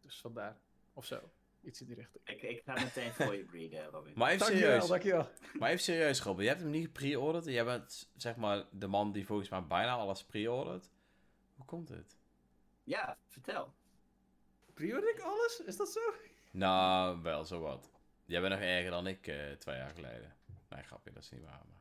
Dus 0.00 0.20
vandaar. 0.20 0.56
Of 0.92 1.04
zo. 1.04 1.20
Iets 1.62 1.80
in 1.80 1.86
die 1.86 1.94
richting. 1.96 2.28
ik, 2.28 2.42
ik 2.42 2.62
ga 2.64 2.72
meteen 2.72 3.12
voor 3.12 3.34
je 3.34 3.44
breeden, 3.44 3.84
Robin. 3.90 4.12
Maar 4.16 4.28
even 4.30 4.38
Dankjewel, 4.46 4.68
serieus. 4.70 4.88
dankjewel. 4.88 5.28
Maar 5.58 5.68
even 5.70 5.82
serieus, 5.82 6.22
Robin. 6.22 6.42
Je 6.42 6.48
hebt 6.48 6.60
hem 6.62 6.70
niet 6.70 6.84
gepre-orderd. 6.84 7.46
en 7.46 7.52
Jij 7.52 7.64
bent, 7.64 8.10
zeg 8.16 8.36
maar, 8.36 8.64
de 8.70 8.86
man 8.86 9.12
die 9.12 9.26
volgens 9.26 9.48
mij 9.48 9.66
bijna 9.66 9.92
alles 9.92 10.24
pre-ordert. 10.24 10.90
Hoe 11.56 11.64
komt 11.64 11.88
het? 11.88 12.16
Ja, 12.84 13.18
vertel. 13.26 13.74
Pre-order 14.74 15.10
ik 15.10 15.20
alles? 15.20 15.62
Is 15.66 15.76
dat 15.76 15.88
zo? 15.92 16.00
Nou, 16.50 17.22
wel 17.22 17.44
zo 17.44 17.60
wat. 17.60 17.90
Jij 18.24 18.40
bent 18.40 18.52
nog 18.52 18.62
erger 18.62 18.90
dan 18.90 19.06
ik 19.06 19.26
eh, 19.26 19.52
twee 19.52 19.76
jaar 19.76 19.90
geleden. 19.94 20.34
Nee, 20.68 20.82
grapje, 20.82 21.12
dat 21.12 21.22
is 21.22 21.30
niet 21.30 21.42
waar. 21.42 21.62
Maar 21.68 21.80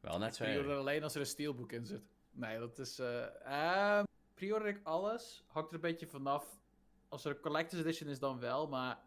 wel 0.00 0.18
net 0.18 0.36
zo 0.36 0.44
erg. 0.44 0.66
alleen 0.68 1.02
als 1.02 1.14
er 1.14 1.20
een 1.20 1.26
steelbook 1.26 1.72
in 1.72 1.86
zit. 1.86 2.02
Nee, 2.32 2.58
dat 2.58 2.78
is... 2.78 2.98
eh 2.98 3.44
ehm, 3.44 4.04
pre-order 4.34 4.68
ik 4.68 4.80
alles. 4.82 5.44
Hangt 5.46 5.68
er 5.68 5.74
een 5.74 5.80
beetje 5.80 6.06
vanaf. 6.06 6.60
Als 7.08 7.24
er 7.24 7.30
een 7.30 7.40
collector's 7.40 7.82
edition 7.82 8.10
is 8.10 8.18
dan 8.18 8.38
wel, 8.38 8.68
maar... 8.68 8.98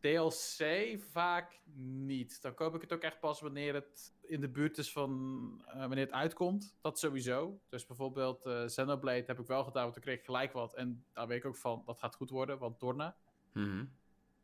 DLC 0.00 0.96
vaak 1.10 1.60
niet. 1.74 2.42
Dan 2.42 2.54
koop 2.54 2.74
ik 2.74 2.80
het 2.80 2.92
ook 2.92 3.02
echt 3.02 3.20
pas 3.20 3.40
wanneer 3.40 3.74
het 3.74 4.14
in 4.20 4.40
de 4.40 4.48
buurt 4.48 4.78
is 4.78 4.92
van 4.92 5.62
eh, 5.66 5.78
wanneer 5.78 6.04
het 6.04 6.12
uitkomt. 6.12 6.76
Dat 6.80 6.98
sowieso. 6.98 7.60
Dus 7.68 7.86
bijvoorbeeld 7.86 8.46
eh 8.46 8.64
Xenoblade 8.64 9.24
heb 9.26 9.38
ik 9.40 9.46
wel 9.46 9.64
gedaan, 9.64 9.82
want 9.82 9.94
toen 9.94 10.02
kreeg 10.02 10.18
ik 10.18 10.24
gelijk 10.24 10.52
wat. 10.52 10.74
En 10.74 11.04
daar 11.12 11.26
weet 11.26 11.38
ik 11.38 11.44
ook 11.44 11.56
van, 11.56 11.82
dat 11.86 11.98
gaat 11.98 12.14
goed 12.14 12.30
worden, 12.30 12.58
want 12.58 12.78
Torna. 12.78 13.16
Mhm. 13.52 13.84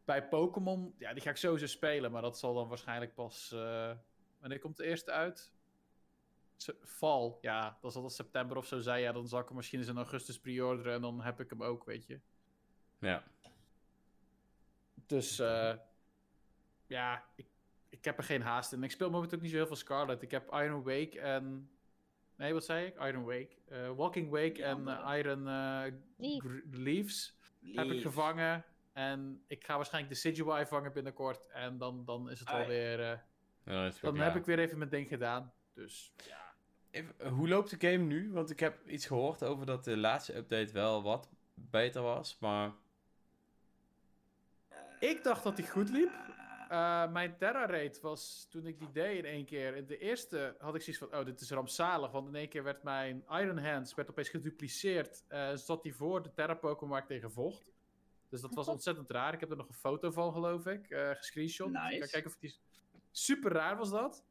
Bij 0.05 0.29
Pokémon, 0.29 0.95
ja, 0.99 1.13
die 1.13 1.23
ga 1.23 1.31
ik 1.31 1.37
sowieso 1.37 1.67
spelen, 1.67 2.13
maar 2.13 2.23
dat 2.23 2.39
zal 2.39 2.55
dan 2.55 2.69
waarschijnlijk 2.69 3.15
pas. 3.15 3.51
wanneer 4.41 4.59
komt 4.59 4.77
de 4.77 4.85
eerste 4.85 5.11
uit? 5.11 5.53
Val, 6.83 7.39
ja, 7.41 7.79
dat 7.81 7.93
zal 7.93 8.03
dat 8.03 8.13
september 8.15 8.57
of 8.57 8.67
zo 8.67 8.81
zijn. 8.81 9.01
Ja, 9.01 9.13
dan 9.13 9.29
zal 9.29 9.41
ik 9.41 9.47
hem 9.47 9.57
misschien 9.57 9.79
eens 9.79 9.89
in 9.89 9.97
augustus 9.97 10.41
pre-orderen 10.41 10.95
en 10.95 11.01
dan 11.01 11.21
heb 11.23 11.41
ik 11.41 11.51
hem 11.51 11.63
ook, 11.63 11.85
weet 11.85 12.07
je. 12.07 12.21
Ja. 12.99 13.23
Dus, 15.07 15.39
eh, 15.39 15.75
ja, 16.87 17.25
ik, 17.35 17.47
ik 17.89 18.05
heb 18.05 18.19
er 18.19 18.25
geen 18.25 18.43
haast 18.43 18.73
in. 18.73 18.83
Ik 18.83 18.91
speel 18.91 19.11
momenteel 19.11 19.37
ook 19.37 19.43
niet 19.43 19.51
zo 19.53 19.57
heel 19.59 19.67
veel 19.67 19.77
Scarlet. 19.77 20.23
Ik 20.23 20.31
heb 20.31 20.53
Iron 20.55 20.83
Wake 20.83 21.21
en. 21.21 21.71
Nee, 22.37 22.53
wat 22.53 22.65
zei 22.65 22.87
ik? 22.87 23.01
Iron 23.01 23.25
Wake. 23.25 23.49
Eh, 23.69 23.91
Walking 23.97 24.31
Wake 24.31 24.63
en 24.65 24.89
eh, 24.89 25.19
Iron 25.19 25.43
Leaves. 26.71 27.37
heb 27.63 27.87
ik 27.87 28.03
gevangen. 28.03 28.65
En 28.93 29.43
ik 29.47 29.65
ga 29.65 29.77
waarschijnlijk 29.77 30.15
de 30.15 30.21
Sigilwai 30.21 30.67
vangen 30.67 30.93
binnenkort. 30.93 31.47
En 31.47 31.79
dan, 31.79 32.05
dan 32.05 32.31
is 32.31 32.39
het 32.39 32.49
Ah, 32.49 32.55
wel 32.67 32.71
ja. 32.73 33.25
eh, 33.65 33.91
dan 34.01 34.17
heb 34.17 34.37
ik 34.37 34.45
weer 34.45 34.59
even 34.59 34.79
mijn 34.79 34.91
ding 34.91 35.09
gedaan. 35.09 35.53
Dus 35.75 36.13
ja. 36.27 36.48
Even, 36.99 37.29
hoe 37.29 37.49
loopt 37.49 37.71
de 37.81 37.91
game 37.91 38.05
nu? 38.05 38.33
Want 38.33 38.51
ik 38.51 38.61
heb 38.61 38.89
iets 38.89 39.07
gehoord 39.07 39.43
over 39.45 39.67
dat 39.67 39.85
de 39.85 39.97
laatste 39.97 40.37
update 40.37 40.73
wel 40.73 41.03
wat 41.03 41.29
beter 41.55 42.03
was. 42.03 42.37
Maar 42.41 42.73
Ik 45.01 45.23
dacht 45.23 45.43
dat 45.45 45.57
die 45.57 45.69
goed 45.71 45.91
liep. 45.91 46.11
Eh, 46.69 47.11
mijn 47.13 47.37
Terra 47.39 47.67
rate 47.67 47.99
was 48.03 48.47
toen 48.51 48.67
ik 48.67 48.79
die 48.79 48.91
deed 48.93 49.19
in 49.19 49.25
één 49.25 49.45
keer. 49.45 49.77
In 49.77 49.87
de 49.87 49.99
eerste 49.99 50.57
had 50.59 50.75
ik 50.75 50.83
zoiets 50.83 51.03
van: 51.03 51.19
oh, 51.19 51.25
dit 51.25 51.41
is 51.41 51.51
rampzalig. 51.51 52.11
Want 52.11 52.29
in 52.29 52.35
één 52.35 52.49
keer 52.49 52.63
werd 52.63 52.83
mijn 52.83 53.25
Iron 53.31 53.59
Hands 53.59 53.95
werd 53.95 54.11
opeens 54.11 54.29
gedupliceerd. 54.29 55.25
eh 55.29 55.55
zat 55.55 55.83
die 55.83 55.95
voor 55.95 56.23
de 56.23 56.33
Terra 56.33 56.55
Pokémon 56.55 56.91
waar 56.91 57.03
ik 57.03 57.07
tegen 57.09 57.31
vocht. 57.33 57.73
Dus 58.29 58.41
dat 58.41 58.55
was 58.55 58.69
ontzettend 58.77 59.11
raar. 59.11 59.35
Ik 59.35 59.41
heb 59.41 59.51
er 59.51 59.57
nog 59.57 59.69
een 59.69 59.75
foto 59.75 60.11
van, 60.11 60.33
geloof 60.33 60.67
ik. 60.67 60.91
eh 60.91 61.11
gescreenshot. 61.11 61.71
Nice. 61.73 61.95
Ik 61.95 62.03
ga 62.03 62.07
kijken 62.11 62.31
of 62.31 62.37
die. 62.37 62.57
Super 63.11 63.53
raar 63.53 63.77
was 63.77 63.91
dat. 63.91 64.25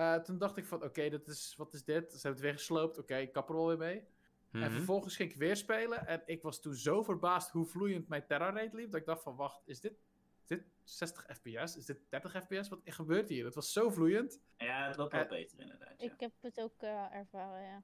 Eh, 0.00 0.14
toen 0.14 0.38
dacht 0.38 0.56
ik 0.56 0.64
van: 0.66 0.82
oké, 0.84 1.08
dit 1.08 1.26
is, 1.28 1.54
wat 1.56 1.72
is 1.72 1.84
dit? 1.84 2.04
Ze 2.12 2.14
hebben 2.16 2.30
het 2.32 2.40
weer 2.40 2.52
gesloopt. 2.52 2.98
Oké, 2.98 3.16
ik 3.16 3.32
kap 3.32 3.48
er 3.48 3.54
wel 3.54 3.66
weer 3.66 3.76
mee. 3.78 4.04
En 4.52 4.60
Mhm. 4.60 4.70
vervolgens 4.70 5.16
ging 5.16 5.30
ik 5.30 5.36
weer 5.36 5.56
spelen. 5.56 6.06
En 6.06 6.22
ik 6.26 6.42
was 6.42 6.60
toen 6.60 6.74
zo 6.74 7.02
verbaasd 7.02 7.50
hoe 7.50 7.66
vloeiend 7.66 8.08
mijn 8.08 8.26
Terra 8.26 8.50
rate 8.52 8.76
liep. 8.76 8.90
Dat 8.90 9.00
ik 9.00 9.06
dacht 9.06 9.22
van, 9.22 9.36
wacht, 9.36 9.62
is 9.64 9.80
dit, 9.80 9.92
is 10.40 10.46
dit 10.46 10.62
60 10.82 11.24
fps? 11.36 11.76
Is 11.76 11.84
dit 11.86 11.98
30 12.08 12.32
fps? 12.44 12.68
Wat 12.68 12.80
gebeurt 12.84 13.28
hier? 13.28 13.44
Het 13.44 13.54
was 13.54 13.72
zo 13.72 13.90
vloeiend. 13.90 14.40
Ja, 14.56 14.86
het 14.86 14.96
loopt 14.96 15.12
wel 15.12 15.22
Eh, 15.22 15.28
beter 15.28 15.60
inderdaad. 15.60 15.94
Ja. 16.00 16.12
Ik 16.12 16.20
heb 16.20 16.32
het 16.40 16.60
ook 16.60 16.74
eh, 16.82 17.14
ervaren, 17.14 17.62
ja. 17.64 17.82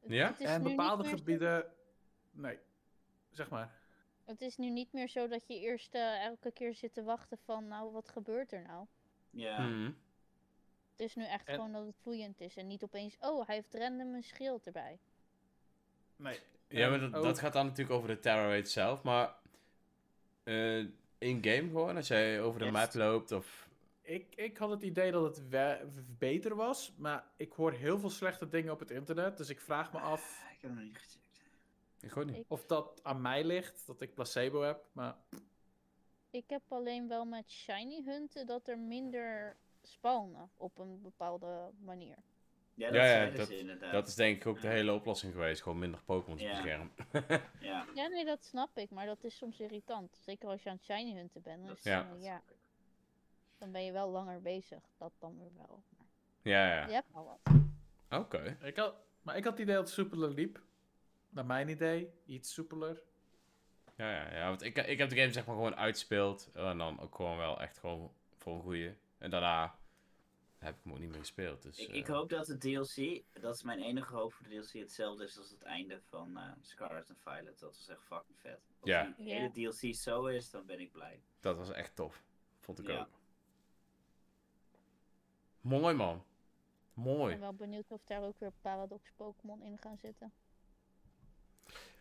Het- 0.00 0.10
Ja? 0.10 0.28
het 0.28 0.40
en 0.40 0.62
bepaalde 0.62 1.04
gebieden... 1.08 1.72
Nee, 2.30 2.58
zeg 3.30 3.48
maar. 3.50 3.78
Het 4.24 4.40
is 4.40 4.56
nu 4.56 4.70
niet 4.70 4.92
meer 4.92 5.08
zo 5.08 5.28
dat 5.28 5.44
je 5.46 5.58
eerst 5.60 5.94
eh, 5.94 6.24
elke 6.24 6.52
keer 6.52 6.74
zit 6.74 6.94
te 6.94 7.02
wachten 7.02 7.38
van, 7.44 7.66
nou, 7.68 7.92
wat 7.92 8.08
gebeurt 8.08 8.52
er 8.52 8.62
nou? 8.62 8.86
Ja. 9.30 9.66
Mhm. 9.66 9.92
Het 10.96 11.06
is 11.06 11.14
nu 11.14 11.24
echt 11.24 11.46
En- 11.48 11.54
gewoon 11.54 11.72
dat 11.72 11.86
het 11.86 11.96
vloeiend 12.02 12.40
is 12.40 12.56
en 12.56 12.66
niet 12.66 12.82
opeens, 12.82 13.16
oh, 13.20 13.46
hij 13.46 13.54
heeft 13.54 13.74
random 13.74 14.14
een 14.14 14.22
schild 14.22 14.66
erbij. 14.66 14.98
Nee. 16.16 16.38
Ja, 16.68 16.88
maar 16.90 17.00
dat, 17.00 17.14
ook- 17.14 17.22
dat 17.24 17.38
gaat 17.38 17.52
dan 17.52 17.66
natuurlijk 17.66 17.96
over 17.96 18.08
de 18.08 18.18
terror 18.18 18.56
rate 18.56 18.70
zelf. 18.70 19.02
Maar 19.02 19.34
eh, 20.42 20.78
in-game 21.18 21.68
gewoon, 21.68 21.96
als 21.96 22.08
jij 22.08 22.40
over 22.42 22.58
de 22.58 22.64
Yes. 22.64 22.74
map 22.74 22.94
loopt 22.94 23.32
of 23.32 23.68
ik, 24.02 24.34
ik 24.34 24.56
had 24.56 24.70
het 24.70 24.82
idee 24.82 25.12
dat 25.12 25.36
het 25.36 25.48
we- 25.48 25.88
beter 26.18 26.54
was, 26.54 26.92
maar 26.96 27.24
ik 27.36 27.52
hoor 27.52 27.72
heel 27.72 27.98
veel 27.98 28.10
slechte 28.10 28.48
dingen 28.48 28.72
op 28.72 28.78
het 28.80 28.90
internet. 28.90 29.36
Dus 29.36 29.48
ik 29.48 29.60
vraag 29.60 29.92
me 29.92 29.98
af 29.98 30.42
Ik 30.52 30.60
heb 30.60 30.70
hem 30.70 30.74
nog 30.74 30.84
niet 30.84 30.98
gecheckt. 30.98 31.40
Ik 32.00 32.10
gewoon 32.10 32.26
niet. 32.26 32.36
Ik- 32.36 32.44
of 32.48 32.66
dat 32.66 33.00
aan 33.02 33.20
mij 33.22 33.44
ligt, 33.44 33.86
dat 33.86 34.00
ik 34.00 34.14
placebo 34.14 34.62
heb. 34.62 34.84
Maar 34.92 35.16
Ik 36.30 36.44
heb 36.50 36.62
alleen 36.68 37.08
wel 37.08 37.24
met 37.24 37.50
shiny 37.50 38.02
hunten 38.04 38.46
dat 38.46 38.68
er 38.68 38.78
minder 38.78 39.56
spawnen 39.86 40.50
op 40.56 40.78
een 40.78 41.02
bepaalde 41.02 41.70
manier. 41.78 42.16
Ja, 42.74 42.86
dat 42.86 42.94
Ja, 42.96 43.04
ja, 43.22 43.30
dat- 43.30 43.46
ze 43.46 43.58
inderdaad. 43.58 43.92
Dat 43.92 44.06
is 44.06 44.14
denk 44.14 44.36
ik 44.36 44.46
ook 44.46 44.60
de 44.60 44.66
Ja. 44.66 44.72
hele 44.72 44.92
oplossing 44.92 45.32
geweest. 45.32 45.62
Gewoon 45.62 45.78
minder 45.78 46.00
Pokémon 46.04 46.38
Ja. 46.38 46.50
beschermen. 46.50 46.92
Ja, 47.60 47.86
Ja, 47.94 48.06
nee, 48.06 48.24
dat 48.24 48.44
snap 48.44 48.78
ik, 48.78 48.90
maar 48.90 49.06
dat 49.06 49.24
is 49.24 49.36
soms 49.36 49.60
irritant. 49.60 50.16
Zeker 50.16 50.48
als 50.48 50.62
je 50.62 50.68
aan 50.70 50.76
het 50.76 50.84
shiny 50.84 51.16
hunten 51.16 51.42
bent. 51.42 51.62
Dan, 51.66 51.70
is 51.72 51.78
is 51.78 51.84
het 51.84 51.92
Ja. 51.92 52.14
ja, 52.18 52.42
dan 53.58 53.72
ben 53.72 53.84
je 53.84 53.92
wel 53.92 54.10
langer 54.10 54.42
bezig. 54.42 54.82
Dat 54.98 55.12
dan 55.18 55.38
weer 55.38 55.50
wel. 55.56 55.82
Maar 55.96 56.06
ja, 56.42 56.74
ja. 56.74 56.86
je 56.86 56.92
hebt 56.92 57.08
al 57.12 57.24
wat. 57.24 57.54
Oké. 58.20 58.56
ik, 58.62 58.76
had, 58.76 58.94
maar 59.22 59.36
ik 59.36 59.44
had 59.44 59.52
het 59.52 59.62
idee 59.62 59.74
dat 59.74 59.84
het 59.84 59.94
soepeler 59.94 60.30
liep. 60.30 60.62
Naar 61.28 61.46
mijn 61.46 61.68
idee, 61.68 62.10
iets 62.26 62.54
soepeler. 62.54 63.02
Ja, 63.96 64.10
ja, 64.10 64.34
ja. 64.34 64.48
Want 64.48 64.62
ik, 64.62 64.78
ik 64.78 64.98
heb 64.98 65.08
de 65.08 65.16
game 65.16 65.32
zeg 65.32 65.46
maar 65.46 65.54
gewoon 65.54 65.76
uitspeeld. 65.76 66.50
En 66.54 66.78
dan 66.78 67.00
ook 67.00 67.14
gewoon 67.14 67.36
wel 67.36 67.60
echt 67.60 67.78
gewoon 67.78 68.12
voor 68.38 68.54
een 68.54 68.62
goeie. 68.62 68.94
En 69.24 69.30
daarna 69.30 69.78
heb 70.58 70.74
ik 70.76 70.80
hem 70.84 70.92
ook 70.92 70.98
niet 70.98 71.08
meer 71.10 71.18
gespeeld. 71.18 71.62
Dus, 71.62 71.78
ik, 71.78 71.88
eh, 71.88 71.94
ik 71.94 72.06
hoop 72.06 72.28
dat 72.28 72.46
de 72.46 72.58
DLC, 72.58 73.22
dat 73.42 73.54
is 73.54 73.62
mijn 73.62 73.78
enige 73.80 74.14
hoop 74.14 74.32
voor 74.32 74.48
de 74.48 74.60
DLC, 74.60 74.72
hetzelfde 74.72 75.24
is 75.24 75.38
als 75.38 75.50
het 75.50 75.62
einde 75.62 76.00
van 76.00 76.36
eh, 76.36 76.52
Scarlet 76.60 77.08
and 77.08 77.18
Violet. 77.20 77.58
Dat 77.58 77.76
was 77.76 77.88
echt 77.88 78.02
fucking 78.02 78.38
vet. 78.40 78.60
Als 78.80 78.90
Ja. 78.90 79.12
die 79.16 79.32
hele 79.32 79.50
DLC 79.50 79.94
zo 79.94 80.26
is, 80.26 80.50
dan 80.50 80.66
ben 80.66 80.80
ik 80.80 80.92
blij. 80.92 81.22
Dat 81.40 81.56
was 81.56 81.70
echt 81.70 81.96
tof. 81.96 82.22
Vond 82.58 82.78
ik 82.78 82.86
Ja. 82.86 83.00
ook. 83.00 83.08
Mooi 85.60 85.94
man. 85.94 86.16
Ik 86.16 86.24
Mooi. 87.02 87.30
ben 87.32 87.40
wel 87.40 87.54
benieuwd 87.54 87.90
of 87.90 88.04
daar 88.04 88.22
ook 88.22 88.38
weer 88.38 88.52
Paradox 88.60 89.10
Pokémon 89.16 89.62
in 89.62 89.78
gaan 89.78 89.98
zitten. 89.98 90.32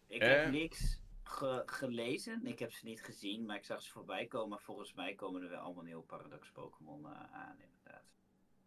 Ik 0.08 0.22
Eh. 0.22 0.30
heb 0.30 0.52
niks 0.52 1.00
ge- 1.24 1.64
gelezen, 1.66 2.46
ik 2.46 2.60
heb 2.60 2.72
ze 2.72 2.86
niet 2.86 3.04
gezien, 3.04 3.46
maar 3.46 3.56
ik 3.56 3.66
zag 3.66 3.82
ze 3.82 3.92
voorbij 3.92 4.26
komen. 4.26 4.60
Volgens 4.60 4.94
mij 4.94 5.16
komen 5.16 5.42
er 5.44 5.50
wel 5.50 5.60
allemaal 5.60 5.84
nieuwe 5.84 6.04
Paradox 6.04 6.52
Pokémon 6.52 7.06
eh, 7.06 7.34
aan, 7.34 7.58
inderdaad. 7.60 8.04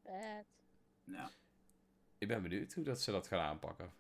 Vet. 0.03 0.47
Ja. 1.05 1.31
Ik 2.19 2.29
ben 2.29 2.43
benieuwd 2.43 2.73
hoe 2.73 2.85
dat 2.85 3.01
ze 3.01 3.11
dat 3.11 3.27
gaan 3.27 3.41
aanpakken. 3.41 3.93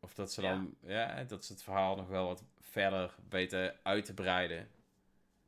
Of 0.00 0.14
dat 0.14 0.32
ze 0.32 0.40
dan, 0.40 0.74
ja, 0.80 1.24
dat 1.24 1.44
ze 1.44 1.52
het 1.52 1.62
verhaal 1.62 1.96
nog 1.96 2.08
wel 2.08 2.26
wat 2.26 2.44
verder 2.60 3.14
weten 3.28 3.78
uit 3.82 4.04
te 4.04 4.14
breiden. 4.14 4.58
In 4.58 4.68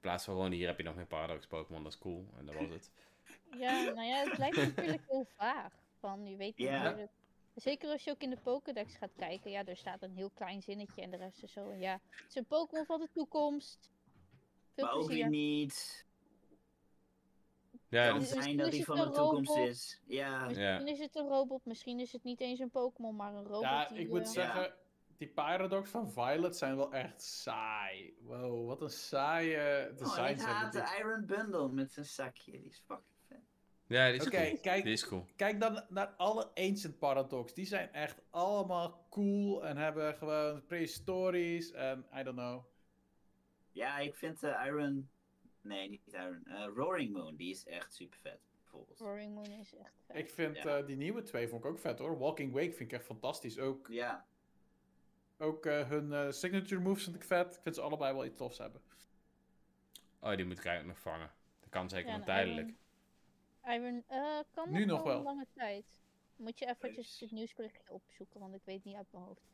plaats 0.01 0.25
van 0.25 0.35
gewoon, 0.35 0.51
hier 0.53 0.67
heb 0.67 0.77
je 0.79 0.83
nog 0.85 0.95
meer 0.95 1.07
Paradox 1.07 1.47
Pokémon, 1.47 1.83
dat 1.83 1.93
is 1.93 1.99
cool. 1.99 2.27
En 2.39 2.47
dat 2.47 2.55
was 2.55 2.69
het. 2.69 2.91
Ja, 3.59 3.83
nou 3.83 4.03
ja, 4.03 4.17
het 4.29 4.39
lijkt 4.39 4.57
natuurlijk 4.57 5.03
heel 5.09 5.27
vaag. 5.37 5.73
Van, 5.99 6.27
je 6.31 6.37
weet 6.37 6.57
niet 6.57 6.69
Ja. 6.69 6.91
hoe 6.93 7.01
het- 7.01 7.11
Zeker 7.55 7.91
als 7.91 8.05
je 8.05 8.11
ook 8.11 8.23
in 8.23 8.31
de 8.31 8.41
Pokédex 8.43 8.97
gaat 8.97 9.15
kijken. 9.17 9.51
Ja, 9.51 9.65
er 9.65 9.77
staat 9.77 10.03
een 10.03 10.15
heel 10.15 10.31
klein 10.31 10.63
zinnetje 10.63 11.03
en 11.03 11.11
de 11.11 11.17
rest 11.17 11.43
is 11.43 11.53
zo. 11.53 11.75
Ja, 11.75 11.93
het 11.93 12.29
is 12.29 12.35
een 12.35 12.47
Pokémon 12.47 12.85
van 12.85 13.01
de 13.01 13.09
toekomst. 13.13 13.91
Veel 14.75 14.85
maar 14.85 14.95
ook 14.95 15.05
plezier. 15.05 15.23
weer 15.23 15.31
niet. 15.31 16.07
Ja, 17.89 18.09
kan 18.09 18.19
Misschien 18.19 18.43
zijn 18.43 18.57
dat 18.57 18.73
het 18.73 18.85
van 18.85 18.97
de 18.97 19.11
toekomst 19.11 19.51
robot. 19.51 19.69
is. 19.69 20.01
Ja, 20.07 20.45
Misschien 20.45 20.89
is 20.89 20.99
het 20.99 21.17
een 21.17 21.29
robot, 21.29 21.65
misschien 21.65 22.01
is 22.01 22.13
het 22.13 22.23
niet 22.23 22.41
eens 22.41 22.59
een 22.59 22.71
Pokémon, 22.71 23.17
maar 23.17 23.35
een 23.35 23.45
robot. 23.45 23.63
Ja, 23.63 23.89
die, 23.89 23.99
ik 23.99 24.09
moet 24.09 24.21
eh, 24.21 24.27
zeggen, 24.27 24.75
die 25.17 25.29
Paradox 25.29 25.91
van 25.91 26.11
Violet 26.11 26.57
zijn 26.57 26.77
wel 26.77 26.93
echt 26.93 27.23
saai. 27.23 28.15
Wow, 28.21 28.67
wat 28.67 28.83
een 28.83 28.91
saaie 28.91 29.89
oh, 29.91 29.97
designs 29.99 30.41
ik 30.43 30.47
haat 30.49 30.73
de 30.73 30.97
Iron 30.99 31.27
Bundle 31.27 31.69
met 31.69 31.93
zijn 31.93 32.07
zakje. 32.07 32.53
Die 32.53 32.65
is 32.65 32.83
fucking 32.87 33.05
vet. 33.05 33.10
Ja, 33.97 34.11
die 34.11 34.21
is 34.21 34.27
Oké, 34.27 34.37
cool. 34.47 34.59
kijk. 34.61 34.83
Die 34.85 34.93
is 34.93 35.07
cool. 35.07 35.27
Kijk 35.37 35.61
dan 35.61 35.85
naar 35.89 36.07
alle 36.07 36.51
Ancient 36.55 36.99
Paradox. 36.99 37.55
Die 37.55 37.67
zijn 37.67 37.93
echt 37.93 38.21
allemaal 38.31 39.07
cool 39.11 39.67
en 39.67 39.77
hebben 39.77 40.15
gewoon 40.15 40.67
prehistorisch 40.67 41.71
en 41.73 42.07
I 42.17 42.23
don't 42.23 42.37
know. 42.37 42.65
Ja, 43.73 43.99
ik 43.99 44.15
vind 44.15 44.41
de 44.41 44.63
Iron... 44.67 45.11
Nee, 45.63 45.89
niet 45.89 46.07
Iron. 46.07 46.45
eh, 46.47 46.67
Roaring 46.75 47.13
Moon, 47.13 47.37
die 47.37 47.51
is 47.51 47.65
echt 47.67 47.95
super 47.95 48.19
vet. 48.19 48.39
Bijvoorbeeld. 48.61 48.99
Roaring 48.99 49.35
Moon 49.35 49.51
is 49.51 49.75
echt 49.75 49.93
vet. 50.07 50.17
Ik 50.17 50.31
vind 50.31 50.57
Ja. 50.57 50.79
eh, 50.79 50.87
die 50.87 50.97
nieuwe 50.97 51.23
twee 51.23 51.49
vond 51.49 51.65
ik 51.65 51.71
ook 51.71 51.79
vet 51.79 51.99
hoor. 51.99 52.19
Walking 52.19 52.53
Wake 52.53 52.73
vind 52.73 52.81
ik 52.81 52.93
echt 52.93 53.05
fantastisch. 53.05 53.59
Ook, 53.59 53.87
Ja, 53.91 54.27
ook 55.39 55.67
eh, 55.67 55.89
hun 55.89 56.13
eh, 56.13 56.31
signature 56.31 56.81
moves 56.81 57.05
vind 57.05 57.17
ik 57.17 57.25
vet. 57.25 57.55
Ik 57.55 57.61
vind 57.63 57.75
ze 57.75 57.81
allebei 57.81 58.13
wel 58.15 58.25
iets 58.25 58.37
tofs 58.37 58.59
hebben. 58.59 58.81
Oh, 60.21 60.37
die 60.37 60.45
moet 60.45 60.59
ik 60.59 60.65
eigenlijk 60.65 60.97
nog 60.99 61.13
vangen. 61.13 61.31
Dat 61.61 61.69
kan 61.69 61.89
zeker 61.89 62.07
Ja, 62.07 62.17
nog 62.17 62.21
en 62.21 62.27
tijdelijk. 62.35 62.69
Iron, 62.69 62.79
Iron 63.65 64.05
eh, 64.07 64.39
kan 64.51 64.71
Nu 64.71 64.85
nog, 64.85 65.03
wel 65.03 65.23
lange 65.23 65.47
tijd. 65.53 65.99
Moet 66.37 66.59
je 66.59 66.67
eventjes 66.67 67.21
het 67.21 67.31
nieuwsberichtje 67.31 67.93
opzoeken, 67.93 68.41
want 68.41 68.55
ik 68.55 68.65
weet 68.65 68.85
niet 68.85 68.97
uit 68.97 69.13
mijn 69.13 69.25
hoofd. 69.25 69.51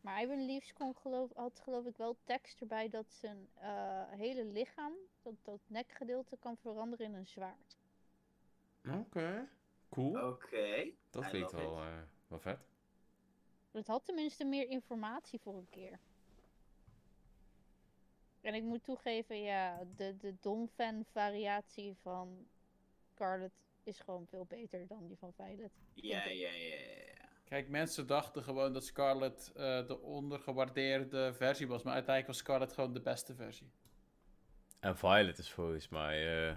Maar 0.00 0.22
Iron 0.22 0.46
Leaves 0.46 0.72
kon 0.72 0.96
geloof, 0.96 1.32
had 1.34 1.60
geloof 1.60 1.86
ik 1.86 1.96
wel 1.96 2.16
tekst 2.24 2.60
erbij 2.60 2.88
dat 2.88 3.12
zijn 3.12 3.48
eh, 3.54 4.02
hele 4.10 4.44
lichaam, 4.44 4.92
dat, 5.22 5.34
dat 5.42 5.60
nekgedeelte, 5.66 6.36
kan 6.36 6.56
veranderen 6.56 7.06
in 7.06 7.14
een 7.14 7.26
zwaard. 7.26 7.76
Oké. 8.88 9.48
Cool. 9.88 10.32
oké. 10.32 10.90
dat 11.10 11.24
I 11.24 11.28
klinkt 11.28 11.52
wel, 11.52 11.78
eh, 11.78 11.98
wel 12.28 12.38
vet. 12.38 12.68
Het 13.70 13.86
had 13.86 14.04
tenminste 14.04 14.44
meer 14.44 14.68
informatie 14.68 15.40
voor 15.40 15.54
een 15.54 15.68
keer. 15.70 15.98
En 18.40 18.54
ik 18.54 18.62
moet 18.62 18.84
toegeven, 18.84 19.42
ja, 19.42 19.84
de, 19.96 20.16
de 20.16 20.34
Donphan 20.40 21.04
variatie 21.04 21.94
van 21.94 22.46
Scarlet 23.16 23.52
is 23.82 24.00
gewoon 24.00 24.26
veel 24.26 24.44
beter 24.44 24.86
dan 24.86 25.06
die 25.06 25.16
van 25.18 25.32
Violet. 25.32 25.70
Ja, 25.94 26.24
ja, 26.24 26.50
ja, 26.50 26.76
ja. 26.76 27.14
Kijk, 27.44 27.68
mensen 27.68 28.06
dachten 28.06 28.42
gewoon 28.42 28.72
dat 28.72 28.84
Scarlet 28.84 29.52
eh, 29.56 29.86
de 29.86 30.00
ondergewaardeerde 30.00 31.34
versie 31.34 31.66
was. 31.68 31.82
Maar 31.82 31.92
uiteindelijk 31.94 32.34
was 32.34 32.44
Scarlet 32.44 32.72
gewoon 32.72 32.92
de 32.92 33.00
beste 33.00 33.34
versie. 33.34 33.70
En 34.80 34.96
Violet 34.96 35.38
is 35.38 35.50
volgens 35.50 35.88
mij, 35.88 36.48
eh, 36.48 36.56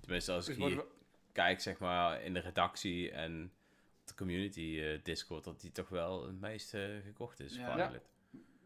tenminste 0.00 0.32
als 0.32 0.48
ik 0.48 0.56
Dus 0.56 0.64
hier 0.72 0.86
kijk, 1.32 1.60
zeg 1.60 1.78
maar, 1.78 2.22
in 2.22 2.34
de 2.34 2.40
redactie 2.40 3.10
en 3.10 3.52
op 4.00 4.06
de 4.06 4.14
community 4.14 4.80
eh, 4.82 5.02
Discord, 5.02 5.44
dat 5.44 5.60
die 5.60 5.72
toch 5.72 5.88
wel 5.88 6.26
het 6.26 6.40
meest 6.40 6.70
gekocht 7.04 7.40
is, 7.40 7.56
Ja. 7.56 7.72
Violet. 7.74 8.08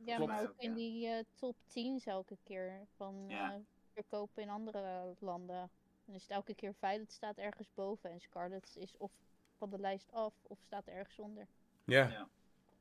Ja, 0.05 0.17
Klopt. 0.17 0.31
maar 0.33 0.43
ook 0.43 0.55
in 0.57 0.75
die 0.75 1.07
eh, 1.07 1.25
top 1.35 1.57
10 1.67 2.01
elke 2.05 2.39
keer 2.43 2.87
van 2.97 3.25
Ja. 3.29 3.61
verkopen 3.93 4.43
in 4.43 4.49
andere 4.49 5.15
landen. 5.19 5.71
En 6.07 6.15
is 6.15 6.23
het 6.23 6.31
elke 6.31 6.55
keer 6.55 6.75
Violet 6.75 7.13
staat 7.13 7.39
ergens 7.39 7.69
boven 7.75 8.11
en 8.11 8.21
Scarlet 8.21 8.77
is 8.77 8.97
of 8.97 9.13
van 9.59 9.71
de 9.71 9.79
lijst 9.79 10.13
af 10.13 10.35
of 10.43 10.59
staat 10.67 10.87
ergens 10.87 11.19
onder. 11.19 11.47
Ja. 11.85 12.09
Ja. 12.09 12.29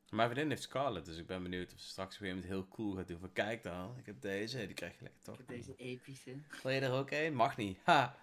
Mijn 0.10 0.30
vriendin 0.30 0.50
heeft 0.50 0.62
Scarlet, 0.62 1.06
dus 1.06 1.18
ik 1.18 1.26
ben 1.26 1.44
benieuwd 1.44 1.74
of 1.74 1.80
ze 1.80 1.88
straks 1.88 2.20
weer 2.20 2.36
met 2.36 2.44
heel 2.44 2.68
cool 2.68 2.96
gaat 2.96 3.08
doen. 3.08 3.20
Van 3.20 3.34
kijk 3.34 3.64
dan, 3.64 3.98
ik 3.98 4.06
heb 4.06 4.22
deze, 4.22 4.66
die 4.66 4.74
krijg 4.74 4.98
je 4.98 5.04
lekker 5.04 5.22
toch. 5.22 5.40
Ik 5.40 5.48
heb 5.48 5.56
deze 5.56 5.76
epische. 5.76 6.36
Wil 6.64 6.72
je 6.72 6.80
er 6.80 6.92
ook 6.92 7.12
een? 7.12 7.36
Mag 7.36 7.58
niet. 7.58 7.80
Ha! 7.84 8.18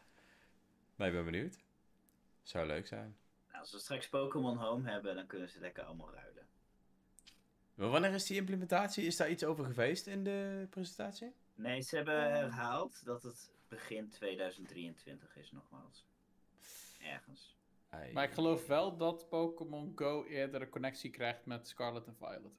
Maar 0.96 1.08
ik 1.08 1.12
ben 1.12 1.24
benieuwd. 1.24 1.58
Zou 2.42 2.66
leuk 2.66 2.86
zijn. 2.86 3.16
Nou, 3.48 3.60
als 3.60 3.72
we 3.72 3.78
straks 3.78 4.08
Pokémon 4.08 4.56
Home 4.56 4.90
hebben, 4.90 5.14
dan 5.14 5.26
kunnen 5.26 5.48
ze 5.48 5.60
lekker 5.60 5.82
allemaal 5.82 6.12
ruilen. 6.12 6.46
Maar 7.74 7.88
wanneer 7.88 8.12
is 8.12 8.26
die 8.26 8.36
implementatie? 8.36 9.06
Is 9.06 9.16
daar 9.16 9.30
iets 9.30 9.44
over 9.44 9.64
geweest 9.64 10.06
in 10.06 10.24
de 10.24 10.66
presentatie? 10.70 11.32
Nee, 11.54 11.80
ze 11.80 11.96
hebben 11.96 12.32
herhaald 12.32 13.04
dat 13.04 13.22
het 13.22 13.50
begin 13.68 14.08
2023 14.10 15.36
is 15.36 15.52
nogmaals. 15.52 16.06
Ergens. 17.00 17.56
Ai. 17.90 18.12
Maar 18.12 18.24
ik 18.24 18.32
geloof 18.32 18.66
wel 18.66 18.96
dat 18.96 19.28
Pokémon 19.28 19.92
Go 19.94 20.24
eerder 20.24 20.62
een 20.62 20.68
connectie 20.68 21.10
krijgt 21.10 21.46
met 21.46 21.68
Scarlet 21.68 22.06
en 22.06 22.16
Violet. 22.16 22.52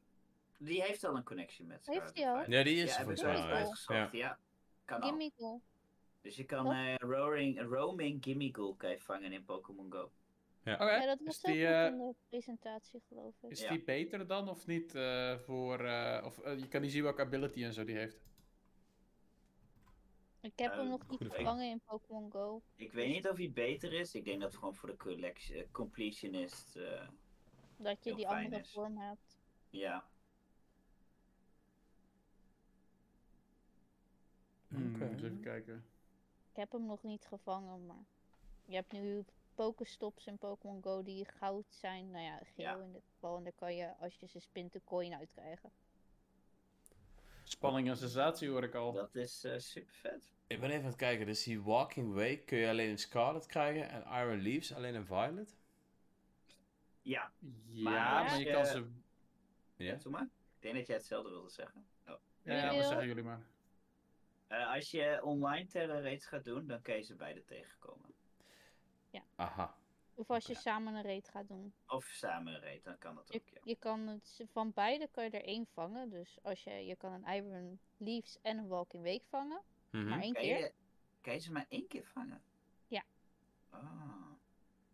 Die 0.58 0.82
heeft 0.84 1.04
al 1.04 1.16
een 1.16 1.24
connectie 1.24 1.66
met 1.66 1.86
Heeft 1.86 1.98
Scarlet 1.98 2.16
die 2.16 2.28
al? 2.28 2.50
Ja, 2.52 2.64
die 2.64 2.76
is 2.76 2.90
ja, 2.96 3.00
er 3.00 3.08
heb 3.08 3.18
ik 3.18 3.20
volgens 3.58 3.88
mij. 3.88 3.98
Ja. 3.98 4.10
Ja. 4.12 4.40
kan 4.86 5.02
al. 5.02 5.62
Dus 6.22 6.36
je 6.36 6.44
kan 6.46 6.72
eh 6.72 6.96
roaring, 6.98 7.62
roaming 7.62 8.24
Gimmighoul 8.24 8.76
kan 8.76 8.90
je 8.90 9.00
vangen 9.00 9.32
in 9.32 9.44
Pokémon 9.46 9.92
Go. 9.92 10.12
Oké, 10.74 10.84
Ja, 10.84 11.06
dat 11.06 11.20
is 11.20 11.26
was 11.26 11.46
ook 11.46 11.56
eh, 11.56 11.86
in 11.86 11.98
de 11.98 12.14
presentatie 12.30 13.02
geloof 13.08 13.36
ik. 13.42 13.50
is 13.50 13.62
Ja. 13.62 13.70
die 13.70 13.84
beter 13.84 14.28
dan 14.28 14.50
of 14.50 14.68
niet 14.68 14.96
eh, 14.96 15.38
voor... 15.38 15.80
eh, 15.80 16.26
of 16.26 16.36
je 16.58 16.68
kan 16.68 16.82
niet 16.82 16.92
zien 16.92 17.04
welke 17.04 17.22
ability 17.22 17.64
en 17.64 17.74
zo 17.74 17.84
die 17.84 17.96
heeft. 17.98 18.29
Ik 20.42 20.60
heb 20.60 20.72
hem 20.72 20.80
Eh, 20.86 20.90
nog 20.90 21.08
niet 21.08 21.32
gevangen 21.32 21.70
in 21.70 21.82
Pokémon 21.86 22.32
Go. 22.32 22.62
Ik 22.76 22.92
weet 22.92 23.08
niet 23.14 23.28
of 23.30 23.38
hij 23.38 23.52
beter 23.52 23.94
is. 23.94 24.16
Ik 24.16 24.26
denk 24.26 24.40
dat 24.42 24.50
het 24.50 24.60
gewoon 24.60 24.76
voor 24.76 24.90
de 24.90 24.98
collection, 24.98 25.58
eh, 25.58 25.66
completionist. 25.72 26.76
eh, 26.76 27.08
Dat 27.78 28.04
je 28.04 28.10
Heel 28.10 28.16
die 28.16 28.28
fijn 28.28 28.44
andere 28.46 28.62
is. 28.62 28.72
vorm 28.72 28.98
hebt. 28.98 29.38
ja. 29.70 30.08
Hmm, 34.68 34.96
Oké. 34.96 35.06
eens 35.06 35.22
even 35.24 35.40
kijken. 35.42 35.86
Ik 36.50 36.56
heb 36.56 36.72
hem 36.72 36.86
nog 36.86 37.04
niet 37.04 37.26
gevangen, 37.26 37.86
maar 37.86 38.06
je 38.66 38.76
hebt 38.76 38.92
nu 38.92 39.26
Pokestops 39.56 40.26
in 40.28 40.38
Pokémon 40.38 40.84
Go 40.84 41.04
die 41.04 41.26
goud 41.26 41.66
zijn. 41.70 42.12
Nou 42.12 42.24
ja, 42.24 42.38
geel 42.38 42.66
Ja. 42.66 42.78
in 42.84 42.92
dit 42.92 43.06
geval. 43.14 43.38
En 43.38 43.44
daar 43.44 43.54
kan 43.54 43.76
je, 43.76 43.96
als 43.98 44.16
je 44.16 44.28
ze 44.28 44.40
spint, 44.40 44.74
de 44.74 44.82
coin 44.84 45.14
uitkrijgen. 45.14 45.72
Spanning 47.52 47.90
en 47.90 47.98
sensatie 47.98 48.50
hoor 48.50 48.64
ik 48.64 48.76
al. 48.76 48.94
Dat 48.94 49.16
is 49.16 49.44
eh, 49.44 49.58
super 49.58 49.94
vet. 49.94 50.32
Ik 50.48 50.60
ben 50.60 50.70
even 50.70 50.82
aan 50.82 50.90
het 50.90 50.96
kijken. 50.96 51.26
Dus 51.26 51.44
die 51.44 51.62
Walking 51.62 52.14
Way 52.14 52.38
kun 52.38 52.58
je 52.58 52.70
alleen 52.70 52.90
in 52.90 52.98
Scarlet 52.98 53.46
krijgen 53.46 53.90
en 53.90 54.04
Iron 54.22 54.42
Leaves 54.42 54.74
alleen 54.74 54.96
in 54.96 55.06
Violet. 55.06 55.58
Ja, 57.02 57.32
Ja, 57.66 57.84
Maar 57.84 58.40
je 58.40 58.52
kan 58.52 58.66
ze... 58.66 58.86
Ja? 59.76 59.96
doe 59.96 60.12
maar. 60.12 60.30
Ik 60.56 60.62
denk 60.62 60.76
dat 60.76 60.88
jij 60.88 60.96
hetzelfde 60.96 61.30
wilde 61.30 61.50
zeggen. 61.50 61.86
Oh. 62.08 62.16
Ja, 62.44 62.56
ja, 62.56 62.74
maar 62.74 62.84
zeggen 62.84 63.08
jullie 63.08 63.24
maar. 63.24 63.42
Eh, 64.48 64.74
als 64.74 64.92
je 64.92 65.20
online 65.24 65.66
terror 65.66 66.02
raids 66.02 66.26
gaat 66.26 66.44
doen, 66.44 66.68
dan 66.68 66.82
kun 66.82 66.96
je 66.96 67.02
ze 67.02 67.16
beide 67.16 67.46
tegenkomen. 67.46 68.14
Aha. 69.36 69.78
Of 70.20 70.30
als 70.30 70.46
je 70.46 70.54
Ja. 70.54 70.60
samen 70.60 70.94
een 70.96 71.04
raid 71.04 71.30
gaat 71.30 71.48
doen. 71.48 71.74
Of 71.88 72.06
samen 72.06 72.54
een 72.54 72.62
raid, 72.62 72.84
dan 72.84 72.98
kan 72.98 73.16
dat 73.16 73.34
Je, 73.34 73.40
ook, 73.40 73.50
ja. 73.50 73.60
je 73.64 73.76
kan 73.76 74.08
het, 74.08 74.44
van 74.52 74.74
beide 74.74 75.08
kan 75.12 75.24
je 75.24 75.30
er 75.30 75.44
één 75.44 75.66
vangen. 75.66 76.10
Dus 76.10 76.38
als 76.42 76.64
je, 76.64 76.72
je 76.86 76.96
kan 76.96 77.12
een 77.14 77.34
Iron 77.36 77.80
Leaves 77.98 78.38
en 78.42 78.58
een 78.58 78.68
Walking 78.68 79.04
Week 79.04 79.24
vangen. 79.30 79.62
Mhm. 79.92 80.08
Maar 80.08 80.20
één 80.22 80.34
Kan 80.34 80.42
keer. 80.44 80.58
je, 80.60 80.74
kan 81.22 81.34
je 81.34 81.40
ze 81.40 81.52
maar 81.52 81.66
één 81.70 81.88
keer 81.88 82.06
vangen? 82.06 82.42
Ja. 82.88 83.04
Ah, 83.70 84.32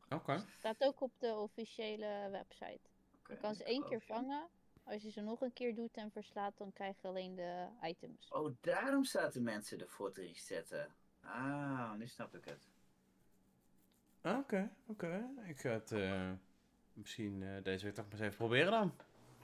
Oké. 0.10 0.46
Staat 0.58 0.84
ook 0.84 1.02
op 1.02 1.12
de 1.18 1.36
officiële 1.36 2.28
website. 2.32 2.80
Je 3.28 3.38
kan 3.38 3.56
ze 3.56 3.64
één 3.64 3.84
keer 3.84 4.00
je. 4.00 4.06
vangen. 4.06 4.48
Als 4.84 5.02
je 5.04 5.10
ze 5.12 5.22
nog 5.22 5.42
een 5.42 5.54
keer 5.54 5.76
doet 5.76 5.98
en 5.98 6.12
verslaat, 6.12 6.58
dan 6.58 6.74
krijg 6.74 7.02
je 7.02 7.08
alleen 7.08 7.36
de 7.36 7.68
items. 7.82 8.28
Oh, 8.32 8.56
daarom 8.62 9.04
zaten 9.04 9.44
mensen 9.44 9.80
ervoor 9.82 10.12
te 10.12 10.22
resetten. 10.22 10.96
Ah, 11.22 11.94
nu 11.94 12.08
snap 12.08 12.36
ik 12.36 12.46
het. 12.46 12.68
Oké, 14.26 14.70
oké. 14.88 15.30
Ik 15.48 15.60
ga 15.60 15.70
het 15.70 15.92
eh, 15.92 16.32
misschien 16.94 17.44
eh, 17.44 17.64
deze 17.64 17.86
week 17.86 17.94
toch 17.94 18.04
maar 18.06 18.14
eens 18.14 18.22
even 18.24 18.38
proberen 18.38 18.72
dan. 18.72 18.96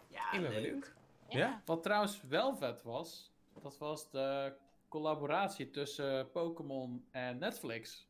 Ja, 0.07 0.31
Ik 0.31 0.41
ben 0.41 0.51
leuk. 0.51 0.61
benieuwd. 0.63 0.93
Ja? 1.27 1.61
Wat 1.65 1.83
trouwens 1.83 2.21
wel 2.27 2.55
vet 2.55 2.83
was, 2.83 3.31
dat 3.61 3.77
was 3.77 4.09
de 4.11 4.53
collaboratie 4.87 5.69
tussen 5.69 6.31
Pokémon 6.31 7.05
en 7.11 7.37
Netflix. 7.37 8.09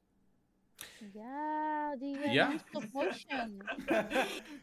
Ja, 1.13 1.95
die 1.95 2.17
uh, 2.17 2.33
Ja? 2.33 2.57
stop 2.67 2.83
motion. 2.93 3.61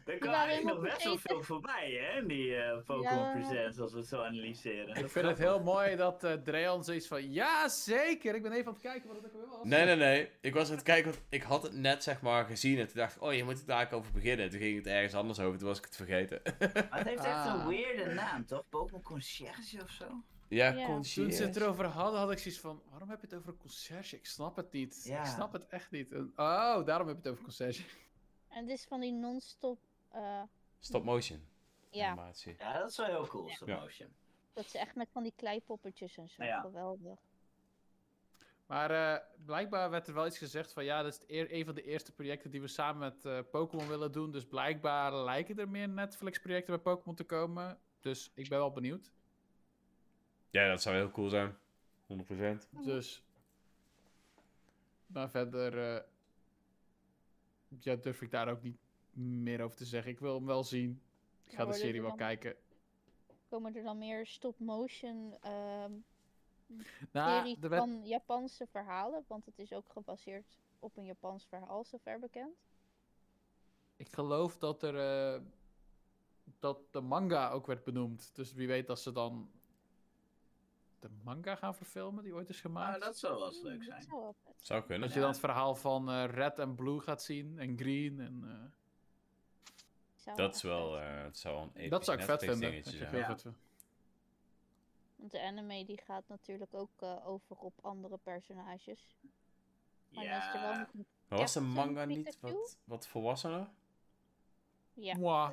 er 0.05 0.17
kwam 0.17 0.31
waren 0.31 0.33
eigenlijk 0.33 0.49
helemaal 0.49 0.75
nog 0.75 0.81
best 0.83 1.03
wel 1.03 1.17
veel 1.17 1.43
voorbij, 1.43 1.91
hè? 1.91 2.19
in 2.19 2.27
Die 2.27 2.55
eh, 2.55 2.77
Pokémon 2.85 3.23
Ja. 3.23 3.31
Presents, 3.31 3.79
als 3.79 3.91
we 3.91 3.97
het 3.97 4.07
zo 4.07 4.21
analyseren. 4.23 4.95
Ik 4.95 5.09
vind 5.09 5.25
het 5.25 5.37
heel 5.37 5.63
mooi 5.63 5.95
dat 5.95 6.23
eh 6.23 6.33
Dreon 6.33 6.83
zoiets 6.83 7.07
van, 7.07 7.31
ja 7.31 7.67
zeker, 7.67 8.35
ik 8.35 8.41
ben 8.43 8.51
even 8.51 8.67
aan 8.67 8.73
het 8.73 8.81
kijken 8.81 9.07
wat 9.07 9.17
het 9.17 9.25
ook 9.25 9.33
weer 9.33 9.47
was. 9.47 9.63
Nee, 9.63 9.85
nee, 9.85 9.95
nee. 9.95 10.29
Ik 10.41 10.53
was 10.53 10.69
aan 10.69 10.75
het 10.75 10.83
kijken, 10.83 11.11
want 11.11 11.23
ik 11.29 11.43
had 11.43 11.63
het 11.63 11.73
net 11.73 12.03
zeg 12.03 12.21
maar 12.21 12.45
gezien 12.45 12.79
en 12.79 12.85
toen 12.87 12.95
dacht 12.97 13.15
ik, 13.15 13.21
oh 13.21 13.33
je 13.33 13.43
moet 13.43 13.57
het 13.57 13.67
daar 13.67 13.91
over 13.91 14.11
beginnen. 14.11 14.49
Toen 14.49 14.59
ging 14.59 14.75
het 14.77 14.87
ergens 14.87 15.13
anders 15.13 15.39
over, 15.39 15.57
toen 15.59 15.67
was 15.67 15.77
ik 15.77 15.85
het 15.85 15.95
vergeten. 15.95 16.41
Maar 16.59 16.99
het 16.99 17.07
heeft 17.07 17.23
echt 17.25 17.45
een 17.45 17.51
Ah. 17.51 17.67
weirde 17.67 18.13
naam, 18.13 18.45
toch? 18.45 18.69
Pokémon 18.69 19.01
Concierge 19.01 19.81
of 19.83 19.89
zo? 19.89 20.05
Ja, 20.49 20.67
Ja. 20.73 20.85
Toen 20.85 21.03
ze 21.05 21.21
concierge. 21.21 21.43
het 21.43 21.55
erover 21.55 21.85
hadden, 21.85 22.19
had 22.19 22.31
ik 22.31 22.37
zoiets 22.37 22.59
van, 22.59 22.81
waarom 22.89 23.09
heb 23.09 23.19
je 23.21 23.27
het 23.27 23.35
over 23.35 23.49
een 23.49 23.57
conciërge? 23.57 24.15
Ik 24.15 24.25
snap 24.25 24.55
het 24.55 24.71
niet. 24.71 25.03
Ja. 25.03 25.19
Ik 25.19 25.25
snap 25.25 25.53
het 25.53 25.67
echt 25.67 25.91
niet. 25.91 26.11
En- 26.11 26.31
oh, 26.35 26.85
daarom 26.85 27.07
heb 27.07 27.15
je 27.15 27.21
het 27.21 27.27
over 27.27 27.43
conciërge. 27.43 27.83
En 28.47 28.65
dit 28.65 28.77
is 28.77 28.85
van 28.85 28.99
die 28.99 29.11
non-stop. 29.11 29.79
eh, 30.11 30.41
Stop 30.79 31.03
motion 31.03 31.39
ja, 31.89 32.07
animatie. 32.07 32.55
Ja, 32.57 32.79
dat 32.79 32.89
is 32.89 32.97
wel 32.97 33.05
heel 33.05 33.27
cool, 33.27 33.49
stop 33.49 33.67
Ja. 33.67 33.79
motion. 33.79 34.09
dat 34.53 34.69
ze 34.69 34.77
echt 34.79 34.95
met 34.95 35.09
van 35.11 35.23
die 35.23 35.33
kleipoppetjes 35.35 36.17
en 36.17 36.29
zo. 36.29 36.43
Ja. 36.43 36.61
Geweldig. 36.61 37.19
Maar 38.65 38.91
eh, 38.91 39.25
blijkbaar 39.45 39.89
werd 39.89 40.07
er 40.07 40.13
wel 40.13 40.25
iets 40.27 40.37
gezegd 40.37 40.73
van, 40.73 40.83
ja, 40.83 41.01
dat 41.03 41.13
is 41.13 41.19
het 41.19 41.29
eer- 41.29 41.53
een 41.53 41.65
van 41.65 41.75
de 41.75 41.83
eerste 41.83 42.11
projecten 42.11 42.51
die 42.51 42.61
we 42.61 42.67
samen 42.67 42.99
met 42.99 43.25
eh, 43.25 43.39
Pokémon 43.51 43.87
willen 43.87 44.11
doen. 44.11 44.31
Dus 44.31 44.45
blijkbaar 44.45 45.15
lijken 45.15 45.57
er 45.59 45.69
meer 45.69 45.89
Netflix-projecten 45.89 46.73
bij 46.73 46.93
Pokémon 46.93 47.15
te 47.15 47.23
komen. 47.23 47.79
Dus 47.99 48.31
ik 48.35 48.49
ben 48.49 48.57
wel 48.57 48.71
benieuwd. 48.71 49.11
Ja, 50.51 50.67
dat 50.69 50.81
zou 50.81 50.95
heel 50.95 51.11
cool 51.11 51.29
zijn. 51.29 51.57
100%. 52.07 52.69
Dus. 52.83 53.23
Maar 55.07 55.29
verder. 55.29 55.95
eh, 55.95 56.03
ja, 57.79 57.95
durf 57.95 58.21
ik 58.21 58.31
daar 58.31 58.47
ook 58.49 58.61
niet 58.63 58.77
meer 59.11 59.61
over 59.61 59.77
te 59.77 59.85
zeggen. 59.85 60.11
Ik 60.11 60.19
wil 60.19 60.35
hem 60.35 60.45
wel 60.45 60.63
zien. 60.63 61.01
Ik 61.45 61.53
ga 61.53 61.65
de 61.65 61.73
serie 61.73 61.93
er 61.95 61.99
wel 62.01 62.09
dan- 62.09 62.17
kijken. 62.17 62.55
Komen 63.49 63.75
er 63.75 63.83
dan 63.83 63.97
meer 63.97 64.25
stop-motion 64.25 65.35
ehm 65.41 65.91
Nou, 67.11 67.57
er 67.61 67.69
werd, 67.69 67.81
van 67.81 68.05
Japanse 68.07 68.67
verhalen? 68.67 69.23
Want 69.27 69.45
het 69.45 69.59
is 69.59 69.73
ook 69.73 69.89
gebaseerd 69.89 70.57
op 70.79 70.97
een 70.97 71.05
Japans 71.05 71.45
verhaal, 71.45 71.83
zover 71.83 72.19
bekend. 72.19 72.55
ik 73.97 74.09
geloof 74.13 74.57
dat 74.57 74.83
er. 74.83 74.95
eh, 75.35 75.41
dat 76.59 76.79
de 76.93 77.01
manga 77.01 77.49
ook 77.49 77.65
werd 77.67 77.83
benoemd. 77.83 78.35
Dus 78.35 78.53
wie 78.53 78.67
weet 78.67 78.87
dat 78.87 78.99
ze 78.99 79.11
dan. 79.11 79.51
De 81.01 81.09
manga 81.23 81.55
gaan 81.55 81.75
verfilmen 81.75 82.23
die 82.23 82.33
ooit 82.33 82.49
is 82.49 82.61
gemaakt. 82.61 82.89
Maar 82.89 82.99
dat 82.99 83.17
zou 83.17 83.37
wel 83.37 83.47
eens 83.47 83.59
Hmm, 83.59 83.67
leuk 83.67 83.77
dat 83.79 83.87
zijn. 83.87 84.01
zou 84.01 84.33
zijn. 84.43 84.53
Zou 84.59 84.81
kunnen. 84.81 85.01
Dat 85.01 85.13
je 85.13 85.19
dan 85.19 85.29
het 85.29 85.39
verhaal 85.39 85.75
van 85.75 86.09
eh, 86.09 86.25
Red 86.25 86.59
en 86.59 86.75
Blue 86.75 86.99
gaat 86.99 87.23
zien. 87.23 87.59
En 87.59 87.77
Green. 87.77 88.19
En, 88.19 88.43
eh, 88.43 88.77
Zou 90.15 90.37
Dat 90.37 90.55
is 90.55 90.61
wel, 90.61 90.99
eh, 90.99 91.23
het 91.23 91.37
zou 91.37 91.61
een 91.61 91.69
episch 91.73 91.89
dat 91.89 92.05
zou 92.05 92.17
ik 92.17 92.23
vet 92.23 92.39
vinden. 92.39 92.59
dingetje 92.59 92.83
Dat 92.83 92.93
ik 92.93 92.99
zijn. 92.99 93.09
heel 93.11 93.19
Ja. 93.19 93.27
vet 93.27 93.41
vind. 93.41 93.55
Want 95.15 95.31
de 95.31 95.41
anime 95.41 95.85
die 95.85 96.01
gaat 96.05 96.23
natuurlijk 96.27 96.73
ook 96.73 96.89
eh, 97.01 97.27
over 97.27 97.55
op 97.55 97.73
andere 97.81 98.17
personages. 98.17 99.15
Maar 100.09 100.23
dan 100.25 100.37
is 100.37 100.53
er 100.53 100.61
wel 100.61 100.71
Ja. 100.71 100.89
een... 100.93 101.05
Maar 101.27 101.39
was 101.39 101.53
de 101.53 101.59
manga 101.61 102.05
niet 102.05 102.37
wat, 102.41 102.77
wat 102.83 103.07
volwassener? 103.07 103.67
Ja, 104.93 105.15
Mwah. 105.17 105.49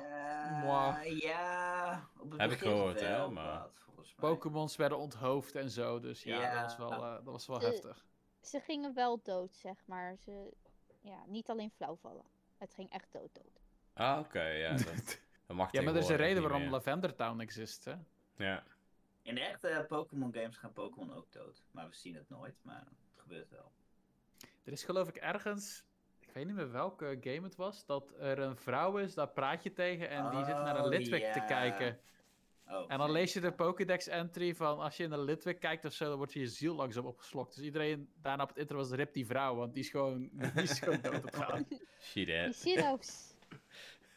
Mwah. 0.63 1.19
ja, 1.19 2.07
op 2.19 2.31
het 2.31 2.39
Heb 2.41 2.51
ik 2.51 2.57
gehoord, 2.57 2.99
hè, 2.99 3.29
maar- 3.29 3.59
wat, 3.59 3.86
volgens 4.09 4.21
mij. 4.21 4.29
Pokémons 4.29 4.75
werden 4.75 4.97
onthoofd 4.97 5.55
en 5.55 5.69
zo. 5.69 5.99
Dus 5.99 6.23
ja, 6.23 6.41
Ja. 6.41 6.53
dat 6.61 6.77
was 6.77 6.77
wel, 6.89 7.03
eh, 7.03 7.13
dat 7.13 7.23
was 7.23 7.47
wel 7.47 7.57
Eh, 7.61 7.63
heftig. 7.63 8.05
ze 8.41 8.59
gingen 8.59 8.93
wel 8.93 9.19
dood, 9.23 9.55
zeg 9.55 9.75
maar. 9.85 10.17
Ze, 10.17 10.53
ja, 11.01 11.23
niet 11.27 11.49
alleen 11.49 11.71
flauw 11.71 11.95
vallen. 11.95 12.25
Het 12.57 12.73
ging 12.73 12.89
echt 12.91 13.11
dood 13.11 13.29
dood. 13.35 13.61
Ah, 13.93 14.19
oké, 14.19 14.43
ja. 14.43 14.71
Dat, 14.71 14.85
dat 15.47 15.55
mag 15.57 15.71
Ja, 15.71 15.81
maar 15.81 15.93
er 15.93 15.99
is 16.01 16.09
een 16.09 16.15
reden 16.15 16.41
waarom 16.41 16.61
meer. 16.61 16.69
Lavender 16.69 17.15
Town 17.15 17.39
exist, 17.39 17.85
hè? 17.85 17.93
Ja. 18.35 18.63
In 19.21 19.35
de 19.35 19.41
echte 19.41 19.85
Pokémon 19.87 20.33
games 20.33 20.57
gaan 20.57 20.73
Pokémon 20.73 21.13
ook 21.13 21.31
dood. 21.31 21.63
Maar 21.71 21.87
we 21.89 21.95
zien 21.95 22.15
het 22.15 22.29
nooit, 22.29 22.55
maar 22.61 22.79
het 22.79 23.19
gebeurt 23.21 23.49
wel. 23.49 23.71
Er 24.63 24.71
is 24.71 24.83
geloof 24.83 25.07
ik 25.07 25.15
ergens, 25.15 25.83
ik 26.19 26.31
weet 26.31 26.45
niet 26.45 26.55
meer 26.55 26.71
welke 26.71 27.17
game 27.21 27.41
het 27.41 27.55
was, 27.55 27.85
dat 27.85 28.13
er 28.19 28.39
een 28.39 28.57
vrouw 28.57 28.97
is, 28.97 29.13
daar 29.13 29.29
praat 29.29 29.63
je 29.63 29.73
tegen 29.73 30.09
en 30.09 30.29
die 30.29 30.45
zit 30.45 30.55
naar 30.55 30.75
een 30.77 30.83
Oh, 30.83 30.89
Litwick 30.89 31.33
te 31.33 31.43
kijken. 31.47 31.99
Oh, 32.69 32.85
En 32.87 32.97
dan 32.97 33.11
lees 33.11 33.33
je 33.33 33.39
de 33.39 33.51
Pokédex 33.51 34.07
entry 34.07 34.55
van 34.55 34.79
als 34.79 34.97
je 34.97 35.03
in 35.03 35.11
een 35.11 35.23
Litwick 35.23 35.59
kijkt 35.59 35.85
of 35.85 35.93
zo, 35.93 36.05
dan 36.07 36.17
wordt 36.17 36.33
je 36.33 36.39
je 36.39 36.47
ziel 36.47 36.75
langzaam 36.75 37.05
opgeslokt. 37.05 37.55
Dus 37.55 37.63
iedereen 37.63 38.09
daarna 38.21 38.43
op 38.43 38.49
het 38.49 38.57
intro 38.57 38.77
was 38.77 38.91
rip 38.91 39.13
die 39.13 39.25
vrouw, 39.25 39.55
want 39.55 39.73
die 39.73 39.83
is 39.83 39.89
gewoon, 39.89 40.29
die 40.33 40.63
is 40.63 40.79
gewoon 40.79 41.01
dood 41.01 41.23
op 41.23 41.35
gaan. 41.35 41.67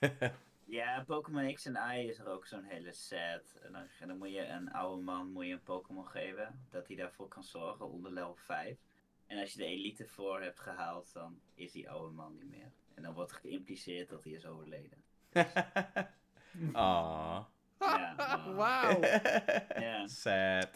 Ja, 0.71 1.05
Pokémon 1.07 1.55
X 1.55 1.67
en 1.67 1.79
Y 1.95 2.07
is 2.09 2.19
er 2.19 2.27
ook 2.27 2.47
zo'n 2.47 2.65
hele 2.65 2.93
set. 2.93 3.59
En 3.63 3.73
dan, 3.73 3.83
en 4.01 4.09
dan 4.09 4.19
moet 4.19 4.33
je 4.33 4.47
een 4.47 4.73
oude 4.73 5.03
man 5.03 5.31
moet 5.33 5.47
je 5.47 5.53
een 5.53 5.63
Pokémon 5.63 6.07
geven, 6.07 6.67
dat 6.71 6.87
hij 6.87 6.97
daarvoor 6.97 7.29
kan 7.29 7.45
zorgen 7.45 7.91
onder 7.91 8.13
level 8.13 8.35
5. 8.35 8.79
En 9.27 9.39
als 9.39 9.53
je 9.53 9.59
de 9.59 9.65
elite 9.65 10.07
voor 10.07 10.43
hebt 10.43 10.61
gehaald, 10.61 11.13
dan 11.13 11.41
is 11.55 11.73
die 11.73 11.91
oude 11.91 12.15
man 12.15 12.35
niet 12.35 12.51
meer. 12.51 12.73
En 12.95 13.03
dan 13.03 13.15
wordt 13.15 13.33
geïmpliceerd 13.33 14.09
dat 14.09 14.25
hij 14.25 14.33
is 14.33 14.47
overleden. 14.47 15.03
Ah. 16.73 17.45
Ja. 17.81 18.53
Wauw. 18.57 19.01
Ja, 19.81 20.07
Sad. 20.07 20.69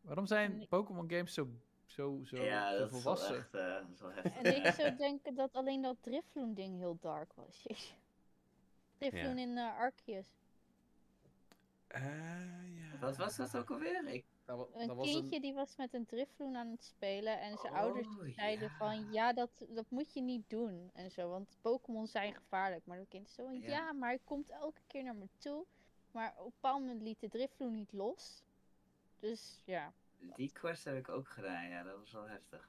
Waarom 0.00 0.26
zijn. 0.26 0.66
Pokémon 0.68 1.10
games 1.10 1.34
zo, 1.34 1.48
zo, 1.86 2.20
zo, 2.24 2.36
ja 2.36 2.76
zo 2.76 2.88
volwassen? 2.88 3.36
echt 3.36 3.54
eh, 3.54 3.76
heftig. 4.14 4.42
En 4.42 4.64
ik 4.64 4.72
zou 4.72 4.96
denken 4.96 5.34
dat 5.34 5.52
alleen 5.52 5.82
dat 5.82 5.96
Drifloon 6.00 6.54
ding 6.54 6.78
heel 6.78 6.98
dark 7.00 7.32
was. 7.34 7.66
Drifloon 8.98 9.38
in 9.38 9.58
eh, 9.58 9.78
Arceus. 9.78 10.26
Eh, 11.86 12.02
ja. 12.74 12.98
Wat 13.00 13.16
was 13.16 13.36
dat 13.36 13.56
ook 13.56 13.70
alweer? 13.70 14.08
Ik... 14.08 14.24
Dat, 14.56 14.68
Een 14.74 14.86
dat 14.86 14.96
was 14.96 15.10
kindje 15.10 15.34
een, 15.36 15.42
die 15.42 15.54
was 15.54 15.76
met 15.76 15.94
een 15.94 16.06
Drifloon 16.06 16.56
aan 16.56 16.70
het 16.70 16.84
spelen. 16.84 17.40
En 17.40 17.58
zijn 17.58 17.72
ouders 17.72 18.06
Oh, 18.06 18.34
zeiden 18.34 18.68
ja. 18.68 18.76
van 18.76 19.12
ja, 19.12 19.32
dat, 19.32 19.50
dat 19.68 19.90
moet 19.90 20.14
je 20.14 20.22
niet 20.22 20.50
doen. 20.50 20.90
En 20.94 21.10
zo, 21.10 21.28
want 21.28 21.56
Pokémon 21.60 22.06
zijn 22.06 22.34
gevaarlijk. 22.34 22.86
Maar 22.86 22.98
dat 22.98 23.08
kind 23.08 23.28
is 23.28 23.34
zo 23.34 23.44
van 23.44 23.60
Ja. 23.60 23.68
ja. 23.68 23.92
maar 23.92 24.08
hij 24.08 24.20
komt 24.24 24.50
elke 24.50 24.80
keer 24.86 25.02
naar 25.04 25.14
me 25.14 25.28
toe. 25.38 25.64
Maar 26.10 26.30
op 26.38 26.44
een 26.44 26.52
bepaald 26.60 26.80
moment 26.80 27.02
liet 27.02 27.20
de 27.20 27.28
Drifloon 27.28 27.74
niet 27.74 27.92
los. 27.92 28.44
Dus 29.18 29.62
ja. 29.64 29.92
Die 30.18 30.52
quest 30.52 30.84
heb 30.84 30.96
ik 30.96 31.08
ook 31.08 31.28
gedaan, 31.28 31.68
ja, 31.68 31.82
dat 31.82 31.98
was 31.98 32.12
wel 32.12 32.28
heftig. 32.28 32.68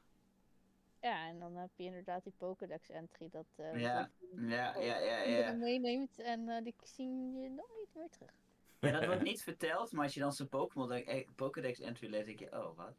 Ja, 1.01 1.27
en 1.27 1.39
dan 1.39 1.55
heb 1.55 1.69
je 1.75 1.83
inderdaad 1.83 2.23
die 2.23 2.33
Pokédex 2.37 2.89
entry 2.89 3.29
dat 3.29 3.45
eh 3.55 3.79
Ja, 3.79 4.11
Drifloon 4.19 4.49
Ja, 4.49 4.75
ja, 4.77 4.97
ja, 4.97 5.21
ja. 5.21 5.53
meeneemt. 5.53 6.19
En 6.19 6.49
eh, 6.49 6.63
die 6.63 6.75
zien 6.83 7.41
je 7.41 7.49
nooit 7.49 7.89
meer 7.93 8.09
terug. 8.09 8.40
Ja, 8.81 8.91
dat 8.91 9.05
wordt 9.05 9.21
niet 9.31 9.43
verteld, 9.43 9.91
maar 9.91 10.03
als 10.03 10.13
je 10.13 10.19
dan 10.19 10.33
zijn 10.33 10.49
Pokémon 10.49 10.91
eh, 10.91 11.27
Pokédex 11.35 11.79
entry 11.79 12.09
leest, 12.09 12.25
denk 12.25 12.39
je, 12.39 12.51
oh, 12.63 12.77
wat? 12.77 12.93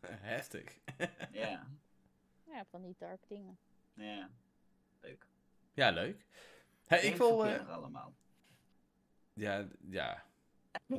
the 0.00 0.06
Heftig. 0.10 0.78
Ja, 1.32 1.66
Ja, 2.52 2.64
van 2.70 2.82
die 2.82 2.94
dark 2.98 3.20
dingen. 3.28 3.58
ja. 3.94 4.30
Leuk. 5.00 5.26
Ja, 5.74 5.90
leuk. 5.90 6.24
Hey, 6.86 7.00
ik 7.00 7.16
wil... 7.16 7.44
eh, 7.44 7.50
kinderen 7.52 7.74
allemaal. 7.74 8.14
ja, 9.32 9.66
ja. 9.90 10.24
100%. 10.92 10.96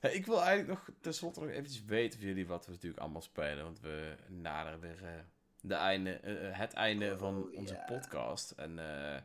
Hey, 0.00 0.12
ik 0.12 0.26
wil 0.26 0.42
eigenlijk 0.42 0.68
nog 0.68 0.96
tenslotte 1.00 1.40
nog 1.40 1.48
eventjes 1.48 1.84
weten 1.84 2.18
van 2.18 2.28
jullie 2.28 2.46
wat 2.46 2.66
we 2.66 2.72
natuurlijk 2.72 3.00
allemaal 3.02 3.22
spelen. 3.22 3.64
Want 3.64 3.80
we 3.80 4.16
naderen 4.28 4.80
weer 4.80 5.04
eh, 5.04 5.20
de 5.60 5.74
einde, 5.74 6.12
eh, 6.12 6.58
het 6.58 6.72
einde 6.72 7.16
van 7.18 7.36
Oh, 7.42 7.54
onze 7.56 7.74
ja. 7.74 7.84
podcast. 7.84 8.50
En 8.50 8.78
eh, 8.78 9.22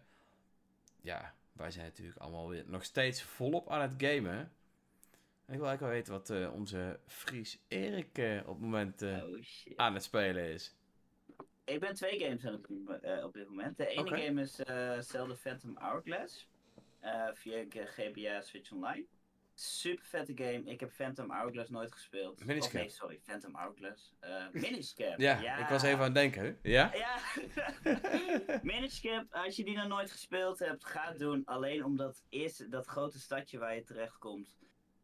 ja, 1.02 1.34
wij 1.54 1.72
zijn 1.72 1.86
natuurlijk 1.86 2.18
allemaal 2.18 2.50
weer 2.50 2.64
nog 2.68 2.84
steeds 2.84 3.24
volop 3.24 3.70
aan 3.70 3.82
het 3.82 3.94
gamen. 3.98 4.52
En 5.46 5.54
ik 5.54 5.60
wil 5.60 5.68
eigenlijk 5.68 5.80
wel 5.80 5.90
weten 5.90 6.14
wat 6.14 6.30
eh, 6.30 6.54
onze 6.54 7.00
Fries 7.08 7.60
Erik 7.68 8.18
eh, 8.18 8.40
op 8.40 8.54
het 8.54 8.60
moment 8.60 9.02
eh, 9.02 9.24
Oh 9.24 9.38
aan 9.76 9.94
het 9.94 10.04
spelen 10.04 10.44
is. 10.44 10.76
Ik 11.64 11.80
ben 11.80 11.94
twee 11.94 12.20
games 12.20 12.46
aan 12.46 12.54
het 12.54 12.68
doen 12.68 12.90
op 13.24 13.34
dit 13.34 13.48
moment. 13.48 13.78
De 13.78 13.88
ene 13.88 14.08
game 14.08 14.42
is 14.42 14.56
Zelda 15.08 15.36
Phantom 15.36 15.78
Hourglass. 15.78 16.48
via 17.34 17.66
GBA 17.70 18.42
Switch 18.42 18.72
Online. 18.72 19.06
Super 19.64 20.06
vette 20.06 20.32
game. 20.36 20.64
Ik 20.64 20.80
heb 20.80 20.92
Phantom 20.92 21.32
Hourglass 21.32 21.70
nooit 21.70 21.92
gespeeld. 21.92 22.46
Miniscap. 22.46 22.74
Nee, 22.74 22.90
sorry. 22.90 23.20
Phantom 23.24 23.56
Hourglass. 23.56 24.14
Eh 24.20 24.46
Miniscap. 24.52 25.20
Ja, 25.28 25.58
ik 25.58 25.68
was 25.68 25.84
even 25.84 25.98
aan 25.98 26.04
het 26.04 26.14
denken. 26.16 26.60
Ja? 26.62 26.92
Ja, 27.04 27.18
Miniskip, 28.62 29.26
als 29.34 29.56
je 29.56 29.64
die 29.64 29.76
nog 29.78 29.88
nooit 29.88 30.12
gespeeld 30.12 30.60
hebt, 30.60 30.86
ga 30.86 31.08
het 31.08 31.20
doen. 31.20 31.42
Alleen 31.46 31.84
omdat 31.84 32.24
eerst 32.30 32.72
dat 32.72 32.86
grote 32.86 33.20
stadje 33.20 33.58
waar 33.58 33.76
je 33.76 33.84
terechtkomt, 33.84 34.58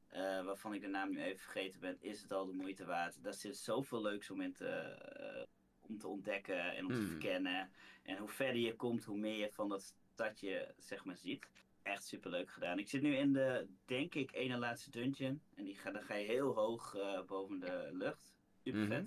eh 0.08 0.44
waarvan 0.44 0.74
ik 0.74 0.82
de 0.82 0.88
naam 0.88 1.10
nu 1.12 1.22
even 1.24 1.40
vergeten 1.40 1.80
ben, 1.80 1.98
is 2.00 2.22
het 2.22 2.32
al 2.32 2.46
de 2.46 2.54
moeite 2.54 2.86
waard. 2.86 3.24
Daar 3.24 3.34
zit 3.34 3.58
zoveel 3.58 4.02
leuks 4.02 4.30
om, 4.30 4.42
in 4.42 4.54
te, 4.54 4.68
eh, 4.68 5.44
om 5.82 5.98
te 5.98 6.08
ontdekken 6.08 6.76
en 6.76 6.86
om 6.86 6.92
te 6.92 6.98
Hmm. 7.00 7.08
verkennen. 7.10 7.72
En 8.04 8.18
hoe 8.18 8.30
verder 8.30 8.62
je 8.62 8.76
komt, 8.76 9.04
hoe 9.06 9.18
meer 9.18 9.38
je 9.38 9.52
van 9.52 9.70
dat 9.70 9.94
stadje 10.14 10.74
zeg 10.78 11.06
maar 11.06 11.18
ziet. 11.18 11.48
Echt 11.90 12.04
super 12.08 12.30
leuk 12.32 12.50
gedaan. 12.52 12.80
Ik 12.80 12.90
zit 12.90 13.02
nu 13.02 13.16
in 13.16 13.34
de, 13.34 13.68
denk 13.86 14.16
ik, 14.16 14.32
ene 14.32 14.58
laatste 14.58 14.90
dungeon. 14.92 15.42
En 15.56 15.64
die 15.64 15.76
ga, 15.76 15.92
dan 15.92 16.02
ga 16.04 16.16
je 16.16 16.26
heel 16.26 16.54
hoog 16.56 16.96
eh, 16.96 17.22
boven 17.22 17.60
de 17.60 17.90
lucht. 17.92 18.34
Super 18.64 18.88
vet. 18.88 18.90
Mhm. 19.04 19.06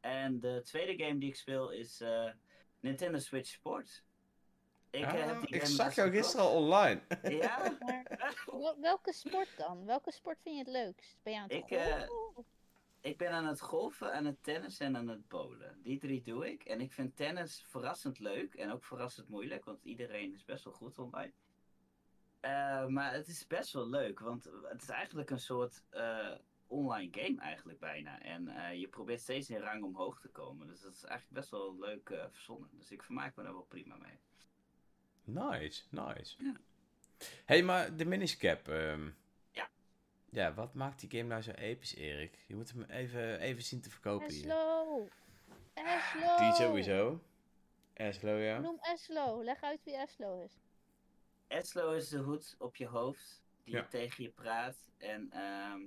En 0.00 0.40
de 0.40 0.60
tweede 0.64 1.04
game 1.04 1.18
die 1.18 1.28
ik 1.28 1.36
speel 1.36 1.70
is 1.70 2.00
eh, 2.00 2.30
Nintendo 2.80 3.18
Switch 3.18 3.48
Sports. 3.48 4.02
Ik, 4.90 5.02
eh, 5.04 5.08
Ah, 5.12 5.26
heb 5.26 5.40
die 5.40 5.54
ik 5.54 5.62
game 5.62 5.74
zag 5.74 5.94
jou 5.94 6.10
gisteren 6.10 6.44
al 6.46 6.56
online. 6.62 7.00
Ja, 7.40 7.76
Maar 7.80 8.44
wel- 8.46 8.80
welke 8.80 9.12
sport 9.12 9.48
dan? 9.56 9.84
Welke 9.84 10.12
sport 10.12 10.40
vind 10.42 10.54
je 10.56 10.62
het 10.62 10.70
leukst? 10.72 11.18
Ben 11.22 11.32
je 11.32 11.38
aan 11.38 11.48
het 11.48 11.52
Ik, 11.52 11.70
eh, 11.70 12.02
golfen? 12.02 12.44
ik 13.00 13.18
ben 13.18 13.30
aan 13.30 13.46
het 13.46 13.60
golfen, 13.60 14.12
aan 14.12 14.24
het 14.24 14.42
tennis 14.42 14.78
en 14.80 14.96
aan 14.96 15.08
het 15.08 15.28
bowlen. 15.28 15.78
Die 15.82 15.98
drie 15.98 16.22
doe 16.22 16.50
ik. 16.50 16.64
En 16.64 16.80
ik 16.80 16.92
vind 16.92 17.16
tennis 17.16 17.64
verrassend 17.68 18.18
leuk 18.18 18.54
en 18.54 18.70
ook 18.70 18.84
verrassend 18.84 19.28
moeilijk, 19.28 19.64
want 19.64 19.82
iedereen 19.82 20.34
is 20.34 20.44
best 20.44 20.64
wel 20.64 20.72
goed 20.72 20.98
online. 20.98 21.32
Eh, 22.44 22.86
maar 22.86 23.12
het 23.12 23.28
is 23.28 23.46
best 23.46 23.72
wel 23.72 23.88
leuk, 23.88 24.20
want 24.20 24.44
het 24.62 24.82
is 24.82 24.88
eigenlijk 24.88 25.30
een 25.30 25.38
soort 25.40 25.82
eh, 25.90 26.30
online 26.66 27.08
game 27.12 27.40
eigenlijk 27.40 27.78
bijna. 27.78 28.20
En 28.20 28.48
eh, 28.48 28.80
je 28.80 28.88
probeert 28.88 29.20
steeds 29.20 29.50
in 29.50 29.60
rang 29.60 29.82
omhoog 29.82 30.20
te 30.20 30.28
komen. 30.28 30.66
Dus 30.66 30.80
dat 30.80 30.92
is 30.92 31.04
eigenlijk 31.04 31.40
best 31.40 31.50
wel 31.50 31.78
leuk 31.78 32.10
eh, 32.10 32.24
verzonnen. 32.30 32.68
Dus 32.72 32.90
ik 32.90 33.02
vermaak 33.02 33.36
me 33.36 33.42
daar 33.42 33.52
wel 33.52 33.62
prima 33.68 33.96
mee. 33.96 34.18
Nice, 35.24 35.82
nice. 35.90 36.36
Ja. 36.38 36.54
hey, 37.44 37.62
maar 37.62 37.96
de 37.96 38.04
miniscap. 38.04 38.68
ehm, 38.68 39.10
Ja. 39.50 39.68
Ja, 40.30 40.54
wat 40.54 40.74
maakt 40.74 41.00
die 41.00 41.10
game 41.10 41.28
nou 41.28 41.42
zo 41.42 41.50
episch, 41.50 41.94
Erik? 41.94 42.44
Je 42.46 42.54
moet 42.56 42.70
hem 42.72 42.82
even, 42.82 43.38
even 43.40 43.62
zien 43.62 43.80
te 43.80 43.90
verkopen 43.90 44.30
hier. 44.30 44.44
Eslo! 44.44 45.08
Eslo! 45.74 46.36
Die 46.38 46.52
sowieso. 46.52 47.20
Eslo, 47.92 48.30
ja. 48.36 48.58
Noem 48.58 48.78
Eslo. 48.80 49.42
Leg 49.44 49.60
uit 49.62 49.80
wie 49.84 49.96
Eslo 49.96 50.42
is. 50.44 50.52
Eslo 51.54 51.92
is 51.92 52.08
de 52.08 52.18
hoed 52.18 52.54
op 52.58 52.76
je 52.76 52.86
hoofd 52.86 53.42
die 53.64 53.74
Ja. 53.74 53.86
tegen 53.86 54.24
je 54.24 54.30
praat. 54.30 54.90
En 54.98 55.30
ehm, 55.30 55.80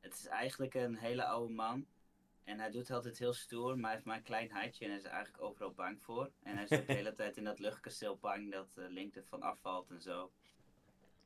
het 0.00 0.14
is 0.14 0.26
eigenlijk 0.26 0.74
een 0.74 0.96
hele 0.96 1.24
oude 1.24 1.52
man. 1.52 1.86
En 2.44 2.58
hij 2.58 2.70
doet 2.70 2.90
altijd 2.90 3.18
heel 3.18 3.32
stoer, 3.32 3.74
maar 3.74 3.84
hij 3.84 3.92
heeft 3.92 4.04
maar 4.04 4.16
een 4.16 4.22
klein 4.22 4.50
huidje 4.50 4.84
en 4.84 4.90
hij 4.90 4.98
is 4.98 5.04
er 5.04 5.10
eigenlijk 5.10 5.42
overal 5.44 5.72
bang 5.72 6.02
voor. 6.02 6.30
En 6.42 6.54
hij 6.54 6.64
is 6.64 6.72
ook 6.72 6.86
de 6.86 6.92
hele 7.02 7.14
tijd 7.14 7.36
in 7.36 7.44
dat 7.44 7.58
luchtkasteel 7.58 8.16
bang 8.16 8.52
dat 8.52 8.76
eh, 8.76 8.88
Link 8.88 9.16
er 9.16 9.24
van 9.24 9.42
afvalt 9.42 9.90
en 9.90 10.00
zo. 10.00 10.32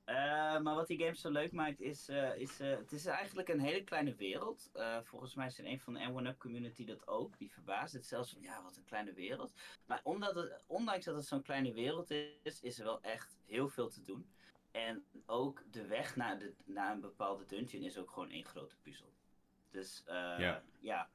Eh, 0.04 0.60
maar 0.60 0.74
wat 0.74 0.86
die 0.86 0.98
game 0.98 1.14
zo 1.14 1.30
leuk 1.30 1.52
maakt 1.52 1.80
is, 1.80 2.08
eh, 2.08 2.36
is 2.36 2.60
eh, 2.60 2.76
het 2.76 2.92
is 2.92 3.06
eigenlijk 3.06 3.48
een 3.48 3.60
hele 3.60 3.84
kleine 3.84 4.14
wereld. 4.14 4.70
Volgens 5.02 5.34
mij 5.34 5.46
is 5.46 5.58
er 5.58 5.66
een 5.66 5.80
van 5.80 5.94
de 5.94 6.00
N1UP 6.00 6.38
community 6.38 6.84
dat 6.84 7.08
ook. 7.08 7.38
Die 7.38 7.52
verbaast 7.52 7.92
het 7.92 8.06
zelfs 8.06 8.32
van, 8.32 8.42
ja, 8.42 8.62
wat 8.62 8.76
een 8.76 8.84
kleine 8.84 9.12
wereld. 9.12 9.52
Maar 9.86 10.00
omdat 10.02 10.34
het, 10.34 10.62
ondanks 10.66 11.04
dat 11.04 11.14
het 11.14 11.26
zo'n 11.26 11.42
kleine 11.42 11.72
wereld 11.72 12.10
is, 12.42 12.60
is 12.60 12.78
er 12.78 12.84
wel 12.84 13.02
echt 13.02 13.36
heel 13.46 13.68
veel 13.68 13.88
te 13.88 14.02
doen. 14.02 14.28
En 14.70 15.04
ook 15.26 15.62
de 15.70 15.86
weg 15.86 16.16
naar, 16.16 16.38
de, 16.38 16.54
naar 16.64 16.92
een 16.92 17.00
bepaalde 17.00 17.44
dungeon 17.46 17.82
is 17.82 17.98
ook 17.98 18.10
gewoon 18.10 18.30
één 18.30 18.44
grote 18.44 18.76
puzzel. 18.82 19.12
Dus 19.70 20.02
Ja. 20.06 20.62
ja. 20.80 21.08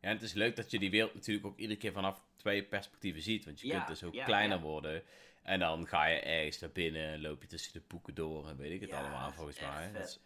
en 0.00 0.10
het 0.10 0.22
is 0.22 0.32
leuk 0.32 0.56
dat 0.56 0.70
je 0.70 0.78
die 0.78 0.90
wereld 0.90 1.14
natuurlijk 1.14 1.46
ook 1.46 1.58
iedere 1.58 1.78
keer 1.78 1.92
vanaf 1.92 2.24
twee 2.36 2.64
perspectieven 2.64 3.22
ziet. 3.22 3.44
Want 3.44 3.60
je 3.60 3.66
Ja, 3.66 3.74
kunt 3.76 3.86
dus 3.86 4.04
ook 4.04 4.14
ja, 4.14 4.24
kleiner 4.24 4.56
ja. 4.56 4.62
worden. 4.62 5.02
En 5.46 5.58
dan 5.58 5.86
ga 5.86 6.06
je 6.06 6.20
ergens 6.20 6.58
naar 6.58 6.70
binnen, 6.70 7.20
loop 7.20 7.42
je 7.42 7.48
tussen 7.48 7.72
de 7.72 7.82
boeken 7.86 8.14
door 8.14 8.48
en 8.48 8.56
weet 8.56 8.72
ik 8.72 8.80
het 8.80 8.90
Ja, 8.90 9.00
allemaal 9.00 9.32
volgens 9.32 9.60
mij. 9.60 9.92
Dat 9.92 10.06
is 10.06 10.20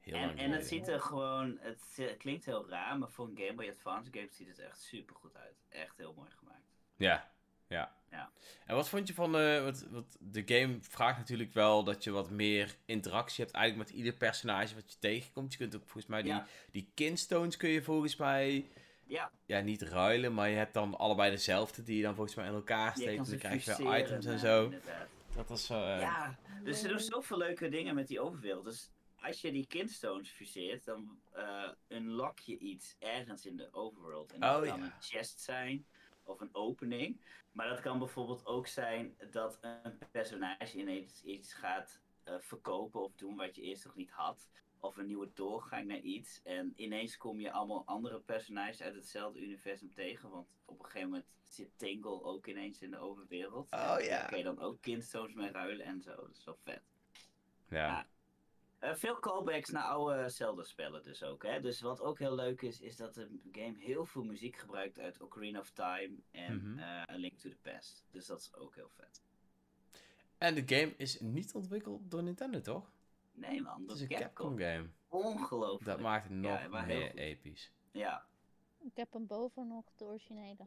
heel 0.00 0.14
en, 0.14 0.36
en 0.38 0.50
het 0.50 0.66
ziet 0.66 0.88
er 0.88 1.00
gewoon, 1.00 1.58
het 1.60 2.16
klinkt 2.18 2.44
heel 2.44 2.68
raar, 2.68 2.98
maar 2.98 3.10
voor 3.10 3.26
een 3.26 3.36
Game 3.38 3.54
Boy 3.54 3.68
Advance 3.68 4.10
game 4.12 4.28
ziet 4.30 4.48
het 4.48 4.58
echt 4.58 4.80
super 4.80 5.16
goed 5.16 5.36
uit. 5.36 5.54
Echt 5.68 5.96
heel 5.96 6.14
mooi 6.16 6.30
gemaakt. 6.30 6.64
Ja, 6.96 7.30
ja. 7.66 7.98
Ja. 8.10 8.30
En 8.66 8.74
wat 8.74 8.88
vond 8.88 9.08
je 9.08 9.14
van 9.14 9.32
de... 9.32 9.60
Wat, 9.64 9.86
wat, 9.90 10.16
de 10.20 10.42
game 10.46 10.78
vraagt 10.80 11.18
natuurlijk 11.18 11.52
wel 11.52 11.84
dat 11.84 12.04
je 12.04 12.10
wat 12.10 12.30
meer 12.30 12.76
interactie 12.84 13.44
hebt 13.44 13.56
eigenlijk 13.56 13.88
met 13.88 13.98
ieder 13.98 14.12
personage 14.12 14.74
wat 14.74 14.92
je 14.92 14.98
tegenkomt. 14.98 15.52
Je 15.52 15.58
kunt 15.58 15.74
ook 15.74 15.82
volgens 15.82 16.06
mij 16.06 16.22
die, 16.22 16.32
Ja. 16.32 16.46
die 16.70 16.90
kinstones 16.94 17.56
kun 17.56 17.70
je 17.70 17.82
volgens 17.82 18.16
mij... 18.16 18.70
Ja, 19.10 19.30
Ja, 19.46 19.60
niet 19.60 19.82
ruilen, 19.82 20.34
maar 20.34 20.48
je 20.48 20.56
hebt 20.56 20.74
dan 20.74 20.98
allebei 20.98 21.30
dezelfde 21.30 21.82
die 21.82 21.96
je 21.96 22.02
dan 22.02 22.14
volgens 22.14 22.36
mij 22.36 22.46
in 22.46 22.52
elkaar 22.54 22.92
steekt. 22.96 23.18
En 23.18 23.24
dan 23.30 23.38
krijg 23.38 23.64
je 23.64 23.76
weer 23.76 23.98
items 23.98 24.26
en 24.26 24.38
zo. 24.38 24.64
inderdaad. 24.64 25.08
Dat 25.34 25.50
is 25.50 25.66
zo... 25.66 25.82
eh, 25.84 26.00
Ja, 26.00 26.38
dus 26.62 26.80
ze 26.80 26.88
doen 26.88 26.98
zoveel 27.00 27.36
leuke 27.38 27.68
dingen 27.68 27.94
met 27.94 28.08
die 28.08 28.20
overwereld. 28.20 28.64
Dus 28.64 28.90
als 29.20 29.40
je 29.40 29.52
die 29.52 29.66
kindstones 29.66 30.30
fuseert, 30.30 30.84
dan 30.84 31.18
eh, 31.32 31.68
unlock 31.88 32.38
je 32.38 32.58
iets 32.58 32.96
ergens 32.98 33.46
in 33.46 33.56
de 33.56 33.68
overworld. 33.72 34.32
En 34.32 34.40
dat 34.40 34.56
Oh, 34.62 34.68
kan 34.68 34.78
ja. 34.78 34.84
een 34.84 34.92
chest 35.00 35.40
zijn 35.40 35.86
of 36.22 36.40
een 36.40 36.54
opening. 36.54 37.20
Maar 37.52 37.68
dat 37.68 37.80
kan 37.80 37.98
bijvoorbeeld 37.98 38.46
ook 38.46 38.66
zijn 38.66 39.16
dat 39.30 39.58
een 39.60 39.98
personage 40.10 40.78
ineens 40.78 41.22
iets 41.24 41.54
gaat 41.54 42.00
eh, 42.24 42.34
verkopen 42.38 43.02
of 43.02 43.12
doen 43.16 43.36
wat 43.36 43.56
je 43.56 43.62
eerst 43.62 43.84
nog 43.84 43.94
niet 43.94 44.10
had. 44.10 44.48
Of 44.80 44.96
een 44.96 45.06
nieuwe 45.06 45.30
doorgang 45.34 45.86
naar 45.86 45.98
iets. 46.00 46.40
En 46.42 46.72
ineens 46.76 47.16
kom 47.16 47.40
je 47.40 47.52
allemaal 47.52 47.82
andere 47.86 48.20
personages 48.20 48.80
uit 48.82 48.94
hetzelfde 48.94 49.40
universum 49.40 49.94
tegen. 49.94 50.30
Want 50.30 50.48
op 50.64 50.78
een 50.78 50.84
gegeven 50.84 51.08
moment 51.08 51.26
zit 51.48 51.70
Tingle 51.76 52.22
ook 52.22 52.46
ineens 52.46 52.82
in 52.82 52.90
de 52.90 52.98
overwereld. 52.98 53.66
Oh, 53.70 53.96
ja. 54.00 54.08
Daar 54.08 54.28
kun 54.28 54.38
je 54.38 54.44
dan 54.44 54.60
ook 54.60 54.80
kindstones 54.80 55.34
mee 55.34 55.50
ruilen 55.50 55.86
en 55.86 56.02
zo. 56.02 56.14
Dat 56.16 56.36
is 56.36 56.44
wel 56.44 56.58
vet. 56.64 56.82
ja. 57.68 58.06
Eh, 58.78 58.94
veel 58.94 59.18
callbacks 59.18 59.70
naar 59.70 59.82
oude 59.84 60.28
Zelda-spellen 60.28 61.02
dus 61.02 61.22
ook. 61.22 61.42
Hè? 61.42 61.60
Dus 61.60 61.80
wat 61.80 62.00
ook 62.00 62.18
heel 62.18 62.34
leuk 62.34 62.62
is, 62.62 62.80
is 62.80 62.96
dat 62.96 63.14
de 63.14 63.38
game 63.52 63.78
heel 63.78 64.04
veel 64.06 64.22
muziek 64.24 64.56
gebruikt 64.56 64.98
uit 64.98 65.20
Ocarina 65.20 65.58
of 65.58 65.70
Time 65.70 66.10
en 66.30 66.56
Mhm. 66.56 66.78
eh, 66.78 66.86
A 66.86 67.16
Link 67.16 67.38
to 67.38 67.48
the 67.50 67.56
Past. 67.62 68.04
Dus 68.10 68.26
dat 68.26 68.40
is 68.40 68.54
ook 68.54 68.74
heel 68.74 68.88
vet. 68.88 69.22
En 70.38 70.54
de 70.54 70.62
game 70.76 70.94
is 70.96 71.20
niet 71.20 71.54
ontwikkeld 71.54 72.10
door 72.10 72.22
Nintendo, 72.22 72.60
toch? 72.60 72.90
Nee 73.40 73.62
man, 73.62 73.78
Het 73.78 73.88
dat 73.88 73.96
is 73.96 74.02
een 74.02 74.08
Capcom 74.08 74.56
Capcom. 74.56 74.58
game. 74.58 74.88
Ongelooflijk. 75.08 75.84
Dat 75.84 76.00
maakt 76.00 76.24
het 76.24 76.32
nog 76.32 76.86
meer 76.86 77.14
episch. 77.14 77.72
Ja, 77.92 78.24
Ik 78.80 78.96
heb 78.96 79.12
hem 79.12 79.26
boven 79.26 79.66
nog, 79.68 79.84
de 79.96 80.04
originele. 80.04 80.66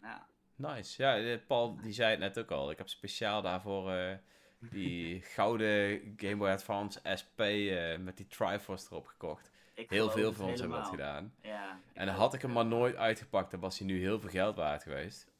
ja. 0.00 0.26
Nice. 0.56 1.02
Ja, 1.02 1.16
eh, 1.18 1.38
Paul 1.46 1.76
die 1.80 1.92
zei 1.92 2.10
het 2.10 2.18
net 2.18 2.38
ook 2.38 2.50
al. 2.50 2.70
Ik 2.70 2.78
heb 2.78 2.88
speciaal 2.88 3.42
daarvoor 3.42 3.90
eh, 3.92 4.16
die 4.58 5.20
gouden 5.34 6.00
Game 6.16 6.36
Boy 6.36 6.48
Advance 6.48 7.00
SP 7.20 7.40
eh, 7.40 7.98
met 7.98 8.16
die 8.16 8.26
Triforce 8.26 8.86
erop 8.90 9.06
gekocht. 9.06 9.50
Ik 9.74 9.90
Heel 9.90 10.10
veel 10.10 10.32
van 10.32 10.48
ons 10.48 10.60
hebben 10.60 10.78
dat 10.78 10.88
gedaan. 10.88 11.34
Ja, 11.42 11.80
En 11.92 12.06
dan 12.06 12.14
had 12.14 12.34
ik 12.34 12.42
hem 12.42 12.52
maar 12.52 12.66
nooit 12.66 12.96
uitgepakt, 12.96 13.50
dan 13.50 13.60
was 13.60 13.78
hij 13.78 13.86
nu 13.86 13.98
heel 14.00 14.20
veel 14.20 14.30
geld 14.30 14.56
waard 14.56 14.82
geweest. 14.82 15.32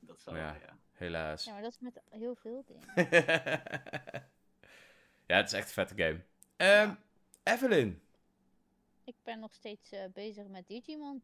Dat 0.00 0.20
zal 0.20 0.36
ja. 0.36 0.52
wel, 0.52 0.60
ja. 0.60 0.76
Helaas. 0.92 1.44
Ja, 1.44 1.52
maar 1.52 1.62
dat 1.62 1.70
is 1.72 1.78
met 1.80 2.00
heel 2.10 2.34
veel 2.34 2.64
dingen. 2.70 3.10
Ja, 5.28 5.36
het 5.36 5.46
is 5.46 5.52
echt 5.52 5.66
een 5.66 5.72
vette 5.86 5.94
game. 6.02 6.20
Ehm, 6.56 6.94
Evelyn. 7.42 8.02
Ik 9.04 9.14
ben 9.22 9.38
nog 9.38 9.54
steeds 9.54 9.90
eh, 9.92 10.04
bezig 10.12 10.46
met 10.46 10.68
Digimon. 10.68 11.22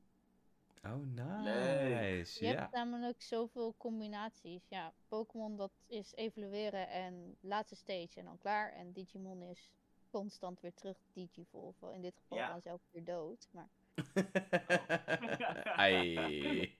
Oh, 0.84 1.06
nice. 1.14 2.44
Je 2.44 2.50
Ja. 2.50 2.58
hebt 2.58 2.72
namelijk 2.72 3.22
zoveel 3.22 3.74
combinaties. 3.76 4.62
Ja, 4.68 4.92
Pokémon 5.08 5.56
dat 5.56 5.70
is 5.86 6.14
evolueren 6.14 6.88
en 6.88 7.36
laatste 7.40 7.74
stage 7.76 8.10
en 8.14 8.24
dan 8.24 8.38
klaar. 8.38 8.72
En 8.72 8.92
Digimon 8.92 9.42
is 9.42 9.70
constant 10.10 10.60
weer 10.60 10.74
terug 10.74 10.96
Digivolve. 11.12 11.92
In 11.94 12.00
dit 12.00 12.14
geval 12.16 12.38
Ja. 12.38 12.48
dan 12.48 12.60
zelf 12.62 12.80
weer 12.90 13.04
dood. 13.04 13.48
Maar 13.50 13.68
Ai. 15.76 16.78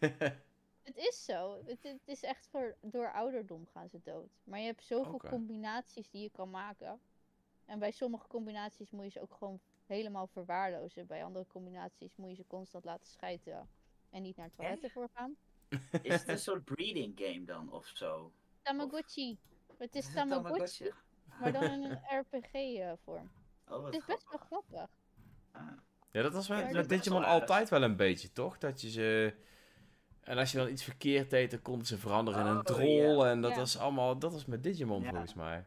het 0.94 1.06
is 1.06 1.24
zo. 1.24 1.62
Het, 1.66 1.82
het 1.82 2.08
is 2.08 2.22
echt 2.22 2.48
voor, 2.50 2.76
door 2.80 3.12
ouderdom 3.12 3.66
gaan 3.66 3.88
ze 3.88 4.00
dood. 4.02 4.30
Maar 4.44 4.58
je 4.58 4.66
hebt 4.66 4.84
zoveel 4.84 5.14
Oké. 5.14 5.28
combinaties 5.28 6.10
die 6.10 6.22
je 6.22 6.30
kan 6.30 6.50
maken. 6.50 7.00
En 7.64 7.78
bij 7.78 7.90
sommige 7.90 8.26
combinaties 8.26 8.90
moet 8.90 9.04
je 9.04 9.10
ze 9.10 9.20
ook 9.20 9.34
gewoon 9.34 9.60
helemaal 9.86 10.26
verwaarlozen. 10.26 11.06
Bij 11.06 11.24
andere 11.24 11.46
combinaties 11.46 12.16
moet 12.16 12.28
je 12.30 12.34
ze 12.34 12.46
constant 12.46 12.84
laten 12.84 13.06
schijten 13.06 13.68
en 14.10 14.22
niet 14.22 14.36
naar 14.36 14.46
het 14.46 14.54
toilet 14.54 14.84
ervoor 14.84 15.08
gaan. 15.14 15.36
Is 16.02 16.12
het 16.12 16.28
een 16.28 16.38
soort 16.38 16.64
breeding 16.64 17.20
game 17.20 17.44
dan 17.44 17.72
of 17.72 17.86
zo? 17.86 18.32
Tamagotchi. 18.62 19.38
Het 19.78 19.94
is 19.94 20.12
Tamagotchi, 20.14 20.92
maar 21.40 21.52
dan 21.52 21.62
in 21.62 21.82
een 21.82 22.00
RPG-vorm. 22.20 23.30
Oh, 23.68 23.82
wat 23.82 23.84
Het 23.84 23.94
is 23.94 24.04
best 24.04 24.28
wel 24.30 24.38
grappig. 24.38 24.90
Ah. 25.52 25.72
Ja, 26.10 26.22
dat 26.22 26.32
was 26.32 26.46
Ja, 26.46 26.70
met, 26.70 26.88
Digimon 26.88 27.24
altijd 27.24 27.68
wel 27.68 27.82
een 27.82 27.96
beetje, 27.96 28.32
toch? 28.32 28.58
Dat 28.58 28.80
je 28.80 28.90
ze... 28.90 29.34
En 30.20 30.38
als 30.38 30.52
je 30.52 30.58
dan 30.58 30.68
iets 30.68 30.84
verkeerd 30.84 31.30
deed, 31.30 31.50
dan 31.50 31.62
konden 31.62 31.86
ze 31.86 31.98
veranderen 31.98 32.40
in 32.40 32.46
een 32.46 32.56
Oh, 32.56 32.62
troll. 32.64 33.26
En 33.26 33.40
dat 33.40 33.56
was 33.56 33.78
allemaal... 33.78 34.18
Dat 34.18 34.32
was 34.32 34.44
met 34.44 34.62
Digimon, 34.62 35.04
volgens 35.04 35.34
mij. 35.34 35.66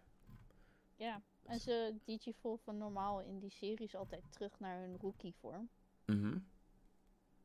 Ja, 0.96 1.22
en 1.46 1.60
ze 1.60 1.96
digivolven 2.04 2.78
normaal 2.78 3.22
in 3.22 3.40
die 3.40 3.52
series 3.52 3.96
altijd 3.96 4.24
terug 4.30 4.60
naar 4.60 4.80
hun 4.80 4.98
rookie-vorm. 5.02 5.70
Mhm. 6.06 6.38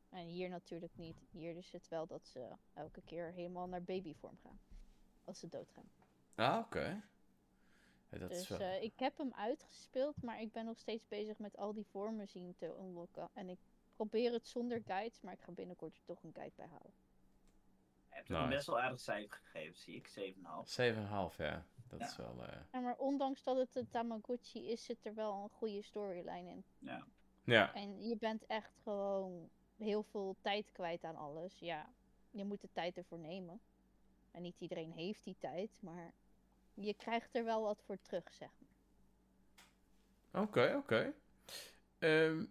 En 0.09 0.25
hier 0.25 0.49
natuurlijk 0.49 0.97
niet. 0.97 1.17
Hier 1.31 1.57
is 1.57 1.71
het 1.71 1.87
wel 1.87 2.07
dat 2.07 2.27
ze 2.27 2.47
elke 2.73 3.01
keer 3.01 3.31
helemaal 3.31 3.67
naar 3.67 3.83
babyvorm 3.83 4.37
gaan. 4.43 4.59
Als 5.23 5.39
ze 5.39 5.49
doodgaan. 5.49 5.89
Ah, 6.35 6.57
oké. 6.59 7.01
Ja, 8.09 8.17
dat 8.17 8.31
is 8.31 8.37
Dus 8.37 8.47
wel... 8.47 8.59
eh, 8.59 8.83
ik 8.83 8.93
heb 8.95 9.17
hem 9.17 9.33
uitgespeeld, 9.33 10.21
maar 10.23 10.41
ik 10.41 10.51
ben 10.51 10.65
nog 10.65 10.79
steeds 10.79 11.07
bezig 11.07 11.37
met 11.37 11.57
al 11.57 11.73
die 11.73 11.85
vormen 11.91 12.27
zien 12.27 12.55
te 12.57 12.75
unlocken. 12.81 13.29
En 13.33 13.49
ik 13.49 13.59
probeer 13.99 14.31
het 14.31 14.47
zonder 14.47 14.81
guides, 14.85 15.21
maar 15.21 15.33
ik 15.33 15.41
ga 15.41 15.51
binnenkort 15.51 15.95
er 15.97 16.03
toch 16.05 16.23
een 16.23 16.33
guide 16.33 16.53
bij 16.55 16.67
halen. 16.67 16.93
Je 18.09 18.15
hebt 18.15 18.29
er 18.29 18.35
een 18.35 18.41
Nice. 18.41 18.55
best 18.55 18.67
wel 18.67 18.79
aardig 18.79 18.99
cijfer 18.99 19.37
gegeven, 19.43 19.75
zie 19.77 19.95
ik. 19.95 20.07
7,5. 20.07 20.67
7,5, 20.67 21.35
ja. 21.37 21.65
Dat 21.87 21.99
Ja. 21.99 22.05
is 22.05 22.15
wel... 22.15 22.43
eh, 22.45 22.57
Ja, 22.71 22.79
maar 22.79 22.97
ondanks 22.97 23.43
dat 23.43 23.57
het 23.57 23.75
een 23.75 23.89
Tamagotchi 23.89 24.69
is, 24.71 24.83
zit 24.83 25.05
er 25.05 25.13
wel 25.13 25.43
een 25.43 25.49
goede 25.49 25.81
storyline 25.81 26.49
in. 26.49 26.63
Ja. 26.77 27.05
Ja. 27.43 27.73
En 27.73 28.07
je 28.07 28.17
bent 28.17 28.45
echt 28.45 28.71
gewoon 28.83 29.49
heel 29.77 30.03
veel 30.03 30.35
tijd 30.41 30.71
kwijt 30.71 31.03
aan 31.03 31.15
alles. 31.15 31.59
Ja, 31.59 31.89
je 32.31 32.45
moet 32.45 32.61
de 32.61 32.69
tijd 32.73 32.97
ervoor 32.97 33.19
nemen. 33.19 33.59
En 34.31 34.41
niet 34.41 34.59
iedereen 34.59 34.91
heeft 34.91 35.23
die 35.23 35.35
tijd, 35.39 35.69
maar 35.79 36.13
je 36.73 36.93
krijgt 36.93 37.35
er 37.35 37.43
wel 37.43 37.61
wat 37.61 37.81
voor 37.85 37.97
terug, 38.01 38.33
zeg 38.33 38.49
maar. 38.57 40.43
Oké, 40.43 40.75
oké. 40.77 41.13
Ehm, 41.99 42.45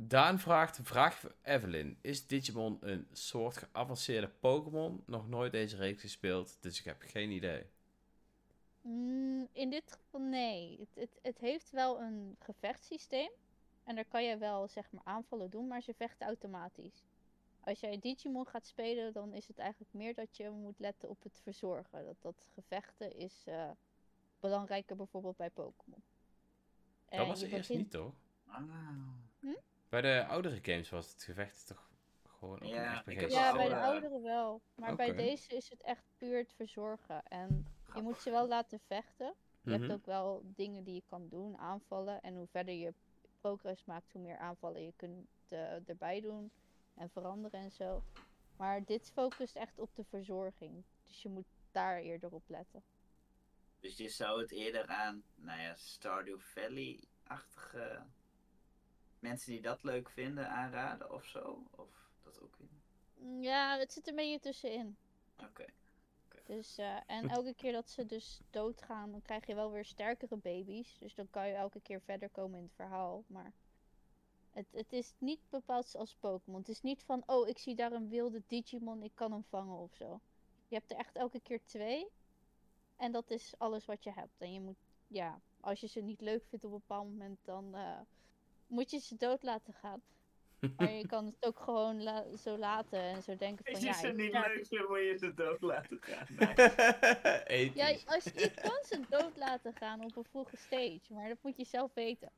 Daan 0.00 0.38
vraagt, 0.38 0.80
vraag 0.82 1.14
voor 1.14 1.34
Evelyn. 1.42 1.98
Is 2.00 2.26
Digimon 2.26 2.78
een 2.80 3.06
soort 3.12 3.56
geavanceerde 3.56 4.28
Pokémon? 4.28 5.02
Nog 5.06 5.28
nooit 5.28 5.52
deze 5.52 5.76
reeks 5.76 6.00
gespeeld, 6.00 6.56
dus 6.60 6.78
ik 6.78 6.84
heb 6.84 7.02
geen 7.02 7.30
idee. 7.30 7.66
Mm, 8.80 9.48
in 9.52 9.70
dit 9.70 9.92
geval 9.92 10.20
nee. 10.20 10.76
Het, 10.78 10.88
het, 10.94 11.18
het 11.22 11.38
heeft 11.38 11.70
wel 11.70 12.00
een 12.00 12.36
gevechtssysteem. 12.38 13.30
En 13.84 13.94
daar 13.94 14.04
kan 14.04 14.24
je 14.24 14.36
wel 14.36 14.68
zeg 14.68 14.90
maar 14.90 15.04
aanvallen 15.04 15.50
doen, 15.50 15.66
maar 15.66 15.82
ze 15.82 15.94
vechten 15.94 16.26
automatisch. 16.26 17.02
Als 17.60 17.80
jij 17.80 17.98
Digimon 17.98 18.46
gaat 18.46 18.66
spelen, 18.66 19.12
dan 19.12 19.32
is 19.32 19.48
het 19.48 19.58
eigenlijk 19.58 19.92
meer 19.92 20.14
dat 20.14 20.36
je 20.36 20.50
moet 20.50 20.78
letten 20.78 21.08
op 21.08 21.22
het 21.22 21.40
verzorgen. 21.42 22.04
Dat, 22.04 22.16
dat 22.20 22.48
gevechten 22.54 23.16
is 23.16 23.42
eh, 23.46 23.70
belangrijker 24.40 24.96
bijvoorbeeld 24.96 25.36
bij 25.36 25.50
Pokémon. 25.50 26.02
Dat 27.08 27.26
was 27.26 27.42
eerst 27.42 27.54
begint- 27.54 27.78
niet, 27.78 27.90
toch? 27.90 28.14
Ah. 28.46 28.62
Bij 29.88 30.00
de 30.00 30.24
oudere 30.26 30.58
games 30.62 30.90
was 30.90 31.12
het 31.12 31.22
gevecht 31.22 31.66
toch 31.66 31.90
gewoon 32.38 32.62
ook 32.62 32.68
Ja, 32.68 32.92
een 32.92 33.12
ik 33.12 33.18
RPG? 33.18 33.20
heb 33.20 33.30
Ja, 33.30 33.52
bij 33.52 33.68
de 33.68 33.76
ouderen 33.80 34.22
wel. 34.22 34.60
Maar 34.74 34.96
bij 34.96 35.14
deze 35.14 35.56
is 35.56 35.68
het 35.68 35.82
echt 35.82 36.02
puur 36.16 36.38
het 36.38 36.52
verzorgen. 36.52 37.22
En 37.26 37.66
je 37.94 38.02
moet 38.02 38.20
ze 38.20 38.30
wel 38.30 38.48
laten 38.48 38.80
vechten. 38.86 39.34
Je 39.62 39.70
Mhm. 39.70 39.80
hebt 39.80 39.92
ook 39.92 40.06
wel 40.06 40.42
dingen 40.44 40.84
die 40.84 40.94
je 40.94 41.02
kan 41.08 41.28
doen, 41.28 41.58
aanvallen. 41.58 42.20
En 42.22 42.36
hoe 42.36 42.46
verder 42.46 42.74
je 42.74 42.94
progress 43.40 43.84
maakt, 43.84 44.12
hoe 44.12 44.22
meer 44.22 44.38
aanvallen 44.38 44.82
je 44.82 44.92
kunt 44.96 45.26
eh, 45.48 45.88
erbij 45.88 46.20
doen. 46.20 46.50
En 46.94 47.10
veranderen 47.10 47.60
en 47.60 47.70
zo. 47.72 48.02
Maar 48.56 48.84
dit 48.84 49.10
focust 49.10 49.56
echt 49.56 49.78
op 49.78 49.90
de 49.94 50.04
verzorging. 50.04 50.84
Dus 51.06 51.22
je 51.22 51.28
moet 51.28 51.46
daar 51.72 51.98
eerder 51.98 52.32
op 52.32 52.42
letten. 52.46 52.82
Dus 53.80 53.96
je 53.96 54.08
zou 54.08 54.40
het 54.40 54.50
eerder 54.50 54.86
aan, 54.86 55.22
nou 55.34 55.60
ja, 55.60 55.74
Stardew 55.76 56.38
Valley-achtige 56.40 58.02
mensen 59.20 59.52
die 59.52 59.60
dat 59.60 59.82
leuk 59.82 60.10
vinden 60.10 60.48
aanraden 60.50 61.12
of 61.12 61.24
zo? 61.24 61.62
Of 61.70 61.88
dat 62.22 62.40
ook 62.42 62.58
niet? 62.58 62.70
Mm, 63.14 63.42
Ja, 63.42 63.78
het 63.78 63.92
zit 63.92 64.02
er 64.06 64.10
een 64.10 64.16
beetje 64.16 64.40
tussenin. 64.40 64.96
Oké. 65.36 65.64
Dus, 66.46 66.78
eh, 66.78 66.96
en 67.06 67.28
elke 67.28 67.54
keer 67.54 67.72
dat 67.72 67.90
ze 67.90 68.06
dus 68.06 68.40
doodgaan, 68.50 69.10
dan 69.10 69.22
krijg 69.22 69.46
je 69.46 69.54
wel 69.54 69.70
weer 69.70 69.84
sterkere 69.84 70.36
baby's. 70.36 70.98
Dus 70.98 71.14
dan 71.14 71.30
kan 71.30 71.48
je 71.48 71.54
elke 71.54 71.80
keer 71.80 72.00
verder 72.00 72.28
komen 72.28 72.58
in 72.58 72.64
het 72.64 72.74
verhaal. 72.74 73.24
Maar 73.26 73.52
het, 74.52 74.66
het 74.72 74.92
is 74.92 75.14
niet 75.18 75.40
bepaald 75.50 75.86
zoals 75.86 76.14
Pokémon. 76.14 76.58
Het 76.60 76.68
is 76.68 76.80
niet 76.82 77.02
van, 77.02 77.22
oh, 77.26 77.48
ik 77.48 77.58
zie 77.58 77.74
daar 77.74 77.92
een 77.92 78.08
wilde 78.08 78.42
Digimon, 78.46 79.02
ik 79.02 79.12
kan 79.14 79.32
hem 79.32 79.44
vangen 79.44 79.76
of 79.76 79.94
zo. 79.94 80.20
Je 80.68 80.74
hebt 80.74 80.90
er 80.90 80.96
echt 80.96 81.16
elke 81.16 81.40
keer 81.40 81.60
twee. 81.64 82.06
En 82.96 83.12
dat 83.12 83.30
is 83.30 83.54
alles 83.58 83.84
wat 83.84 84.04
je 84.04 84.12
hebt. 84.12 84.40
En 84.40 84.52
je 84.52 84.60
moet, 84.60 84.78
ja, 85.06 85.40
als 85.60 85.80
je 85.80 85.86
ze 85.86 86.00
niet 86.00 86.20
leuk 86.20 86.44
vindt 86.48 86.64
op 86.64 86.72
een 86.72 86.78
bepaald 86.78 87.08
moment, 87.08 87.38
dan 87.44 87.74
eh, 87.74 88.00
moet 88.68 88.90
je 88.90 88.98
ze 88.98 89.16
dood 89.16 89.42
laten 89.42 89.72
gaan. 89.74 90.02
Maar 90.76 90.90
je 90.92 91.06
kan 91.06 91.26
het 91.26 91.36
ook 91.40 91.60
gewoon 91.60 92.02
la- 92.02 92.36
zo 92.36 92.56
laten 92.58 92.98
en 93.00 93.22
zo 93.22 93.36
denken 93.36 93.64
van, 93.64 93.74
Als 93.74 93.82
ja, 93.82 93.88
je 93.88 93.94
ze 94.06 94.12
niet 94.12 94.32
leuk 94.32 94.66
vindt, 94.66 94.88
moet 94.88 94.98
je 94.98 95.16
ze 95.18 95.34
dood 95.34 95.60
laten 95.60 95.98
gaan. 96.00 96.26
Nee. 97.48 97.72
Ja, 97.74 97.96
als 98.06 98.24
je, 98.24 98.32
je 98.34 98.50
kan 98.50 98.78
ze 98.84 99.00
dood 99.08 99.36
laten 99.36 99.72
gaan 99.74 100.04
op 100.04 100.16
een 100.16 100.24
vroege 100.24 100.56
stage, 100.56 101.00
maar 101.08 101.28
dat 101.28 101.38
moet 101.42 101.56
je 101.56 101.64
zelf 101.64 101.94
weten. 101.94 102.30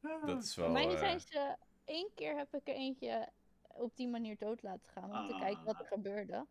Dat 0.00 0.42
is 0.42 0.56
wel... 0.56 0.70
mij 0.70 0.88
eh, 0.92 0.98
zijn 0.98 1.20
ze... 1.20 1.56
één 1.84 2.10
keer 2.14 2.36
heb 2.36 2.54
ik 2.54 2.68
er 2.68 2.74
eentje 2.74 3.28
op 3.68 3.96
die 3.96 4.08
manier 4.08 4.36
dood 4.38 4.62
laten 4.62 4.88
gaan, 4.88 5.18
om 5.18 5.26
te 5.28 5.36
kijken 5.38 5.64
wat 5.64 5.80
er 5.80 5.86
gebeurde. 5.86 6.46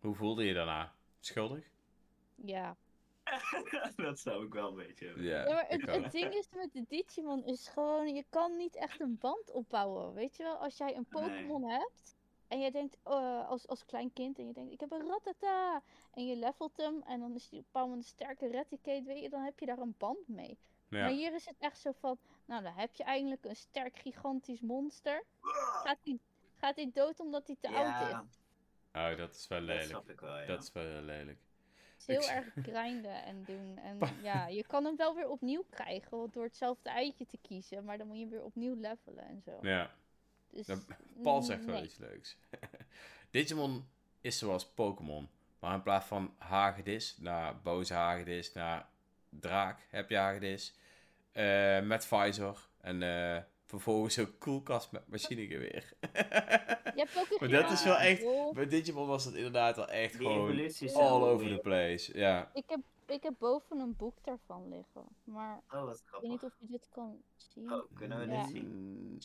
Hoe 0.00 0.14
voelde 0.14 0.44
je 0.44 0.54
daarna? 0.54 0.94
Schuldig? 1.20 1.64
Ja. 2.34 2.76
dat 3.96 4.18
zou 4.18 4.46
ik 4.46 4.52
wel 4.52 4.68
een 4.68 4.74
beetje 4.74 5.06
hebben. 5.06 5.24
Ja, 5.24 5.46
ja 5.46 5.54
maar 5.54 5.66
het, 5.68 6.12
ding 6.12 6.34
is 6.34 6.48
met 6.54 6.72
de 6.72 6.84
Digimon 6.88 7.44
is 7.44 7.68
gewoon, 7.68 8.14
je 8.14 8.24
kan 8.30 8.56
niet 8.56 8.76
echt 8.76 9.00
een 9.00 9.18
band 9.18 9.50
opbouwen. 9.50 10.14
Weet 10.14 10.36
je 10.36 10.42
wel, 10.42 10.56
als 10.56 10.76
jij 10.76 10.96
een 10.96 11.06
Pokémon 11.06 11.64
hebt 11.64 12.16
en 12.48 12.60
je 12.60 12.70
denkt 12.70 12.96
eh, 13.02 13.48
als, 13.48 13.68
als 13.68 13.84
klein 13.84 14.12
kind 14.12 14.38
en 14.38 14.46
je 14.46 14.52
denkt, 14.52 14.72
ik 14.72 14.80
heb 14.80 14.90
een 14.90 15.06
Rattata. 15.06 15.82
En 16.12 16.26
je 16.26 16.36
levelt 16.36 16.76
hem 16.76 17.02
en 17.02 17.20
dan 17.20 17.34
is 17.34 17.48
die 17.48 17.64
op 17.72 17.90
een 17.90 18.02
sterke 18.02 18.50
Raticate, 18.50 19.02
weet 19.06 19.22
je, 19.22 19.28
dan 19.28 19.42
heb 19.42 19.58
je 19.58 19.66
daar 19.66 19.78
een 19.78 19.94
band 19.98 20.28
mee. 20.28 20.58
Ja. 20.88 21.00
Maar 21.00 21.10
hier 21.10 21.34
is 21.34 21.46
het 21.46 21.58
echt 21.58 21.78
zo 21.78 21.92
van, 21.92 22.18
nou 22.44 22.62
dan 22.62 22.72
heb 22.72 22.94
je 22.94 23.04
eigenlijk 23.04 23.44
een 23.44 23.56
sterk 23.56 23.98
gigantisch 23.98 24.60
monster. 24.60 25.24
Gaat 25.82 25.98
hij 26.04 26.18
gaat 26.56 26.76
die 26.76 26.90
dood 26.92 27.20
omdat 27.20 27.46
hij 27.46 27.56
te 27.60 27.68
oud 27.68 28.02
is? 28.02 28.10
Ja, 28.10 28.26
Oh, 28.96 29.16
dat 29.16 29.34
is 29.34 29.48
wel 29.48 29.58
dat 29.58 29.68
lelijk. 29.68 29.88
snap 29.88 30.10
ik 30.10 30.20
wel, 30.20 30.38
ja. 30.38 30.46
Dat 30.46 30.62
is 30.62 30.72
wel 30.72 30.84
heel 30.84 31.02
lelijk. 31.02 31.38
Is 32.08 32.16
heel 32.16 32.30
erg 32.30 32.46
grinden 32.62 33.24
en 33.24 33.44
doen. 33.46 33.78
En 33.78 33.98
ja, 34.22 34.46
je 34.46 34.64
kan 34.66 34.84
hem 34.84 34.96
wel 34.96 35.14
weer 35.14 35.28
opnieuw 35.28 35.64
krijgen 35.70 36.18
want 36.18 36.32
door 36.32 36.44
hetzelfde 36.44 36.90
eitje 36.90 37.26
te 37.26 37.38
kiezen. 37.42 37.84
Maar 37.84 37.98
dan 37.98 38.06
moet 38.06 38.18
je 38.18 38.26
weer 38.26 38.42
opnieuw 38.44 38.74
levelen 38.74 39.24
en 39.28 39.42
zo. 39.44 39.58
Ja. 39.62 39.90
Dus, 40.50 40.66
Ja, 40.66 40.76
Paul 41.22 41.42
zegt 41.42 41.64
wel 41.64 41.82
iets 41.84 41.96
leuks. 41.98 42.36
Digimon 43.30 43.88
is 44.20 44.38
zoals 44.38 44.66
Pokémon. 44.66 45.28
Maar 45.58 45.74
in 45.74 45.82
plaats 45.82 46.06
van 46.06 46.34
hagedis 46.38 47.16
naar 47.18 47.60
boze 47.60 47.94
hagedis 47.94 48.52
naar 48.52 48.88
draak 49.28 49.86
heb 49.90 50.10
je 50.10 50.16
hagedis. 50.16 50.74
eh, 51.32 51.80
met 51.80 52.06
visor. 52.06 52.68
En 52.80 53.02
eh, 53.02 53.42
vervolgens 53.64 54.16
een 54.16 54.38
koelkast 54.38 54.92
met 54.92 55.08
machinegeweer. 55.08 55.92
Je 56.96 57.02
hebt 57.02 57.18
ook 57.18 57.30
een 57.40 57.48
Maar 57.50 57.60
dat 57.62 57.70
is 57.70 57.84
wel 57.84 57.96
echt-. 57.96 58.52
Bij 58.54 58.66
Digimon 58.66 59.06
was 59.06 59.24
het 59.24 59.34
inderdaad 59.34 59.76
wel 59.76 59.88
echt 59.88 60.18
Die 60.18 60.26
gewoon 60.26 61.12
all 61.22 61.28
over 61.28 61.46
the 61.48 61.58
place. 61.58 62.18
Ja. 62.18 62.50
Ik 62.54 62.64
heb, 62.66 62.80
ik 63.06 63.22
heb 63.22 63.34
boven 63.38 63.78
een 63.78 63.96
boek 63.96 64.24
daarvan 64.24 64.68
liggen. 64.68 65.04
Maar 65.24 65.60
Oh, 65.70 65.84
wat 65.84 65.96
ik 65.98 66.20
weet 66.20 66.30
niet 66.30 66.42
of 66.42 66.52
je 66.58 66.66
dit 66.66 66.88
kan 66.88 67.22
zien. 67.36 67.72
Oh, 67.72 67.84
kunnen 67.94 68.18
we 68.18 68.32
Ja. 68.32 68.42
dit 68.42 68.50
zien? 68.50 69.20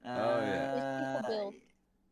Eh, 0.00 0.10
ja. 0.14 0.74
Dit 0.74 0.82
spiegelbeeld. 1.22 1.54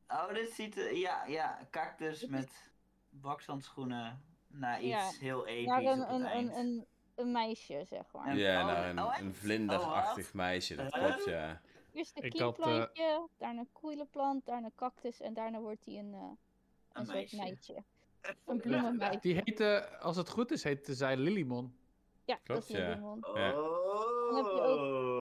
Oh, 0.09 0.35
dit 0.35 0.51
ziet 0.53 0.77
er... 0.79 0.95
Ja, 0.97 1.25
ja, 1.27 1.59
cactus 1.71 2.27
met 2.27 2.71
bakshandschoenen 3.09 4.23
naar 4.47 4.77
iets 4.81 4.89
Ja, 4.89 5.11
heel 5.19 5.47
episch 5.47 5.67
Naar 5.67 5.81
op 5.81 5.87
een, 5.87 5.99
het 6.01 6.11
een, 6.11 6.25
eind. 6.25 6.51
een, 6.51 6.59
een, 6.59 6.87
een 7.15 7.33
meisje, 7.33 7.85
zeg 7.89 8.13
maar. 8.13 8.37
Ja, 8.37 8.61
oh, 8.61 8.67
naar 8.67 8.89
een, 8.91 8.99
oh, 9.03 9.11
echt? 9.13 9.21
een 9.21 9.35
vlinderachtig 9.35 10.29
Oh, 10.29 10.35
meisje, 10.35 10.77
dat 10.77 10.95
Huh? 10.95 11.05
klopt, 11.05 11.25
ja. 11.25 11.61
Eerst 11.93 12.17
een 12.17 12.41
had, 12.41 12.59
eh, 12.59 13.19
daarna 13.39 13.61
een 13.61 13.73
koeilenplant, 13.73 14.47
daarna 14.47 14.67
een 14.67 14.75
cactus 14.75 15.21
en 15.21 15.35
daarna 15.35 15.61
wordt 15.61 15.85
hij 15.85 15.99
een, 15.99 16.15
eh, 16.15 16.21
een, 16.21 16.37
Een 16.93 17.07
soort 17.07 17.33
meisje. 17.33 17.83
Een 18.47 18.61
bloemenmeisje. 18.61 19.21
Die 19.21 19.35
heette, 19.35 19.99
als 19.99 20.17
het 20.17 20.29
goed 20.29 20.51
is, 20.51 20.65
heette 20.65 20.95
zij 20.95 21.17
Lilymon. 21.17 21.75
Ja, 22.25 22.35
Klopt, 22.43 22.61
dat 22.61 22.71
is 22.71 22.77
ja. 22.77 22.89
Lilymon. 22.89 23.25
Ja. 23.35 23.61
Oh. 23.61 24.35
Heb 24.37 24.45
je 24.45 25.21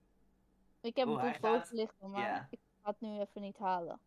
Ik 0.81 0.95
heb 0.95 1.07
Oh, 1.07 1.23
een 1.23 1.31
boek 1.31 1.39
boven 1.39 1.59
gaat- 1.59 1.71
liggen, 1.71 2.09
maar 2.11 2.47
ik 2.51 2.59
ga 2.81 2.89
het 2.89 2.99
nu 3.01 3.19
even 3.19 3.41
niet 3.41 3.57
halen. 3.57 3.99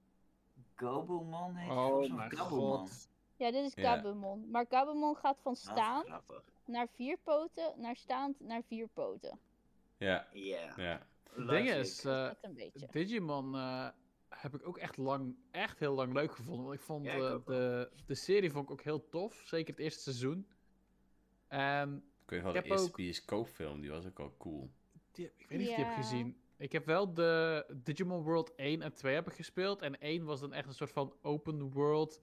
Gobumon 0.76 1.55
heet 1.56 1.70
Oh 1.70 2.12
mijn 2.14 2.30
Gabumon? 2.36 2.89
Ja, 3.36 3.51
dit 3.51 3.64
is. 3.76 3.84
Gabumon. 3.84 4.51
Maar 4.51 4.66
Gabumon 4.68 5.16
gaat 5.16 5.39
van 5.43 5.56
staan 5.56 6.05
naar 6.64 6.89
vier 6.89 7.18
poten, 7.22 7.72
naar 7.80 7.97
staand 7.97 8.40
naar 8.40 8.62
vier 8.62 8.89
poten. 8.89 9.39
Ja, 9.97 10.26
Ja. 10.32 10.72
ja. 10.76 11.06
Het 11.34 11.48
ding 11.48 11.70
is, 11.70 12.04
eh. 12.04 12.30
Digimon 12.90 13.54
eh, 13.54 13.88
heb 14.28 14.54
ik 14.54 14.66
ook 14.66 14.78
echt 14.78 14.96
lang, 14.96 15.36
echt 15.50 15.78
heel 15.78 15.94
lang 15.94 16.12
leuk 16.12 16.34
gevonden. 16.34 16.64
Want 16.64 16.76
ik 16.78 16.84
vond 16.84 17.04
Ja, 17.04 17.12
ik 17.14 17.20
eh, 17.20 17.44
de, 17.46 17.90
de 18.06 18.14
serie 18.14 18.50
vond 18.50 18.64
ik 18.64 18.70
ook 18.70 18.82
heel 18.82 19.09
tof. 19.09 19.42
Zeker 19.44 19.74
het 19.74 19.82
eerste 19.82 20.00
seizoen. 20.02 20.46
En 21.48 22.04
Ik 22.24 22.30
weet 22.30 22.40
wel, 22.42 22.48
Ik 22.48 22.56
de 22.56 22.62
heb 22.62 22.70
eerste 22.70 22.88
ook- 22.90 22.96
bioscoopfilm, 22.96 23.80
die 23.80 23.90
was 23.90 24.06
ook 24.06 24.18
al 24.20 24.34
cool. 24.38 24.70
die, 25.12 25.32
ik 25.36 25.48
weet 25.48 25.59
niet 25.59 25.68
of 25.68 25.76
je 25.76 25.84
die 25.84 25.92
gezien. 25.94 26.36
Ik 26.56 26.72
heb 26.72 26.86
wel 26.86 27.14
de 27.14 27.64
Digimon 27.82 28.22
World 28.22 28.54
1 28.54 28.82
en 28.82 28.92
2 28.92 29.14
heb 29.14 29.26
ik 29.26 29.32
gespeeld. 29.34 29.82
En 29.82 29.98
1 30.00 30.24
was 30.24 30.40
dan 30.40 30.52
echt 30.52 30.66
een 30.66 30.74
soort 30.74 30.92
van 30.92 31.14
open 31.22 31.70
world. 31.70 32.20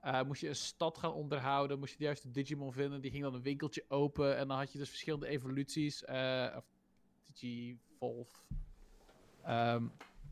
Eh, 0.00 0.22
moest 0.22 0.40
je 0.40 0.48
een 0.48 0.56
stad 0.56 0.98
gaan 0.98 1.12
onderhouden. 1.12 1.78
Moest 1.78 1.92
je 1.92 1.98
de 1.98 2.04
juiste 2.04 2.30
Digimon 2.30 2.72
vinden. 2.72 3.00
Die 3.00 3.10
ging 3.10 3.22
dan 3.22 3.34
een 3.34 3.42
winkeltje 3.42 3.84
open. 3.88 4.36
En 4.36 4.48
dan 4.48 4.56
had 4.58 4.72
je 4.72 4.78
dus 4.78 4.88
verschillende 4.88 5.26
evoluties. 5.26 6.04
eh 6.04 6.54
of 6.56 6.64
Ehm 9.44 9.84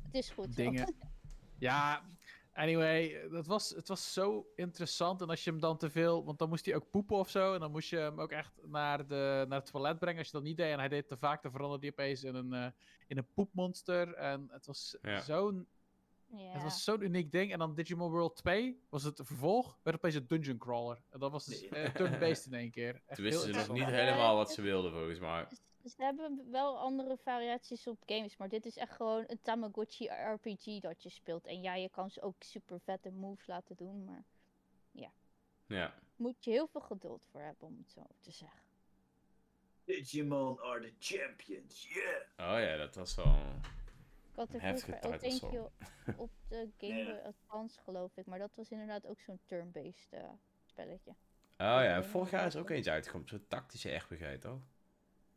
Het 0.05 0.15
is 0.15 0.31
goed 0.31 0.45
zo. 0.55 0.63
dingen. 0.63 0.95
Ja, 1.59 2.03
anyway, 2.53 3.29
dat 3.31 3.47
was, 3.47 3.71
het 3.71 3.89
was 3.89 4.13
zo 4.13 4.47
interessant. 4.57 5.21
En 5.21 5.29
als 5.29 5.45
je 5.45 5.51
hem 5.51 5.61
dan 5.61 5.77
te 5.77 5.91
veel, 5.91 6.25
want 6.25 6.39
dan 6.39 6.49
moest 6.49 6.65
hij 6.67 6.75
ook 6.75 6.91
poepen 6.91 7.17
of 7.17 7.29
zo. 7.31 7.55
En 7.55 7.61
dan 7.61 7.71
moest 7.71 7.91
je 7.91 7.97
hem 7.97 8.21
ook 8.21 8.31
echt 8.31 8.53
naar, 8.67 9.07
de, 9.07 9.45
naar 9.49 9.59
het 9.61 9.71
toilet 9.71 9.99
brengen. 9.99 10.19
Als 10.19 10.27
je 10.27 10.33
dat 10.33 10.43
niet 10.43 10.57
deed 10.57 10.73
en 10.73 10.79
hij 10.79 10.89
deed 10.89 11.09
te 11.09 11.17
vaak, 11.17 11.43
dan 11.43 11.51
veranderde 11.53 11.87
hij 11.87 11.93
opeens 12.05 12.25
in 12.25 12.35
een, 12.35 12.53
eh, 12.53 12.67
in 13.07 13.17
een 13.19 13.27
poepmonster. 13.35 14.15
En 14.15 14.49
het 14.51 14.67
was 14.67 14.97
Ja. 15.03 15.21
zo'n 15.21 15.67
Ja. 16.33 16.53
het 16.53 16.63
was 16.63 16.85
zo'n 16.85 17.03
uniek 17.03 17.33
ding. 17.33 17.53
En 17.53 17.59
dan 17.59 17.75
Digimon 17.75 18.11
World 18.11 18.37
2 18.37 18.81
was 18.89 19.03
het 19.03 19.21
vervolg, 19.25 19.79
werd 19.83 19.97
opeens 19.97 20.15
een 20.15 20.27
dungeon 20.27 20.59
crawler. 20.59 21.03
En 21.11 21.21
dat 21.21 21.31
was 21.31 21.45
dus 21.45 21.69
eh, 21.69 21.85
turn-based 21.95 22.47
in 22.47 22.55
één 22.55 22.71
keer. 22.71 22.95
Echt 23.07 23.15
Toen 23.17 23.25
wisten 23.25 23.55
ze 23.55 23.59
nog 23.59 23.69
niet 23.77 23.85
helemaal 23.87 24.37
wat 24.37 24.53
ze 24.53 24.63
wilden, 24.63 24.93
volgens 24.93 25.19
mij. 25.19 25.47
Ze 25.85 25.95
hebben 26.03 26.51
wel 26.51 26.79
andere 26.79 27.17
variaties 27.17 27.87
op 27.87 28.03
games, 28.07 28.37
maar 28.37 28.49
dit 28.49 28.67
is 28.67 28.77
echt 28.77 28.93
gewoon 28.93 29.25
een 29.27 29.41
Tamagotchi 29.43 30.09
RPG 30.09 30.81
dat 30.81 31.03
je 31.03 31.09
speelt. 31.09 31.47
En 31.47 31.61
ja, 31.63 31.75
je 31.75 31.89
kan 31.89 32.11
ze 32.11 32.23
ook 32.23 32.35
super 32.39 32.81
vette 32.81 33.11
moves 33.11 33.47
laten 33.47 33.77
doen, 33.77 34.05
maar 34.05 34.25
Ja. 35.67 35.95
moet 36.17 36.45
je 36.45 36.51
heel 36.51 36.67
veel 36.67 36.81
geduld 36.81 37.27
voor 37.31 37.41
hebben 37.41 37.69
om 37.69 37.77
het 37.79 37.91
zo 37.91 38.07
te 38.21 38.31
zeggen. 38.31 38.61
Digimon 39.85 40.61
are 40.61 40.81
the 40.81 40.93
champions, 40.99 41.89
yeah! 41.93 42.55
Oh 42.55 42.61
ja, 42.61 42.77
dat 42.77 42.95
was 42.95 43.15
wel... 43.15 43.35
Ik 44.31 44.37
had 44.37 44.53
er 44.55 44.61
vroeger 44.61 45.03
ook 45.15 45.23
eentje 45.23 45.65
op- 45.65 45.73
op 46.17 46.31
de 46.49 46.71
Game 46.79 46.95
Ja. 46.95 47.05
Boy 47.05 47.21
Advance, 47.25 47.81
geloof 47.81 48.17
ik. 48.17 48.27
Maar 48.27 48.39
dat 48.39 48.55
was 48.57 48.71
inderdaad 48.71 49.07
ook 49.07 49.21
zo'n 49.21 49.41
turn-based 49.47 50.13
eh, 50.13 50.31
spelletje. 50.65 51.11
Oh 51.11 51.17
ja, 51.57 51.95
en 51.95 52.05
vorig 52.05 52.31
jaar 52.31 52.47
is 52.47 52.55
er 52.55 52.61
ook 52.61 52.71
eentje 52.71 52.91
uitgekomen. 52.91 53.29
Zo'n 53.29 53.45
tactische 53.49 53.95
RPG, 53.95 54.39
toch? 54.39 54.61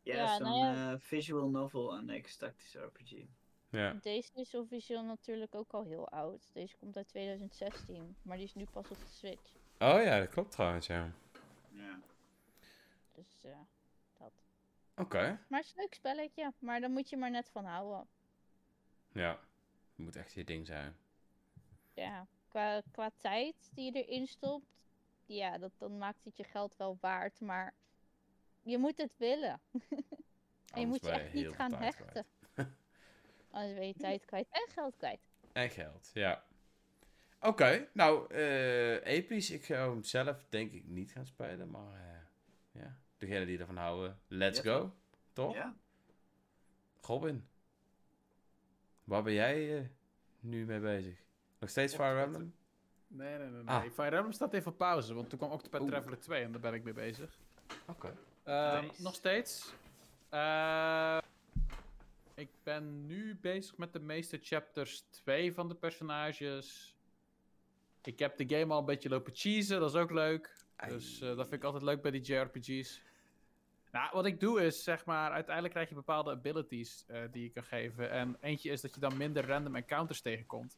Ja, 0.04 0.14
Ja, 0.14 0.36
zo'n 0.36 0.46
nou 0.46 0.64
ja. 0.76 0.92
eh, 0.92 0.98
visual 0.98 1.48
novel 1.48 1.92
annex 1.96 2.36
tactische 2.36 2.78
RPG. 2.84 3.24
Ja. 3.68 3.92
Deze 4.02 4.30
is 4.34 4.54
officieel 4.54 5.04
natuurlijk 5.04 5.54
ook 5.54 5.72
al 5.72 5.84
heel 5.84 6.08
oud. 6.08 6.50
Deze 6.52 6.76
komt 6.76 6.96
uit 6.96 7.08
2016, 7.08 8.16
maar 8.22 8.36
die 8.36 8.46
is 8.46 8.54
nu 8.54 8.64
pas 8.64 8.88
op 8.90 8.98
de 8.98 9.06
Switch. 9.10 9.52
Oh 9.78 10.02
ja, 10.02 10.18
dat 10.18 10.28
klopt 10.28 10.50
trouwens, 10.50 10.86
ja. 10.86 11.12
Ja. 11.70 12.00
Dus 13.14 13.44
eh, 13.44 13.58
dat. 14.18 14.32
Oké. 14.96 15.38
Maar 15.48 15.58
het 15.60 15.68
is 15.68 15.74
een 15.74 15.80
leuk 15.82 15.94
spelletje, 15.94 16.52
maar 16.58 16.80
daar 16.80 16.90
moet 16.90 17.10
je 17.10 17.16
maar 17.16 17.30
net 17.30 17.48
van 17.50 17.64
houden. 17.64 18.06
Ja. 19.12 19.30
Het 19.96 20.04
moet 20.04 20.16
echt 20.16 20.32
je 20.32 20.44
ding 20.44 20.66
zijn. 20.66 20.96
Ja, 21.94 22.26
qua, 22.48 22.82
qua 22.90 23.10
tijd 23.18 23.54
die 23.74 23.92
je 23.92 24.04
erin 24.04 24.26
stopt, 24.26 24.66
ja, 25.26 25.58
dat, 25.58 25.72
dan 25.78 25.98
maakt 25.98 26.24
het 26.24 26.36
je 26.36 26.44
geld 26.44 26.76
wel 26.76 26.98
waard, 27.00 27.40
maar 27.40 27.74
je 28.64 28.78
moet 28.78 28.98
het 28.98 29.16
willen. 29.16 29.60
en 30.74 30.80
je 30.80 30.86
moet 30.86 31.04
je 31.04 31.10
echt 31.10 31.32
niet 31.32 31.48
gaan 31.48 31.74
hechten. 31.74 32.26
Anders 33.50 33.74
ben 33.74 33.86
je 33.86 33.94
tijd 33.94 34.24
kwijt 34.24 34.46
en 34.50 34.66
geld 34.72 34.96
kwijt. 34.96 35.20
En 35.52 35.70
geld, 35.70 36.10
ja. 36.14 36.44
Oké, 37.40 37.88
nou, 37.92 38.34
eh 38.34 39.06
episch. 39.06 39.50
Ik 39.50 39.64
zou 39.64 39.92
hem 39.92 40.02
zelf 40.02 40.46
denk 40.48 40.72
ik 40.72 40.84
niet 40.86 41.10
gaan 41.10 41.26
spelen, 41.26 41.70
maar 41.70 41.94
eh, 41.94 42.80
ja. 42.82 42.98
Degene 43.16 43.46
die 43.46 43.58
ervan 43.58 43.76
houden, 43.76 44.18
let's 44.28 44.60
go. 44.60 44.94
Toch? 45.32 45.54
Ja. 45.54 45.76
Robin, 47.00 47.48
waar 49.04 49.22
ben 49.22 49.32
jij 49.32 49.78
eh, 49.78 49.84
nu 50.40 50.64
mee 50.64 50.80
bezig? 50.80 51.22
Nog 51.58 51.70
steeds 51.70 51.94
Fire 51.94 52.20
Emblem? 52.20 52.54
Nee, 53.06 53.38
nee, 53.38 53.48
nee. 53.48 53.62
nee. 53.62 53.74
Ah. 53.74 53.82
Fire 53.82 54.16
Emblem 54.16 54.32
staat 54.32 54.54
even 54.54 54.72
op 54.72 54.78
pauze, 54.78 55.14
want 55.14 55.28
toen 55.28 55.38
kwam 55.38 55.50
Octopath 55.50 55.80
Oeh. 55.80 55.90
Traveler 55.90 56.20
2 56.20 56.42
en 56.42 56.52
daar 56.52 56.60
ben 56.60 56.74
ik 56.74 56.84
mee 56.84 56.92
bezig. 56.92 57.38
Oké. 57.86 58.14
Ehm, 58.44 58.84
Nice. 58.84 59.02
Nog 59.02 59.14
steeds. 59.14 59.72
Eh, 60.28 61.18
ik 62.34 62.48
ben 62.62 63.06
nu 63.06 63.36
bezig 63.40 63.76
met 63.76 63.92
de 63.92 64.00
meeste 64.00 64.38
chapters 64.42 65.00
2 65.10 65.54
van 65.54 65.68
de 65.68 65.74
personages. 65.74 66.94
Ik 68.02 68.18
heb 68.18 68.36
de 68.36 68.56
game 68.58 68.72
al 68.72 68.78
een 68.78 68.84
beetje 68.84 69.08
lopen 69.08 69.34
cheesen, 69.34 69.80
dat 69.80 69.90
is 69.94 70.00
ook 70.00 70.10
leuk. 70.10 70.62
Dus 70.88 71.20
eh, 71.20 71.28
dat 71.28 71.48
vind 71.48 71.52
ik 71.52 71.64
altijd 71.64 71.82
leuk 71.82 72.02
bij 72.02 72.10
die 72.10 72.20
JRPG's. 72.20 73.00
Nou, 73.92 74.08
wat 74.12 74.26
ik 74.26 74.40
doe 74.40 74.64
is, 74.64 74.82
zeg 74.82 75.04
maar, 75.04 75.30
uiteindelijk 75.30 75.74
krijg 75.74 75.88
je 75.88 75.94
bepaalde 75.94 76.30
abilities 76.30 77.04
eh, 77.06 77.22
die 77.30 77.42
je 77.42 77.50
kan 77.50 77.64
geven. 77.64 78.10
En 78.10 78.36
eentje 78.40 78.70
is 78.70 78.80
dat 78.80 78.94
je 78.94 79.00
dan 79.00 79.16
minder 79.16 79.46
random 79.46 79.76
encounters 79.76 80.20
tegenkomt. 80.20 80.76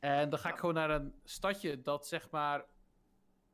En 0.00 0.30
dan 0.30 0.38
ga 0.38 0.48
ik 0.48 0.54
Ja. 0.54 0.60
gewoon 0.60 0.74
naar 0.74 0.90
een 0.90 1.14
stadje 1.24 1.82
dat, 1.82 2.06
zeg 2.06 2.30
maar, 2.30 2.64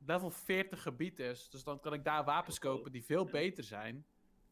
level 0.07 0.31
40 0.31 0.83
gebied 0.83 1.19
is. 1.19 1.51
Dus 1.51 1.65
dan 1.65 1.81
kan 1.81 1.93
ik 1.93 2.05
daar 2.05 2.25
wapens 2.25 2.59
kopen 2.59 2.93
die 2.93 3.05
veel 3.05 3.25
beter 3.25 3.65
zijn. 3.65 4.07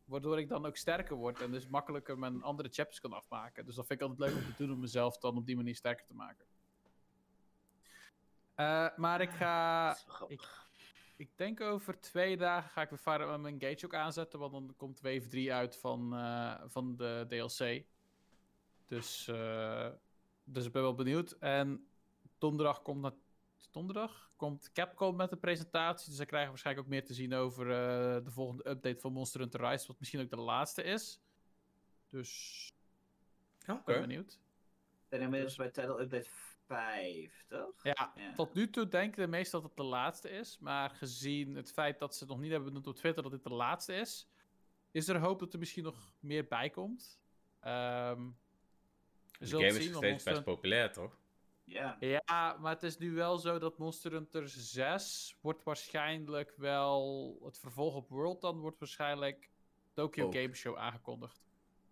Waardoor 0.05 0.39
ik 0.39 0.48
dan 0.48 0.66
ook 0.66 0.77
sterker 0.77 1.16
word 1.16 1.40
en 1.40 1.51
dus 1.51 1.66
makkelijker 1.68 2.18
mijn 2.18 2.43
andere 2.43 2.68
chapters 2.68 3.01
kan 3.01 3.12
afmaken. 3.12 3.66
Dus 3.66 3.74
dat 3.74 3.86
vind 3.86 4.01
ik 4.01 4.09
altijd 4.09 4.31
leuk 4.31 4.39
om 4.43 4.47
te 4.55 4.62
doen 4.64 4.72
om 4.72 4.81
mezelf 4.81 5.18
dan 5.18 5.36
op 5.36 5.47
die 5.47 5.56
manier 5.56 5.74
sterker 5.74 6.06
te 6.06 6.14
maken. 6.14 6.47
Eh, 8.55 8.89
maar 8.97 9.20
ik 9.20 9.31
ga 9.31 9.93
grappig. 9.93 10.70
ik 11.16 11.31
denk 11.36 11.60
over 11.60 12.01
twee 12.01 12.36
dagen 12.36 12.70
ga 12.70 12.82
ik 12.82 12.90
weer 12.90 13.20
Emblem 13.20 13.47
Engage 13.47 13.85
ook 13.85 13.94
aanzetten, 13.94 14.39
want 14.39 14.52
dan 14.52 14.74
komt 14.77 15.01
wave 15.01 15.27
3 15.28 15.52
uit 15.52 15.77
van, 15.77 16.14
eh, 16.14 16.60
van 16.66 16.97
de 16.97 17.24
DLC. 17.28 17.85
Dus, 18.86 19.28
eh, 19.28 19.89
dus 20.44 20.66
ik 20.66 20.72
ben 20.72 20.82
wel 20.82 20.94
benieuwd. 20.94 21.32
En 21.32 21.86
donderdag 22.39 22.82
komt, 22.82 23.01
na- 23.01 23.14
donderdag 23.70 24.31
komt 24.37 24.73
Capcom 24.73 25.16
met 25.16 25.32
een 25.32 25.39
presentatie, 25.39 26.09
dus 26.09 26.16
dan 26.16 26.27
krijgen 26.27 26.49
we 26.49 26.53
waarschijnlijk 26.53 26.87
ook 26.87 26.93
meer 26.93 27.05
te 27.05 27.15
zien 27.15 27.35
over 27.35 27.70
eh, 27.70 28.24
de 28.24 28.31
volgende 28.31 28.69
update 28.69 29.01
van 29.01 29.12
Monster 29.12 29.41
Hunter 29.41 29.69
Rise, 29.69 29.87
wat 29.87 29.99
misschien 29.99 30.20
ook 30.20 30.31
de 30.31 30.37
laatste 30.37 30.82
is. 30.82 31.20
Dus 32.09 32.69
Oké. 33.69 33.82
ben 33.85 34.01
benieuwd. 34.01 34.32
Ik 34.32 35.09
ben 35.09 35.20
inmiddels 35.20 35.57
bij 35.57 35.70
Title 35.70 36.01
Update 36.01 36.28
5, 36.66 37.45
toch? 37.49 37.82
Ja, 37.82 38.12
Ja. 38.15 38.32
tot 38.32 38.55
nu 38.55 38.70
toe 38.70 38.89
denken 38.89 39.23
de 39.23 39.28
meesten 39.28 39.61
dat 39.61 39.69
het 39.69 39.78
de 39.78 39.85
laatste 39.85 40.31
is. 40.31 40.59
Maar 40.59 40.91
gezien 40.91 41.55
het 41.55 41.73
feit 41.73 41.99
dat 41.99 42.15
ze 42.15 42.20
het 42.24 42.32
nog 42.32 42.41
niet 42.41 42.51
hebben 42.51 42.69
benoemd 42.69 42.87
op 42.87 42.97
Twitter 42.97 43.23
dat 43.23 43.32
dit 43.32 43.43
de 43.43 43.53
laatste 43.55 43.95
is, 43.95 44.28
is 44.91 45.09
er 45.09 45.19
hoop 45.19 45.39
dat 45.39 45.53
er 45.53 45.59
misschien 45.59 45.85
nog 45.85 46.12
meer 46.20 46.47
bij 46.47 46.70
komt. 46.70 47.20
Ehm 47.61 48.28
we 49.39 49.47
De 49.47 49.51
game 49.51 49.66
is 49.66 49.74
zien, 49.74 49.91
nog 49.93 50.03
steeds 50.03 50.24
best 50.24 50.45
populair, 50.45 50.93
toch? 50.93 51.19
Ja. 51.70 51.97
Ja, 52.01 52.56
maar 52.60 52.72
het 52.72 52.82
is 52.82 52.98
nu 52.98 53.14
wel 53.14 53.38
zo 53.38 53.59
dat 53.59 53.78
Monster 53.78 54.12
Hunter 54.12 54.48
6 54.48 55.36
wordt 55.40 55.62
waarschijnlijk 55.62 56.52
wel... 56.56 57.38
Het 57.44 57.59
vervolg 57.59 57.94
op 57.94 58.09
World 58.09 58.40
dan 58.40 58.59
wordt 58.59 58.78
waarschijnlijk 58.78 59.51
Tokyo 59.92 60.26
Ook. 60.26 60.34
Game 60.34 60.55
Show 60.55 60.76
aangekondigd. 60.76 61.42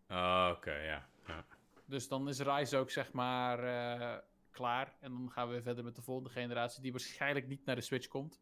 Ah, 0.06 0.52
Oké, 0.56 0.74
ja. 0.74 1.08
ja. 1.26 1.44
Dus 1.84 2.08
dan 2.08 2.28
is 2.28 2.40
Rise 2.40 2.76
ook 2.76 2.90
zeg 2.90 3.12
maar 3.12 3.58
eh, 3.64 4.18
klaar. 4.50 4.96
En 5.00 5.10
dan 5.10 5.30
gaan 5.30 5.46
we 5.46 5.52
weer 5.52 5.62
verder 5.62 5.84
met 5.84 5.96
de 5.96 6.02
volgende 6.02 6.30
generatie, 6.30 6.82
die 6.82 6.90
waarschijnlijk 6.92 7.46
niet 7.46 7.64
naar 7.64 7.74
de 7.74 7.80
Switch 7.80 8.06
komt. 8.06 8.40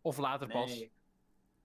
Of 0.00 0.16
later 0.16 0.48
pas. 0.48 0.84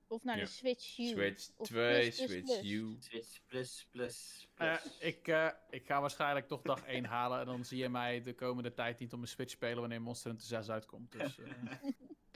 Of 0.07 0.23
naar 0.23 0.37
Ja. 0.37 0.43
de 0.43 0.49
Switch 0.49 0.97
U. 0.97 1.05
Switch 1.05 1.49
Of 1.57 1.67
2, 1.67 2.01
plus, 2.01 2.15
plus, 2.17 2.29
Switch 2.29 2.45
plus. 2.45 2.71
U. 2.71 2.95
Switch 2.99 3.39
plus 3.47 3.87
plus 3.91 4.47
Eh, 4.55 4.75
plus. 4.81 4.97
ik, 4.99 5.27
eh, 5.27 5.49
ik 5.69 5.85
ga 5.85 6.01
waarschijnlijk 6.01 6.47
toch 6.47 6.61
dag 6.61 6.83
1 6.87 7.05
halen. 7.05 7.39
En 7.39 7.45
dan 7.45 7.65
zie 7.65 7.77
je 7.77 7.89
mij 7.89 8.21
de 8.21 8.33
komende 8.35 8.73
tijd 8.73 8.99
niet 8.99 9.11
op 9.11 9.17
mijn 9.19 9.31
Switch 9.31 9.51
spelen 9.51 9.79
wanneer 9.79 10.01
Monster 10.01 10.29
Hunter 10.29 10.47
6 10.47 10.69
uitkomt. 10.69 11.11
Dus, 11.11 11.39
eh, 11.39 11.51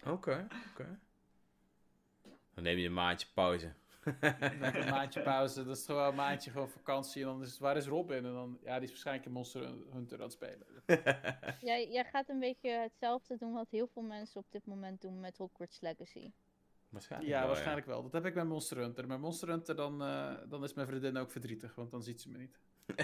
Oké, 0.13 0.47
oké. 0.71 0.99
Dan 2.53 2.63
neem 2.63 2.77
je 2.77 2.87
een 2.87 2.93
maandje 2.93 3.27
pauze. 3.33 3.73
met 4.59 4.75
een 4.75 4.89
maandje 4.89 5.21
pauze. 5.21 5.63
Dat 5.63 5.77
is 5.77 5.85
gewoon 5.85 6.07
een 6.07 6.15
maandje 6.15 6.51
gewoon 6.51 6.69
vakantie. 6.69 7.21
En 7.21 7.27
dan 7.27 7.41
is 7.41 7.49
het, 7.49 7.59
waar 7.59 7.77
is 7.77 7.85
Robin? 7.85 8.25
En 8.25 8.33
dan, 8.33 8.59
ja, 8.63 8.73
die 8.75 8.83
is 8.83 8.89
waarschijnlijk 8.89 9.25
in 9.25 9.31
Monster 9.31 9.61
Hunter 9.91 10.17
aan 10.17 10.23
het 10.23 10.31
spelen. 10.33 10.67
Jij, 11.61 11.89
jij 11.91 12.03
gaat 12.03 12.29
een 12.29 12.39
beetje 12.39 12.69
hetzelfde 12.69 13.37
doen 13.37 13.53
wat 13.53 13.69
heel 13.69 13.87
veel 13.87 14.01
mensen 14.01 14.39
op 14.41 14.45
dit 14.51 14.65
moment 14.65 15.01
doen 15.01 15.19
met 15.19 15.37
Hogwarts 15.37 15.81
Legacy. 15.81 16.31
Waarschijnlijk 16.91 17.31
Ja, 17.31 17.39
wel, 17.39 17.47
waarschijnlijk 17.47 17.87
wel. 17.87 18.01
Dat 18.01 18.11
heb 18.11 18.25
ik 18.25 18.33
bij 18.33 18.43
Monster 18.43 18.77
Hunter. 18.77 19.07
Bij 19.07 19.17
Monster 19.17 19.47
Hunter 19.47 19.75
dan, 19.75 20.03
eh, 20.03 20.33
dan 20.47 20.63
is 20.63 20.73
mijn 20.73 20.87
vriendin 20.87 21.17
ook 21.17 21.31
verdrietig, 21.31 21.75
want 21.75 21.91
dan 21.91 22.03
ziet 22.03 22.21
ze 22.21 22.29
me 22.29 22.37
niet. 22.37 22.59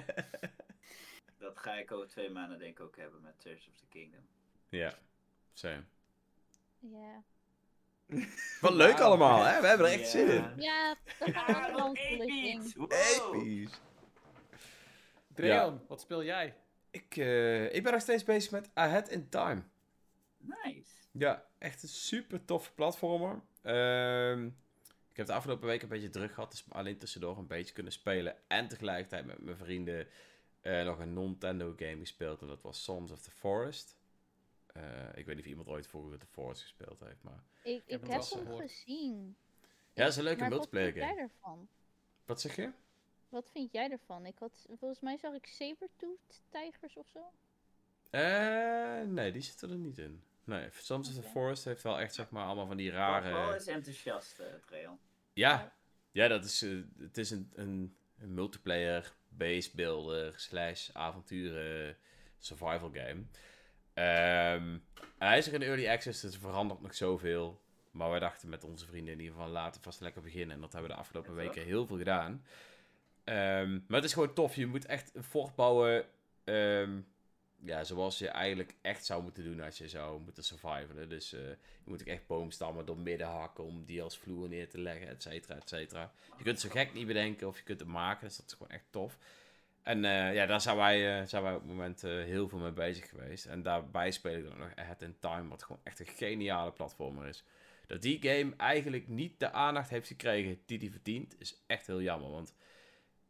dat 1.38 1.58
ga 1.58 1.74
ik 1.74 1.92
over 1.92 2.08
twee 2.08 2.30
maanden 2.30 2.60
denk 2.60 2.80
ik 2.80 2.86
ook 2.86 2.98
hebben 2.98 3.22
met 3.22 3.40
Tears 3.40 3.68
of 3.68 3.76
the 3.76 3.86
Kingdom. 3.90 4.28
Ja, 4.70 4.94
same. 5.54 5.84
Ja. 6.80 7.24
Wat 8.62 8.74
leuk 8.74 9.00
allemaal, 9.00 9.44
hè? 9.44 9.62
We 9.62 9.68
hebben 9.68 9.88
er 9.88 10.00
echt 10.00 10.10
zin 10.10 10.28
in. 10.28 10.54
Ja. 10.58 10.96
Dat 11.20 11.30
gaat 11.30 11.72
allemaal. 11.72 11.96
Wow. 12.76 12.92
Episch. 12.92 13.80
Dreon, 15.34 15.82
wat 15.88 16.02
speel 16.02 16.24
jij? 16.24 16.56
Ik, 16.92 17.18
eh, 17.18 17.74
ik 17.74 17.84
ben 17.84 17.92
nog 17.92 18.02
steeds 18.02 18.24
bezig 18.24 18.52
met 18.52 18.70
Ahead 18.74 19.10
in 19.10 19.30
Time. 19.30 19.64
Nice. 20.38 20.92
Ja, 21.12 21.46
echt 21.58 21.84
een 21.84 21.90
super 21.90 22.46
toffe 22.46 22.74
platformer. 22.74 23.42
Ehm, 23.62 24.46
ik 25.10 25.18
heb 25.18 25.26
de 25.26 25.34
afgelopen 25.34 25.68
week 25.68 25.82
een 25.82 25.90
beetje 25.90 26.10
druk 26.10 26.34
gehad, 26.34 26.52
dus 26.52 26.66
alleen 26.70 26.98
tussendoor 26.98 27.38
een 27.38 27.48
beetje 27.48 27.74
kunnen 27.74 27.92
spelen. 27.92 28.36
En 28.48 28.68
tegelijkertijd 28.68 29.26
met 29.26 29.42
mijn 29.42 29.58
vrienden 29.58 30.08
eh, 30.62 30.86
nog 30.86 31.00
een 31.00 31.14
Nintendo 31.14 31.74
game 31.78 31.98
gespeeld. 31.98 32.42
En 32.42 32.48
dat 32.48 32.62
was 32.62 32.84
Sons 32.84 33.12
of 33.12 33.22
the 33.22 33.32
Forest. 33.32 33.98
Eh, 34.66 34.84
ik 35.16 35.26
weet 35.26 35.36
niet 35.36 35.46
of 35.46 35.50
iemand 35.50 35.68
ooit 35.68 35.88
vroeger 35.88 36.20
The 36.20 36.26
Forest 36.26 36.62
gespeeld 36.62 37.00
heeft, 37.00 37.24
maar... 37.24 37.44
Ik, 37.64 37.84
heb 37.86 38.04
ik 38.04 38.10
hem 38.10 38.22
gehoord. 38.22 38.62
gezien. 38.62 39.36
Ja, 39.94 40.04
dat 40.04 40.12
is 40.12 40.18
een 40.18 40.24
leuke 40.24 40.40
maar 40.40 40.50
multiplayer 40.50 40.94
wat 40.94 41.04
game. 41.04 41.16
vind 41.16 41.18
jij 41.18 41.24
ervan? 41.24 41.68
Wat 42.26 42.42
zeg 42.42 42.56
je? 42.56 42.72
Wat 43.30 43.50
vind 43.52 43.72
jij 43.72 43.92
ervan? 43.92 44.26
Ik 44.26 44.40
had, 44.40 44.66
volgens 44.78 45.00
mij 45.00 45.18
zag 45.18 45.34
ik 45.34 45.46
sabertooth 45.46 46.42
tijgers 46.50 46.98
of 46.98 47.08
zo. 47.08 47.32
Eh, 48.10 49.02
nee, 49.02 49.32
die 49.32 49.42
zitten 49.42 49.70
er 49.70 49.78
niet 49.78 49.98
in. 49.98 50.24
Nee, 50.48 50.68
Sons 50.72 51.10
of 51.10 51.16
the. 51.16 51.30
Forest 51.30 51.66
heeft 51.66 51.84
wel 51.84 52.00
echt, 52.00 52.14
zeg 52.14 52.30
maar, 52.30 52.46
allemaal 52.46 52.68
van 52.68 52.78
die 52.78 52.92
Rare... 52.92 53.30
rare... 53.32 53.56
is 53.56 53.68
enthousiast, 53.68 54.40
uh, 54.40 54.46
Trail. 54.66 55.00
Ja, 55.34 55.74
ja 56.12 56.28
dat 56.28 56.46
is, 56.46 56.62
eh, 56.62 56.72
het 57.00 57.18
is 57.18 57.32
een, 57.32 57.52
een, 57.56 57.96
een 58.20 58.34
multiplayer 58.34 59.14
base 59.30 59.70
builder 59.76 60.34
slash 60.36 60.90
avonturen 60.94 61.98
survival 62.40 62.92
game. 62.94 63.24
Ehm, 63.94 64.78
hij 65.18 65.38
is 65.38 65.48
er 65.48 65.54
in 65.54 65.62
early 65.62 65.88
access, 65.90 66.22
dus 66.22 66.34
er 66.34 66.40
verandert 66.40 66.82
nog 66.82 66.96
zoveel. 66.96 67.62
Maar 67.92 68.10
wij 68.10 68.20
dachten 68.20 68.50
met 68.50 68.64
onze 68.64 68.86
vrienden 68.86 69.14
in 69.14 69.20
ieder 69.20 69.36
geval 69.36 69.50
laten 69.50 69.78
we 69.78 69.84
vast 69.86 70.02
lekker 70.02 70.22
beginnen. 70.22 70.56
En 70.56 70.62
dat 70.62 70.72
hebben 70.72 70.90
we 70.90 70.96
de 70.96 71.02
afgelopen 71.02 71.32
Ja, 71.32 71.38
weken 71.38 71.64
heel 71.64 71.88
veel 71.88 71.98
gedaan. 71.98 72.46
Ehm, 73.24 73.72
maar 73.72 73.96
het 73.96 74.04
is 74.04 74.14
gewoon 74.14 74.34
tof. 74.34 74.56
Je 74.56 74.66
moet 74.68 74.86
echt 74.86 75.16
een 75.16 75.24
fort 75.24 75.56
bouwen. 75.56 76.06
ehm, 76.44 77.00
ja, 77.60 77.84
zoals 77.84 78.18
je 78.18 78.28
eigenlijk 78.28 78.76
echt 78.82 79.06
zou 79.06 79.24
moeten 79.24 79.44
doen 79.44 79.62
als 79.62 79.78
je 79.78 79.90
zou 79.90 80.22
moeten 80.22 80.44
survivalen. 80.44 81.10
Dus 81.10 81.34
eh, 81.34 81.40
je 81.50 81.84
moet 81.84 82.02
ook 82.02 82.08
echt 82.08 82.28
boomstammen 82.28 82.86
door 82.86 82.98
midden 82.98 83.28
hakken 83.28 83.64
om 83.64 83.86
die 83.86 84.04
als 84.04 84.18
vloer 84.18 84.50
neer 84.50 84.70
te 84.70 84.80
leggen, 84.80 85.08
et 85.08 85.22
cetera, 85.22 85.56
et 85.56 85.70
cetera. 85.70 86.12
Je 86.26 86.44
kunt 86.44 86.48
het 86.48 86.60
zo 86.60 86.70
gek 86.70 86.94
niet 86.94 87.08
bedenken 87.08 87.48
of 87.48 87.58
je 87.58 87.64
kunt 87.64 87.80
het 87.80 87.90
maken, 87.90 88.28
dus 88.28 88.38
dat 88.38 88.46
is 88.46 88.54
gewoon 88.54 88.72
echt 88.72 88.86
tof. 88.90 89.18
En 89.82 90.06
eh, 90.06 90.34
ja, 90.34 90.46
daar 90.46 90.62
zijn 90.62 90.78
wij, 90.78 91.20
eh, 91.20 91.28
zijn 91.28 91.44
wij 91.44 91.54
op 91.54 91.60
het 91.60 91.70
moment 91.70 92.02
heel 92.02 92.50
veel 92.50 92.60
mee 92.60 92.72
bezig 92.72 93.10
geweest. 93.10 93.46
En 93.46 93.62
daarbij 93.62 94.12
speel 94.12 94.38
ik 94.38 94.44
dan 94.44 94.58
nog 94.58 94.76
Ahead 94.76 95.02
in 95.02 95.20
Time, 95.20 95.48
wat 95.48 95.64
gewoon 95.64 95.82
echt 95.84 96.00
een 96.00 96.08
geniale 96.08 96.72
platformer 96.72 97.28
is. 97.28 97.44
Dat 97.88 98.02
die 98.02 98.22
game 98.22 98.54
eigenlijk 98.58 99.08
niet 99.08 99.40
de 99.40 99.52
aandacht 99.52 99.90
heeft 99.90 100.08
gekregen 100.08 100.62
die 100.66 100.78
die 100.78 100.92
verdient, 100.92 101.36
is 101.40 101.64
echt 101.68 101.88
heel 101.88 102.02
jammer. 102.02 102.30
Want 102.30 102.54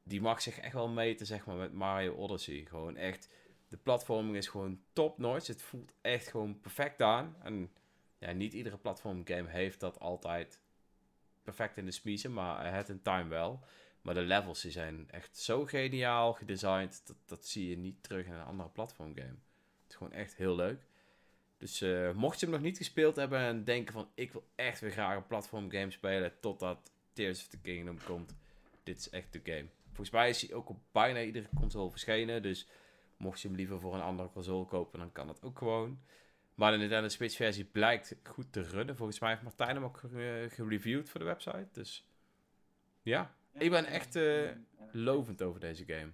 die 0.03 0.21
mag 0.21 0.41
zich 0.41 0.59
echt 0.59 0.73
wel 0.73 0.87
meten, 0.87 1.25
zeg 1.25 1.45
maar, 1.45 1.55
met 1.55 1.73
Mario 1.73 2.13
Odyssey. 2.13 2.65
Gewoon 2.67 2.95
echt, 2.95 3.29
de 3.67 3.77
platforming 3.77 4.35
is 4.35 4.47
gewoon 4.47 4.79
top-notch. 4.93 5.47
Het 5.47 5.61
voelt 5.61 5.93
echt 6.01 6.27
gewoon 6.27 6.59
perfect 6.59 7.01
aan. 7.01 7.35
En 7.43 7.71
ja, 8.17 8.31
niet 8.31 8.53
iedere 8.53 8.77
platform 8.77 9.21
game 9.25 9.49
heeft 9.49 9.79
dat 9.79 9.99
altijd 9.99 10.59
perfect 11.43 11.77
in 11.77 11.85
de 11.85 11.91
smiezen, 11.91 12.33
maar 12.33 12.57
Ahead 12.57 12.89
in 12.89 13.01
Time 13.01 13.27
wel. 13.27 13.63
Maar 14.01 14.13
de 14.13 14.21
levels 14.21 14.61
die 14.61 14.71
zijn 14.71 15.07
echt 15.11 15.37
zo 15.37 15.65
geniaal 15.65 16.33
gedesigned, 16.33 17.01
dat, 17.05 17.17
dat 17.25 17.45
zie 17.45 17.69
je 17.69 17.77
niet 17.77 18.03
terug 18.03 18.25
in 18.25 18.33
een 18.33 18.45
andere 18.45 18.69
platform 18.69 19.15
game. 19.15 19.35
Het 19.81 19.89
is 19.89 19.95
gewoon 19.95 20.13
echt 20.13 20.35
heel 20.35 20.55
leuk. 20.55 20.85
Dus 21.57 21.81
eh, 21.81 22.11
mocht 22.11 22.39
je 22.39 22.45
hem 22.45 22.55
nog 22.55 22.63
niet 22.63 22.77
gespeeld 22.77 23.15
hebben 23.15 23.39
en 23.39 23.63
denken 23.63 23.93
van 23.93 24.09
ik 24.13 24.31
wil 24.31 24.47
echt 24.55 24.79
weer 24.79 24.91
graag 24.91 25.15
een 25.15 25.27
platform 25.27 25.71
game 25.71 25.91
spelen 25.91 26.39
totdat 26.39 26.91
Tears 27.13 27.41
of 27.41 27.47
the 27.47 27.57
Kingdom 27.57 27.97
komt, 28.05 28.35
dit 28.83 28.97
is 28.97 29.09
echt 29.09 29.33
de 29.33 29.41
game. 29.43 29.67
Volgens 29.85 30.09
mij 30.09 30.29
is 30.29 30.41
hij 30.41 30.55
ook 30.55 30.69
op 30.69 30.79
bijna 30.91 31.21
iedere 31.21 31.49
console 31.55 31.89
verschenen, 31.89 32.41
dus 32.41 32.67
mocht 33.17 33.41
je 33.41 33.47
hem 33.47 33.57
liever 33.57 33.79
voor 33.79 33.93
een 33.93 34.01
andere 34.01 34.29
console 34.29 34.65
kopen, 34.65 34.99
dan 34.99 35.11
kan 35.11 35.27
dat 35.27 35.41
ook 35.43 35.57
gewoon. 35.57 35.99
Maar 36.55 36.71
de 36.71 36.77
Nintendo 36.77 37.07
Switch 37.07 37.35
versie 37.35 37.65
blijkt 37.65 38.15
goed 38.23 38.53
te 38.53 38.61
runnen. 38.61 38.95
Volgens 38.95 39.19
mij 39.19 39.29
heeft 39.29 39.41
Martijn 39.41 39.75
hem 39.75 39.83
ook 39.83 39.97
ge- 39.97 40.47
gereviewd 40.49 41.09
voor 41.09 41.19
de 41.19 41.25
website, 41.25 41.67
dus 41.71 42.05
ja, 43.01 43.35
Ik 43.51 43.69
ben 43.69 43.85
echt, 43.85 44.15
eh, 44.15 44.49
lovend 44.91 45.41
over 45.41 45.59
deze 45.59 45.85
game. 45.85 46.11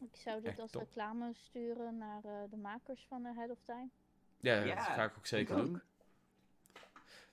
Ik 0.00 0.16
zou 0.16 0.40
dit 0.40 0.50
Echt 0.50 0.60
als 0.60 0.70
top. 0.70 0.82
reclame 0.82 1.30
sturen 1.34 1.98
naar 1.98 2.24
eh, 2.24 2.32
de 2.50 2.56
makers 2.56 3.06
van 3.08 3.26
Ahead 3.26 3.50
of 3.50 3.58
Time. 3.64 3.88
Ja, 4.40 4.62
Ja, 4.64 4.74
dat 4.74 4.84
ga 4.84 5.04
ik 5.04 5.12
ook 5.18 5.26
zeker 5.26 5.56
ik 5.56 5.60
ook. 5.62 5.66
doen. 5.66 5.80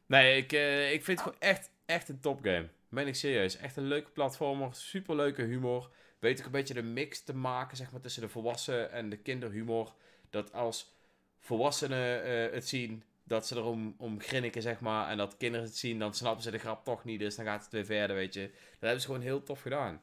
Nee, 0.06 0.38
ik, 0.38 0.52
eh, 0.52 0.94
ik 0.94 1.04
vind 1.04 1.20
het 1.20 1.28
gewoon 1.28 1.50
echt, 1.52 1.70
echt 1.86 2.10
een 2.10 2.20
topgame. 2.20 2.68
Ben 2.90 3.08
ik 3.08 3.16
serieus. 3.16 3.58
Echt 3.58 3.78
een 3.78 3.84
leuke 3.88 4.10
platformer. 4.12 4.76
Superleuke 4.76 5.42
humor. 5.42 5.92
Weet 6.20 6.40
ook 6.40 6.46
een 6.46 6.52
beetje 6.52 6.74
de 6.74 6.82
mix 6.84 7.22
te 7.24 7.36
maken 7.36 7.78
zeg 7.78 7.92
maar, 7.92 8.02
tussen 8.02 8.22
de 8.22 8.30
volwassen 8.30 8.92
en 8.92 9.10
de 9.10 9.18
kinderhumor. 9.18 9.94
Dat 10.30 10.54
als 10.54 10.94
volwassenen 11.40 12.24
eh, 12.24 12.54
het 12.54 12.68
zien, 12.68 13.04
dat 13.24 13.48
ze 13.48 13.56
erom 13.56 13.96
om 13.98 14.20
grinniken, 14.22 14.62
zeg 14.62 14.80
maar. 14.80 15.10
En 15.10 15.18
dat 15.18 15.38
kinderen 15.38 15.66
het 15.66 15.78
zien, 15.78 16.00
dan 16.00 16.14
snappen 16.14 16.44
ze 16.44 16.52
de 16.52 16.58
grap 16.58 16.84
toch 16.84 17.04
niet. 17.04 17.20
Dus 17.20 17.36
dan 17.36 17.46
gaat 17.46 17.64
het 17.64 17.72
weer 17.72 17.86
verder, 17.86 18.16
weet 18.16 18.34
je. 18.34 18.42
Dat 18.50 18.80
hebben 18.80 19.00
ze 19.02 19.06
gewoon 19.08 19.22
heel 19.22 19.44
tof 19.44 19.62
gedaan. 19.62 20.02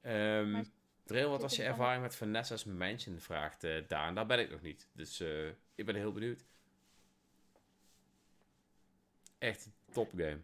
Ehm 0.00 0.50
Maar 0.50 0.64
Dreel, 1.04 1.30
wat 1.30 1.40
was 1.42 1.56
je 1.56 1.62
er 1.62 1.68
dan- 1.68 1.76
ervaring 1.78 2.02
met 2.02 2.16
Vanessa's 2.16 2.64
Mansion? 2.64 3.18
Vraagt 3.20 3.64
eh, 3.64 3.82
Daan. 3.88 4.14
Daar 4.14 4.26
ben 4.26 4.38
ik 4.38 4.50
nog 4.50 4.62
niet. 4.62 4.86
Dus 4.92 5.20
eh, 5.20 5.48
ik 5.74 5.86
ben 5.86 5.94
heel 5.94 6.12
benieuwd. 6.12 6.44
Echt 9.38 9.64
een 9.66 9.72
topgame. 9.92 10.38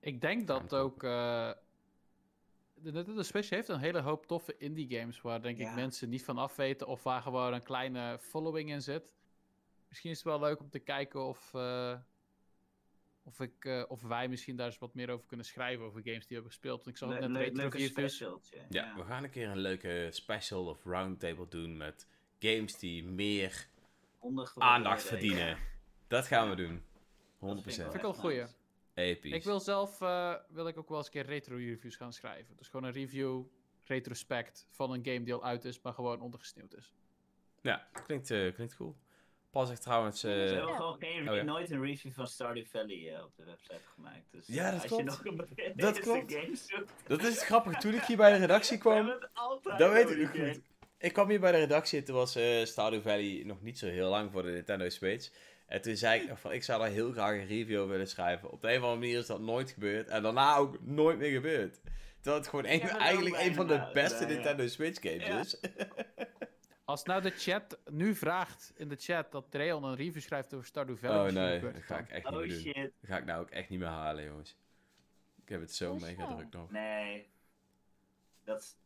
Ik 0.00 0.20
denk 0.20 0.46
dat 0.46 0.74
ook. 0.74 1.02
eh 1.02 1.50
de 2.82 2.92
Nintendo 2.92 3.22
Switch 3.22 3.50
heeft 3.50 3.68
een 3.68 3.78
hele 3.78 4.00
hoop 4.00 4.26
toffe 4.26 4.56
indie 4.58 4.98
games 4.98 5.20
waar 5.20 5.42
denk 5.42 5.58
ik 5.58 5.74
mensen 5.74 6.08
niet 6.08 6.24
van 6.24 6.38
af 6.38 6.56
weten 6.56 6.86
of 6.86 7.02
waar 7.02 7.22
gewoon 7.22 7.52
een 7.52 7.62
kleine 7.62 8.18
following 8.20 8.70
in 8.70 8.82
zit. 8.82 9.10
Misschien 9.88 10.10
is 10.10 10.16
het 10.16 10.26
wel 10.26 10.40
leuk 10.40 10.60
om 10.60 10.70
te 10.70 10.78
kijken 10.78 11.26
of, 11.26 11.54
eh, 11.54 11.98
of, 13.22 13.40
ik, 13.40 13.64
eh, 13.64 13.84
of 13.88 14.02
wij 14.02 14.28
misschien 14.28 14.56
daar 14.56 14.66
eens 14.66 14.78
wat 14.78 14.94
meer 14.94 15.10
over 15.10 15.26
kunnen 15.26 15.46
schrijven 15.46 15.84
over 15.84 16.00
games 16.04 16.18
die 16.18 16.28
we 16.28 16.34
hebben 16.34 16.52
gespeeld. 16.52 16.84
Want 16.84 16.96
ik 16.96 17.02
ook 17.02 17.10
Le 17.10 17.28
net 17.28 17.42
retro 17.42 17.62
leuke 17.62 17.78
specialtje. 17.78 18.56
Ja, 18.68 18.96
we 18.96 19.04
gaan 19.04 19.24
een 19.24 19.30
keer 19.30 19.48
een 19.48 19.58
leuke 19.58 20.08
special 20.10 20.66
of 20.66 20.84
roundtable 20.84 21.48
doen 21.48 21.76
met 21.76 22.06
games 22.38 22.78
die 22.78 23.04
meer 23.04 23.68
aandacht 24.54 25.02
verdienen. 25.02 25.58
Dat 26.06 26.26
gaan 26.26 26.50
we 26.50 26.56
doen. 26.56 26.82
100%. 27.38 27.64
Dat 27.64 27.64
vind 27.64 27.94
ik 27.94 28.00
wel 28.00 28.10
een 28.10 28.16
goeie. 28.16 28.44
Episch. 28.98 29.32
Ik 29.32 29.44
wil 29.44 29.60
zelf 29.60 30.00
eh, 30.00 30.34
wil 30.48 30.66
ik 30.68 30.78
ook 30.78 30.88
wel 30.88 30.98
eens 30.98 31.06
een 31.06 31.12
keer 31.12 31.26
retro 31.26 31.56
reviews 31.56 31.96
gaan 31.96 32.12
schrijven. 32.12 32.56
Dus 32.56 32.68
gewoon 32.68 32.86
een 32.86 32.92
review, 32.92 33.42
retrospect 33.84 34.66
van 34.70 34.92
een 34.92 35.04
game 35.04 35.22
die 35.22 35.34
al 35.34 35.44
uit 35.44 35.64
is, 35.64 35.80
maar 35.80 35.92
gewoon 35.92 36.20
ondergesneeuwd 36.20 36.74
is. 36.74 36.92
Ja, 37.62 37.88
klinkt, 38.06 38.30
eh, 38.30 38.54
klinkt 38.54 38.76
cool. 38.76 38.96
Pas 39.50 39.70
ik 39.70 39.76
trouwens... 39.76 40.24
eh, 40.24 40.30
Ze 40.32 40.38
hebben 40.38 40.68
Ja. 40.68 40.76
gewoon 40.76 40.98
geen, 40.98 41.28
Oh, 41.28 41.34
ja. 41.36 41.42
nooit 41.42 41.70
een 41.70 41.82
review 41.84 42.12
van 42.12 42.26
Stardew 42.26 42.64
Valley 42.66 43.22
op 43.22 43.36
de 43.36 43.44
website 43.44 43.80
gemaakt. 43.94 44.30
Dus 44.30 44.46
Ja, 44.46 44.64
dat 44.70 44.74
als 44.74 44.84
klopt. 44.86 45.02
je 45.02 45.08
nog 45.08 45.24
een 45.24 45.74
Dat 45.76 45.98
klopt. 46.00 46.32
game 46.34 46.56
zoekt, 46.56 46.92
dat 47.06 47.22
is 47.22 47.28
het 47.34 47.44
grappige. 47.44 47.80
Toen 47.80 47.94
ik 47.94 48.02
hier 48.04 48.16
bij 48.16 48.32
de 48.32 48.38
redactie 48.46 48.76
we 48.76 48.82
kwam... 48.82 49.06
Dat 49.78 49.92
weet 49.92 50.10
ik 50.10 50.26
goed. 50.28 50.60
Ik 50.98 51.12
kwam 51.12 51.28
hier 51.28 51.40
bij 51.40 51.52
de 51.52 51.58
redactie 51.58 51.98
en 51.98 52.04
toen 52.04 52.14
was 52.14 52.34
eh 52.36 52.64
Stardew 52.64 53.02
Valley 53.02 53.42
nog 53.44 53.62
niet 53.62 53.78
zo 53.78 53.86
heel 53.86 54.08
lang 54.08 54.32
voor 54.32 54.42
de 54.42 54.50
Nintendo 54.50 54.88
Switch. 54.88 55.30
En 55.68 55.82
toen 55.82 55.96
zei 55.96 56.20
ik 56.22 56.28
nog 56.28 56.40
van, 56.40 56.52
ik 56.52 56.62
zou 56.64 56.80
daar 56.80 56.90
heel 56.90 57.12
graag 57.12 57.32
een 57.32 57.46
review 57.46 57.78
over 57.78 57.90
willen 57.90 58.08
schrijven. 58.08 58.50
Op 58.50 58.60
de 58.60 58.68
een 58.68 58.76
of 58.76 58.82
andere 58.82 59.00
manier 59.00 59.18
is 59.18 59.26
dat 59.26 59.40
nooit 59.40 59.70
gebeurd. 59.70 60.08
En 60.08 60.22
daarna 60.22 60.56
ook 60.56 60.80
nooit 60.80 61.18
meer 61.18 61.30
gebeurd. 61.32 61.80
Terwijl 62.14 62.36
het 62.36 62.48
gewoon 62.48 62.64
een- 62.66 62.78
Ja, 62.78 62.98
eigenlijk 62.98 63.36
een 63.36 63.54
van 63.54 63.66
de 63.66 63.90
beste 63.92 64.22
ja, 64.24 64.28
ja. 64.28 64.34
Nintendo 64.34 64.66
Switch 64.66 65.02
games 65.02 65.26
Ja. 65.26 65.38
is. 65.40 65.60
Als 66.84 67.02
nou 67.04 67.22
de 67.22 67.30
chat 67.30 67.78
nu 67.90 68.14
vraagt 68.14 68.72
in 68.76 68.88
de 68.88 68.96
chat 68.96 69.32
dat 69.32 69.50
Dreon 69.50 69.84
een 69.84 69.94
review 69.96 70.22
schrijft 70.22 70.54
over 70.54 70.66
Stardew 70.66 70.96
Valley. 70.96 71.26
Oh 71.28 71.32
nee, 71.34 71.60
dat 71.60 71.82
ga 71.82 71.98
ik 71.98 72.08
echt 72.08 72.24
niet 72.24 72.32
Oh 72.34 72.38
meer 72.40 72.48
doen. 72.48 72.58
shit, 72.58 72.74
Dat 73.00 73.10
ga 73.10 73.16
ik 73.16 73.24
nou 73.24 73.40
ook 73.40 73.50
echt 73.50 73.68
niet 73.68 73.78
meer 73.78 73.88
halen, 73.88 74.24
jongens. 74.24 74.56
Ik 75.42 75.48
heb 75.48 75.60
het 75.60 75.74
zo 75.74 75.92
Oh, 75.92 76.00
mega 76.00 76.28
zo. 76.28 76.34
druk 76.36 76.52
nog. 76.52 76.70
nee. 76.70 77.26
Dat 78.44 78.60
is 78.60 78.76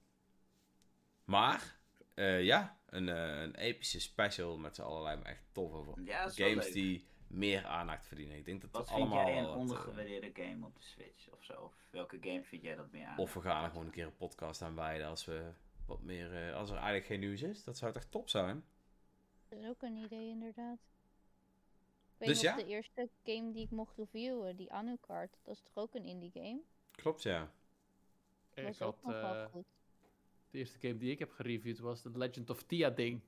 Maar, 1.25 1.77
eh, 2.15 2.43
ja, 2.43 2.77
een, 2.93 3.09
eh, 3.09 3.41
een 3.41 3.55
epische 3.55 4.01
special 4.01 4.59
met 4.59 4.75
z'n 4.75 4.83
allerlei 4.83 5.17
maar 5.17 5.27
echt 5.27 5.45
tof 5.53 5.73
over 5.73 6.03
ja, 6.05 6.29
games 6.29 6.65
leuk. 6.65 6.73
die 6.73 7.05
meer 7.27 7.65
aandacht 7.67 8.07
verdienen. 8.07 8.37
Ik 8.37 8.45
denk 8.45 8.61
dat 8.61 8.71
Wat 8.71 8.81
we 8.83 8.95
vind 8.95 9.01
allemaal 9.01 9.27
jij 9.27 9.39
een 9.39 9.45
eh, 9.45 9.57
ondergewaardeerde 9.57 10.31
game 10.35 10.67
op 10.67 10.77
de 10.77 10.83
Switch 10.83 11.31
of 11.31 11.45
zo? 11.45 11.53
Of 11.63 11.75
welke 11.91 12.19
game 12.21 12.43
vind 12.45 12.63
jij 12.63 12.75
dat 12.75 12.91
meer 12.91 13.07
aan? 13.07 13.19
Of 13.19 13.35
we 13.35 13.41
gaan 13.41 13.65
er 13.65 13.71
gewoon 13.71 13.87
een 13.87 13.93
keer 13.93 14.07
een 14.07 14.17
podcast 14.17 14.63
aan 14.63 14.75
wijden 14.75 15.07
als 15.07 15.25
we 15.25 15.51
wat 15.87 16.03
meer, 16.03 16.49
eh, 16.49 16.55
als 16.57 16.69
er 16.71 16.77
eigenlijk 16.77 17.07
geen 17.07 17.21
nieuws 17.21 17.43
is. 17.43 17.65
Dat 17.65 17.79
zou 17.79 17.93
toch 17.93 18.05
top 18.05 18.29
zijn? 18.29 18.65
Dat 19.49 19.59
is 19.59 19.69
ook 19.69 19.83
een 19.83 19.97
idee, 19.97 20.29
inderdaad. 20.29 20.79
Ik 20.79 22.19
weet 22.19 22.29
Dus 22.29 22.43
nog, 22.43 22.57
ja. 22.57 22.63
de 22.65 22.71
eerste 22.71 23.09
game 23.25 23.53
die 23.53 23.65
ik 23.65 23.71
mocht 23.71 23.97
reviewen, 23.97 24.57
die 24.57 24.73
Anucard, 24.73 25.37
dat 25.43 25.55
is 25.55 25.63
toch 25.63 25.83
ook 25.85 25.95
een 25.95 26.05
indie 26.05 26.31
game? 26.33 26.61
Klopt, 26.91 27.23
ja. 27.23 27.39
Dat 28.55 28.59
Ik 28.59 28.65
was 28.65 28.83
ook 28.83 28.97
had, 29.03 29.13
nog 29.13 29.23
wel 29.23 29.35
eh, 29.35 29.51
goed. 29.51 29.67
De 30.53 30.59
eerste 30.59 30.79
game 30.79 30.97
die 30.97 31.11
ik 31.11 31.19
heb 31.19 31.31
gereviewd 31.33 31.79
was 31.79 32.03
The 32.03 32.11
Legend 32.15 32.51
of 32.51 32.63
Tia 32.63 32.91
Ding. 32.91 33.21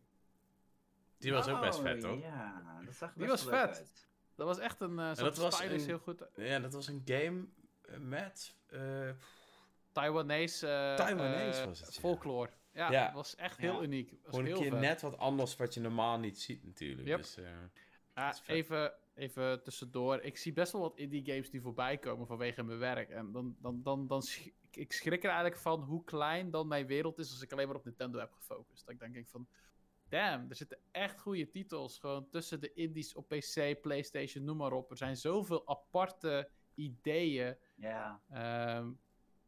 Die 1.18 1.32
was 1.32 1.48
ook 1.48 1.60
best 1.60 1.78
Oh, 1.78 1.84
vet, 1.84 2.02
hoor. 2.04 2.18
Ja, 2.18 2.80
dat 2.84 2.94
zag 2.94 3.12
Die 3.14 3.26
was 3.26 3.44
leuk 3.44 3.54
vet. 3.54 3.76
uit. 3.78 4.06
Dat 4.34 4.46
was 4.46 4.58
echt 4.58 4.80
een... 4.80 4.90
Uh, 4.98 5.14
dat 5.14 5.36
was 5.36 5.60
een- 5.60 5.80
heel 5.80 5.98
goed. 5.98 6.24
Ja, 6.36 6.58
dat 6.58 6.72
was 6.72 6.88
een 6.88 7.02
game 7.04 7.46
eh, 7.82 7.98
met... 7.98 8.54
eh, 8.66 9.10
Taiwanese, 9.92 10.66
eh, 10.66 10.94
Taiwanese 10.94 11.66
was 11.66 11.80
het, 11.80 11.94
folklore. 11.98 12.50
Ja, 12.72 12.90
Ja. 12.90 13.04
dat 13.04 13.14
was 13.14 13.34
echt 13.36 13.58
heel 13.58 13.74
Ja. 13.76 13.82
uniek. 13.82 14.10
Was 14.10 14.18
gewoon 14.24 14.40
een 14.40 14.46
heel 14.46 14.60
keer 14.60 14.70
vet. 14.70 14.80
net 14.80 15.00
wat 15.00 15.18
anders 15.18 15.56
wat 15.56 15.74
je 15.74 15.80
normaal 15.80 16.18
niet 16.18 16.40
ziet 16.40 16.64
natuurlijk. 16.64 17.08
Yep. 17.08 17.16
Dus, 17.18 17.36
eh, 17.36 17.44
Ah, 18.14 18.34
even, 18.46 18.92
even 19.14 19.62
tussendoor. 19.62 20.20
Ik 20.20 20.36
zie 20.36 20.52
best 20.52 20.72
wel 20.72 20.80
wat 20.80 20.96
indie 20.96 21.24
games 21.24 21.50
die 21.50 21.60
voorbij 21.60 21.98
komen 21.98 22.26
vanwege 22.26 22.62
mijn 22.62 22.78
werk. 22.78 23.08
En 23.10 23.32
dan, 23.32 23.56
dan, 23.60 23.82
dan, 23.82 24.06
dan 24.06 24.22
ik- 24.76 24.82
ik 24.82 24.92
schrik 24.92 25.22
er 25.22 25.30
eigenlijk 25.30 25.60
van 25.60 25.80
hoe 25.80 26.04
klein 26.04 26.50
dan 26.50 26.68
mijn 26.68 26.86
wereld 26.86 27.18
is 27.18 27.30
als 27.30 27.42
ik 27.42 27.52
alleen 27.52 27.66
maar 27.66 27.76
op 27.76 27.84
Nintendo 27.84 28.18
heb 28.18 28.32
gefocust. 28.32 28.84
Dat 28.84 28.94
ik 28.94 29.00
dan 29.00 29.12
denk 29.12 29.28
van, 29.28 29.48
damn, 30.08 30.46
er 30.50 30.56
zitten 30.56 30.78
echt 30.90 31.20
goede 31.20 31.50
titels 31.50 31.98
gewoon 31.98 32.28
tussen 32.30 32.60
de 32.60 32.72
indies 32.72 33.14
op 33.14 33.28
PC, 33.28 33.80
PlayStation, 33.80 34.44
noem 34.44 34.56
maar 34.56 34.72
op. 34.72 34.90
Er 34.90 34.96
zijn 34.96 35.16
zoveel 35.16 35.68
aparte 35.68 36.48
ideeën. 36.74 37.56
Ja, 37.74 38.20
Ehm, 38.30 38.90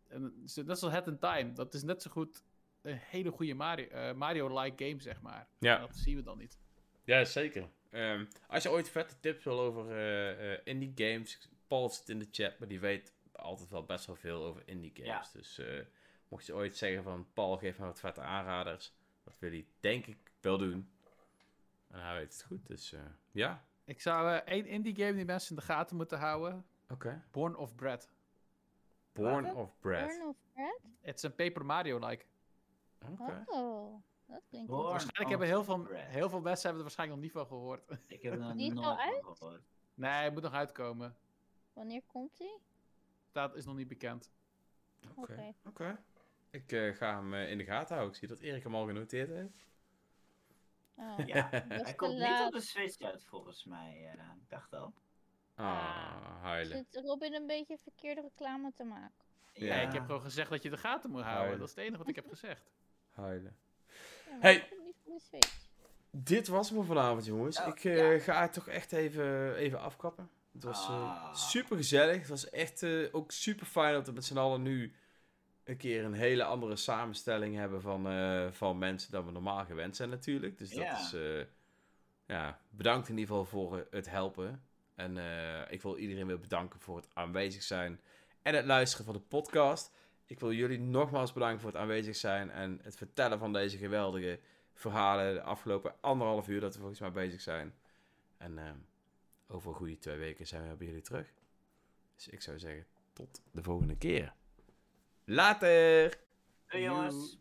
en 0.08 0.42
zo- 0.46 0.62
net 0.62 0.78
zoals 0.78 0.94
Head 0.94 1.06
in 1.06 1.18
Time. 1.18 1.52
Dat 1.52 1.74
is 1.74 1.82
net 1.82 2.02
zo 2.02 2.10
goed 2.10 2.42
een 2.82 2.96
hele 2.96 3.30
goede 3.30 3.54
Mario, 3.54 3.86
eh, 3.86 4.14
Mario-like 4.14 4.84
game, 4.84 5.00
zeg 5.00 5.20
maar. 5.22 5.48
Ja. 5.58 5.78
Dat 5.78 5.96
zien 5.96 6.16
we 6.16 6.22
dan 6.22 6.38
niet. 6.38 6.58
Ja, 7.04 7.24
zeker. 7.24 7.68
Ehm, 7.90 8.24
als 8.48 8.62
je 8.62 8.70
ooit 8.70 8.88
vette 8.88 9.20
tips 9.20 9.44
wil 9.44 9.60
over 9.60 9.90
eh, 9.90 10.52
eh, 10.52 10.60
indie 10.64 10.92
games, 10.94 11.48
Paul 11.66 11.88
zit 11.88 12.08
in 12.08 12.18
de 12.18 12.28
chat, 12.30 12.58
maar 12.58 12.68
die 12.68 12.80
weet 12.80 13.14
altijd 13.36 13.70
wel 13.70 13.84
best 13.84 14.06
wel 14.06 14.16
veel 14.16 14.44
over 14.44 14.62
indie 14.64 14.92
games. 14.94 15.32
Dus 15.32 15.58
eh, 15.58 15.84
mocht 16.28 16.46
je 16.46 16.54
ooit 16.54 16.76
zeggen 16.76 17.02
van 17.02 17.26
Paul, 17.32 17.56
geef 17.56 17.78
me 17.78 17.84
wat 17.84 18.00
vette 18.00 18.20
aanraders, 18.20 18.94
dat 19.24 19.38
wil 19.38 19.50
hij 19.50 19.66
denk 19.80 20.06
ik 20.06 20.32
wel 20.40 20.58
doen. 20.58 20.90
En 21.88 22.00
hij 22.00 22.14
weet 22.14 22.32
het 22.32 22.44
goed, 22.46 22.66
dus 22.66 22.92
eh, 22.92 23.00
ja. 23.30 23.64
Ik 23.84 24.00
zou 24.00 24.30
eh, 24.30 24.36
één 24.36 24.66
indie 24.66 24.96
game 24.96 25.12
die 25.12 25.24
mensen 25.24 25.50
in 25.50 25.56
de 25.56 25.62
gaten 25.62 25.96
moeten 25.96 26.18
houden. 26.18 26.66
Oké. 26.88 27.24
Born 27.30 27.56
of 27.56 27.74
Bread. 27.74 28.10
Born 29.12 29.54
of 29.54 29.78
Breath. 29.80 30.06
Born 30.06 30.28
of 30.28 30.36
Bread? 30.52 30.80
Het 31.00 31.16
is 31.16 31.22
een 31.22 31.34
Paper 31.34 31.64
Mario-like. 31.64 32.24
Oké. 33.10 33.44
Oh, 33.46 34.02
dat 34.26 34.42
klinkt 34.48 34.68
Born. 34.68 34.82
Waarschijnlijk 34.82 35.28
hebben 35.28 35.46
heel 35.46 35.64
veel, 35.64 35.78
Bread. 35.78 36.06
heel 36.06 36.28
veel 36.28 36.40
mensen 36.40 36.62
hebben 36.62 36.76
er 36.76 36.96
waarschijnlijk 36.96 37.20
nog 37.20 37.20
niet 37.20 37.32
van 37.32 37.46
gehoord. 37.46 37.82
ik 38.06 38.22
heb 38.22 38.32
er 38.32 38.38
nog 38.38 38.54
is 38.54 38.72
nooit 38.72 38.98
uit? 38.98 39.24
gehoord. 39.24 39.62
nee, 39.94 40.10
het 40.10 40.32
moet 40.32 40.42
nog 40.42 40.52
uitkomen. 40.52 41.16
Wanneer 41.72 42.02
komt 42.06 42.36
die? 42.36 42.58
Is 43.54 43.64
nog 43.64 43.76
niet 43.76 43.88
bekend. 43.88 44.30
Oké. 45.14 45.54
Oké. 45.66 45.98
Ik 46.50 46.72
eh, 46.72 46.94
ga 46.94 47.14
hem 47.16 47.34
eh, 47.34 47.50
in 47.50 47.58
de 47.58 47.64
gaten 47.64 47.94
houden. 47.94 48.14
Ik 48.14 48.18
zie 48.20 48.28
dat 48.28 48.38
Erik 48.38 48.62
hem 48.62 48.74
al 48.74 48.86
genoteerd 48.86 49.28
heeft. 49.28 49.64
Oh, 50.94 51.18
Ja, 51.26 51.48
hij 51.68 51.94
komt 51.94 52.18
niet 52.18 52.40
op 52.46 52.52
de 52.52 52.60
Switch 52.60 53.00
uit 53.00 53.24
volgens 53.24 53.64
mij. 53.64 54.12
eh, 54.16 54.24
ik 54.42 54.48
dacht 54.48 54.72
al. 54.72 54.92
Ah, 55.54 56.42
huilen. 56.42 56.86
Zit 56.90 57.04
Robin 57.04 57.34
een 57.34 57.46
beetje 57.46 57.78
verkeerde 57.78 58.20
reclame 58.20 58.72
te 58.74 58.84
maken? 58.84 59.24
Ja. 59.52 59.74
Ik 59.80 59.92
heb 59.92 60.04
gewoon 60.04 60.20
gezegd 60.20 60.50
dat 60.50 60.62
je 60.62 60.70
de 60.70 60.76
gaten 60.76 61.10
moet 61.10 61.20
houden. 61.20 61.40
Huilen. 61.40 61.58
Dat 61.58 61.68
is 61.68 61.74
het 61.74 61.84
enige 61.84 61.98
wat 61.98 62.08
ik 62.08 62.14
heb 62.14 62.28
gezegd. 62.28 62.70
Huilen. 63.10 63.56
Ja, 64.30 64.38
Hey. 64.40 64.68
Dit 66.10 66.48
was 66.48 66.70
me 66.70 66.82
vanavond, 66.82 67.24
jongens. 67.24 67.56
Ja, 67.56 67.66
ik 67.66 67.84
eh, 67.84 68.12
ja. 68.16 68.18
ga 68.18 68.40
het 68.42 68.52
toch 68.52 68.68
echt 68.68 68.92
even, 68.92 69.54
even 69.54 69.80
afkappen. 69.80 70.30
Het 70.56 70.64
was 70.64 70.86
Ah. 70.88 71.34
super 71.34 71.76
gezellig. 71.76 72.18
Het 72.18 72.28
was 72.28 72.50
echt 72.50 72.82
eh, 72.82 73.08
ook 73.12 73.32
super 73.32 73.66
fijn 73.66 73.92
dat 73.92 74.06
we 74.06 74.12
met 74.12 74.24
z'n 74.24 74.36
allen 74.36 74.62
nu 74.62 74.92
een 75.64 75.76
keer 75.76 76.04
een 76.04 76.12
hele 76.14 76.44
andere 76.44 76.76
samenstelling 76.76 77.54
hebben 77.56 77.80
van, 77.82 78.08
eh, 78.08 78.46
van 78.50 78.78
mensen 78.78 79.10
dan 79.10 79.24
we 79.24 79.30
normaal 79.30 79.64
gewend 79.64 79.96
zijn 79.96 80.08
natuurlijk. 80.08 80.58
Dus 80.58 80.70
dat 80.70 80.86
is, 81.00 81.12
eh, 81.12 81.44
ja, 82.26 82.60
bedankt 82.70 83.08
in 83.08 83.18
ieder 83.18 83.36
geval 83.36 83.44
voor 83.50 83.78
eh, 83.78 83.84
het 83.90 84.10
helpen. 84.10 84.62
En 84.94 85.18
eh, 85.18 85.72
ik 85.72 85.82
wil 85.82 85.96
iedereen 85.96 86.26
weer 86.26 86.40
bedanken 86.40 86.80
voor 86.80 86.96
het 86.96 87.08
aanwezig 87.12 87.62
zijn 87.62 88.00
en 88.42 88.54
het 88.54 88.64
luisteren 88.64 89.04
van 89.04 89.14
de 89.14 89.20
podcast. 89.20 89.92
Ik 90.26 90.40
wil 90.40 90.52
jullie 90.52 90.78
nogmaals 90.80 91.32
bedanken 91.32 91.60
voor 91.60 91.70
het 91.70 91.80
aanwezig 91.80 92.16
zijn 92.16 92.50
en 92.50 92.80
het 92.82 92.96
vertellen 92.96 93.38
van 93.38 93.52
deze 93.52 93.76
geweldige 93.78 94.40
verhalen 94.74 95.34
de 95.34 95.42
afgelopen 95.42 95.94
anderhalf 96.00 96.48
uur 96.48 96.60
dat 96.60 96.72
we 96.74 96.78
volgens 96.80 97.00
mij 97.00 97.12
bezig 97.12 97.40
zijn. 97.40 97.74
En 98.36 98.58
eh, 98.58 98.70
over 99.46 99.70
een 99.70 99.76
goede 99.76 99.98
twee 99.98 100.16
weken 100.16 100.46
zijn 100.46 100.68
we 100.68 100.76
bij 100.76 100.86
jullie 100.86 101.02
terug. 101.02 101.32
Dus 102.14 102.28
ik 102.28 102.42
zou 102.42 102.58
zeggen, 102.58 102.86
tot 103.12 103.42
de 103.50 103.62
volgende 103.62 103.96
keer. 103.96 104.34
Later! 105.24 106.18
Doei 106.66 106.82
jongens. 106.82 107.38